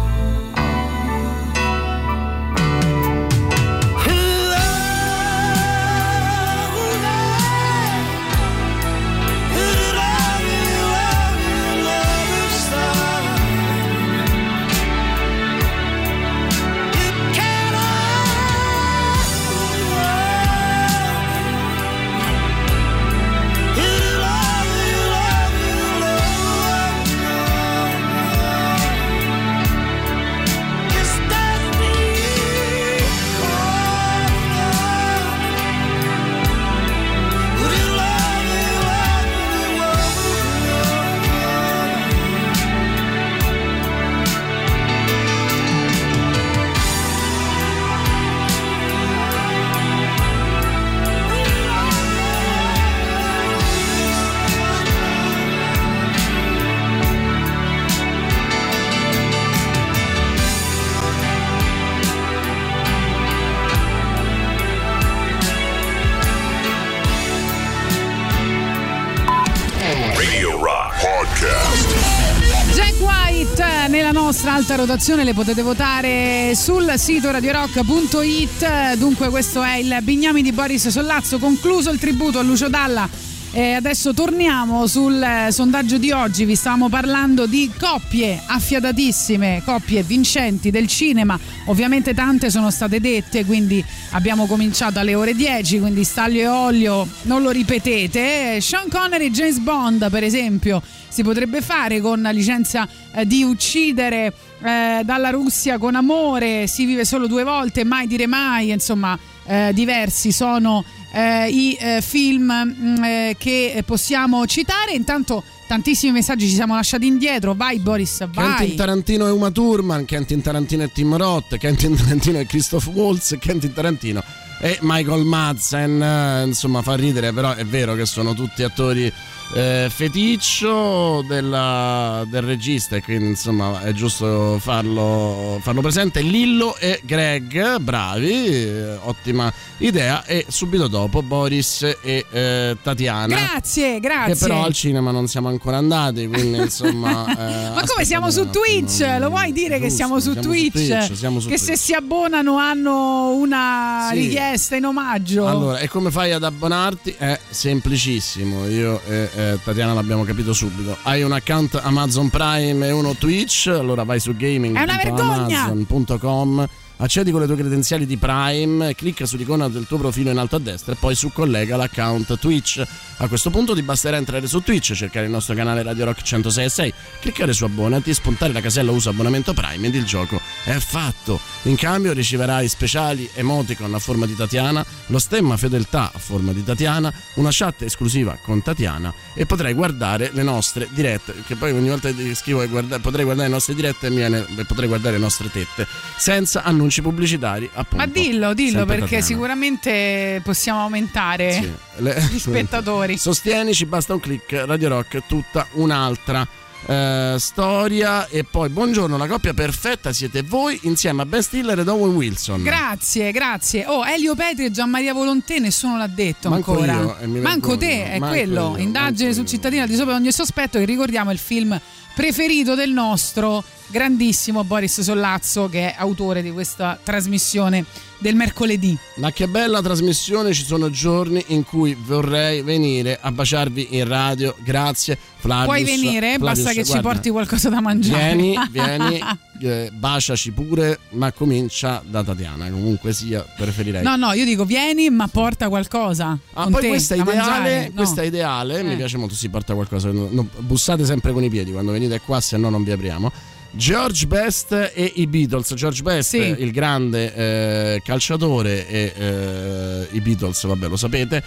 Rotazione 74.81 75.23
le 75.23 75.35
potete 75.35 75.61
votare 75.61 76.53
sul 76.55 76.91
sito 76.97 77.29
radiorock.it 77.29 78.95
dunque 78.95 79.29
questo 79.29 79.61
è 79.61 79.75
il 79.75 79.95
Bignami 80.01 80.41
di 80.41 80.51
Boris 80.51 80.87
Sollazzo. 80.87 81.37
Concluso 81.37 81.91
il 81.91 81.99
tributo 81.99 82.39
a 82.39 82.41
Lucio 82.41 82.67
Dalla 82.67 83.07
e 83.53 83.73
adesso 83.73 84.13
torniamo 84.13 84.87
sul 84.87 85.21
eh, 85.21 85.51
sondaggio 85.51 85.97
di 85.97 86.11
oggi. 86.11 86.45
Vi 86.45 86.55
stavamo 86.55 86.87
parlando 86.87 87.45
di 87.45 87.69
coppie 87.77 88.41
affiatatissime 88.45 89.61
coppie 89.65 90.03
vincenti 90.03 90.71
del 90.71 90.87
cinema. 90.87 91.37
Ovviamente 91.65 92.13
tante 92.13 92.49
sono 92.49 92.71
state 92.71 93.01
dette 93.01 93.43
quindi 93.45 93.83
abbiamo 94.11 94.45
cominciato 94.45 94.99
alle 94.99 95.15
ore 95.15 95.35
10 95.35 95.79
quindi 95.79 96.05
staglio 96.05 96.39
e 96.39 96.47
olio 96.47 97.07
non 97.23 97.41
lo 97.41 97.49
ripetete. 97.49 98.61
Sean 98.61 98.87
Connery 98.89 99.25
e 99.25 99.31
James 99.31 99.57
Bond 99.59 100.09
per 100.09 100.23
esempio 100.23 100.81
si 101.09 101.23
potrebbe 101.23 101.61
fare 101.61 101.99
con 101.99 102.21
licenza 102.31 102.87
eh, 103.13 103.25
di 103.27 103.43
uccidere 103.43 104.33
eh, 104.63 105.01
dalla 105.03 105.29
Russia 105.29 105.77
con 105.77 105.95
amore, 105.95 106.67
si 106.67 106.85
vive 106.85 107.03
solo 107.03 107.27
due 107.27 107.43
volte, 107.43 107.83
mai 107.83 108.07
dire 108.07 108.27
mai, 108.27 108.69
insomma 108.69 109.19
eh, 109.45 109.71
diversi 109.73 110.31
sono 110.31 110.85
eh, 111.11 111.49
i 111.49 111.77
eh, 111.79 112.01
film 112.01 112.51
mh, 112.51 113.03
eh, 113.03 113.35
che 113.37 113.83
possiamo 113.85 114.45
citare. 114.45 114.93
Intanto 114.93 115.43
tantissimi 115.67 116.11
messaggi 116.11 116.47
ci 116.47 116.55
siamo 116.55 116.75
lasciati 116.75 117.07
indietro, 117.07 117.53
vai 117.53 117.79
Boris, 117.79 118.27
vai. 118.33 118.55
Quentin 118.55 118.75
Tarantino 118.75 119.27
e 119.27 119.31
Uma 119.31 119.51
Thurman, 119.51 120.05
Quentin 120.05 120.41
Tarantino 120.41 120.83
e 120.83 120.91
Tim 120.91 121.15
Roth, 121.15 121.57
Quentin 121.57 121.95
Tarantino 121.95 122.39
e 122.39 122.45
Christoph 122.45 122.87
Waltz, 122.87 123.37
Quentin 123.39 123.73
Tarantino 123.73 124.23
e 124.59 124.77
Michael 124.81 125.23
Madsen, 125.23 126.01
eh, 126.01 126.43
insomma 126.45 126.81
fa 126.81 126.95
ridere, 126.95 127.33
però 127.33 127.53
è 127.53 127.65
vero 127.65 127.95
che 127.95 128.05
sono 128.05 128.33
tutti 128.33 128.63
attori 128.63 129.11
eh, 129.53 129.87
feticcio 129.93 131.23
della- 131.27 132.23
del 132.27 132.41
regista 132.41 132.95
e 132.95 133.01
quindi 133.01 133.25
insomma 133.29 133.81
è 133.83 133.91
giusto 133.91 134.57
farlo, 134.59 135.59
farlo 135.61 135.81
presente. 135.81 136.21
Lillo 136.21 136.77
e 136.77 137.01
Greg, 137.03 137.77
bravi, 137.79 138.45
eh, 138.45 138.95
ottima 139.03 139.51
idea 139.77 140.23
e 140.25 140.45
subito 140.47 140.87
dopo 140.87 141.21
Boris 141.21 141.81
e 142.01 142.25
eh, 142.31 142.77
Tatiana. 142.81 143.35
Grazie, 143.35 143.99
grazie. 143.99 144.33
Che 144.33 144.39
però 144.39 144.63
al 144.63 144.73
cinema 144.73 145.11
non 145.11 145.27
siamo 145.27 145.49
ancora 145.49 145.77
andati, 145.77 146.27
quindi 146.27 146.57
insomma... 146.61 147.25
eh, 147.27 147.73
Ma 147.73 147.83
come 147.85 148.05
siamo 148.05 148.31
su 148.31 148.49
Twitch? 148.49 148.99
Lo 149.19 149.29
vuoi 149.29 149.51
dire 149.51 149.75
che 149.79 149.87
Giusto, 149.87 149.95
siamo 149.95 150.19
su 150.19 150.31
siamo 150.31 150.41
su 150.43 150.47
Twitch? 150.49 150.87
Twitch, 150.87 151.15
siamo 151.17 151.39
su 151.39 151.47
che 151.49 151.55
Twitch. 151.57 151.69
se 151.71 151.77
si 151.77 151.93
abbonano 151.93 152.57
hanno 152.57 153.31
una 153.33 154.07
Sì. 154.11 154.17
richiesta 154.19 154.75
in 154.75 154.85
omaggio. 154.85 155.47
Allora, 155.47 155.79
e 155.79 155.87
come 155.89 156.09
fai 156.11 156.31
ad 156.31 156.43
abbonarti? 156.43 157.15
È 157.17 157.39
semplicissimo. 157.49 158.67
Io 158.67 159.01
e 159.07 159.29
eh, 159.41 159.59
Tatiana 159.63 159.93
l'abbiamo 159.93 160.23
capito 160.23 160.53
subito. 160.53 160.95
Hai 161.03 161.21
un 161.23 161.31
account 161.31 161.79
Amazon 161.81 162.29
Prime 162.29 162.85
e 162.87 162.91
uno 162.91 163.15
Twitch, 163.15 163.67
allora 163.67 164.03
vai 164.03 164.19
su 164.19 164.35
gaming.amazon.com. 164.35 166.67
Accedi 166.97 167.31
con 167.31 167.39
le 167.41 167.47
tue 167.47 167.55
credenziali 167.55 168.05
di 168.05 168.17
Prime, 168.17 168.93
clicca 168.93 169.25
sull'icona 169.25 169.67
del 169.69 169.87
tuo 169.87 169.97
profilo 169.97 170.29
in 170.29 170.37
alto 170.37 170.57
a 170.57 170.59
destra 170.59 170.93
e 170.93 170.97
poi 170.99 171.15
su 171.15 171.31
collega 171.33 171.75
l'account 171.75 172.37
Twitch. 172.37 172.83
A 173.17 173.27
questo 173.27 173.49
punto 173.49 173.73
ti 173.73 173.81
basterà 173.81 174.17
entrare 174.17 174.45
su 174.45 174.61
Twitch, 174.61 174.93
cercare 174.93 175.25
il 175.25 175.31
nostro 175.31 175.55
canale 175.55 175.81
Radio 175.81 176.05
Rock 176.05 176.21
106.6, 176.21 176.93
cliccare 177.21 177.53
su 177.53 177.63
abbonati, 177.63 178.13
spuntare 178.13 178.53
la 178.53 178.61
casella 178.61 178.91
usa 178.91 179.09
abbonamento 179.09 179.53
Prime 179.53 179.87
ed 179.87 179.95
il 179.95 180.05
gioco 180.05 180.39
è 180.63 180.73
fatto. 180.77 181.39
In 181.63 181.75
cambio 181.75 182.13
riceverai 182.13 182.67
speciali 182.67 183.29
emoticon 183.33 183.93
a 183.93 183.99
forma 183.99 184.25
di 184.25 184.35
Tatiana, 184.35 184.85
lo 185.07 185.19
stemma 185.19 185.57
fedeltà 185.57 186.11
a 186.13 186.19
forma 186.19 186.51
di 186.53 186.63
Tatiana, 186.63 187.11
una 187.35 187.49
chat 187.51 187.81
esclusiva 187.83 188.37
con 188.41 188.61
Tatiana 188.61 189.13
e 189.33 189.45
potrai 189.45 189.73
guardare 189.73 190.29
le 190.33 190.43
nostre 190.43 190.87
dirette, 190.91 191.33
che 191.45 191.55
poi 191.55 191.71
ogni 191.71 191.89
volta 191.89 192.11
che 192.11 192.33
scrivo 192.35 192.67
guarda- 192.67 192.99
potrei 192.99 193.23
guardare 193.25 193.47
le 193.47 193.53
nostre 193.53 193.75
dirette 193.75 194.09
viene, 194.09 194.41
potrei 194.67 194.87
guardare 194.87 195.15
le 195.17 195.21
nostre 195.21 195.49
tette, 195.51 195.87
senza 196.17 196.63
annunci 196.63 197.01
pubblicitari 197.01 197.69
appunto. 197.73 197.97
Ma 197.97 198.05
dillo, 198.07 198.53
dillo 198.53 198.85
perché 198.85 199.01
Tatiana. 199.01 199.23
sicuramente 199.25 200.41
possiamo 200.43 200.81
aumentare 200.81 201.51
Sì. 201.53 201.71
Le- 201.97 202.21
gli 202.31 202.39
spettatori. 202.39 203.17
Sostienici, 203.17 203.85
basta 203.85 204.13
un 204.13 204.19
click, 204.19 204.63
Radio 204.65 204.89
Rock, 204.89 205.23
tutta 205.27 205.67
un'altra 205.73 206.47
eh, 206.85 207.35
storia. 207.37 208.27
E 208.27 208.43
poi, 208.43 208.69
buongiorno, 208.69 209.17
la 209.17 209.27
coppia 209.27 209.53
perfetta 209.53 210.11
siete 210.13 210.41
voi 210.41 210.79
insieme 210.83 211.21
a 211.21 211.25
Ben 211.25 211.41
Stiller 211.41 211.79
ed 211.79 211.87
Owen 211.87 212.15
Wilson. 212.15 212.63
Grazie, 212.63 213.31
grazie. 213.31 213.85
Oh, 213.85 214.05
Elio 214.05 214.35
Petri 214.35 214.65
e 214.65 214.71
Gianmaria 214.71 215.13
Volontè, 215.13 215.59
nessuno 215.59 215.97
l'ha 215.97 216.07
detto 216.07 216.49
Manco 216.49 216.71
ancora. 216.71 216.93
io, 216.93 217.41
Manco 217.41 217.77
te, 217.77 218.11
è 218.11 218.19
Manco 218.19 218.35
quello. 218.35 218.75
io, 218.75 218.77
Indagine 218.77 219.33
sul 219.33 219.45
cittadino 219.45 219.85
di 219.85 219.95
sopra 219.95 220.15
ogni 220.15 220.31
sospetto, 220.31 220.79
che 220.79 220.85
ricordiamo 220.85 221.29
è 221.29 221.33
il 221.33 221.39
film 221.39 221.79
preferito 222.13 222.75
del 222.75 222.91
nostro 222.91 223.63
grandissimo 223.91 224.63
Boris 224.63 225.01
Sollazzo, 225.01 225.69
che 225.69 225.91
è 225.91 225.95
autore 225.97 226.41
di 226.41 226.51
questa 226.51 226.97
trasmissione 227.01 227.85
del 228.17 228.35
mercoledì. 228.35 228.97
Ma 229.15 229.31
che 229.31 229.47
bella 229.47 229.81
trasmissione, 229.81 230.53
ci 230.53 230.63
sono 230.63 230.89
giorni 230.89 231.43
in 231.47 231.63
cui 231.63 231.95
vorrei 231.99 232.61
venire 232.61 233.17
a 233.19 233.31
baciarvi 233.31 233.89
in 233.97 234.07
radio. 234.07 234.55
Grazie, 234.63 235.17
Flavius. 235.37 235.65
Puoi 235.65 235.83
venire, 235.83 236.35
Flavius, 236.37 236.63
basta 236.63 236.69
che 236.71 236.83
ci 236.85 236.91
guarda, 236.91 237.09
porti 237.09 237.29
qualcosa 237.29 237.69
da 237.69 237.81
mangiare. 237.81 238.35
Vieni, 238.35 238.57
vieni, 238.71 239.19
eh, 239.61 239.89
baciaci 239.91 240.51
pure, 240.51 240.99
ma 241.11 241.31
comincia 241.31 242.01
da 242.07 242.23
Tatiana. 242.23 242.69
Comunque 242.69 243.11
sia, 243.11 243.43
preferirei. 243.57 244.03
No, 244.03 244.15
no, 244.15 244.33
io 244.33 244.45
dico 244.45 244.65
vieni, 244.65 245.09
ma 245.09 245.27
porta 245.27 245.67
qualcosa. 245.67 246.37
Ah, 246.53 246.67
poi 246.69 246.81
te, 246.81 246.87
questa 246.89 247.15
ideale. 247.15 247.87
No. 247.87 247.95
questa 247.95 248.23
ideale, 248.23 248.83
mi 248.83 248.93
Eh. 248.93 248.97
piace 248.97 249.17
molto, 249.17 249.33
si 249.33 249.49
porta 249.49 249.73
qualcosa, 249.73 250.11
no, 250.11 250.47
bussate 250.59 251.05
sempre 251.05 251.33
con 251.33 251.43
i 251.43 251.49
piedi 251.49 251.71
quando 251.71 251.91
venite 251.91 252.21
qua, 252.21 252.39
se 252.39 252.55
no 252.57 252.69
non 252.69 252.83
vi 252.83 252.91
apriamo. 252.91 253.31
George 253.71 254.27
Best 254.27 254.71
e 254.93 255.11
i 255.15 255.27
Beatles. 255.27 255.73
George 255.73 256.01
Best, 256.01 256.29
Sì. 256.31 256.55
il 256.57 256.71
grande 256.71 257.33
eh, 257.33 258.01
calciatore, 258.03 258.87
e 258.87 259.13
eh, 259.15 260.07
i 260.11 260.19
Beatles, 260.21 260.65
vabbè, 260.65 260.87
lo 260.87 260.97
sapete. 260.97 261.43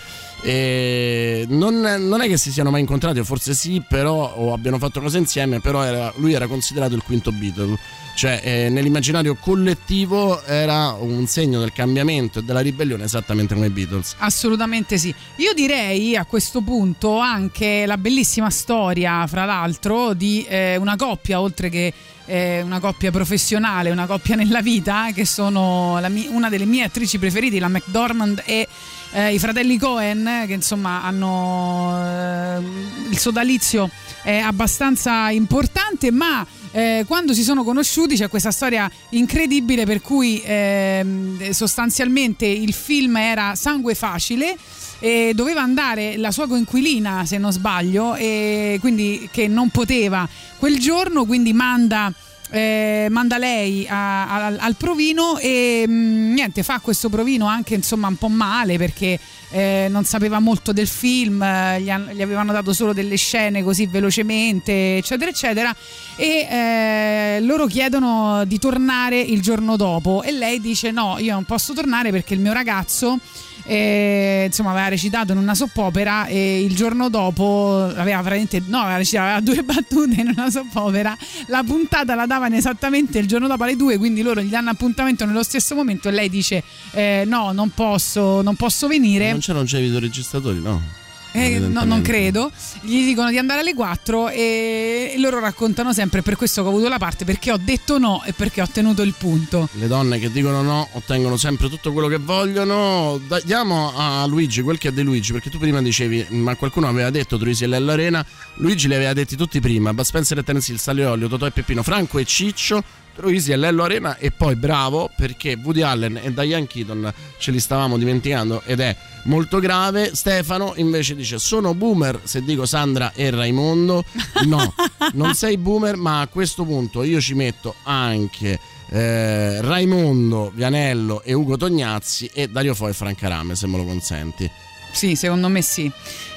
Non, 1.48 1.80
non 1.80 2.20
è 2.20 2.26
che 2.28 2.36
si 2.36 2.51
siano 2.51 2.70
mai 2.70 2.80
incontrati, 2.80 3.18
o 3.18 3.24
forse 3.24 3.55
sì, 3.55 3.82
però 3.88 4.34
o 4.36 4.52
abbiano 4.52 4.78
fatto 4.78 5.01
cose 5.01 5.18
insieme, 5.18 5.60
però 5.60 5.82
era- 5.82 6.12
lui 6.16 6.32
era 6.34 6.46
considerato 6.46 6.94
il 6.94 7.02
quinto 7.02 7.32
Beatle. 7.32 7.78
Cioè, 8.14 8.40
eh, 8.44 8.68
nell'immaginario 8.68 9.34
collettivo 9.34 10.42
era 10.44 10.90
un 10.92 11.26
segno 11.26 11.59
del 11.60 11.72
cambiamento 11.72 12.38
e 12.38 12.42
della 12.42 12.60
ribellione, 12.60 13.05
esattamente 13.05 13.55
come 13.55 13.66
i 13.66 13.70
Beatles. 13.70 14.14
Assolutamente 14.18 14.98
sì. 14.98 15.12
Io 15.36 15.52
direi 15.52 16.14
a 16.16 16.24
questo 16.24 16.60
punto 16.60 17.18
anche 17.18 17.84
la 17.86 17.96
bellissima 17.98 18.51
storia, 18.51 19.26
fra 19.26 19.44
l'altro, 19.44 20.12
di 20.14 20.44
eh, 20.48 20.76
una 20.76 20.94
coppia, 20.96 21.40
oltre 21.40 21.68
che 21.70 21.92
eh, 22.26 22.62
una 22.62 22.80
coppia 22.80 23.10
professionale, 23.10 23.90
una 23.90 24.06
coppia 24.06 24.36
nella 24.36 24.62
vita, 24.62 25.09
che 25.12 25.24
sono 25.24 25.98
la 26.01 26.09
mi- 26.09 26.26
una 26.28 26.48
delle 26.48 26.64
mie 26.64 26.84
attrici 26.84 27.18
preferite, 27.18 27.59
la 27.59 27.68
McDormand 27.68 28.42
e 28.44 28.66
eh, 29.12 29.32
i 29.32 29.38
fratelli 29.38 29.78
Cohen, 29.78 30.44
che 30.46 30.52
insomma 30.52 31.02
hanno 31.02 31.94
eh, 31.96 32.62
il 33.10 33.18
sodalizio 33.18 33.90
è 34.22 34.38
abbastanza 34.38 35.30
importante, 35.30 36.10
ma 36.10 36.44
eh, 36.72 37.05
quando 37.06 37.34
si 37.34 37.44
sono 37.44 37.62
conosciuti 37.62 38.16
c'è 38.16 38.28
questa 38.28 38.51
storia 38.51 38.90
incredibile 39.10 39.84
per 39.84 40.01
cui 40.01 40.42
ehm, 40.44 41.51
sostanzialmente 41.51 42.46
il 42.46 42.72
film 42.72 43.16
era 43.16 43.55
sangue 43.55 43.94
facile 43.94 44.56
e 44.98 45.32
doveva 45.34 45.62
andare 45.62 46.16
la 46.16 46.30
sua 46.30 46.46
coinquilina 46.48 47.24
se 47.26 47.38
non 47.38 47.52
sbaglio 47.52 48.14
e 48.14 48.78
quindi 48.80 49.28
che 49.32 49.48
non 49.48 49.68
poteva. 49.70 50.28
Quel 50.58 50.78
giorno 50.78 51.24
quindi 51.24 51.52
manda 51.52 52.12
eh, 52.50 53.08
manda 53.10 53.36
lei 53.36 53.84
a- 53.88 54.28
a- 54.28 54.54
al, 54.58 54.76
provino 54.76 55.38
e 55.38 55.84
mh, 55.88 56.32
niente 56.34 56.62
fa 56.62 56.78
questo 56.78 57.08
provino 57.08 57.46
anche 57.46 57.74
insomma 57.74 58.06
un 58.06 58.16
po' 58.16 58.28
male 58.28 58.76
perché 58.78 59.18
eh, 59.50 59.88
non 59.90 60.04
sapeva 60.04 60.38
molto 60.38 60.72
del 60.72 60.86
film 60.86 61.42
eh, 61.42 61.80
gli, 61.80 61.90
han- 61.90 62.10
gli 62.12 62.22
avevano 62.22 62.52
dato 62.52 62.72
solo 62.72 62.92
delle 62.92 63.16
scene 63.16 63.64
così 63.64 63.86
velocemente 63.86 64.98
eccetera 64.98 65.30
eccetera. 65.30 65.74
E 66.16 66.46
eh, 66.48 67.40
loro 67.40 67.66
chiedono 67.66 68.44
di 68.44 68.58
tornare 68.60 69.18
il 69.20 69.40
giorno 69.40 69.74
dopo 69.76 70.22
e 70.22 70.30
lei 70.30 70.60
dice 70.60 70.92
no 70.92 71.16
io 71.18 71.32
non 71.32 71.44
posso 71.44 71.72
tornare 71.72 72.10
perché 72.12 72.34
il 72.34 72.40
mio 72.40 72.52
ragazzo 72.52 73.18
eh, 73.65 74.45
insomma 74.47 74.70
aveva 74.70 74.89
recitato 74.89 75.32
in 75.32 75.39
una 75.39 75.55
soppopera 75.55 76.27
e 76.27 76.62
il 76.62 76.74
giorno 76.74 77.09
dopo 77.09 77.91
aveva 77.95 78.20
praticamente 78.20 78.62
no 78.66 78.78
aveva 78.81 78.97
recitato 78.99 79.24
aveva 79.24 79.41
due 79.41 79.62
battute 79.65 80.20
in 80.20 80.32
una 80.36 80.51
soppopera 80.51 81.16
la 81.47 81.62
puntata 81.65 82.15
la 82.15 82.27
davano 82.27 82.57
esattamente 82.57 83.19
il 83.19 83.27
giorno 83.27 83.47
dopo 83.47 83.65
alle 83.65 83.77
due 83.77 83.99
quindi 83.99 84.23
loro 84.23 84.41
gli 84.41 84.51
danno 84.51 84.70
appuntamento 84.70 85.24
nello 85.24 85.43
stesso 85.43 85.74
momento 85.74 86.09
e 86.09 86.12
lei 86.12 86.28
dice 86.28 86.62
eh, 86.93 87.24
no 87.27 87.53
non 87.53 87.70
posso 87.70 88.43
non 88.43 88.57
posso 88.57 88.86
venire 88.86 89.31
Non 89.31 89.41
c'erano 89.41 89.65
già 89.65 89.78
i 89.78 89.82
videoregistratori, 89.82 90.61
no? 90.61 91.03
Eh, 91.36 91.59
no, 91.59 91.82
non 91.82 92.01
credo. 92.01 92.52
Gli 92.81 93.05
dicono 93.05 93.28
di 93.31 93.39
andare 93.39 93.61
alle 93.61 93.74
4 93.74 94.28
e 94.28 95.15
loro 95.19 95.40
raccontano 95.40 95.93
sempre 95.93 96.23
per 96.23 96.36
questo 96.36 96.62
che 96.62 96.69
ho 96.69 96.70
avuto 96.70 96.89
la 96.89 96.98
parte 96.98 97.24
perché 97.24 97.51
ho 97.51 97.59
detto 97.61 97.98
no 97.98 98.23
e 98.24 98.32
perché 98.32 98.61
ho 98.61 98.65
ottenuto 98.65 99.02
il 99.02 99.15
punto. 99.19 99.69
Le 99.73 99.89
donne 99.89 100.20
che 100.20 100.31
dicono 100.31 100.62
no 100.62 100.89
ottengono 100.93 101.36
sempre 101.36 101.69
tutto 101.69 101.93
quello 101.93 102.06
che 102.06 102.19
vogliono. 102.19 103.20
Diamo 103.43 103.93
a 103.97 104.24
Luigi 104.27 104.62
quel 104.62 104.78
che 104.78 104.89
è 104.89 104.93
di 104.93 105.02
Luigi, 105.02 105.32
perché 105.32 105.51
tu 105.51 105.59
prima 105.59 105.82
dicevi, 105.82 106.27
ma 106.31 106.55
qualcuno 106.55 106.86
aveva 106.86 107.11
detto 107.11 107.36
Truisi 107.36 107.65
e 107.65 107.66
Lello 107.66 107.90
Arena. 107.90 108.24
Luigi 108.56 108.86
li 108.86 108.94
aveva 108.94 109.12
detti 109.12 109.35
tutti 109.35 109.59
prima: 109.59 109.93
Bud 109.93 110.05
Spencer 110.05 110.39
e 110.39 110.44
Terence 110.44 110.70
Hill, 110.70 110.78
Sale 110.78 111.05
Olio, 111.05 111.27
Totò 111.27 111.47
e 111.47 111.51
Peppino, 111.51 111.82
Franco 111.82 112.19
e 112.20 112.24
Ciccio. 112.24 113.02
Truisi 113.15 113.53
e 113.53 113.57
Lello 113.57 113.85
Arena 113.85 114.16
e 114.16 114.31
poi 114.31 114.57
bravo 114.57 115.11
perché 115.16 115.59
Woody 115.62 115.82
Allen 115.82 116.20
e 116.23 116.32
Diane 116.32 116.66
Keaton 116.66 117.12
ce 117.39 117.51
li 117.51 117.61
stavamo 117.61 117.97
dimenticando 117.97 118.62
ed 118.65 118.81
è 118.81 118.97
molto 119.24 119.59
grave. 119.59 120.15
Stefano 120.15 120.74
invece 120.77 121.15
dice 121.15 121.39
sono 121.39 121.74
boomer 121.74 122.20
se 122.24 122.43
dico 122.43 122.66
Sandra 122.66 123.12
e 123.15 123.31
Raimondo. 123.31 124.05
No, 124.47 124.74
non 125.15 125.35
sei 125.35 125.57
boomer 125.57 125.97
ma 125.97 126.20
a 126.20 126.27
questo 126.27 126.65
punto 126.65 127.03
io 127.03 127.20
ci 127.20 127.35
metto 127.35 127.74
anche 127.85 128.59
eh, 128.91 129.61
Raimondo, 129.61 130.53
Vianello 130.55 131.23
e 131.23 131.32
Ugo 131.32 131.57
Tognazzi 131.57 132.31
e 132.32 132.49
Dario 132.49 132.74
Fo 132.74 132.89
e 132.89 132.93
Franca 132.93 133.28
Rame 133.28 133.55
se 133.55 133.66
me 133.66 133.77
lo 133.77 133.85
consenti. 133.85 134.51
Sì, 134.94 135.16
secondo 135.16 135.48
me 135.48 135.60
sì. 135.60 135.90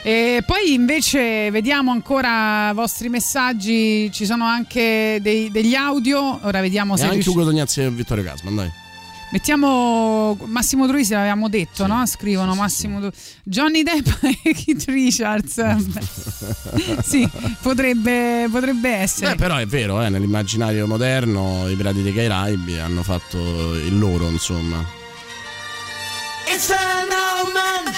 E 0.03 0.41
poi 0.45 0.73
invece 0.73 1.51
vediamo 1.51 1.91
ancora 1.91 2.71
i 2.71 2.73
vostri 2.73 3.07
messaggi, 3.07 4.09
ci 4.11 4.25
sono 4.25 4.45
anche 4.45 5.19
dei- 5.21 5.51
degli 5.51 5.75
audio, 5.75 6.39
ora 6.43 6.59
vediamo 6.59 6.95
E 6.95 6.97
se 6.97 7.03
anche 7.03 7.13
riusci- 7.15 7.31
Ugo 7.31 7.43
Tognazzi 7.43 7.81
e 7.81 7.89
Vittorio 7.91 8.23
Gasman, 8.23 8.55
dai. 8.55 8.71
Mettiamo 9.29 10.37
Massimo 10.45 10.87
Truisi, 10.87 11.11
l'avevamo 11.11 11.49
detto, 11.49 11.85
no? 11.85 12.05
Scrivono 12.05 12.55
Massimo 12.55 12.99
Tru- 12.99 13.11
Johnny 13.43 13.83
Depp 13.83 14.07
e 14.41 14.53
Keith 14.53 14.85
Richards. 14.87 15.61
sì, 17.03 17.27
potrebbe, 17.61 18.47
potrebbe 18.49 18.89
essere. 18.89 19.31
Beh, 19.31 19.35
però 19.35 19.57
è 19.57 19.65
vero, 19.65 20.01
eh, 20.01 20.07
nell'immaginario 20.07 20.87
moderno 20.87 21.67
i 21.69 21.75
Pirati 21.75 22.01
dei 22.01 22.13
Caraibi 22.13 22.79
hanno 22.79 23.03
fatto 23.03 23.37
il 23.75 23.99
loro, 23.99 24.29
insomma. 24.29 24.83
It's 26.49 26.69
an 26.71 26.77
old 27.11 27.53
man. 27.53 27.93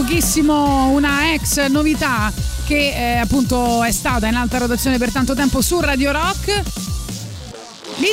Pochissimo 0.00 0.88
una 0.88 1.34
ex 1.34 1.66
novità 1.66 2.32
che 2.64 2.94
eh, 2.96 3.18
appunto 3.18 3.82
è 3.84 3.92
stata 3.92 4.28
in 4.28 4.34
alta 4.34 4.56
rotazione 4.56 4.96
per 4.96 5.12
tanto 5.12 5.34
tempo 5.34 5.60
su 5.60 5.78
Radio 5.78 6.10
Rock. 6.10 6.62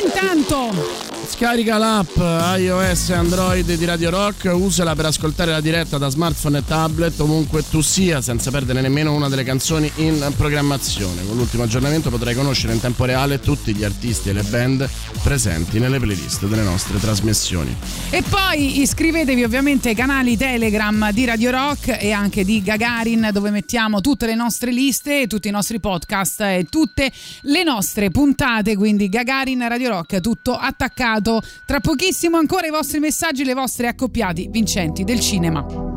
Intanto 0.04 1.06
Scarica 1.28 1.76
l'app 1.76 2.16
iOS 2.58 3.10
e 3.10 3.14
Android 3.14 3.74
di 3.74 3.84
Radio 3.84 4.08
Rock, 4.08 4.50
usala 4.54 4.94
per 4.94 5.04
ascoltare 5.04 5.50
la 5.50 5.60
diretta 5.60 5.98
da 5.98 6.08
smartphone 6.08 6.58
e 6.58 6.64
tablet 6.64 7.20
ovunque 7.20 7.62
tu 7.68 7.82
sia, 7.82 8.22
senza 8.22 8.50
perdere 8.50 8.80
nemmeno 8.80 9.14
una 9.14 9.28
delle 9.28 9.44
canzoni 9.44 9.92
in 9.96 10.32
programmazione. 10.36 11.24
Con 11.26 11.36
l'ultimo 11.36 11.64
aggiornamento 11.64 12.08
potrai 12.08 12.34
conoscere 12.34 12.72
in 12.72 12.80
tempo 12.80 13.04
reale 13.04 13.40
tutti 13.40 13.74
gli 13.74 13.84
artisti 13.84 14.30
e 14.30 14.32
le 14.32 14.42
band 14.42 14.88
presenti 15.22 15.78
nelle 15.78 15.98
playlist 15.98 16.46
delle 16.46 16.62
nostre 16.62 16.98
trasmissioni. 16.98 17.74
E 18.10 18.22
poi 18.22 18.80
iscrivetevi 18.80 19.44
ovviamente 19.44 19.90
ai 19.90 19.94
canali 19.94 20.36
Telegram 20.36 21.10
di 21.12 21.24
Radio 21.24 21.50
Rock 21.50 21.96
e 22.00 22.12
anche 22.12 22.44
di 22.44 22.62
Gagarin 22.62 23.30
dove 23.32 23.50
mettiamo 23.50 24.00
tutte 24.00 24.26
le 24.26 24.34
nostre 24.34 24.70
liste, 24.70 25.26
tutti 25.26 25.48
i 25.48 25.52
nostri 25.52 25.80
podcast 25.80 26.40
e 26.40 26.66
tutte 26.68 27.10
le 27.42 27.62
nostre 27.62 28.10
puntate, 28.10 28.76
quindi 28.76 29.08
Gagarin 29.08 29.66
Radio 29.68 29.90
Rock, 29.90 30.20
tutto 30.20 30.54
attaccato. 30.56 31.42
Tra 31.64 31.80
pochissimo 31.80 32.36
ancora 32.36 32.66
i 32.66 32.70
vostri 32.70 32.98
messaggi, 32.98 33.44
le 33.44 33.54
vostre 33.54 33.88
accoppiati 33.88 34.48
vincenti 34.50 35.04
del 35.04 35.20
cinema. 35.20 35.87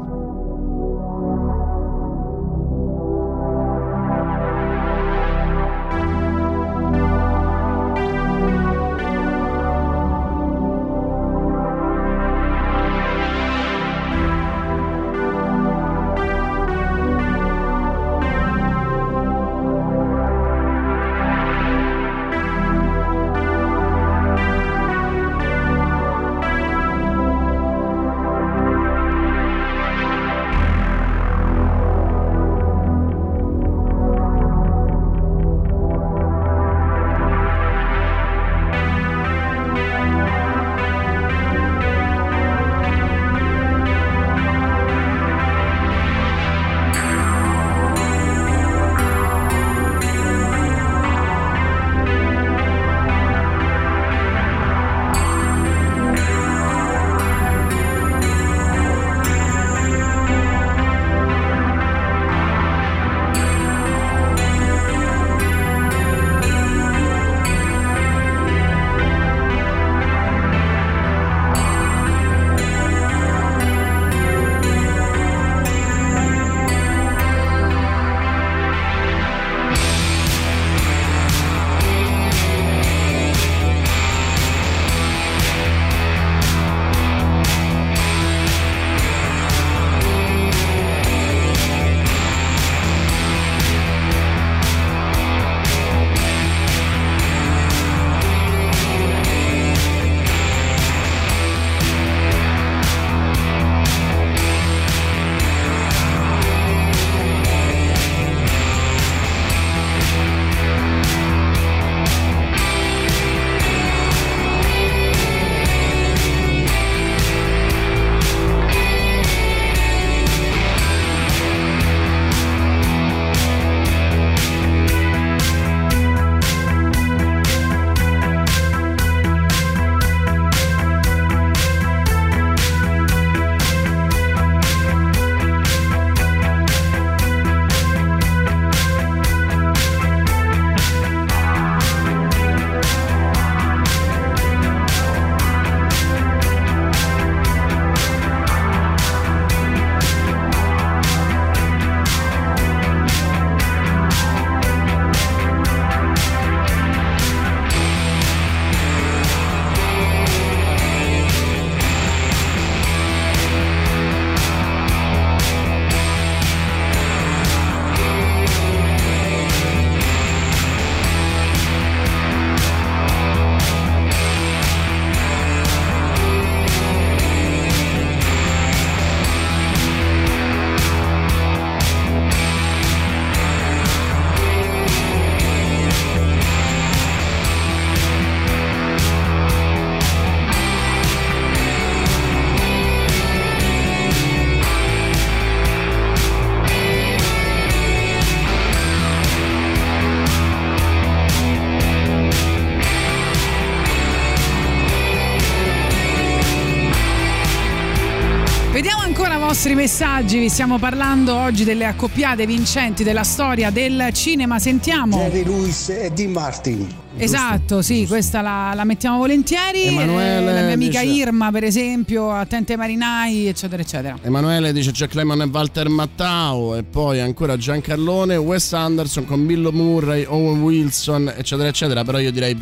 Messaggi, 209.81 210.37
vi 210.37 210.47
stiamo 210.47 210.77
parlando 210.77 211.35
oggi 211.35 211.63
delle 211.63 211.85
accoppiate 211.85 212.45
vincenti 212.45 213.03
della 213.03 213.23
storia 213.23 213.71
del 213.71 214.09
cinema, 214.13 214.59
sentiamo. 214.59 215.17
Jerry 215.17 215.43
Lewis 215.43 215.89
e 215.89 216.11
Dean 216.13 216.31
Martin. 216.33 216.87
Esatto, 217.17 217.81
sì, 217.81 218.05
questa 218.07 218.41
la, 218.41 218.73
la 218.75 218.83
mettiamo 218.83 219.17
volentieri. 219.17 219.85
Emanuele 219.87 220.37
Eh, 220.37 220.53
la 220.53 220.61
mia 220.65 220.73
amica 220.73 221.01
dice- 221.01 221.13
Irma, 221.13 221.49
per 221.49 221.63
esempio, 221.63 222.31
attente 222.31 222.73
ai 222.73 222.77
marinai, 222.77 223.47
eccetera, 223.47 223.81
eccetera. 223.81 224.17
Emanuele 224.21 224.71
dice 224.71 224.91
Jack 224.91 225.15
Lemmon 225.15 225.41
e 225.41 225.45
Walter 225.51 225.89
Mattau 225.89 226.75
e 226.75 226.83
poi 226.83 227.19
ancora 227.19 227.57
Giancarlone, 227.57 228.35
Wes 228.35 228.71
Anderson 228.73 229.25
con 229.25 229.47
Bill 229.47 229.67
Murray, 229.71 230.25
Owen 230.25 230.61
Wilson 230.61 231.33
eccetera 231.35 231.67
eccetera 231.69 232.03
però 232.03 232.19
io 232.19 232.31
direi 232.31 232.55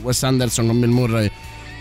Wes 0.00 0.22
Anderson 0.22 0.68
con 0.68 0.78
Bill 0.78 0.90
Murray 0.90 1.28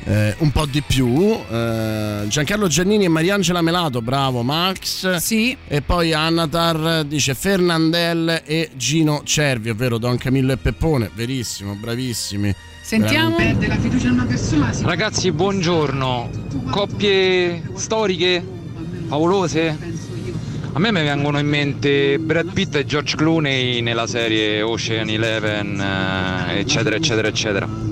eh, 0.03 0.35
un 0.39 0.51
po' 0.51 0.65
di 0.65 0.81
più 0.81 1.09
Eh, 1.49 2.25
Giancarlo 2.27 2.67
Giannini 2.67 3.05
e 3.05 3.07
Mariangela 3.07 3.61
Melato 3.61 4.01
bravo 4.01 4.41
Max 4.43 5.15
sì. 5.17 5.55
e 5.67 5.81
poi 5.81 6.13
Anatar 6.13 7.03
dice 7.03 7.33
Fernandel 7.35 8.41
e 8.45 8.69
Gino 8.75 9.21
Cervi 9.23 9.69
ovvero 9.69 9.97
Don 9.97 10.17
Camillo 10.17 10.53
e 10.53 10.57
Peppone 10.57 11.09
verissimo 11.13 11.75
bravissimi 11.75 12.53
Sentiamo. 12.81 13.37
Veramente. 13.37 13.67
la 13.67 13.77
fiducia 13.77 14.07
in 14.07 14.13
una 14.13 14.25
persona, 14.25 14.69
Ragazzi, 14.81 15.31
buongiorno. 15.31 16.29
Coppie 16.71 17.61
storiche? 17.75 18.43
Favolose? 19.07 19.77
A 20.73 20.79
me 20.79 20.91
mi 20.91 21.01
vengono 21.01 21.39
in 21.39 21.47
mente 21.47 22.17
Brad 22.19 22.51
Pitt 22.51 22.75
e 22.75 22.85
George 22.85 23.15
Clooney 23.15 23.79
nella 23.81 24.07
serie 24.07 24.61
Ocean 24.61 25.07
Eleven, 25.09 25.79
eh, 25.79 26.59
eccetera, 26.59 26.95
eccetera, 26.97 27.27
eccetera. 27.29 27.90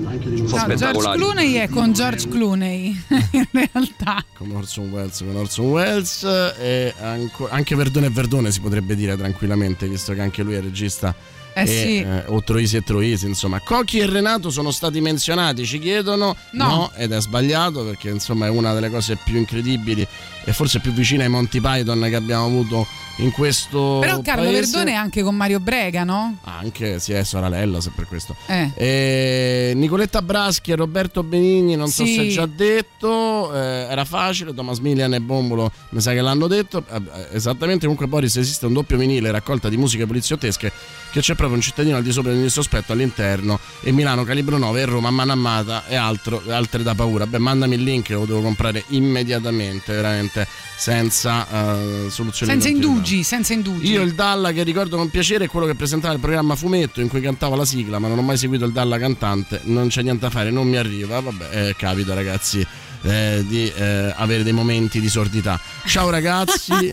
Sono 0.50 0.62
No, 0.62 0.66
George 0.68 0.76
spettacolari. 0.76 1.18
Clooney 1.18 1.52
è 1.54 1.68
con 1.68 1.92
George 1.92 2.28
Clooney, 2.28 3.02
in 3.32 3.46
realtà. 3.50 4.24
Come 4.36 4.54
Orson 4.54 4.90
Welles 4.90 5.18
con 5.18 5.36
Orson 5.36 5.66
Welles 5.66 6.22
e 6.58 6.94
anco- 7.00 7.48
anche 7.50 7.74
Verdone 7.74 8.06
e 8.06 8.10
Verdone 8.10 8.50
si 8.50 8.60
potrebbe 8.60 8.94
dire 8.94 9.16
tranquillamente, 9.16 9.88
visto 9.88 10.12
che 10.12 10.20
anche 10.20 10.42
lui 10.42 10.54
è 10.54 10.60
regista. 10.60 11.14
Eh 11.52 11.62
e, 11.62 11.66
sì. 11.66 12.00
eh, 12.00 12.22
o 12.26 12.42
Troisi 12.44 12.76
e 12.76 12.82
Troisi, 12.82 13.26
insomma. 13.26 13.60
Cocchi 13.60 13.98
e 13.98 14.06
Renato 14.06 14.50
sono 14.50 14.70
stati 14.70 15.00
menzionati, 15.00 15.66
ci 15.66 15.78
chiedono. 15.80 16.36
No. 16.52 16.92
ed 16.94 17.12
è 17.12 17.20
sbagliato 17.20 17.84
perché 17.84 18.10
insomma 18.10 18.46
è 18.46 18.50
una 18.50 18.72
delle 18.72 18.88
cose 18.90 19.16
più 19.16 19.36
incredibili 19.36 20.06
e 20.44 20.52
forse 20.52 20.80
più 20.80 20.92
vicine 20.92 21.24
ai 21.24 21.28
Monty 21.30 21.60
Python 21.60 22.06
che 22.08 22.16
abbiamo 22.16 22.44
avuto 22.46 22.86
in 23.16 23.30
questo 23.32 23.98
Però 24.00 24.22
Carlo 24.22 24.44
paese. 24.44 24.60
Verdone 24.60 24.92
è 24.92 24.94
anche 24.94 25.22
con 25.22 25.34
Mario 25.36 25.60
Brega, 25.60 26.04
no? 26.04 26.36
Anche, 26.44 26.98
sì, 27.00 27.12
è 27.12 27.22
sorella, 27.22 27.80
se 27.80 27.90
per 27.94 28.06
questo. 28.06 28.34
Eh. 28.46 28.70
E 28.74 29.72
Nicoletta 29.74 30.22
Braschi 30.22 30.70
e 30.70 30.76
Roberto 30.76 31.22
Benigni, 31.22 31.76
non 31.76 31.88
so 31.88 32.04
Sì. 32.06 32.14
se 32.14 32.28
già 32.28 32.46
detto, 32.46 33.52
eh, 33.54 33.58
era 33.90 34.04
facile, 34.06 34.54
Thomas 34.54 34.78
Milian 34.78 35.12
e 35.12 35.20
Bombolo 35.20 35.70
mi 35.90 36.00
sa 36.00 36.12
che 36.12 36.20
l'hanno 36.22 36.46
detto, 36.46 36.82
Eh, 36.90 36.96
eh, 36.96 37.26
esattamente 37.32 37.80
comunque 37.80 38.06
Boris 38.06 38.36
esiste 38.36 38.64
un 38.64 38.72
doppio 38.72 38.96
vinile 38.96 39.30
raccolta 39.30 39.68
di 39.68 39.76
musiche 39.76 40.06
poliziottesche 40.06 40.72
che 41.10 41.20
c'è 41.20 41.34
proprio 41.34 41.56
un 41.56 41.62
cittadino 41.62 41.96
al 41.96 42.02
di 42.04 42.12
sopra 42.12 42.32
di 42.32 42.38
ogni 42.38 42.48
sospetto 42.48 42.92
all'interno 42.92 43.58
e 43.82 43.90
Milano 43.90 44.22
Calibro 44.24 44.56
9 44.58 44.80
e 44.80 44.84
Roma 44.84 45.10
Manamata 45.10 45.84
e 45.88 45.96
altro, 45.96 46.40
altre 46.48 46.82
da 46.84 46.94
paura. 46.94 47.26
Beh, 47.26 47.38
mandami 47.38 47.74
il 47.74 47.82
link, 47.82 48.08
lo 48.10 48.24
devo 48.24 48.40
comprare 48.40 48.84
immediatamente, 48.88 49.92
veramente, 49.92 50.29
senza 50.76 51.46
eh, 51.48 52.06
soluzione 52.10 52.52
Senza 52.52 52.68
indugi, 52.68 53.22
senza 53.22 53.52
indugi. 53.52 53.90
Io 53.90 54.02
il 54.02 54.14
Dalla 54.14 54.52
che 54.52 54.62
ricordo 54.62 54.96
con 54.96 55.10
piacere 55.10 55.44
è 55.44 55.48
quello 55.48 55.66
che 55.66 55.74
presentava 55.74 56.14
il 56.14 56.20
programma 56.20 56.54
Fumetto 56.56 57.00
in 57.00 57.08
cui 57.08 57.20
cantava 57.20 57.56
la 57.56 57.64
sigla, 57.64 57.98
ma 57.98 58.08
non 58.08 58.18
ho 58.18 58.22
mai 58.22 58.36
seguito 58.36 58.64
il 58.64 58.72
Dalla 58.72 58.98
cantante, 58.98 59.60
non 59.64 59.88
c'è 59.88 60.02
niente 60.02 60.22
da 60.22 60.30
fare, 60.30 60.50
non 60.50 60.68
mi 60.68 60.76
arriva, 60.76 61.20
vabbè, 61.20 61.68
eh, 61.68 61.76
capita 61.76 62.14
ragazzi. 62.14 62.66
eh, 63.02 63.42
di 63.46 63.66
eh, 63.74 64.12
avere 64.14 64.42
dei 64.42 64.52
momenti 64.52 65.00
di 65.00 65.08
sordità. 65.08 65.58
Ciao 65.86 66.10
ragazzi, 66.10 66.92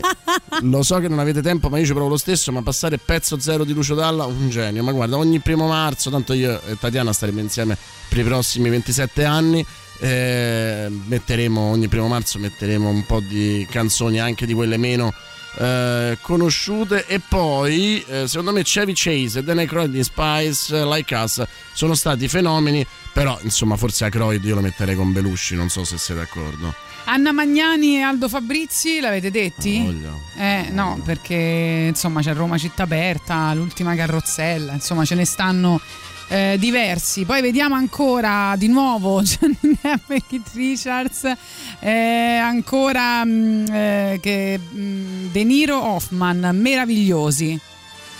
lo 0.62 0.82
so 0.82 0.98
che 1.00 1.08
non 1.08 1.18
avete 1.18 1.42
tempo, 1.42 1.68
ma 1.68 1.78
io 1.78 1.84
ci 1.84 1.92
provo 1.92 2.08
lo 2.08 2.16
stesso. 2.16 2.50
Ma 2.52 2.62
passare 2.62 2.96
pezzo 2.98 3.38
zero 3.38 3.64
di 3.64 3.74
Lucio 3.74 3.94
Dalla, 3.94 4.24
un 4.24 4.48
genio. 4.48 4.82
Ma 4.82 4.92
guarda, 4.92 5.16
ogni 5.18 5.38
primo 5.40 5.66
marzo, 5.66 6.08
tanto 6.10 6.32
io 6.32 6.62
e 6.62 6.78
Tatiana 6.78 7.12
staremo 7.12 7.40
insieme 7.40 7.76
per 8.08 8.18
i 8.18 8.24
prossimi 8.24 8.70
27 8.70 9.24
anni. 9.24 9.64
Eh, 10.00 10.88
metteremo 10.90 11.60
ogni 11.60 11.88
primo 11.88 12.08
marzo 12.08 12.38
metteremo 12.38 12.88
un 12.88 13.04
po' 13.04 13.20
di 13.20 13.66
canzoni 13.70 14.20
anche 14.20 14.46
di 14.46 14.54
quelle 14.54 14.76
meno 14.76 15.12
eh, 15.58 16.18
conosciute 16.20 17.06
e 17.06 17.20
poi 17.20 18.04
eh, 18.06 18.28
secondo 18.28 18.52
me 18.52 18.62
Chevy 18.62 18.92
Chase 18.94 19.40
e 19.40 19.42
Dan 19.42 19.58
Aykroyd 19.58 19.90
di 19.90 20.04
Spice 20.04 20.76
eh, 20.76 20.84
Like 20.84 21.14
Us 21.14 21.42
sono 21.72 21.94
stati 21.94 22.28
fenomeni 22.28 22.86
però 23.12 23.38
insomma 23.42 23.76
forse 23.76 24.04
Aykroyd 24.04 24.44
io 24.44 24.54
lo 24.54 24.60
metterei 24.60 24.94
con 24.94 25.12
Belushi 25.12 25.56
non 25.56 25.68
so 25.68 25.84
se 25.84 25.98
siete 25.98 26.20
d'accordo 26.20 26.86
Anna 27.10 27.32
Magnani 27.32 27.96
e 27.96 28.00
Aldo 28.02 28.28
Fabrizi, 28.28 29.00
l'avete 29.00 29.30
detti? 29.30 29.82
Voglia. 29.82 30.12
Eh, 30.36 30.68
no, 30.70 31.00
perché 31.02 31.86
insomma 31.88 32.20
c'è 32.20 32.34
Roma 32.34 32.58
città 32.58 32.82
aperta, 32.82 33.54
l'ultima 33.54 33.94
carrozzella, 33.94 34.74
insomma 34.74 35.06
ce 35.06 35.14
ne 35.14 35.24
stanno 35.24 35.80
eh, 36.28 36.56
diversi. 36.58 37.24
Poi 37.24 37.40
vediamo 37.40 37.74
ancora 37.74 38.54
di 38.56 38.68
nuovo 38.68 39.20
Johnny 39.22 39.56
Depp 39.60 40.10
e 40.10 40.22
Keith 40.28 40.50
Richards, 40.54 41.32
eh, 41.80 41.90
ancora 42.36 43.24
mh, 43.24 43.64
eh, 43.70 44.18
che, 44.20 44.58
mh, 44.58 45.30
De 45.32 45.44
Niro 45.44 45.82
Hoffman, 45.82 46.50
meravigliosi. 46.52 47.58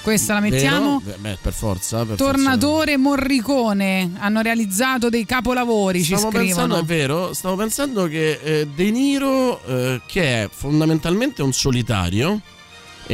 Questa 0.00 0.32
la 0.32 0.40
mettiamo. 0.40 1.02
Beh, 1.18 1.36
per 1.42 1.52
forza 1.52 2.04
per 2.04 2.16
Tornatore 2.16 2.96
Morricone 2.96 4.12
hanno 4.18 4.40
realizzato 4.40 5.10
dei 5.10 5.26
capolavori, 5.26 6.02
ci 6.02 6.16
Stavo 6.16 6.30
pensando, 6.30 6.78
è 6.78 6.84
vero, 6.84 7.34
stavo 7.34 7.56
pensando 7.56 8.06
che 8.06 8.38
eh, 8.42 8.68
De 8.74 8.90
Niro, 8.90 9.62
eh, 9.64 10.00
che 10.06 10.44
è 10.44 10.48
fondamentalmente 10.50 11.42
un 11.42 11.52
solitario, 11.52 12.40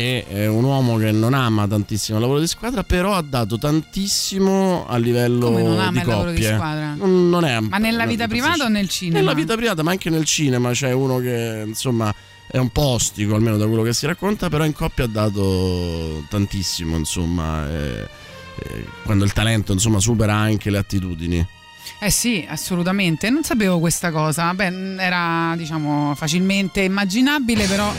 è 0.02 0.46
un 0.46 0.64
uomo 0.64 0.96
che 0.96 1.12
non 1.12 1.34
ama 1.34 1.68
tantissimo 1.68 2.16
il 2.18 2.22
lavoro 2.24 2.40
di 2.40 2.48
squadra, 2.48 2.82
però 2.82 3.14
ha 3.14 3.22
dato 3.22 3.58
tantissimo 3.58 4.86
a 4.88 4.96
livello 4.96 5.46
Come 5.46 5.62
non 5.62 5.78
ama 5.78 5.90
di 5.92 5.98
il 5.98 6.06
lavoro 6.06 6.30
di 6.30 6.36
coppie. 6.40 6.54
squadra? 6.54 6.94
Non, 6.94 7.28
non 7.28 7.44
è, 7.44 7.60
Ma 7.60 7.78
nella 7.78 8.04
vita 8.04 8.26
privata 8.26 8.64
o 8.64 8.68
nel 8.68 8.88
cinema? 8.88 9.18
Nella 9.18 9.34
vita 9.34 9.54
privata, 9.54 9.82
ma 9.82 9.92
anche 9.92 10.10
nel 10.10 10.24
cinema 10.24 10.70
c'è 10.72 10.92
uno 10.92 11.18
che 11.18 11.62
insomma 11.66 12.12
è 12.46 12.58
un 12.58 12.70
po' 12.70 12.82
ostico, 12.82 13.34
almeno 13.34 13.56
da 13.56 13.66
quello 13.66 13.82
che 13.82 13.92
si 13.92 14.06
racconta, 14.06 14.48
però 14.48 14.64
in 14.64 14.72
coppia 14.72 15.04
ha 15.04 15.08
dato 15.08 16.24
tantissimo, 16.28 16.96
insomma, 16.96 17.68
eh, 17.70 18.08
eh, 18.58 18.84
quando 19.04 19.24
il 19.24 19.32
talento 19.32 19.72
insomma 19.72 20.00
supera 20.00 20.34
anche 20.34 20.70
le 20.70 20.78
attitudini. 20.78 21.46
Eh 22.04 22.10
sì, 22.10 22.44
assolutamente. 22.46 23.30
Non 23.30 23.44
sapevo 23.44 23.78
questa 23.78 24.10
cosa. 24.10 24.52
Beh, 24.52 24.96
era 24.98 25.54
diciamo 25.56 26.14
facilmente 26.14 26.82
immaginabile, 26.82 27.64
però 27.64 27.90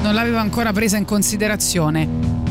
non 0.00 0.14
l'avevo 0.14 0.36
ancora 0.36 0.72
presa 0.72 0.96
in 0.96 1.04
considerazione. 1.04 2.47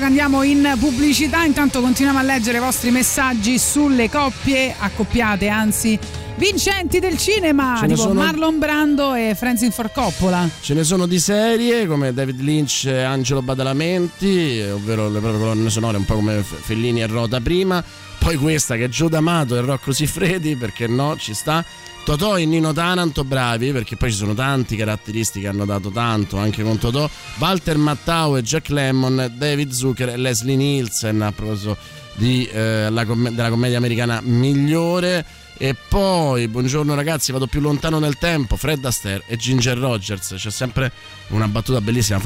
Poco 0.00 0.12
andiamo 0.12 0.42
in 0.44 0.76
pubblicità, 0.78 1.44
intanto 1.44 1.82
continuiamo 1.82 2.18
a 2.18 2.22
leggere 2.22 2.56
i 2.56 2.60
vostri 2.60 2.90
messaggi 2.90 3.58
sulle 3.58 4.08
coppie 4.08 4.74
accoppiate, 4.78 5.48
anzi 5.48 5.98
vincenti 6.36 7.00
del 7.00 7.18
cinema, 7.18 7.78
tipo 7.82 7.96
sono- 7.96 8.14
Marlon 8.14 8.58
Brando 8.58 9.12
e 9.12 9.34
Francis 9.36 9.74
for 9.74 9.92
Coppola. 9.92 10.48
Ce 10.62 10.72
ne 10.72 10.84
sono 10.84 11.04
di 11.04 11.18
serie 11.18 11.86
come 11.86 12.14
David 12.14 12.40
Lynch 12.40 12.86
e 12.86 13.02
Angelo 13.02 13.42
Badalamenti, 13.42 14.64
ovvero 14.72 15.10
le 15.10 15.20
proprie 15.20 15.38
colonne 15.38 15.68
sonore, 15.68 15.98
un 15.98 16.06
po' 16.06 16.14
come 16.14 16.42
Fellini 16.42 17.02
e 17.02 17.06
Rota 17.06 17.38
prima. 17.42 17.84
Poi 18.18 18.36
questa 18.36 18.76
che 18.76 18.84
è 18.84 18.88
Gio 18.88 19.08
D'Amato 19.08 19.54
e 19.54 19.60
Rocco 19.60 19.92
Siffredi, 19.92 20.56
perché 20.56 20.86
no, 20.86 21.14
ci 21.18 21.34
sta. 21.34 21.62
Totò 22.10 22.36
e 22.36 22.44
Nino 22.44 22.72
Taranto, 22.72 23.22
bravi, 23.22 23.70
perché 23.70 23.94
poi 23.94 24.10
ci 24.10 24.16
sono 24.16 24.34
tanti 24.34 24.74
caratteristiche 24.74 25.44
che 25.44 25.52
hanno 25.52 25.64
dato 25.64 25.90
tanto 25.90 26.38
anche 26.38 26.64
con 26.64 26.76
Totò. 26.76 27.08
Walter 27.38 27.76
Mattau 27.76 28.36
e 28.36 28.42
Jack 28.42 28.70
Lemmon, 28.70 29.32
David 29.36 29.70
Zucker 29.70 30.08
e 30.08 30.16
Leslie 30.16 30.56
Nielsen, 30.56 31.22
a 31.22 31.30
proposito 31.30 31.76
di, 32.14 32.44
eh, 32.46 32.90
la 32.90 33.04
comm- 33.04 33.28
della 33.28 33.48
commedia 33.48 33.78
americana 33.78 34.20
migliore. 34.24 35.24
E 35.62 35.74
poi, 35.74 36.48
buongiorno 36.48 36.94
ragazzi, 36.94 37.32
vado 37.32 37.46
più 37.46 37.60
lontano 37.60 37.98
nel 37.98 38.16
tempo. 38.16 38.56
Fred 38.56 38.82
Astaire 38.82 39.24
e 39.26 39.36
Ginger 39.36 39.76
Rogers. 39.76 40.32
C'è 40.38 40.50
sempre 40.50 40.90
una 41.28 41.48
battuta 41.48 41.82
bellissima 41.82 42.18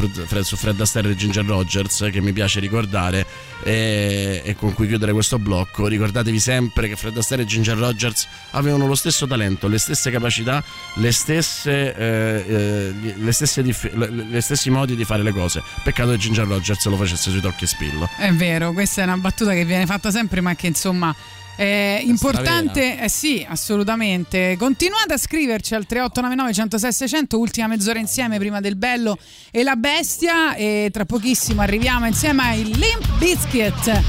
su 0.42 0.54
Fred 0.54 0.80
Astaire 0.80 1.10
e 1.10 1.16
Ginger 1.16 1.44
Rogers 1.44 2.10
che 2.12 2.20
mi 2.20 2.32
piace 2.32 2.60
ricordare 2.60 3.26
e, 3.64 4.40
e 4.44 4.54
con 4.54 4.72
cui 4.72 4.86
chiudere 4.86 5.10
questo 5.10 5.40
blocco. 5.40 5.88
Ricordatevi 5.88 6.38
sempre 6.38 6.86
che 6.86 6.94
Fred 6.94 7.16
Astaire 7.16 7.42
e 7.42 7.46
Ginger 7.46 7.76
Rogers 7.76 8.28
avevano 8.52 8.86
lo 8.86 8.94
stesso 8.94 9.26
talento, 9.26 9.66
le 9.66 9.78
stesse 9.78 10.12
capacità, 10.12 10.62
le 10.94 11.10
stesse, 11.10 11.92
eh, 11.92 12.44
eh, 12.46 13.14
le 13.16 13.32
stesse 13.32 13.64
dif- 13.64 13.92
le, 13.94 14.10
le 14.10 14.40
stessi 14.42 14.70
modi 14.70 14.94
di 14.94 15.04
fare 15.04 15.24
le 15.24 15.32
cose. 15.32 15.60
Peccato 15.82 16.12
che 16.12 16.18
Ginger 16.18 16.46
Rogers 16.46 16.86
lo 16.86 16.96
facesse 16.96 17.32
sui 17.32 17.40
tocchi 17.40 17.64
e 17.64 17.66
spillo. 17.66 18.08
È 18.16 18.30
vero, 18.30 18.72
questa 18.72 19.00
è 19.00 19.04
una 19.04 19.16
battuta 19.16 19.54
che 19.54 19.64
viene 19.64 19.86
fatta 19.86 20.12
sempre, 20.12 20.40
ma 20.40 20.54
che 20.54 20.68
insomma 20.68 21.12
è 21.56 22.00
importante. 22.04 23.00
Eh 23.00 23.08
sì, 23.08 23.44
assolutamente. 23.48 24.56
Continuate 24.58 25.14
a 25.14 25.18
scriverci 25.18 25.74
al 25.74 25.86
3899 25.86 26.52
106 26.52 26.92
600, 26.92 27.38
ultima 27.38 27.66
mezz'ora 27.68 27.98
insieme 27.98 28.38
prima 28.38 28.60
del 28.60 28.76
bello 28.76 29.18
e 29.50 29.62
la 29.62 29.76
bestia. 29.76 30.54
E 30.54 30.88
tra 30.92 31.04
pochissimo 31.04 31.62
arriviamo 31.62 32.06
insieme 32.06 32.42
ai 32.42 32.64
Limp 32.64 33.18
Biscuit 33.18 34.02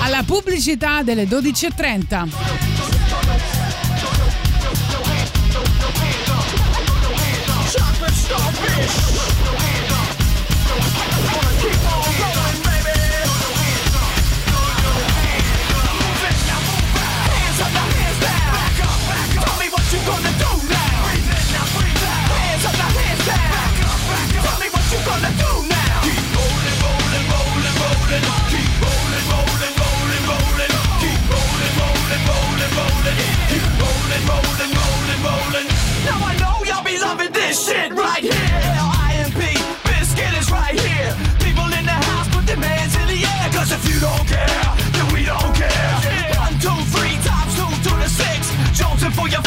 alla 0.00 0.22
pubblicità 0.22 1.02
delle 1.02 1.24
12.30. 1.24 2.97
this 37.48 37.66
shit 37.66 37.92
right 37.94 38.22
here. 38.22 38.32
L-I-M-P, 38.76 39.40
Biscuit 39.88 40.32
is 40.36 40.50
right 40.50 40.78
here. 40.78 41.10
People 41.40 41.64
in 41.72 41.84
the 41.84 41.98
house, 42.08 42.28
put 42.28 42.44
their 42.44 42.60
hands 42.60 42.94
in 43.00 43.06
the 43.08 43.20
air. 43.24 43.46
Cause 43.56 43.72
if 43.72 43.82
you 43.88 43.98
don't 44.00 44.26
care, 44.28 44.60
then 44.92 45.06
we 45.14 45.24
don't 45.24 45.54
care. 45.56 45.92
One, 46.36 46.52
two, 46.60 46.76
three 46.92 47.16
times 47.24 47.52
two 47.56 47.72
to 47.88 47.92
the 47.96 48.08
six. 48.08 48.52
Jonesing 48.76 49.14
for 49.16 49.28
your 49.28 49.42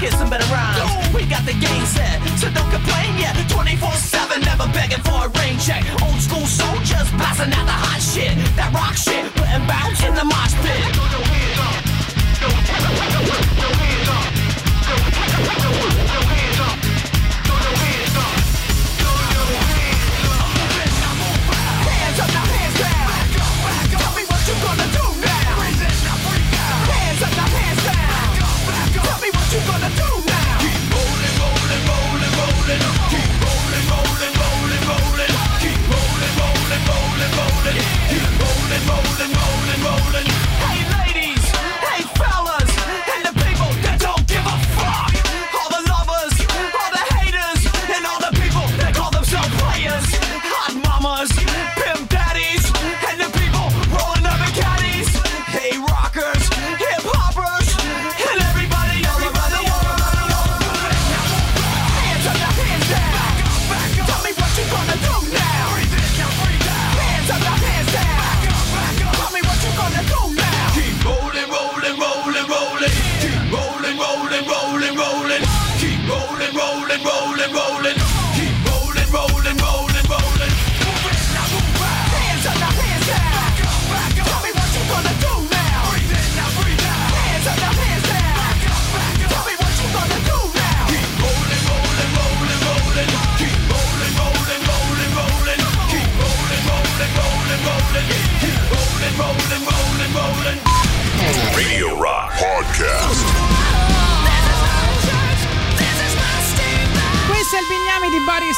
get 0.00 0.12
some 0.12 0.30
better 0.30 0.46
rhymes. 0.52 1.14
We 1.14 1.26
got 1.26 1.44
the 1.44 1.54
game 1.54 1.84
set, 1.86 2.22
so 2.38 2.50
don't 2.50 2.70
complain 2.70 3.18
yet. 3.18 3.34
24-7, 3.50 4.44
never 4.44 4.66
begging 4.72 5.02
for 5.02 5.26
a 5.26 5.28
rain 5.40 5.58
check. 5.58 5.82
Old 6.02 6.20
school 6.20 6.46
soldiers 6.46 7.10
blasting 7.18 7.52
out 7.52 7.66
the 7.66 7.74
hot 7.74 8.00
shit. 8.00 8.34
That 8.54 8.72
rock 8.72 8.94
shit, 8.94 9.26
putting 9.34 9.66
bounce 9.66 10.02
in 10.04 10.14
the 10.14 10.24
mosh 10.24 10.54
pit. 10.62 10.78
Hands 15.28 16.07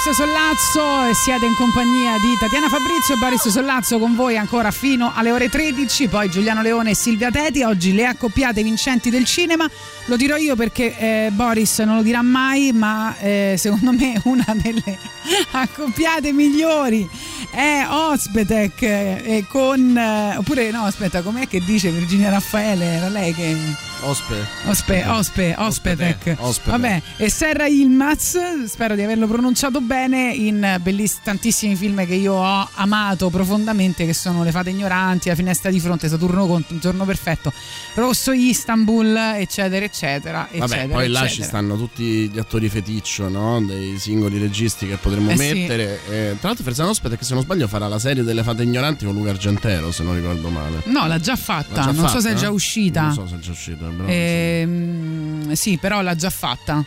Boris 0.02 0.16
Sollazzo 0.16 1.10
e 1.10 1.14
siete 1.14 1.44
in 1.44 1.55
compagnia 1.55 2.16
di 2.16 2.35
Tatiana 2.39 2.70
Fabrizio 2.70 3.16
e 3.16 3.18
Boris 3.18 3.47
Sollazzo 3.48 3.98
con 3.98 4.14
voi 4.14 4.39
ancora 4.39 4.70
fino 4.70 5.12
alle 5.14 5.31
ore 5.31 5.51
13, 5.51 6.09
poi 6.09 6.31
Giuliano 6.31 6.62
Leone 6.62 6.90
e 6.90 6.94
Silvia 6.94 7.31
Teti, 7.31 7.62
oggi 7.64 7.93
le 7.93 8.06
accoppiate 8.06 8.62
vincenti 8.62 9.10
del 9.10 9.27
cinema, 9.27 9.68
lo 10.06 10.16
dirò 10.16 10.36
io 10.36 10.56
perché 10.56 10.97
eh, 10.97 11.31
Boris 11.32 11.81
non 11.81 11.97
lo 11.97 12.02
dirà 12.02 12.22
mai, 12.22 12.72
ma 12.72 13.14
eh, 13.18 13.56
secondo 13.59 13.93
me 13.93 14.18
una 14.24 14.47
delle 14.55 14.98
accoppiate 15.52 16.32
migliori 16.32 17.06
è 17.51 17.85
Ospetek 17.86 18.81
eh, 18.82 19.44
con 19.51 19.98
eh, 19.98 20.36
oppure 20.39 20.70
no 20.70 20.85
aspetta 20.85 21.20
com'è 21.20 21.47
che 21.47 21.60
dice 21.62 21.90
Virginia 21.90 22.31
Raffaele? 22.31 22.85
Era 22.86 23.09
lei 23.10 23.35
che 23.35 23.55
Ospe. 24.02 24.47
Ospe, 24.66 25.05
Ospe, 25.06 25.55
Ospetek. 25.59 26.36
Ospete. 26.39 26.70
Vabbè, 26.70 27.02
e 27.16 27.31
Serra 27.31 27.66
Ilmaz, 27.66 28.64
spero 28.66 28.94
di 28.94 29.02
averlo 29.02 29.27
pronunciato 29.27 29.81
bene, 29.81 30.32
in 30.32 30.78
belliss- 30.81 31.20
tantissimi 31.22 31.77
film 31.77 32.05
che 32.06 32.14
io 32.14 32.32
ho 32.35 32.68
amato 32.74 33.28
profondamente, 33.31 34.06
che 34.06 34.14
sono 34.14 34.43
Le 34.43 34.51
fate 34.51 34.70
ignoranti, 34.70 35.28
La 35.28 35.35
finestra 35.35 35.70
di 35.70 35.81
fronte, 35.81 36.09
Saturno 36.09 36.47
contro, 36.47 36.74
Un 36.74 36.81
giorno 36.81 37.05
perfetto, 37.05 37.52
Rosso 37.94 38.32
Istanbul, 38.32 39.14
eccetera, 39.36 39.85
eccetera, 39.85 40.48
Vabbè, 40.51 40.64
eccetera. 40.64 40.94
poi 40.94 41.09
là 41.09 41.18
eccetera. 41.20 41.28
ci 41.28 41.43
stanno 41.43 41.77
tutti 41.77 42.28
gli 42.28 42.39
attori 42.39 42.68
feticcio, 42.68 43.28
no? 43.28 43.60
Dei 43.62 43.98
singoli 43.98 44.39
registi 44.39 44.86
che 44.86 44.97
potremmo 44.97 45.31
Eh 45.31 45.36
sì. 45.36 45.52
mettere. 45.55 46.01
Eh, 46.09 46.36
tra 46.39 46.48
l'altro, 46.48 46.64
Ferzano 46.64 46.90
Ospite, 46.90 47.16
che 47.18 47.24
se 47.24 47.35
non 47.35 47.43
sbaglio, 47.43 47.68
farà 47.68 47.86
la 47.89 47.98
serie 47.98 48.22
delle 48.22 48.43
fate 48.43 48.62
ignoranti 48.62 49.05
con 49.05 49.14
Luca 49.14 49.31
Argentero, 49.31 49.93
se 49.93 50.02
non 50.02 50.14
ricordo 50.14 50.48
male. 50.48 50.82
No, 50.85 51.06
l'ha 51.06 51.18
già 51.20 51.36
fatta, 51.36 51.74
L'ha 51.74 51.81
già 51.82 51.86
non 51.93 51.94
so 51.97 52.06
fatta, 52.06 52.20
se 52.20 52.31
è 52.31 52.35
già 52.35 52.47
eh? 52.47 52.51
uscita. 52.51 53.02
Non 53.02 53.12
so 53.14 53.27
se 53.27 53.35
è 53.36 53.39
già 53.39 53.51
uscita, 53.51 53.86
però. 53.96 54.08
Ehm, 54.08 55.52
sì, 55.52 55.76
però 55.78 56.00
l'ha 56.02 56.14
già 56.14 56.30
fatta. 56.30 56.84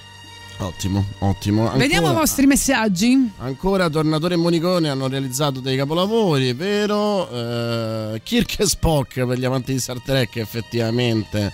Ottimo, 0.57 1.03
ottimo. 1.19 1.61
Ancora- 1.63 1.77
Vediamo 1.79 2.11
i 2.11 2.13
vostri 2.13 2.45
messaggi. 2.45 3.31
Ancora 3.39 3.89
Tornatore 3.89 4.35
e 4.35 4.37
Monicone 4.37 4.87
hanno 4.89 5.07
realizzato 5.07 5.59
dei 5.59 5.75
capolavori, 5.75 6.53
vero? 6.53 7.29
Eh, 7.29 8.21
Kirk 8.23 8.59
e 8.59 8.65
Spock 8.67 9.25
per 9.25 9.37
gli 9.37 9.45
amanti 9.45 9.73
di 9.73 9.79
Star 9.79 9.99
Trek, 9.99 10.35
effettivamente. 10.37 11.51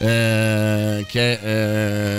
eh, 0.00 1.04
che 1.08 1.32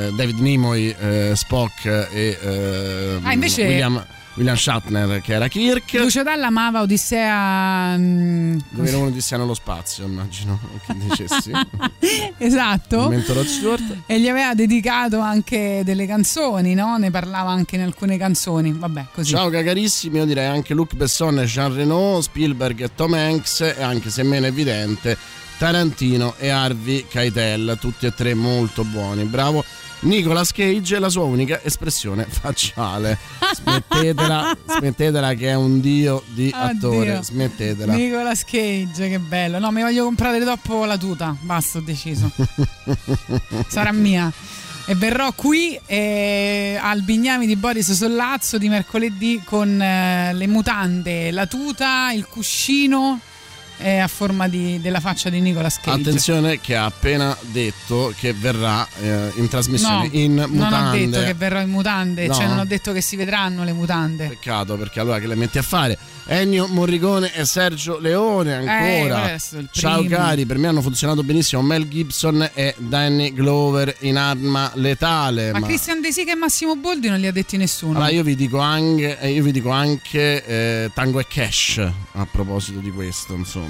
eh, 0.08 0.12
David 0.12 0.40
Nimoy, 0.40 0.94
eh, 1.00 1.32
Spock 1.34 1.86
e 1.86 2.38
eh, 2.42 3.20
Ah, 3.24 3.32
invece- 3.32 3.64
William, 3.66 4.06
William 4.40 4.56
Shatner, 4.56 5.20
che 5.20 5.34
era 5.34 5.50
Kirk. 5.50 5.92
Lucio 5.96 6.24
Dalla 6.24 6.48
amava 6.48 6.80
Odissea. 6.80 7.98
mm, 7.98 8.58
Dove 8.70 8.88
era 8.88 8.98
uno 8.98 9.10
di 9.10 9.22
nello 9.32 9.54
spazio, 9.54 10.06
immagino 10.06 10.58
che 10.86 10.96
dicessi. 10.98 11.52
esatto. 12.40 13.14
Stewart. 13.46 13.98
E 14.06 14.18
gli 14.18 14.30
aveva 14.30 14.54
dedicato 14.54 15.20
anche 15.20 15.82
delle 15.84 16.06
canzoni, 16.08 16.74
no? 16.74 16.98
Ne 16.98 17.12
parlava 17.12 17.50
anche 17.52 17.76
in 17.76 17.82
alcune 17.82 18.18
canzoni. 18.18 18.72
Vabbè, 18.72 19.08
così. 19.12 19.32
Ciao 19.32 19.50
carissimi, 19.50 20.20
io 20.20 20.26
direi 20.26 20.48
anche 20.48 20.74
Luc 20.74 20.96
Besson 20.96 21.40
e 21.40 21.46
Jean 21.46 21.76
Reno, 21.76 22.22
Spielberg 22.22 22.80
e 22.80 22.96
Tom 22.96 23.14
Hanks 23.16 23.60
e 23.78 23.84
anche 23.84 24.10
se 24.10 24.24
meno 24.24 24.46
evidente 24.46 25.18
Tarantino 25.58 26.36
e 26.38 26.48
Harvey 26.48 27.06
Keitel, 27.10 27.78
tutti 27.78 28.06
e 28.06 28.14
tre 28.14 28.34
molto 28.34 28.86
buoni. 28.86 29.26
Bravo. 29.26 29.66
Nicolas 30.02 30.52
Cage 30.54 30.96
è 30.96 31.00
la 31.00 31.10
sua 31.10 31.24
unica 31.24 31.62
espressione 31.64 32.26
facciale. 32.30 33.18
Smettetela, 33.54 34.58
smettetela 34.66 35.34
che 35.34 35.50
è 35.50 35.56
un 35.56 35.82
dio 35.82 36.24
di 36.28 36.52
attore. 36.54 37.12
Oddio. 37.12 37.24
Smettetela. 37.24 37.94
Nicolas 37.94 38.44
Cage, 38.46 39.10
che 39.10 39.20
bello. 39.20 39.60
No, 39.60 39.72
mi 39.72 39.82
voglio 39.82 40.06
comprare 40.06 40.40
dopo 40.40 40.86
la 40.86 40.98
tuta. 40.98 41.36
Basta, 41.42 41.80
ho 41.80 41.82
deciso. 41.82 42.32
Sarà 43.68 43.92
mia. 43.92 44.32
E 44.86 44.96
verrò 44.96 45.32
qui 45.34 45.80
eh, 45.86 46.80
al 46.82 47.04
Bignami 47.04 47.46
di 47.46 47.56
Boris 47.56 47.92
Sollazzo 47.92 48.58
di 48.58 48.70
mercoledì 48.70 49.42
con 49.44 49.80
eh, 49.80 50.34
le 50.34 50.48
mutande, 50.48 51.30
la 51.30 51.46
tuta, 51.46 52.12
il 52.12 52.26
cuscino 52.26 53.20
eh, 53.80 53.98
a 53.98 54.08
forma 54.08 54.48
di- 54.48 54.80
della 54.82 55.00
faccia 55.00 55.30
di 55.30 55.40
Nicolas 55.42 55.80
Cage. 55.80 56.00
Attenzione 56.02 56.60
che 56.60 56.76
ha 56.76 56.86
appena 56.86 57.36
detto 57.52 58.14
che 58.18 58.34
verrà 58.34 58.88
eh, 59.02 59.32
in 59.36 59.48
trasmissione 59.48 60.08
No, 60.08 60.10
in 60.18 60.34
mutande. 60.50 60.58
non 60.58 60.74
ho 60.74 60.92
detto 60.92 61.24
che 61.26 61.34
verrò 61.34 61.60
in 61.62 61.70
mutande, 61.70 62.28
No? 62.28 62.34
cioè 62.34 62.48
non 62.48 62.60
ho 62.60 62.66
detto 62.66 62.92
che 62.92 63.02
si 63.02 63.16
vedranno 63.16 63.64
le 63.64 63.74
mutande. 63.74 64.28
Peccato 64.28 64.76
perché 64.78 65.00
allora 65.00 65.20
che 65.20 65.28
le 65.28 65.36
metti 65.36 65.58
a 65.58 65.62
fare? 65.64 65.98
Ennio 66.26 66.68
Morricone 66.68 67.34
e 67.34 67.44
Sergio 67.46 67.98
Leone 68.00 68.54
ancora. 68.54 69.32
Eh, 69.32 69.36
è 69.36 69.58
il 69.58 69.70
Ciao 69.72 70.04
cari, 70.06 70.46
per 70.46 70.58
me 70.58 70.68
hanno 70.68 70.82
funzionato 70.82 71.24
benissimo 71.24 71.62
Mel 71.62 71.88
Gibson 71.88 72.50
e 72.54 72.76
Danny 72.78 73.34
Glover 73.34 73.96
in 74.02 74.18
arma 74.18 74.72
letale. 74.76 75.52
Ma, 75.52 75.62
Christian 75.62 76.02
De 76.02 76.12
Sica 76.12 76.32
e 76.32 76.36
Massimo 76.36 76.76
Boldi 76.76 77.08
non 77.10 77.20
li 77.20 77.26
ha 77.28 77.32
detti 77.32 77.58
nessuno. 77.58 77.94
Allora, 77.98 78.12
io 78.12 78.24
vi 78.24 78.36
dico 78.36 78.60
anche, 78.60 79.18
eh, 79.20 79.32
io 79.32 79.42
vi 79.44 79.52
dico 79.52 79.70
anche 79.72 80.46
eh, 80.46 80.92
Tango 80.94 81.20
e 81.20 81.26
Cash 81.28 81.78
a 82.14 82.28
proposito 82.30 82.80
di 82.80 82.92
questo, 82.92 83.34
insomma. 83.34 83.69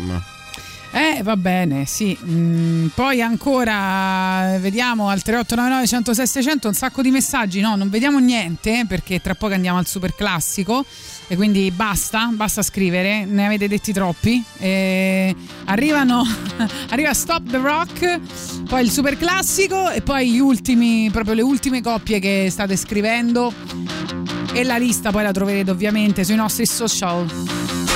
Eh, 0.91 1.21
va 1.21 1.37
bene, 1.37 1.85
sì. 1.85 2.17
Mm, 2.23 2.87
poi 2.87 3.21
ancora 3.21 4.57
vediamo 4.59 5.09
al 5.09 5.21
3899 5.21 5.87
106 5.87 6.27
600 6.27 6.67
un 6.67 6.73
sacco 6.73 7.01
di 7.01 7.11
messaggi. 7.11 7.59
No, 7.59 7.75
non 7.75 7.89
vediamo 7.89 8.17
niente 8.17 8.85
perché 8.87 9.21
tra 9.21 9.35
poco 9.35 9.53
andiamo 9.53 9.77
al 9.77 9.85
super 9.85 10.15
classico. 10.15 10.83
E 11.27 11.35
quindi 11.35 11.69
basta, 11.69 12.29
basta 12.33 12.63
scrivere, 12.63 13.23
ne 13.25 13.45
avete 13.45 13.67
detti 13.67 13.93
troppi. 13.93 14.43
E 14.57 15.35
arrivano, 15.65 16.23
arriva 16.89 17.13
Stop 17.13 17.51
the 17.51 17.57
Rock, 17.57 18.19
poi 18.67 18.81
il 18.81 18.89
super 18.89 19.15
classico 19.15 19.91
e 19.91 20.01
poi 20.01 20.31
gli 20.31 20.39
ultimi, 20.39 21.11
proprio 21.11 21.35
le 21.35 21.43
ultime 21.43 21.83
coppie 21.83 22.17
che 22.17 22.47
state 22.49 22.75
scrivendo. 22.75 23.53
E 24.53 24.63
la 24.63 24.77
lista 24.77 25.11
poi 25.11 25.21
la 25.21 25.31
troverete 25.31 25.69
ovviamente 25.69 26.23
sui 26.23 26.35
nostri 26.35 26.65
social. 26.65 27.88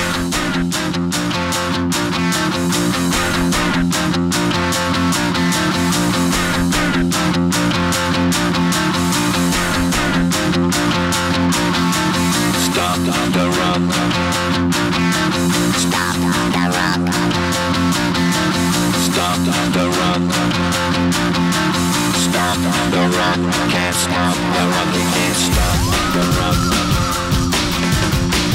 Rock. 23.08 23.38
Can't 23.68 23.94
stop 23.94 24.34
the 24.34 24.62
rock. 24.72 24.94
Can't 24.94 25.36
stop 25.36 25.78
the 26.14 26.22
rock. 26.38 26.58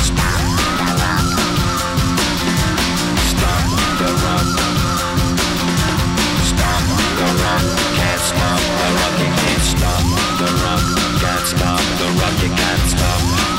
Stop 0.09 0.41
the. 0.79 1.25
Stop 3.31 3.63
the 3.99 4.09
rock. 4.23 4.47
Stop. 6.49 6.81
Can't 7.97 8.21
stop 8.29 8.59
the 8.79 8.87
rock. 9.01 9.15
Can't 9.37 9.63
stop 9.71 10.03
the 10.39 10.47
rock. 10.63 10.83
Can't 11.21 11.45
stop 11.51 11.81
the 11.99 12.09
rock. 12.21 12.35
Can't 12.39 12.43
stop 12.81 12.99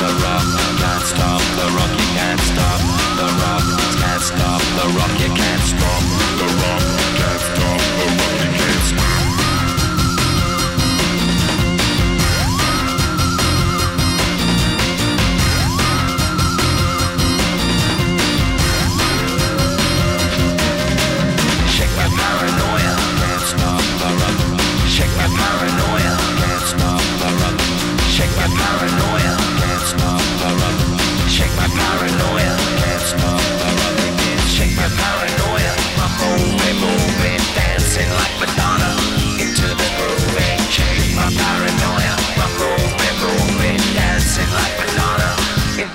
the 0.01 0.09
rock. 1.79 1.93
Can't 2.17 2.41
can't 2.41 2.41
stop 2.41 2.81
the 3.19 3.29
rock. 3.43 3.65
Can't 4.01 4.23
stop 4.23 4.61
the 4.77 4.87
rock. 4.99 5.40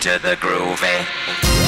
Into 0.06 0.19
the 0.19 0.36
groove. 0.36 1.65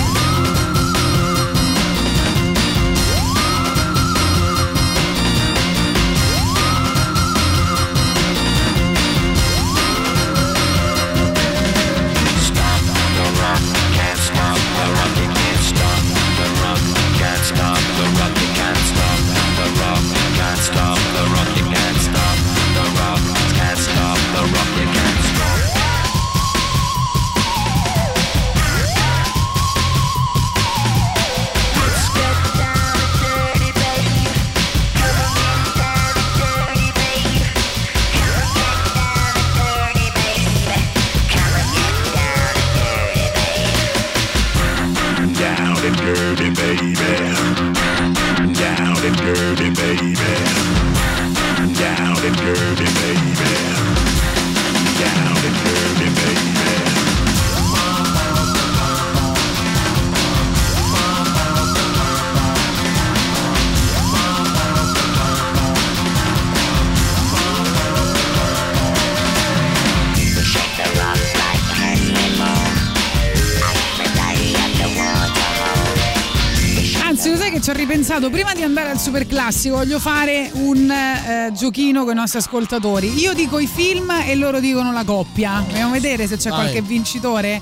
Ripensato, 78.17 78.29
prima 78.29 78.53
di 78.53 78.63
andare 78.63 78.89
al 78.89 78.99
super 78.99 79.27
classico 79.27 79.75
voglio 79.75 79.99
fare 79.99 80.49
un 80.53 80.89
eh, 80.89 81.51
giochino 81.53 82.03
con 82.03 82.13
i 82.13 82.15
nostri 82.15 82.39
ascoltatori. 82.39 83.13
Io 83.19 83.33
dico 83.33 83.59
i 83.59 83.67
film 83.67 84.11
e 84.25 84.35
loro 84.35 84.59
dicono 84.59 84.91
la 84.91 85.03
coppia. 85.03 85.63
Vogliamo 85.67 85.91
vedere 85.91 86.27
se 86.27 86.37
c'è 86.37 86.49
Vai. 86.49 86.59
qualche 86.59 86.81
vincitore? 86.81 87.61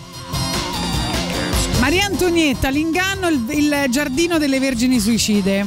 Maria 1.80 2.06
Antonietta, 2.06 2.69
l'inganno, 2.69 3.27
il, 3.27 3.45
il 3.49 3.86
giardino 3.90 4.38
delle 4.38 4.60
vergini 4.60 4.99
suicide. 4.99 5.65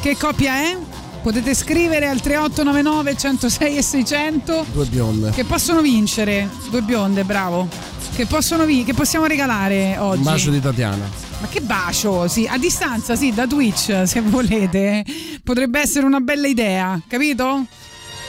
Che 0.00 0.16
coppia 0.16 0.54
è? 0.54 0.76
Potete 1.22 1.54
scrivere 1.54 2.08
al 2.08 2.20
3899 2.20 3.16
106 3.16 3.76
e 3.76 3.82
600 3.82 4.66
Due 4.72 4.84
bionde. 4.86 5.30
che 5.30 5.44
possono 5.44 5.80
vincere. 5.80 6.48
Due 6.70 6.82
bionde, 6.82 7.24
bravo. 7.24 7.68
Che 8.14 8.26
possono 8.26 8.64
vincere, 8.64 8.90
che 8.92 8.94
possiamo 8.94 9.24
regalare 9.26 9.96
oggi. 9.98 10.18
Un 10.18 10.24
bacio 10.24 10.50
di 10.50 10.60
Tatiana. 10.60 11.23
Ma 11.44 11.50
che 11.50 11.60
bacio? 11.60 12.26
Sì, 12.26 12.46
a 12.46 12.56
distanza, 12.56 13.14
sì, 13.16 13.30
da 13.34 13.46
Twitch, 13.46 14.04
se 14.06 14.22
volete. 14.22 15.04
Potrebbe 15.42 15.78
essere 15.78 16.06
una 16.06 16.20
bella 16.20 16.46
idea, 16.46 16.98
capito? 17.06 17.66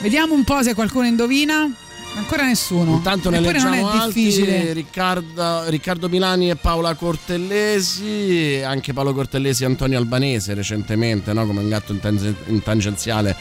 Vediamo 0.02 0.34
un 0.34 0.44
po' 0.44 0.62
se 0.62 0.74
qualcuno 0.74 1.06
indovina. 1.06 1.66
Ancora 2.14 2.44
nessuno. 2.44 2.90
Intanto 2.96 3.30
ne 3.30 3.38
Eppure 3.38 3.58
non 3.58 3.70
leggiamo 3.70 4.02
è 4.02 4.06
difficile. 4.06 4.56
altri, 4.58 4.72
Riccardo, 4.74 5.68
Riccardo 5.70 6.08
Milani 6.10 6.50
e 6.50 6.56
Paola 6.56 6.92
Cortellesi, 6.94 8.60
anche 8.62 8.92
Paolo 8.92 9.14
Cortellesi 9.14 9.62
e 9.62 9.66
Antonio 9.66 9.96
Albanese 9.96 10.52
recentemente, 10.52 11.32
no? 11.32 11.46
come 11.46 11.60
un 11.60 11.70
gatto 11.70 11.92
in, 11.92 12.00
tange- 12.00 12.34
in 12.48 12.62
tangenziale. 12.62 13.34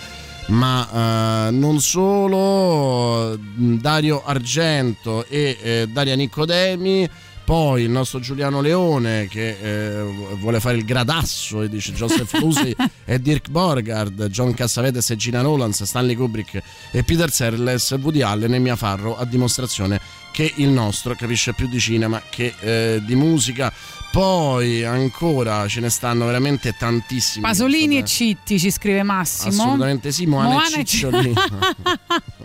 Ma 0.48 1.48
eh, 1.48 1.52
non 1.52 1.82
solo, 1.82 3.38
Dario 3.56 4.24
Argento 4.24 5.26
e 5.28 5.58
eh, 5.62 5.88
Daria 5.92 6.16
Nicodemi, 6.16 7.10
poi 7.46 7.84
il 7.84 7.92
nostro 7.92 8.20
Giuliano 8.20 8.60
Leone 8.60 9.28
che 9.28 9.58
eh, 9.62 10.02
vuole 10.40 10.60
fare 10.60 10.78
il 10.78 10.84
gradasso 10.84 11.62
e 11.62 11.70
dice 11.70 11.94
Joseph 11.94 12.34
Lucy 12.42 12.76
e 13.06 13.22
Dirk 13.22 13.50
Borgard, 13.50 14.28
John 14.30 14.54
Cassavetes 14.56 15.12
e 15.12 15.16
Gina 15.16 15.44
Nolans, 15.44 15.84
Stanley 15.84 16.16
Kubrick 16.16 16.60
e 16.92 17.04
Peter 17.04 17.32
Serles, 17.32 17.92
Woody 18.02 18.22
Allen 18.22 18.56
e 18.56 18.60
Mia 18.60 18.76
Farro 18.76 19.16
a 19.16 19.26
dimostrazione 19.26 20.00
che 20.36 20.52
il 20.58 20.68
nostro 20.68 21.16
capisce 21.16 21.54
più 21.54 21.70
di 21.70 21.80
cinema 21.80 22.22
che 22.30 22.54
eh, 22.60 23.02
di 23.06 23.16
musica. 23.16 23.72
Poi 24.12 24.84
ancora 24.84 25.68
ce 25.68 25.82
ne 25.82 25.90
stanno 25.90 26.26
veramente 26.26 26.76
tantissimi. 26.78 27.44
Pasolini 27.44 27.98
e 27.98 28.06
Citti, 28.06 28.60
ci 28.60 28.72
scrive 28.72 29.04
Massimo. 29.04 29.50
Assolutamente 29.64 30.12
sì, 30.12 30.26
Moana, 30.26 30.50
Moana 30.50 30.78
e 30.78 30.86
Cicciolini. 30.86 31.34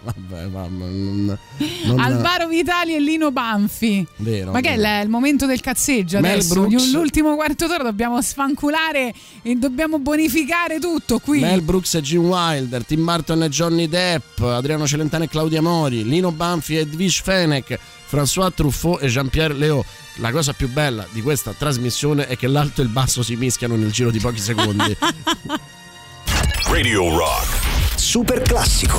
Vabbè, 0.02 0.46
mamma, 0.46 0.86
non, 0.86 1.38
non- 1.84 2.00
Alvaro 2.00 2.48
Vitali 2.48 2.94
e 2.94 3.00
Lino 3.00 3.30
Banfi. 3.30 4.04
Vero, 4.16 4.50
Ma 4.52 4.60
che 4.60 4.74
è 4.74 5.02
il, 5.02 5.08
momento 5.08 5.46
del 5.46 5.60
cazzeggio 5.60 6.20
Mel 6.20 6.32
adesso? 6.32 6.54
Brooks. 6.54 6.92
L'ultimo 6.92 7.34
quarto 7.34 7.66
d'ora 7.66 7.84
dobbiamo 7.84 8.20
sfanculare 8.20 9.12
e 9.42 9.54
dobbiamo 9.56 9.98
bonificare 9.98 10.78
tutto 10.80 11.18
qui. 11.18 11.40
Mel 11.40 11.62
Brooks 11.62 11.94
e 11.94 12.00
Jim 12.00 12.24
Wilder, 12.24 12.84
Tim 12.84 13.04
Burton 13.04 13.42
e 13.42 13.48
Johnny 13.48 13.88
Depp, 13.88 14.40
Adriano 14.40 14.86
Celentano 14.86 15.24
e 15.24 15.28
Claudia 15.28 15.60
Mori, 15.60 16.04
Lino 16.04 16.32
Banfi 16.32 16.76
e 16.76 16.80
Edwige 16.80 17.20
Fenech, 17.22 17.78
François 18.10 18.52
Truffaut 18.52 19.02
e 19.02 19.08
Jean-Pierre 19.08 19.54
Léo. 19.54 19.84
La 20.20 20.30
cosa 20.32 20.52
più 20.52 20.68
bella 20.68 21.06
di 21.10 21.22
questa 21.22 21.54
trasmissione 21.56 22.26
è 22.26 22.36
che 22.36 22.46
l'alto 22.46 22.82
e 22.82 22.84
il 22.84 22.90
basso 22.90 23.22
si 23.22 23.36
mischiano 23.36 23.74
nel 23.74 23.90
giro 23.90 24.10
di 24.10 24.18
pochi 24.18 24.38
secondi. 24.38 24.94
Radio 26.68 27.16
Rock. 27.16 27.98
Super 27.98 28.42
classico. 28.42 28.98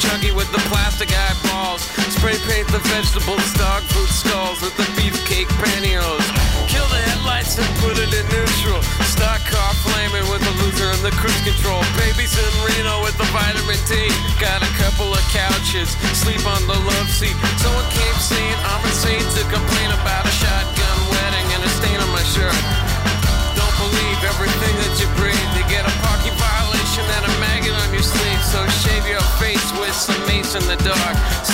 The 0.00 0.34
with 0.34 0.50
the 0.50 0.58
plastic 0.70 1.10
eyeballs. 1.14 1.82
Spray 2.10 2.34
paint 2.50 2.66
the 2.68 2.82
vegetables, 2.90 3.46
dog 3.54 3.82
food 3.94 4.10
skulls 4.10 4.60
with 4.62 4.74
the 4.76 4.86
beefcake 4.98 5.46
pantyhose. 5.62 6.26
Kill 6.66 6.86
the 6.90 6.98
headlights 6.98 7.58
and 7.58 7.68
put 7.78 7.94
it 7.98 8.10
in 8.10 8.26
neutral. 8.32 8.82
Stock 9.06 9.38
car 9.46 9.72
flaming 9.86 10.26
with 10.30 10.42
the 10.42 10.54
loser 10.64 10.90
and 10.90 11.02
the 11.06 11.14
cruise 11.14 11.38
control. 11.46 11.82
Babies 11.94 12.34
in 12.34 12.52
Reno 12.66 13.02
with 13.06 13.14
the 13.18 13.28
vitamin 13.30 13.78
D. 13.86 14.10
Got 14.42 14.62
a 14.62 14.70
couple 14.82 15.14
of 15.14 15.22
couches, 15.30 15.94
sleep 16.18 16.42
on 16.42 16.62
the 16.66 16.78
love 16.78 17.08
seat. 17.10 17.36
Someone 17.62 17.86
came 17.94 18.18
saying 18.18 18.58
I'm 18.66 18.82
insane 18.90 19.22
to 19.22 19.42
complain 19.46 19.90
about 19.94 20.26
a 20.26 20.34
shotgun 20.34 20.98
wedding 21.10 21.46
and 21.54 21.62
a 21.62 21.70
stain 21.70 21.98
on 22.02 22.10
my 22.10 22.24
shirt. 22.34 22.56
Don't 23.54 23.76
believe 23.78 24.18
everything 24.26 24.74
in 30.54 30.66
the 30.68 30.76
dark. 30.76 31.53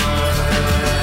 So 0.61 0.67
I'm 0.67 1.00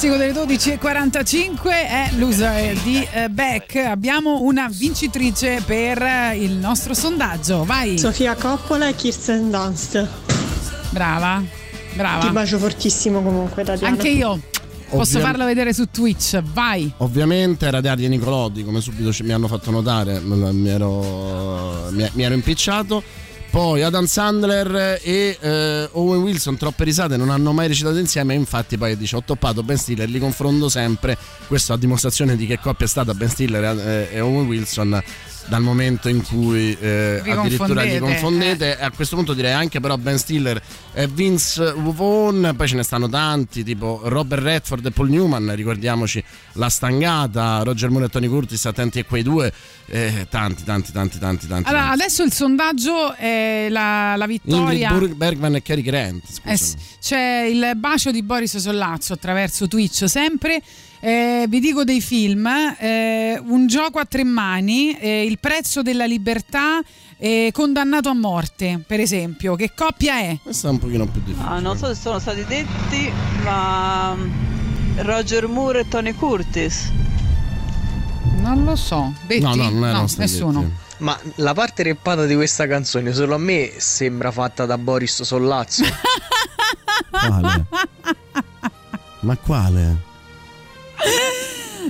classico 0.00 0.16
delle 0.16 0.32
12.45 0.32 1.70
è 1.70 2.10
Loser 2.16 2.74
di 2.78 3.06
eh, 3.12 3.28
Beck. 3.28 3.76
Abbiamo 3.76 4.40
una 4.40 4.66
vincitrice 4.70 5.62
per 5.66 6.00
eh, 6.00 6.42
il 6.42 6.52
nostro 6.52 6.94
sondaggio. 6.94 7.64
Vai. 7.64 7.98
Sofia 7.98 8.34
Coppola 8.34 8.88
e 8.88 8.94
Kirsten 8.94 9.50
Dunst. 9.50 10.08
Brava, 10.88 11.42
brava. 11.92 12.24
Ti 12.24 12.32
bacio 12.32 12.58
fortissimo 12.58 13.20
comunque, 13.20 13.62
Tatiana. 13.62 13.92
Anche 13.92 14.08
io. 14.08 14.40
Posso 14.88 15.20
farlo 15.20 15.44
vedere 15.44 15.74
su 15.74 15.86
Twitch, 15.90 16.40
vai. 16.40 16.90
Ovviamente 16.98 17.66
era 17.66 17.82
Daria 17.82 18.08
Nicolodi, 18.08 18.64
come 18.64 18.80
subito 18.80 19.12
ci- 19.12 19.22
mi 19.22 19.32
hanno 19.32 19.48
fatto 19.48 19.70
notare, 19.70 20.18
mi 20.18 20.68
ero, 20.68 21.88
mi, 21.90 22.08
mi 22.14 22.22
ero 22.22 22.34
impicciato. 22.34 23.02
Poi 23.50 23.82
Adam 23.82 24.04
Sandler 24.04 25.00
e 25.02 25.36
eh, 25.40 25.88
Owen 25.92 26.22
Wilson, 26.22 26.56
troppe 26.56 26.84
risate, 26.84 27.16
non 27.16 27.30
hanno 27.30 27.52
mai 27.52 27.66
recitato 27.66 27.98
insieme. 27.98 28.34
Infatti, 28.34 28.78
poi 28.78 28.96
dice: 28.96 29.16
Ho 29.16 29.22
toppato 29.24 29.64
Ben 29.64 29.76
Stiller, 29.76 30.08
li 30.08 30.20
confronto 30.20 30.68
sempre. 30.68 31.18
Questo 31.48 31.72
a 31.72 31.76
dimostrazione 31.76 32.36
di 32.36 32.46
che 32.46 32.60
coppia 32.60 32.86
è 32.86 32.88
stata 32.88 33.12
Ben 33.12 33.28
Stiller 33.28 33.76
e, 33.76 34.08
e 34.12 34.20
Owen 34.20 34.46
Wilson. 34.46 35.02
Dal 35.46 35.62
momento 35.62 36.08
in 36.08 36.22
cui 36.22 36.76
eh, 36.80 37.20
Vi 37.22 37.30
addirittura 37.30 37.82
li 37.82 37.98
confondete, 37.98 37.98
confondete, 37.98 38.78
E 38.78 38.84
a 38.84 38.90
questo 38.90 39.16
punto 39.16 39.34
direi 39.34 39.52
anche 39.52 39.80
però 39.80 39.96
Ben 39.96 40.18
Stiller 40.18 40.62
e 40.92 41.06
Vince 41.06 41.72
Vaughn, 41.76 42.52
poi 42.56 42.68
ce 42.68 42.76
ne 42.76 42.82
stanno 42.82 43.08
tanti, 43.08 43.64
tipo 43.64 44.00
Robert 44.04 44.42
Redford 44.42 44.86
e 44.86 44.90
Paul 44.90 45.08
Newman, 45.08 45.54
ricordiamoci 45.54 46.22
la 46.54 46.68
stangata, 46.68 47.62
Roger 47.62 47.90
Moore 47.90 48.06
e 48.06 48.08
Tony 48.08 48.28
Curtis, 48.28 48.64
attenti 48.66 49.00
a 49.00 49.04
quei 49.04 49.22
due, 49.22 49.52
eh, 49.86 50.26
tanti, 50.28 50.62
tanti, 50.64 50.92
tanti, 50.92 51.18
tanti, 51.18 51.46
tanti. 51.46 51.68
Allora, 51.68 51.86
tanti. 51.86 52.02
adesso 52.02 52.22
il 52.22 52.32
sondaggio 52.32 53.14
è 53.14 53.68
la, 53.70 54.14
la 54.16 54.26
vittoria. 54.26 54.90
Ingrid 54.90 55.14
Bergman 55.14 55.56
e 55.56 55.62
Cary 55.62 55.82
Grant, 55.82 56.22
Eh 56.44 56.58
c'è 57.00 57.48
il 57.50 57.72
bacio 57.76 58.10
di 58.10 58.22
Boris 58.22 58.56
Sollazzo 58.58 59.14
attraverso 59.14 59.66
Twitch 59.66 60.04
sempre. 60.08 60.62
Eh, 61.02 61.46
vi 61.48 61.60
dico 61.60 61.82
dei 61.82 62.00
film, 62.02 62.46
eh, 62.46 63.40
Un 63.42 63.66
gioco 63.66 63.98
a 63.98 64.04
tre 64.04 64.22
mani, 64.22 64.92
eh, 64.98 65.24
Il 65.24 65.38
prezzo 65.38 65.80
della 65.80 66.04
libertà, 66.04 66.80
eh, 67.16 67.50
Condannato 67.52 68.10
a 68.10 68.14
morte, 68.14 68.82
per 68.86 69.00
esempio. 69.00 69.54
Che 69.56 69.72
coppia 69.74 70.18
è? 70.18 70.36
Questa 70.42 70.68
è 70.68 70.70
un 70.70 70.78
pochino 70.78 71.06
più 71.06 71.22
difficile. 71.24 71.48
Ah, 71.48 71.58
non 71.58 71.78
so 71.78 71.86
se 71.86 71.94
sono 72.00 72.18
stati 72.18 72.44
detti, 72.44 73.10
ma 73.42 74.14
Roger 74.96 75.46
Moore 75.48 75.80
e 75.80 75.88
Tony 75.88 76.12
Curtis. 76.12 76.90
Non 78.40 78.64
lo 78.64 78.76
so. 78.76 79.12
Betti? 79.26 79.40
No, 79.40 79.54
no, 79.54 79.70
non 79.70 79.84
erano 79.88 80.06
stati 80.06 80.30
nessuno. 80.30 80.60
detti. 80.60 80.72
Ma 80.98 81.18
la 81.36 81.54
parte 81.54 81.82
reppata 81.82 82.26
di 82.26 82.34
questa 82.34 82.66
canzone 82.66 83.14
solo 83.14 83.34
a 83.34 83.38
me 83.38 83.72
sembra 83.78 84.30
fatta 84.30 84.66
da 84.66 84.76
Boris 84.76 85.22
Sollazzo. 85.22 85.82
Quale? 87.10 87.66
Ma 89.20 89.36
quale? 89.36 90.08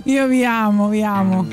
Io 0.04 0.26
vi 0.26 0.44
amo, 0.44 0.88
vi 0.88 1.02
amo. 1.02 1.46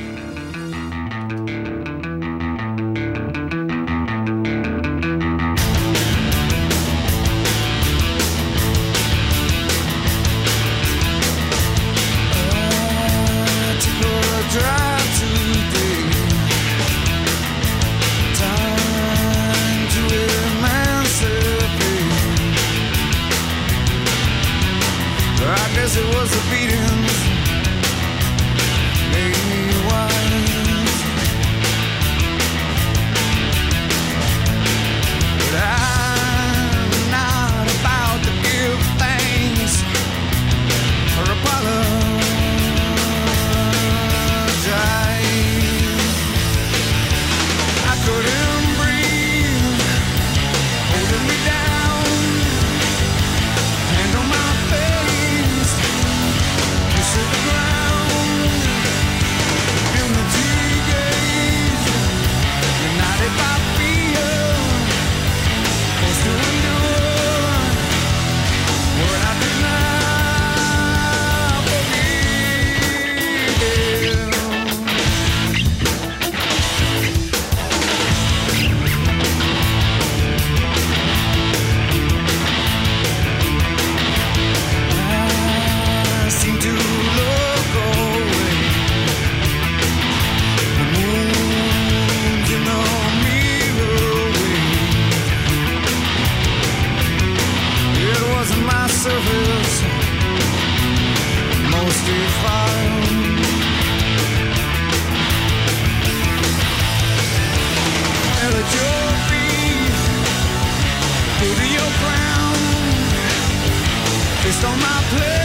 On 114.63 114.79
my 114.79 115.03
plate, 115.09 115.36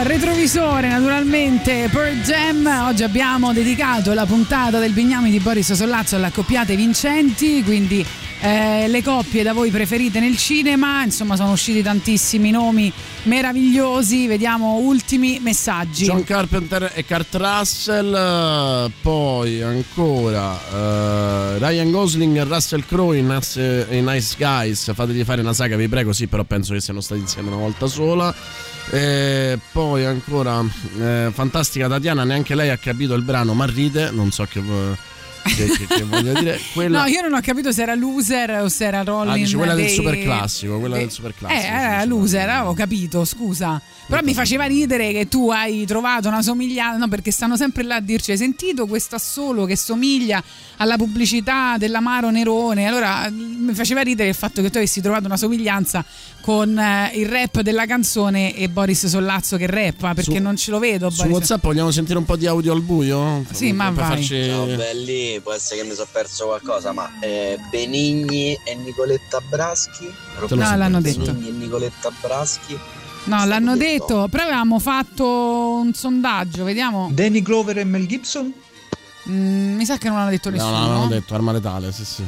specchietto 0.00 0.02
retrovisore, 0.02 0.88
naturalmente 0.88 1.88
per 1.92 2.14
Jam. 2.22 2.66
Oggi 2.86 3.02
abbiamo 3.02 3.52
dedicato 3.52 4.12
la 4.12 4.26
puntata 4.26 4.78
del 4.78 4.92
Bignami 4.92 5.30
di 5.30 5.38
Boris 5.38 5.72
Sollazzo 5.72 6.16
alle 6.16 6.26
accoppiate 6.26 6.74
vincenti, 6.76 7.62
quindi 7.62 8.04
eh, 8.40 8.88
le 8.88 9.02
coppie 9.02 9.42
da 9.42 9.52
voi 9.52 9.70
preferite 9.70 10.20
nel 10.20 10.36
cinema. 10.36 11.02
Insomma, 11.02 11.36
sono 11.36 11.52
usciti 11.52 11.82
tantissimi 11.82 12.50
nomi 12.50 12.92
meravigliosi. 13.24 14.26
Vediamo 14.26 14.76
ultimi 14.76 15.38
messaggi. 15.40 16.04
John 16.04 16.24
Carpenter 16.24 16.92
e 16.94 17.04
Kurt 17.04 17.34
Russell, 17.34 18.14
eh, 18.14 18.90
poi 19.02 19.62
ancora 19.62 20.58
eh, 20.72 21.58
Ryan 21.58 21.90
Gosling 21.90 22.36
e 22.36 22.44
Russell 22.44 22.84
Crowe 22.86 23.16
in 23.16 23.26
Nice 23.26 24.34
Guys. 24.38 24.92
Fategli 24.94 25.24
fare 25.24 25.42
una 25.42 25.52
saga, 25.52 25.76
vi 25.76 25.88
prego. 25.88 26.12
Sì, 26.12 26.26
però 26.26 26.44
penso 26.44 26.72
che 26.72 26.80
siano 26.80 27.00
stati 27.00 27.20
insieme 27.20 27.48
una 27.48 27.58
volta 27.58 27.86
sola. 27.86 28.34
E 28.92 29.58
poi 29.70 30.04
ancora 30.04 30.64
eh, 30.98 31.30
fantastica 31.32 31.88
Tatiana, 31.88 32.24
neanche 32.24 32.56
lei 32.56 32.70
ha 32.70 32.76
capito 32.76 33.14
il 33.14 33.22
brano, 33.22 33.54
ma 33.54 33.64
ride. 33.64 34.10
Non 34.10 34.32
so 34.32 34.44
che, 34.44 34.60
che, 35.44 35.66
che, 35.66 35.86
che 35.86 36.04
voglio 36.04 36.32
dire. 36.38 36.60
Quella, 36.72 37.00
No, 37.02 37.06
io 37.06 37.20
non 37.22 37.34
ho 37.34 37.40
capito 37.40 37.72
se 37.72 37.82
era 37.82 37.94
loser 37.94 38.62
o 38.62 38.68
se 38.68 38.84
era 38.84 39.02
Rolling. 39.02 39.30
Ah, 39.34 39.36
dici 39.36 39.54
quella 39.56 39.74
del 39.74 39.84
dei- 39.86 39.94
super 39.94 40.20
classico, 40.22 40.78
quella 40.78 40.94
dei- 40.96 41.04
del 41.04 41.12
super 41.14 41.34
classico. 41.34 41.60
Eh, 41.62 41.66
era 41.66 42.04
loser, 42.04 42.48
eh, 42.48 42.56
ho 42.58 42.74
capito, 42.74 43.24
scusa. 43.24 43.80
Però 44.06 44.22
mi 44.24 44.34
faceva 44.34 44.64
ridere 44.64 45.12
che 45.12 45.28
tu 45.28 45.50
hai 45.50 45.86
trovato 45.86 46.26
una 46.26 46.42
somiglianza, 46.42 46.98
no, 46.98 47.06
perché 47.08 47.30
stanno 47.30 47.56
sempre 47.56 47.84
là 47.84 47.96
a 47.96 48.00
dirci: 48.00 48.32
hai 48.32 48.36
sentito 48.36 48.86
questo 48.86 49.14
assolo 49.14 49.66
che 49.66 49.76
somiglia 49.76 50.42
alla 50.78 50.96
pubblicità 50.96 51.76
dell'Amaro 51.78 52.30
Nerone? 52.30 52.86
Allora 52.88 53.26
eh, 53.26 53.30
mi 53.30 53.72
faceva 53.72 54.00
ridere 54.00 54.28
il 54.30 54.34
fatto 54.34 54.62
che 54.62 54.70
tu 54.70 54.78
avessi 54.78 55.00
trovato 55.00 55.26
una 55.26 55.36
somiglianza 55.36 56.04
con 56.40 56.76
eh, 56.76 57.12
il 57.14 57.26
rap 57.28 57.60
della 57.60 57.86
canzone 57.86 58.56
e 58.56 58.68
Boris 58.68 59.06
Sollazzo 59.06 59.56
che 59.56 59.66
rappa, 59.68 60.12
perché 60.14 60.34
Su- 60.36 60.42
non 60.42 60.56
ce 60.56 60.70
lo 60.72 60.80
vedo. 60.80 61.08
Su 61.10 61.18
Boris. 61.18 61.32
WhatsApp 61.32 61.62
vogliamo 61.62 61.90
sentire 61.92 62.18
un 62.18 62.24
po' 62.24 62.36
di 62.36 62.46
audio 62.48 62.72
al 62.72 62.82
buio? 62.82 63.44
Sì, 63.52 63.70
ma 63.72 63.84
per 63.86 63.94
vai. 63.94 64.06
farci- 64.08 64.44
Ciao 64.44 64.66
belli, 64.66 65.29
può 65.40 65.52
essere 65.52 65.82
che 65.82 65.86
mi 65.88 65.94
sono 65.94 66.08
perso 66.10 66.46
qualcosa, 66.46 66.92
ma 66.92 67.08
eh, 67.20 67.58
Benigni 67.70 68.58
e 68.64 68.74
Nicoletta 68.74 69.40
Braschi? 69.40 70.06
Te 70.06 70.40
lo 70.40 70.54
No, 70.56 70.76
l'hanno 70.76 71.00
detto. 71.00 71.20
Benigni 71.32 71.48
e 71.48 71.52
Nicoletta 71.52 72.10
Braschi? 72.20 72.78
No, 73.24 73.44
l'hanno 73.44 73.76
detto, 73.76 74.26
però 74.28 74.44
avevamo 74.44 74.78
fatto 74.80 75.24
un 75.82 75.92
sondaggio, 75.94 76.64
vediamo. 76.64 77.10
Danny 77.12 77.42
Glover 77.42 77.78
e 77.78 77.84
Mel 77.84 78.06
Gibson? 78.08 78.52
Mm, 79.28 79.76
mi 79.76 79.84
sa 79.84 79.98
che 79.98 80.08
non 80.08 80.16
l'hanno 80.16 80.30
detto 80.30 80.48
No, 80.48 80.56
nessuno. 80.56 80.70
no, 80.78 80.84
avevamo 80.84 81.06
detto 81.08 81.34
arma 81.34 81.52
letale, 81.52 81.92
sì, 81.92 82.04
sì. 82.04 82.24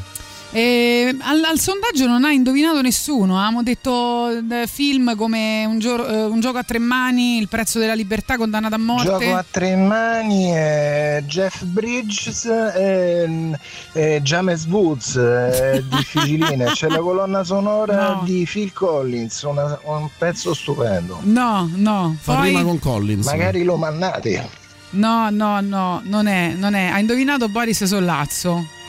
E 0.55 1.17
al, 1.21 1.43
al 1.45 1.59
sondaggio 1.59 2.07
non 2.07 2.25
ha 2.25 2.31
indovinato 2.31 2.83
nessuno. 2.83 3.37
Avevamo 3.37 3.63
detto 3.63 4.29
eh, 4.29 4.67
film 4.67 5.17
come 5.17 5.65
un, 5.65 5.79
gio- 5.79 6.07
eh, 6.07 6.25
un 6.25 6.41
gioco 6.41 6.59
a 6.59 6.63
tre 6.63 6.79
mani, 6.79 7.39
Il 7.39 7.49
prezzo 7.49 7.79
della 7.79 7.95
libertà, 7.95 8.37
condannato 8.37 8.75
a 8.75 8.79
morte. 8.79 9.05
Gioco 9.09 9.35
a 9.35 9.45
tre 9.51 9.77
mani, 9.77 10.55
eh, 10.55 11.23
Jeff 11.27 11.63
Bridges 11.65 12.45
e, 12.45 13.51
e 13.95 14.21
James 14.23 14.67
Woods, 14.67 15.17
eh, 15.17 15.83
difficiline. 15.89 16.67
C'è 16.75 16.89
la 16.89 16.99
colonna 16.99 17.45
sonora 17.45 18.11
No. 18.13 18.23
di 18.25 18.47
Phil 18.51 18.75
Collins, 18.75 19.41
una- 19.43 19.79
un 19.85 20.07
pezzo 20.19 20.53
stupendo. 20.53 21.19
No, 21.23 21.71
no. 21.77 22.15
Fa 22.21 22.35
Poi- 22.35 22.49
rima 22.49 22.63
con 22.63 22.79
Collins. 22.79 23.25
Magari 23.25 23.63
lo 23.63 23.77
mannate. 23.77 24.61
No, 24.91 25.31
no, 25.31 25.61
no, 25.63 26.03
non 26.05 26.27
è, 26.27 26.53
non 26.55 26.75
è. 26.75 26.89
Ha 26.89 26.99
indovinato 26.99 27.49
Boris 27.49 27.85
Sollazzo. 27.85 28.81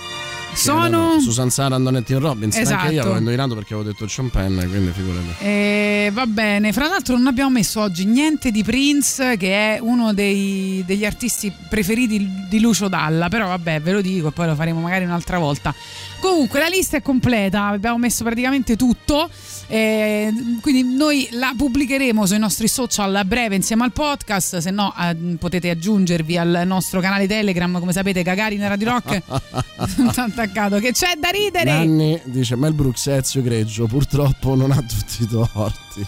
Sono. 0.53 1.19
Susan 1.19 1.49
Sarandon 1.49 1.97
e 1.97 2.03
Tim 2.03 2.19
Robbins. 2.19 2.55
Anche 2.55 2.67
Esatto. 2.67 2.91
io 2.91 3.01
avevo 3.01 3.17
indovinato 3.17 3.55
perché 3.55 3.73
avevo 3.73 3.89
detto 3.89 4.07
Sean 4.07 4.29
Penn, 4.29 4.57
quindi 4.69 4.91
figurati. 4.91 5.35
Eh, 5.39 6.09
va 6.13 6.25
bene, 6.25 6.71
fra 6.73 6.87
l'altro 6.87 7.15
non 7.17 7.27
abbiamo 7.27 7.49
messo 7.49 7.81
oggi 7.81 8.05
niente 8.05 8.51
di 8.51 8.63
Prince 8.63 9.37
che 9.37 9.75
è 9.75 9.79
uno 9.79 10.13
dei- 10.13 10.83
degli 10.85 11.05
artisti 11.05 11.51
preferiti 11.69 12.45
di 12.49 12.59
Lucio 12.59 12.87
Dalla, 12.87 13.29
però 13.29 13.47
vabbè 13.47 13.81
ve 13.81 13.91
lo 13.91 14.01
dico 14.01 14.27
e 14.27 14.31
poi 14.31 14.47
lo 14.47 14.55
faremo 14.55 14.79
magari 14.81 15.05
un'altra 15.05 15.37
volta. 15.37 15.73
Comunque 16.19 16.59
la 16.59 16.67
lista 16.67 16.97
è 16.97 17.01
completa, 17.01 17.65
abbiamo 17.67 17.97
messo 17.97 18.23
praticamente 18.23 18.75
tutto, 18.75 19.29
eh, 19.73 20.31
quindi 20.61 20.83
noi 20.83 21.27
la 21.31 21.51
pubblicheremo 21.57 22.27
sui 22.27 22.37
nostri 22.37 22.67
social 22.67 23.15
a 23.15 23.25
breve 23.25 23.55
insieme 23.55 23.83
al 23.83 23.91
podcast, 23.91 24.57
se 24.57 24.69
no 24.69 24.93
eh, 24.95 25.15
potete 25.39 25.71
aggiungervi 25.71 26.37
al 26.37 26.61
nostro 26.65 27.01
canale 27.01 27.25
Telegram, 27.25 27.79
come 27.79 27.91
sapete 27.91 28.21
Gagarin 28.21 28.67
Radio 28.67 28.89
Rock, 28.91 29.23
T'ho 30.13 30.21
attaccato, 30.21 30.77
che 30.77 30.91
c'è 30.91 31.15
da 31.17 31.29
ridere! 31.29 31.71
Nanni 31.71 32.21
dice 32.25 32.55
Mel 32.55 32.73
Brooks 32.73 33.07
Ezio 33.07 33.41
Greggio 33.41 33.87
purtroppo 33.87 34.53
non 34.53 34.69
ha 34.69 34.83
tutti 34.83 35.23
i 35.23 35.27
torti. 35.27 36.05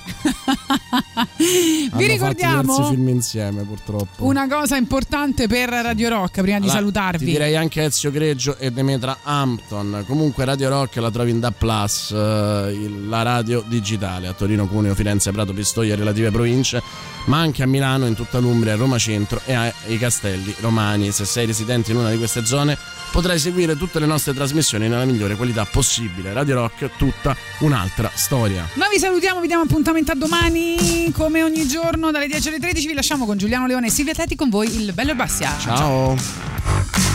Vi 1.96 2.08
ricordiamo 2.08 2.94
insieme 2.96 3.64
purtroppo. 3.64 4.26
una 4.26 4.48
cosa 4.48 4.76
importante 4.76 5.48
per 5.48 5.70
Radio 5.70 6.10
Rock 6.10 6.42
prima 6.42 6.60
di 6.60 6.66
Allora, 6.66 6.80
salutarvi. 6.80 7.26
Ti 7.26 7.32
direi 7.32 7.56
anche 7.56 7.84
Ezio 7.84 8.12
Greggio 8.12 8.58
e 8.58 8.72
Demetra 8.72 9.20
Hampton. 9.24 10.04
Comunque 10.08 10.46
Radio 10.46 10.70
Rock 10.70 10.98
la 10.98 11.12
trovi 11.12 11.32
in 11.32 11.40
Da 11.40 11.52
Plus, 11.52 12.12
eh, 12.12 12.90
la 13.08 13.22
radio 13.22 13.64
digitale 13.66 14.28
a 14.28 14.34
Torino, 14.34 14.68
Cuneo, 14.68 14.94
Firenze, 14.94 15.32
Prato, 15.32 15.54
Pistoia 15.54 15.94
e 15.94 15.96
relative 15.96 16.32
province, 16.32 16.82
ma 17.26 17.40
anche 17.40 17.64
a 17.64 17.68
Milano, 17.68 18.06
in 18.08 18.16
tutta 18.16 18.40
l'Umbria, 18.40 18.76
Roma 18.76 18.98
Centro 18.98 19.42
e 19.46 19.54
ai 19.54 19.98
Castelli 19.98 20.54
Romani. 20.60 21.12
Se 21.12 21.26
sei 21.26 21.46
residente 21.46 21.92
in 21.92 21.98
una 21.98 22.10
di 22.10 22.18
queste 22.18 22.46
zone 22.46 22.78
potrai 23.12 23.40
seguire 23.40 23.78
tutte 23.78 24.00
le 24.00 24.06
nostre 24.06 24.34
trasmissioni 24.34 24.90
nella 24.90 25.06
migliore 25.06 25.36
qualità 25.36 25.66
possibile. 25.66 26.34
Radio 26.34 26.56
Rock, 26.56 26.90
tutta 26.98 27.36
un'altra 27.60 28.12
storia. 28.14 28.68
Noi 28.74 28.90
vi 28.92 29.00
salutiamo, 29.00 29.40
vi 29.40 29.48
diamo 29.48 29.64
appuntamento 29.64 30.12
a 30.12 30.16
domani 30.16 31.05
come 31.12 31.44
ogni 31.44 31.68
giorno 31.68 32.12
dalle 32.12 32.28
10 32.28 32.48
alle 32.48 32.60
13. 32.60 32.88
Vi 32.88 32.94
lasciamo 32.94 33.26
con 33.26 33.38
Giuliano 33.38 33.68
Leone 33.68 33.88
e 33.88 33.90
Silvia 33.92 34.14
Tetti 34.14 34.36
con 34.36 34.50
voi 34.50 34.76
il 34.76 34.94
Bello 34.94 35.12
e 35.12 35.16
Bassia. 35.16 35.52
Ciao. 35.60 36.10
Well, 36.10 37.15